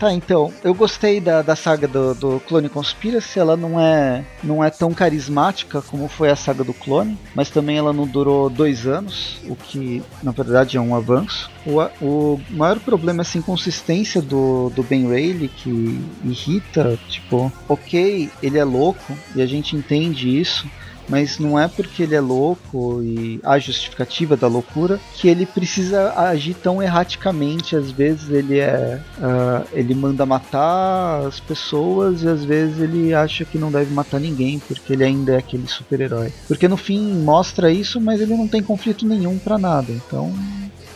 Tá, 0.00 0.14
então, 0.14 0.50
eu 0.64 0.72
gostei 0.72 1.20
da, 1.20 1.42
da 1.42 1.54
saga 1.54 1.86
do, 1.86 2.14
do 2.14 2.40
Clone 2.48 2.70
Conspiracy, 2.70 3.38
ela 3.38 3.54
não 3.54 3.78
é, 3.78 4.24
não 4.42 4.64
é 4.64 4.70
tão 4.70 4.94
carismática 4.94 5.82
como 5.82 6.08
foi 6.08 6.30
a 6.30 6.36
saga 6.36 6.64
do 6.64 6.72
Clone, 6.72 7.18
mas 7.34 7.50
também 7.50 7.76
ela 7.76 7.92
não 7.92 8.06
durou 8.06 8.48
dois 8.48 8.86
anos, 8.86 9.38
o 9.46 9.54
que 9.54 10.02
na 10.22 10.30
verdade 10.32 10.78
é 10.78 10.80
um 10.80 10.94
avanço. 10.94 11.50
O, 11.66 11.82
o 12.02 12.40
maior 12.48 12.80
problema 12.80 13.20
é 13.20 13.24
essa 13.24 13.36
inconsistência 13.36 14.22
do, 14.22 14.70
do 14.70 14.82
Ben 14.82 15.06
Rayleigh 15.06 15.48
que 15.48 16.02
irrita, 16.24 16.98
tipo, 17.10 17.52
ok, 17.68 18.30
ele 18.42 18.56
é 18.56 18.64
louco 18.64 19.14
e 19.36 19.42
a 19.42 19.46
gente 19.46 19.76
entende 19.76 20.40
isso, 20.40 20.66
mas 21.10 21.38
não 21.40 21.58
é 21.58 21.66
porque 21.66 22.04
ele 22.04 22.14
é 22.14 22.20
louco 22.20 23.02
e 23.02 23.40
a 23.42 23.58
justificativa 23.58 24.36
da 24.36 24.46
loucura 24.46 25.00
que 25.14 25.28
ele 25.28 25.44
precisa 25.44 26.14
agir 26.16 26.54
tão 26.54 26.80
erraticamente. 26.80 27.74
Às 27.74 27.90
vezes 27.90 28.30
ele 28.30 28.60
é, 28.60 29.00
uh, 29.18 29.66
ele 29.72 29.94
manda 29.94 30.24
matar 30.24 31.26
as 31.26 31.40
pessoas 31.40 32.22
e 32.22 32.28
às 32.28 32.44
vezes 32.44 32.80
ele 32.80 33.12
acha 33.12 33.44
que 33.44 33.58
não 33.58 33.72
deve 33.72 33.92
matar 33.92 34.20
ninguém 34.20 34.60
porque 34.60 34.92
ele 34.92 35.02
ainda 35.02 35.32
é 35.32 35.38
aquele 35.38 35.66
super-herói. 35.66 36.32
Porque 36.46 36.68
no 36.68 36.76
fim 36.76 37.12
mostra 37.14 37.72
isso, 37.72 38.00
mas 38.00 38.20
ele 38.20 38.36
não 38.36 38.46
tem 38.46 38.62
conflito 38.62 39.04
nenhum 39.04 39.36
para 39.36 39.58
nada. 39.58 39.90
Então 39.90 40.32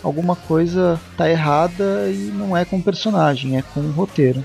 alguma 0.01 0.37
coisa 0.37 1.01
tá 1.17 1.29
errada 1.29 2.09
e 2.09 2.31
não 2.33 2.57
é 2.57 2.65
com 2.65 2.77
o 2.77 2.83
personagem, 2.83 3.57
é 3.57 3.63
com 3.63 3.81
o 3.81 3.91
roteiro. 3.91 4.45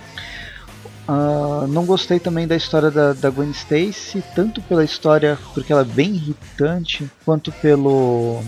Uh, 1.09 1.65
não 1.65 1.85
gostei 1.85 2.19
também 2.19 2.45
da 2.45 2.55
história 2.55 2.91
da, 2.91 3.13
da 3.13 3.31
Gwen 3.31 3.49
Stacy, 3.49 4.23
tanto 4.35 4.61
pela 4.61 4.83
história, 4.83 5.39
porque 5.55 5.73
ela 5.73 5.81
é 5.81 5.85
bem 5.85 6.11
irritante, 6.11 7.09
quanto 7.25 7.51
pelo, 7.51 8.43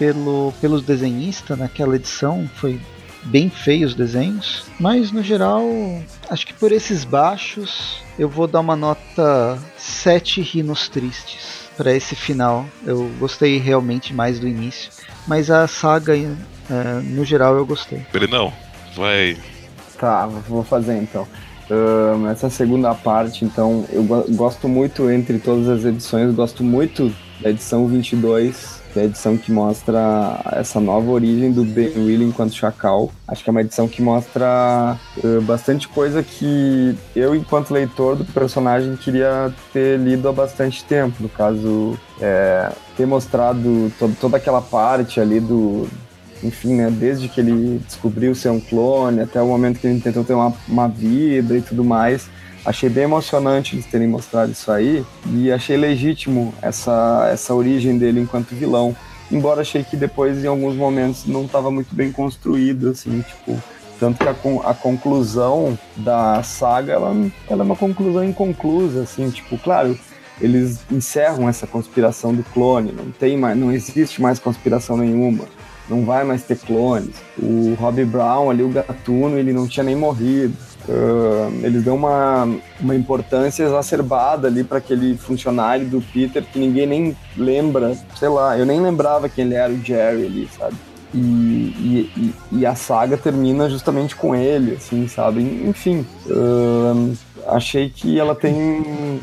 pelo 0.00 0.52
pelos 0.60 0.82
desenhistas 0.82 1.56
naquela 1.56 1.94
edição. 1.94 2.50
Foi 2.56 2.80
bem 3.22 3.48
feio 3.48 3.86
os 3.86 3.94
desenhos, 3.94 4.64
mas 4.80 5.12
no 5.12 5.22
geral, 5.22 5.62
acho 6.28 6.44
que 6.44 6.52
por 6.52 6.72
esses 6.72 7.04
baixos 7.04 8.02
eu 8.18 8.28
vou 8.28 8.48
dar 8.48 8.58
uma 8.58 8.74
nota 8.74 9.56
7 9.76 10.40
rinos 10.42 10.88
tristes 10.88 11.70
para 11.76 11.92
esse 11.94 12.16
final. 12.16 12.66
Eu 12.84 13.08
gostei 13.20 13.58
realmente 13.58 14.12
mais 14.12 14.40
do 14.40 14.48
início, 14.48 14.90
mas 15.24 15.52
a 15.52 15.68
saga 15.68 16.14
uh, 16.16 17.02
no 17.04 17.24
geral 17.24 17.54
eu 17.54 17.64
gostei. 17.64 18.04
Não, 18.28 18.52
vai. 18.96 19.38
Tá, 20.00 20.26
vou 20.26 20.64
fazer 20.64 20.96
então. 20.96 21.28
Uh, 21.72 22.26
essa 22.26 22.50
segunda 22.50 22.94
parte, 22.94 23.46
então, 23.46 23.86
eu 23.90 24.04
go 24.04 24.24
gosto 24.30 24.68
muito, 24.68 25.10
entre 25.10 25.38
todas 25.38 25.66
as 25.68 25.86
edições, 25.86 26.34
gosto 26.34 26.62
muito 26.62 27.10
da 27.40 27.48
edição 27.48 27.86
22, 27.86 28.82
que 28.92 28.98
é 28.98 29.02
a 29.02 29.04
edição 29.06 29.38
que 29.38 29.50
mostra 29.50 30.38
essa 30.52 30.78
nova 30.78 31.10
origem 31.10 31.50
do 31.50 31.64
Ben 31.64 31.88
William 31.96 32.28
enquanto 32.28 32.52
Chacal. 32.52 33.10
Acho 33.26 33.42
que 33.42 33.48
é 33.48 33.52
uma 33.52 33.62
edição 33.62 33.88
que 33.88 34.02
mostra 34.02 34.98
uh, 35.24 35.40
bastante 35.40 35.88
coisa 35.88 36.22
que 36.22 36.94
eu, 37.16 37.34
enquanto 37.34 37.72
leitor 37.72 38.16
do 38.16 38.24
personagem, 38.26 38.94
queria 38.96 39.50
ter 39.72 39.98
lido 39.98 40.28
há 40.28 40.32
bastante 40.32 40.84
tempo. 40.84 41.22
No 41.22 41.28
caso, 41.30 41.98
é, 42.20 42.70
ter 42.98 43.06
mostrado 43.06 43.90
to 43.98 44.14
toda 44.20 44.36
aquela 44.36 44.60
parte 44.60 45.18
ali 45.18 45.40
do, 45.40 45.88
enfim, 46.42 46.74
né, 46.74 46.90
desde 46.90 47.28
que 47.28 47.40
ele 47.40 47.80
descobriu 47.86 48.34
ser 48.34 48.50
um 48.50 48.60
clone 48.60 49.20
até 49.20 49.40
o 49.40 49.46
momento 49.46 49.78
que 49.78 49.86
ele 49.86 50.00
tentou 50.00 50.24
ter 50.24 50.34
uma, 50.34 50.52
uma 50.68 50.88
vida 50.88 51.56
e 51.56 51.62
tudo 51.62 51.84
mais. 51.84 52.28
Achei 52.64 52.88
bem 52.88 53.04
emocionante 53.04 53.74
eles 53.74 53.86
terem 53.86 54.06
mostrado 54.06 54.52
isso 54.52 54.70
aí 54.70 55.04
e 55.32 55.50
achei 55.50 55.76
legítimo 55.76 56.54
essa, 56.62 57.28
essa 57.32 57.54
origem 57.54 57.98
dele 57.98 58.20
enquanto 58.20 58.54
vilão. 58.54 58.94
Embora 59.30 59.62
achei 59.62 59.82
que 59.82 59.96
depois, 59.96 60.44
em 60.44 60.46
alguns 60.46 60.76
momentos, 60.76 61.26
não 61.26 61.44
estava 61.44 61.70
muito 61.70 61.94
bem 61.94 62.12
construído, 62.12 62.90
assim, 62.90 63.22
tipo, 63.22 63.60
tanto 63.98 64.18
que 64.18 64.28
a, 64.28 64.70
a 64.70 64.74
conclusão 64.74 65.76
da 65.96 66.42
saga, 66.42 66.92
ela, 66.92 67.14
ela 67.48 67.62
é 67.62 67.64
uma 67.64 67.76
conclusão 67.76 68.22
inconclusa, 68.22 69.02
assim, 69.02 69.30
tipo, 69.30 69.58
claro, 69.58 69.98
eles 70.40 70.80
encerram 70.90 71.48
essa 71.48 71.66
conspiração 71.66 72.34
do 72.34 72.44
clone, 72.44 72.92
não 72.92 73.10
tem 73.10 73.36
mais, 73.36 73.56
não 73.56 73.72
existe 73.72 74.20
mais 74.20 74.38
conspiração 74.38 74.96
nenhuma 74.96 75.46
não 75.88 76.04
vai 76.04 76.24
mais 76.24 76.42
ter 76.42 76.58
clones. 76.58 77.14
O 77.38 77.74
Robbie 77.74 78.04
Brown 78.04 78.50
ali, 78.50 78.62
o 78.62 78.68
gatuno, 78.68 79.38
ele 79.38 79.52
não 79.52 79.66
tinha 79.66 79.84
nem 79.84 79.96
morrido. 79.96 80.54
Uh, 80.88 81.64
eles 81.64 81.84
dão 81.84 81.94
uma, 81.94 82.48
uma 82.80 82.94
importância 82.94 83.62
exacerbada 83.62 84.48
ali 84.48 84.64
para 84.64 84.78
aquele 84.78 85.16
funcionário 85.16 85.86
do 85.86 86.00
Peter 86.00 86.42
que 86.44 86.58
ninguém 86.58 86.86
nem 86.86 87.16
lembra, 87.36 87.96
sei 88.18 88.28
lá, 88.28 88.58
eu 88.58 88.66
nem 88.66 88.80
lembrava 88.80 89.28
quem 89.28 89.44
ele 89.44 89.54
era, 89.54 89.72
o 89.72 89.80
Jerry 89.80 90.26
ali, 90.26 90.48
sabe? 90.58 90.74
E, 91.14 92.10
e, 92.16 92.34
e, 92.50 92.66
a 92.66 92.74
saga 92.74 93.18
termina 93.18 93.68
justamente 93.68 94.16
com 94.16 94.34
ele, 94.34 94.76
assim, 94.76 95.06
sabe? 95.06 95.42
Enfim, 95.42 96.06
uh, 96.26 97.12
achei 97.46 97.90
que 97.90 98.18
ela 98.18 98.34
tem 98.34 99.20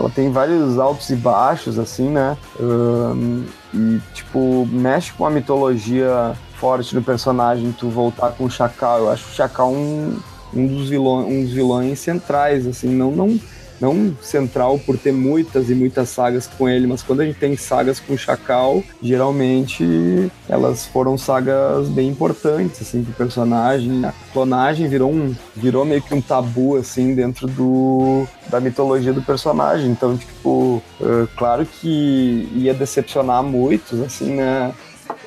ela 0.00 0.10
tem 0.10 0.32
vários 0.32 0.78
altos 0.78 1.10
e 1.10 1.16
baixos, 1.16 1.78
assim, 1.78 2.08
né? 2.08 2.36
Um, 2.58 3.44
e, 3.74 4.00
tipo, 4.14 4.66
mexe 4.70 5.12
com 5.12 5.26
a 5.26 5.30
mitologia 5.30 6.34
forte 6.54 6.94
do 6.94 7.02
personagem, 7.02 7.72
tu 7.72 7.88
voltar 7.90 8.30
com 8.32 8.44
o 8.44 8.50
Chacal. 8.50 9.00
Eu 9.00 9.10
acho 9.10 9.28
o 9.28 9.34
Chacal 9.34 9.70
um, 9.70 10.18
um, 10.54 10.66
dos, 10.66 10.88
vilões, 10.88 11.26
um 11.26 11.42
dos 11.44 11.52
vilões 11.52 11.98
centrais, 12.00 12.66
assim, 12.66 12.88
não, 12.88 13.10
não 13.10 13.38
não 13.80 14.14
central 14.20 14.78
por 14.78 14.98
ter 14.98 15.12
muitas 15.12 15.70
e 15.70 15.74
muitas 15.74 16.08
sagas 16.10 16.46
com 16.46 16.68
ele, 16.68 16.86
mas 16.86 17.02
quando 17.02 17.20
a 17.20 17.26
gente 17.26 17.38
tem 17.38 17.56
sagas 17.56 17.98
com 17.98 18.14
o 18.14 18.18
Chacal, 18.18 18.82
geralmente 19.02 20.30
elas 20.48 20.86
foram 20.86 21.16
sagas 21.16 21.88
bem 21.88 22.08
importantes, 22.08 22.82
assim, 22.82 23.02
pro 23.02 23.12
personagem. 23.14 24.04
A 24.04 24.12
clonagem 24.32 24.88
virou 24.88 25.10
um, 25.10 25.34
virou 25.56 25.84
meio 25.84 26.02
que 26.02 26.14
um 26.14 26.20
tabu, 26.20 26.76
assim, 26.76 27.14
dentro 27.14 27.46
do, 27.46 28.26
da 28.48 28.60
mitologia 28.60 29.12
do 29.12 29.22
personagem. 29.22 29.90
Então, 29.90 30.16
tipo, 30.16 30.82
uh, 31.00 31.28
claro 31.36 31.64
que 31.64 32.48
ia 32.54 32.74
decepcionar 32.74 33.42
muitos, 33.42 34.00
assim, 34.00 34.34
né? 34.34 34.72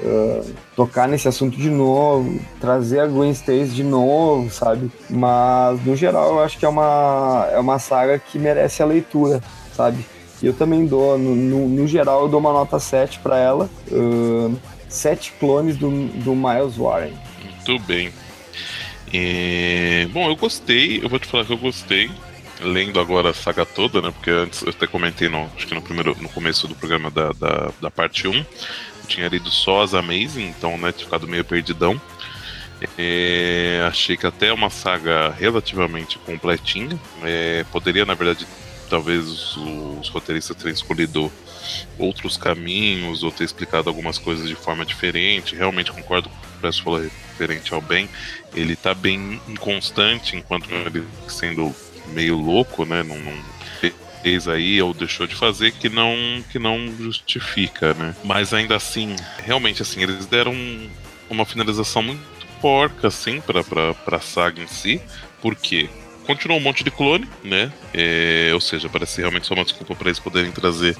Uh, 0.02 0.54
tocar 0.76 1.08
nesse 1.08 1.28
assunto 1.28 1.58
de 1.58 1.70
novo, 1.70 2.40
trazer 2.60 3.00
a 3.00 3.08
Gwen 3.08 3.32
Stacy 3.32 3.70
de 3.70 3.84
novo, 3.84 4.50
sabe? 4.52 4.92
Mas 5.10 5.84
no 5.86 5.96
geral 5.96 6.30
eu 6.34 6.44
acho 6.44 6.58
que 6.58 6.66
é 6.66 6.70
uma, 6.70 7.48
é 7.52 7.60
uma 7.60 7.80
saga 7.80 8.20
que 8.20 8.38
merece 8.38 8.82
a 8.82 8.86
leitura, 8.86 9.42
sabe? 9.76 10.06
E 10.42 10.46
eu 10.46 10.54
também 10.54 10.86
dou, 10.86 11.18
no, 11.18 11.36
no, 11.36 11.70
no, 11.70 11.88
geral, 11.88 12.24
eu 12.24 12.28
dou 12.28 12.40
uma 12.40 12.52
nota 12.52 12.78
7 12.78 13.20
para 13.20 13.38
ela. 13.38 13.70
Uh, 13.90 14.58
sete 14.94 15.34
clones 15.40 15.76
do, 15.76 15.90
do 16.24 16.36
Miles 16.36 16.78
Warren. 16.78 17.14
Muito 17.44 17.80
bem. 17.86 18.14
bom, 20.12 20.30
eu 20.30 20.36
gostei, 20.36 21.04
eu 21.04 21.10
vou 21.10 21.20
te 21.20 21.28
falar 21.28 21.46
que 21.46 21.54
eu 21.54 21.58
gostei. 21.58 22.10
Lendo 22.62 23.00
agora 23.00 23.32
a 23.32 23.34
saga 23.34 23.66
toda, 23.66 24.02
né? 24.02 24.12
Porque 24.12 24.30
antes 24.30 24.62
eu 24.62 24.70
até 24.70 24.88
comentei 24.88 25.28
no, 25.28 25.50
acho 25.58 25.68
que 25.68 25.74
no 25.74 25.82
primeiro 25.82 26.16
no 26.22 26.30
começo 26.30 26.68
do 26.68 26.76
programa 26.76 27.10
da, 27.10 27.32
da, 27.34 27.72
da 27.82 27.92
parte 27.92 28.28
1 28.28 28.46
tinha 29.08 29.28
lido 29.28 29.50
só 29.50 29.84
as 29.84 29.94
Amazing, 29.94 30.48
então, 30.48 30.78
né, 30.78 30.92
tinha 30.92 31.06
ficado 31.06 31.28
meio 31.28 31.46
perdidão. 31.46 32.00
É, 32.98 33.86
achei 33.88 34.18
que 34.18 34.28
até 34.28 34.48
é 34.48 34.54
uma 34.54 34.70
saga 34.70 35.30
relativamente 35.30 36.18
completinha. 36.20 37.00
É, 37.24 37.66
poderia, 37.72 38.06
na 38.06 38.14
verdade, 38.14 38.46
talvez 38.90 39.56
os, 39.56 40.10
roteiristas 40.10 40.56
terem 40.58 40.74
escolhido 40.74 41.32
outros 41.98 42.36
caminhos 42.36 43.24
ou 43.24 43.32
ter 43.32 43.46
explicado 43.46 43.90
algumas 43.90 44.18
coisas 44.18 44.48
de 44.48 44.56
forma 44.56 44.86
diferente. 44.86 45.56
Realmente 45.56 45.92
concordo 45.92 46.30
com 46.30 46.36
o 46.36 46.40
que 46.40 46.48
o 46.48 46.60
Presto 46.60 46.84
falou 46.84 47.02
referente 47.02 47.74
ao 47.74 47.82
bem. 47.82 48.10
Ele 48.54 48.76
tá 48.76 48.94
bem 48.94 49.42
inconstante 49.48 50.36
enquanto 50.36 50.70
ele 50.70 51.04
sendo 51.28 51.74
meio 52.08 52.38
louco, 52.38 52.86
né? 52.86 53.02
Não, 53.02 53.18
não, 53.18 53.34
fez 54.24 54.48
aí 54.48 54.82
ou 54.82 54.94
deixou 54.94 55.28
de 55.28 55.36
fazer 55.36 55.74
que 55.74 55.90
não 55.90 56.16
que 56.50 56.58
não 56.58 56.92
justifica, 56.98 57.94
né? 57.94 58.16
Mas 58.24 58.54
ainda 58.54 58.76
assim, 58.76 59.16
realmente 59.44 59.82
assim, 59.82 60.02
eles 60.02 60.26
deram 60.26 60.56
uma 61.30 61.46
finalização 61.46 62.02
muito 62.02 62.22
porca 62.62 63.10
assim 63.10 63.42
para 63.42 63.64
para 63.94 64.22
saga 64.22 64.64
em 64.64 64.68
si, 64.68 65.02
porque 65.42 65.90
continuou 66.26 66.58
um 66.58 66.64
monte 66.64 66.84
de 66.84 66.90
clone, 66.90 67.28
né? 67.44 67.72
É, 67.94 68.52
ou 68.54 68.62
seja, 68.62 68.88
parece 68.88 69.20
realmente 69.20 69.46
só 69.46 69.54
uma 69.54 69.66
desculpa 69.66 69.94
para 69.94 70.08
eles 70.08 70.20
poderem 70.20 70.52
trazer 70.52 70.96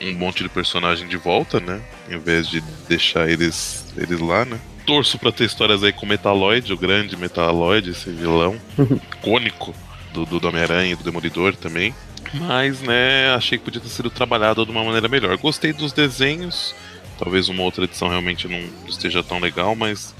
um 0.00 0.12
monte 0.14 0.42
de 0.42 0.48
personagem 0.48 1.06
de 1.06 1.16
volta, 1.16 1.60
né? 1.60 1.80
Em 2.10 2.18
vez 2.18 2.48
de 2.48 2.60
deixar 2.88 3.30
eles 3.30 3.86
eles 3.96 4.18
lá, 4.18 4.44
né? 4.44 4.58
Torço 4.84 5.18
para 5.18 5.30
ter 5.30 5.44
histórias 5.44 5.84
aí 5.84 5.92
com 5.92 6.06
Metaloid, 6.06 6.72
o 6.72 6.76
grande 6.76 7.16
Metaloid, 7.16 7.90
esse 7.90 8.10
vilão 8.10 8.58
icônico 9.12 9.74
do, 10.12 10.24
do 10.24 10.48
Homem-Aranha 10.48 10.92
e 10.92 10.96
do 10.96 11.04
Demolidor 11.04 11.54
também. 11.54 11.94
Mas, 12.34 12.80
né, 12.80 13.34
achei 13.34 13.58
que 13.58 13.64
podia 13.64 13.80
ter 13.80 13.88
sido 13.88 14.10
trabalhado 14.10 14.64
de 14.64 14.70
uma 14.70 14.84
maneira 14.84 15.08
melhor. 15.08 15.36
Gostei 15.36 15.72
dos 15.72 15.92
desenhos, 15.92 16.74
Talvez 17.18 17.48
uma 17.48 17.64
outra 17.64 17.84
edição 17.84 18.08
realmente 18.08 18.46
não 18.46 18.60
esteja 18.86 19.24
tão 19.24 19.40
legal, 19.40 19.74
mas 19.74 20.14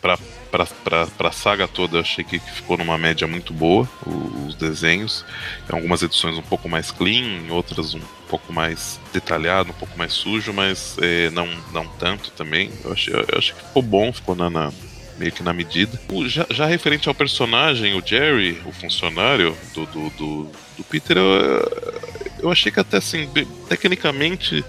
para 0.00 0.18
a 1.28 1.32
saga 1.32 1.68
toda, 1.68 2.00
achei 2.00 2.24
que 2.24 2.40
ficou 2.40 2.76
numa 2.76 2.98
média 2.98 3.26
muito 3.28 3.52
boa 3.52 3.88
os 4.04 4.56
desenhos. 4.56 5.24
Em 5.70 5.76
algumas 5.76 6.02
edições 6.02 6.36
um 6.36 6.42
pouco 6.42 6.68
mais 6.68 6.90
clean, 6.90 7.46
outras 7.50 7.94
um 7.94 8.00
pouco 8.28 8.52
mais 8.52 8.98
detalhado, 9.12 9.70
um 9.70 9.74
pouco 9.74 9.96
mais 9.96 10.12
sujo, 10.12 10.52
mas 10.52 10.96
é, 11.00 11.30
não, 11.30 11.48
não 11.72 11.86
tanto 11.86 12.32
também. 12.32 12.72
Eu 12.84 12.92
achei, 12.92 13.14
eu 13.14 13.38
achei 13.38 13.54
que 13.54 13.62
ficou 13.62 13.82
bom, 13.82 14.12
ficou 14.12 14.34
na, 14.34 14.50
na 14.50 14.72
meio 15.18 15.30
que 15.30 15.42
na 15.42 15.52
medida. 15.52 16.00
O, 16.10 16.28
já, 16.28 16.46
já, 16.50 16.66
referente 16.66 17.08
ao 17.08 17.14
personagem, 17.14 17.94
o 17.94 18.04
Jerry, 18.04 18.60
o 18.64 18.72
funcionário 18.72 19.56
do, 19.72 19.86
do, 19.86 20.10
do, 20.10 20.52
do 20.78 20.84
Peter, 20.84 21.16
eu, 21.16 22.38
eu 22.40 22.50
achei 22.50 22.72
que 22.72 22.80
até 22.80 22.96
assim, 22.96 23.28
tecnicamente 23.68 24.64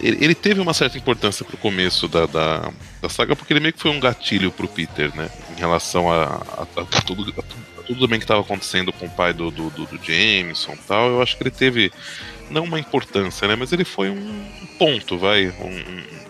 ele, 0.00 0.34
teve 0.34 0.60
uma 0.60 0.74
certa 0.74 0.98
importância 0.98 1.44
pro 1.44 1.56
começo 1.56 2.08
da, 2.08 2.26
da, 2.26 2.72
da, 3.00 3.08
saga, 3.08 3.36
porque 3.36 3.52
ele 3.52 3.60
meio 3.60 3.72
que 3.72 3.80
foi 3.80 3.90
um 3.90 4.00
gatilho 4.00 4.50
pro 4.50 4.68
Peter, 4.68 5.14
né? 5.16 5.30
Em 5.56 5.60
relação 5.60 6.10
a, 6.10 6.24
a, 6.24 6.62
a 6.80 7.02
tudo, 7.02 7.32
a 7.38 7.82
tudo 7.82 8.00
também 8.00 8.18
que 8.18 8.24
estava 8.24 8.40
acontecendo 8.40 8.92
com 8.92 9.06
o 9.06 9.10
pai 9.10 9.32
do, 9.32 9.50
do, 9.50 9.70
do, 9.70 10.00
Jameson 10.02 10.72
e 10.74 10.86
tal. 10.88 11.08
Eu 11.08 11.22
acho 11.22 11.36
que 11.36 11.42
ele 11.42 11.50
teve, 11.50 11.92
não 12.50 12.64
uma 12.64 12.78
importância, 12.78 13.46
né? 13.46 13.56
Mas 13.56 13.72
ele 13.72 13.84
foi 13.84 14.10
um 14.10 14.44
ponto, 14.78 15.18
vai. 15.18 15.48
Um, 15.48 16.21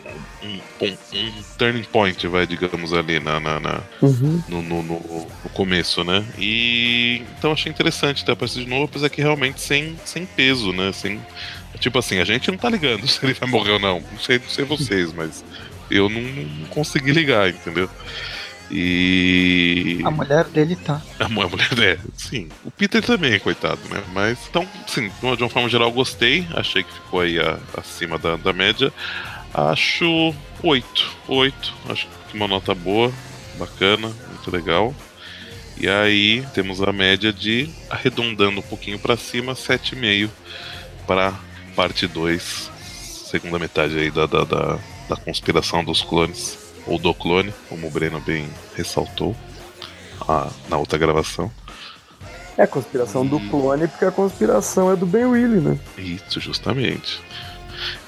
um, 0.44 0.86
um, 0.86 0.96
um 1.14 1.42
turning 1.56 1.84
point, 1.84 2.26
vai, 2.28 2.46
digamos, 2.46 2.92
ali 2.92 3.20
na, 3.20 3.38
na, 3.38 3.60
na 3.60 3.80
uhum. 4.00 4.42
no, 4.48 4.62
no, 4.62 4.82
no, 4.82 4.94
no, 4.94 5.50
começo, 5.54 6.02
né? 6.04 6.24
E 6.38 7.22
então 7.38 7.52
achei 7.52 7.70
interessante 7.70 8.24
ter 8.24 8.32
aparecido 8.32 8.64
de 8.64 8.70
novo, 8.70 8.84
apesar 8.84 9.08
que 9.08 9.20
realmente 9.20 9.60
sem, 9.60 9.96
sem 10.04 10.26
peso, 10.26 10.72
né? 10.72 10.92
Sem, 10.92 11.20
Tipo 11.78 11.98
assim, 11.98 12.18
a 12.18 12.24
gente 12.24 12.50
não 12.50 12.58
tá 12.58 12.70
ligando 12.70 13.06
se 13.08 13.24
ele 13.24 13.34
vai 13.34 13.48
morrer 13.48 13.72
ou 13.72 13.78
não. 13.78 14.00
Não 14.00 14.18
sei, 14.18 14.38
não 14.38 14.48
sei 14.48 14.64
vocês, 14.64 15.12
mas 15.12 15.44
eu 15.90 16.08
não, 16.08 16.20
não 16.20 16.66
consegui 16.68 17.12
ligar, 17.12 17.48
entendeu? 17.48 17.88
E. 18.70 20.00
A 20.04 20.10
mulher 20.10 20.44
dele 20.44 20.76
tá. 20.76 21.02
A 21.18 21.28
mulher 21.28 21.74
dele, 21.74 22.00
sim. 22.16 22.48
O 22.64 22.70
Peter 22.70 23.02
também, 23.02 23.38
coitado, 23.38 23.80
né? 23.90 24.02
Mas, 24.14 24.38
então, 24.48 24.66
sim, 24.86 25.10
de 25.36 25.42
uma 25.42 25.50
forma 25.50 25.68
geral, 25.68 25.90
gostei. 25.92 26.46
Achei 26.54 26.82
que 26.82 26.92
ficou 26.92 27.20
aí 27.20 27.38
a, 27.38 27.58
acima 27.76 28.16
da, 28.16 28.36
da 28.36 28.52
média. 28.52 28.92
Acho 29.54 30.34
8. 30.62 31.16
8. 31.28 31.74
Acho 31.88 32.06
que 32.28 32.36
uma 32.36 32.48
nota 32.48 32.74
boa, 32.74 33.12
bacana, 33.58 34.08
muito 34.30 34.50
legal. 34.50 34.94
E 35.76 35.88
aí 35.88 36.46
temos 36.54 36.80
a 36.82 36.92
média 36.92 37.32
de, 37.32 37.68
arredondando 37.90 38.60
um 38.60 38.62
pouquinho 38.62 38.98
para 38.98 39.16
cima, 39.16 39.54
7,5 39.54 40.30
para 41.06 41.32
parte 41.74 42.06
2, 42.06 42.70
segunda 43.30 43.58
metade 43.58 43.98
aí 43.98 44.10
da, 44.10 44.26
da, 44.26 44.44
da, 44.44 44.78
da, 45.08 45.16
conspiração 45.16 45.82
dos 45.82 46.02
clones, 46.02 46.58
ou 46.86 46.98
do 46.98 47.12
clone, 47.14 47.52
como 47.68 47.86
o 47.86 47.90
Breno 47.90 48.20
bem 48.20 48.48
ressaltou 48.76 49.34
a, 50.20 50.50
na 50.68 50.76
outra 50.76 50.98
gravação. 50.98 51.50
É 52.56 52.64
a 52.64 52.66
conspiração 52.66 53.24
e... 53.24 53.28
do 53.28 53.40
clone, 53.40 53.88
porque 53.88 54.04
a 54.04 54.10
conspiração 54.10 54.92
é 54.92 54.96
do 54.96 55.06
Ben 55.06 55.24
Willy, 55.24 55.60
né? 55.60 55.78
Isso, 55.96 56.38
justamente. 56.38 57.20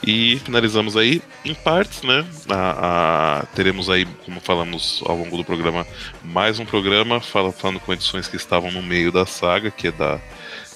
E 0.06 0.38
finalizamos 0.44 0.96
aí 0.96 1.22
em 1.44 1.54
partes, 1.54 2.02
né? 2.02 2.24
A, 2.48 3.40
a, 3.40 3.46
teremos 3.54 3.88
aí, 3.88 4.06
como 4.24 4.40
falamos 4.40 5.02
ao 5.06 5.16
longo 5.16 5.36
do 5.36 5.44
programa, 5.44 5.86
mais 6.22 6.58
um 6.58 6.64
programa 6.64 7.20
fala, 7.20 7.52
falando 7.52 7.80
com 7.80 7.92
edições 7.92 8.28
que 8.28 8.36
estavam 8.36 8.70
no 8.70 8.82
meio 8.82 9.10
da 9.10 9.26
saga, 9.26 9.70
que 9.70 9.88
é 9.88 9.92
da 9.92 10.20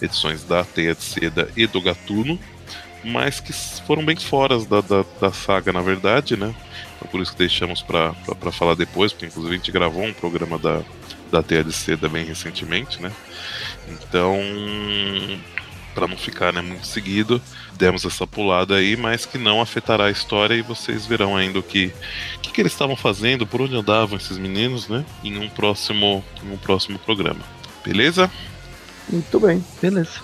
edições 0.00 0.44
da 0.44 0.62
Teia 0.64 0.94
de 0.94 1.02
Seda 1.02 1.50
e 1.56 1.66
do 1.66 1.80
Gatuno 1.80 2.38
mas 3.04 3.40
que 3.40 3.52
foram 3.86 4.04
bem 4.04 4.16
fora 4.16 4.58
da, 4.64 4.80
da, 4.80 5.04
da, 5.20 5.32
saga, 5.32 5.72
na 5.72 5.80
verdade, 5.80 6.36
né? 6.36 6.54
Então, 6.96 7.08
por 7.10 7.20
isso 7.20 7.32
que 7.32 7.38
deixamos 7.38 7.82
para 7.82 8.12
falar 8.52 8.74
depois, 8.74 9.12
porque 9.12 9.26
inclusive 9.26 9.54
a 9.54 9.56
gente 9.56 9.72
gravou 9.72 10.04
um 10.04 10.12
programa 10.12 10.58
da, 10.58 10.82
da 11.30 11.42
Teia 11.42 11.62
de 11.62 11.72
Seda 11.72 12.08
bem 12.08 12.24
recentemente, 12.24 13.00
né? 13.00 13.12
Então, 13.88 14.36
para 15.98 16.06
não 16.06 16.16
ficar 16.16 16.52
né, 16.52 16.60
muito 16.60 16.86
seguido, 16.86 17.42
demos 17.72 18.04
essa 18.04 18.24
pulada 18.24 18.76
aí, 18.76 18.96
mas 18.96 19.26
que 19.26 19.36
não 19.36 19.60
afetará 19.60 20.04
a 20.04 20.10
história 20.12 20.54
e 20.54 20.62
vocês 20.62 21.04
verão 21.04 21.36
ainda 21.36 21.58
o 21.58 21.62
que, 21.62 21.92
que, 22.40 22.52
que 22.52 22.60
eles 22.60 22.70
estavam 22.70 22.94
fazendo, 22.94 23.44
por 23.44 23.60
onde 23.60 23.74
andavam 23.74 24.16
esses 24.16 24.38
meninos, 24.38 24.86
né? 24.86 25.04
Em 25.24 25.36
um 25.38 25.48
próximo, 25.48 26.24
em 26.44 26.52
um 26.52 26.56
próximo 26.56 27.00
programa. 27.00 27.40
Beleza? 27.84 28.30
Muito 29.08 29.40
bem, 29.40 29.64
beleza. 29.82 30.20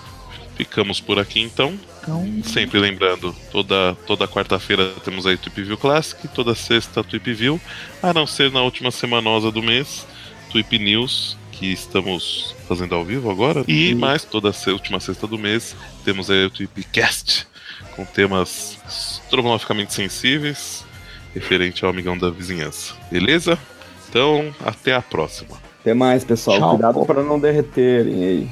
Ficamos 0.55 1.01
por 1.01 1.19
aqui 1.19 1.41
então. 1.41 1.77
Então... 2.01 2.25
Sempre 2.45 2.79
lembrando, 2.79 3.35
toda, 3.51 3.97
toda 4.07 4.29
quarta-feira 4.29 4.93
temos 5.03 5.27
aí 5.27 5.35
Tweep 5.35 5.61
View 5.61 5.77
Classic, 5.77 6.25
toda 6.29 6.55
sexta 6.55 7.03
Tweep 7.03 7.33
View, 7.33 7.59
a 8.01 8.13
não 8.13 8.25
ser 8.25 8.49
na 8.49 8.61
última 8.61 8.91
semanosa 8.91 9.51
do 9.51 9.61
mês, 9.61 10.07
Tweep 10.55 10.79
News, 10.79 11.35
que 11.51 11.73
estamos 11.73 12.55
fazendo 12.65 12.95
ao 12.95 13.03
vivo 13.03 13.29
agora. 13.29 13.65
E 13.67 13.93
mais, 13.93 14.23
toda 14.23 14.51
a 14.51 14.71
última 14.71 15.01
sexta 15.01 15.27
do 15.27 15.37
mês, 15.37 15.75
temos 16.05 16.31
aí 16.31 16.45
o 16.45 16.49
Tweepcast, 16.49 17.45
com 17.93 18.05
temas 18.05 18.77
estrogonoficamente 18.87 19.93
sensíveis, 19.93 20.85
referente 21.33 21.83
ao 21.83 21.91
amigão 21.91 22.17
da 22.17 22.29
vizinhança. 22.29 22.93
Beleza? 23.11 23.59
Então, 24.07 24.55
até 24.63 24.95
a 24.95 25.01
próxima. 25.01 25.57
Até 25.81 25.93
mais, 25.93 26.23
pessoal. 26.23 26.57
Tchau, 26.57 26.69
Cuidado 26.69 27.05
para 27.05 27.21
não 27.21 27.37
derreterem 27.37 28.23
aí. 28.23 28.49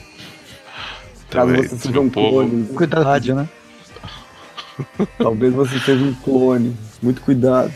Caso 1.30 1.56
você 1.56 1.78
seja 1.78 2.02
um 2.02 2.10
clone. 2.10 2.66
Cuidado, 2.66 3.34
né? 3.34 3.50
Talvez 5.18 5.54
você 5.54 5.80
seja 5.80 6.04
um 6.04 6.14
clone. 6.16 6.76
Muito 7.02 7.22
cuidado. 7.22 7.74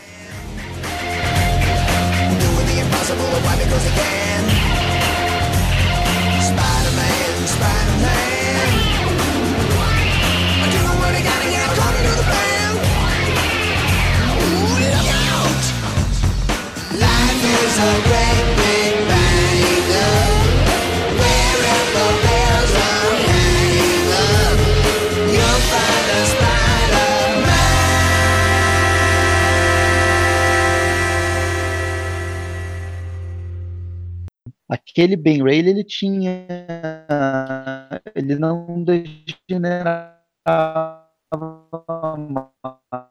Aquele 34.68 35.16
Ben 35.16 35.42
Ray 35.42 35.58
ele 35.60 35.84
tinha 35.84 36.46
ele 38.14 38.36
não 38.36 38.84
degenerava 38.84 40.18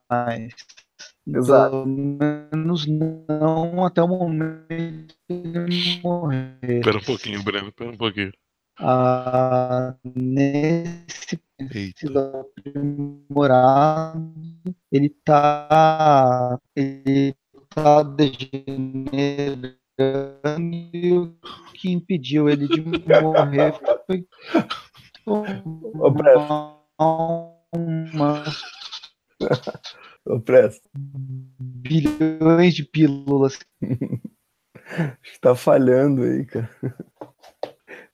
mais 0.09 0.53
Exato. 1.27 1.83
Pelo 1.83 1.85
menos 1.85 2.87
não 2.87 3.85
até 3.85 4.01
o 4.01 4.07
momento 4.07 5.13
que 5.27 5.33
ele 5.33 6.01
morrer. 6.01 6.57
Espera 6.63 6.97
um 6.97 7.01
pouquinho, 7.03 7.43
Breno, 7.43 7.67
espera 7.67 7.91
um 7.91 7.97
pouquinho. 7.97 8.31
Ah, 8.79 9.95
nesse 10.15 11.37
aprimorado, 12.75 14.33
ele 14.91 15.09
tá. 15.25 16.59
Ele 16.75 17.35
tá 17.69 18.03
degenerando 18.03 19.75
e 19.99 21.11
o 21.13 21.35
que 21.73 21.91
impediu 21.91 22.47
ele 22.49 22.67
de 22.67 22.81
morrer 22.81 23.73
foi 24.05 24.27
tomar 25.25 26.77
uma 26.97 28.43
bilhões 31.59 32.75
de 32.75 32.83
pílulas. 32.83 33.59
Acho 33.81 35.33
que 35.33 35.39
tá 35.41 35.55
falhando 35.55 36.23
aí, 36.23 36.45
cara. 36.45 36.69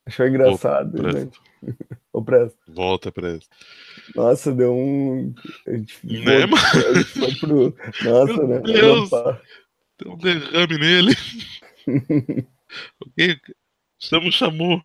Achou 0.05 0.27
engraçado. 0.27 0.99
Ô, 0.99 1.11
né? 1.11 1.29
Ô, 2.11 2.23
Presto. 2.23 2.57
Volta, 2.67 3.11
Presto. 3.11 3.49
Nossa, 4.15 4.51
deu 4.51 4.73
um. 4.73 5.33
A 5.67 5.71
gente, 5.71 6.05
né, 6.05 6.41
gente 6.93 7.03
foi 7.05 7.35
pro. 7.35 7.75
Nossa, 8.03 8.33
Meu 8.33 8.47
né? 8.47 8.59
Deus. 8.61 9.09
Deu 9.99 10.13
um 10.13 10.17
derrame 10.17 10.77
nele. 10.77 11.15
ok? 13.01 13.39
Estamos 13.99 14.35
chamou. 14.35 14.81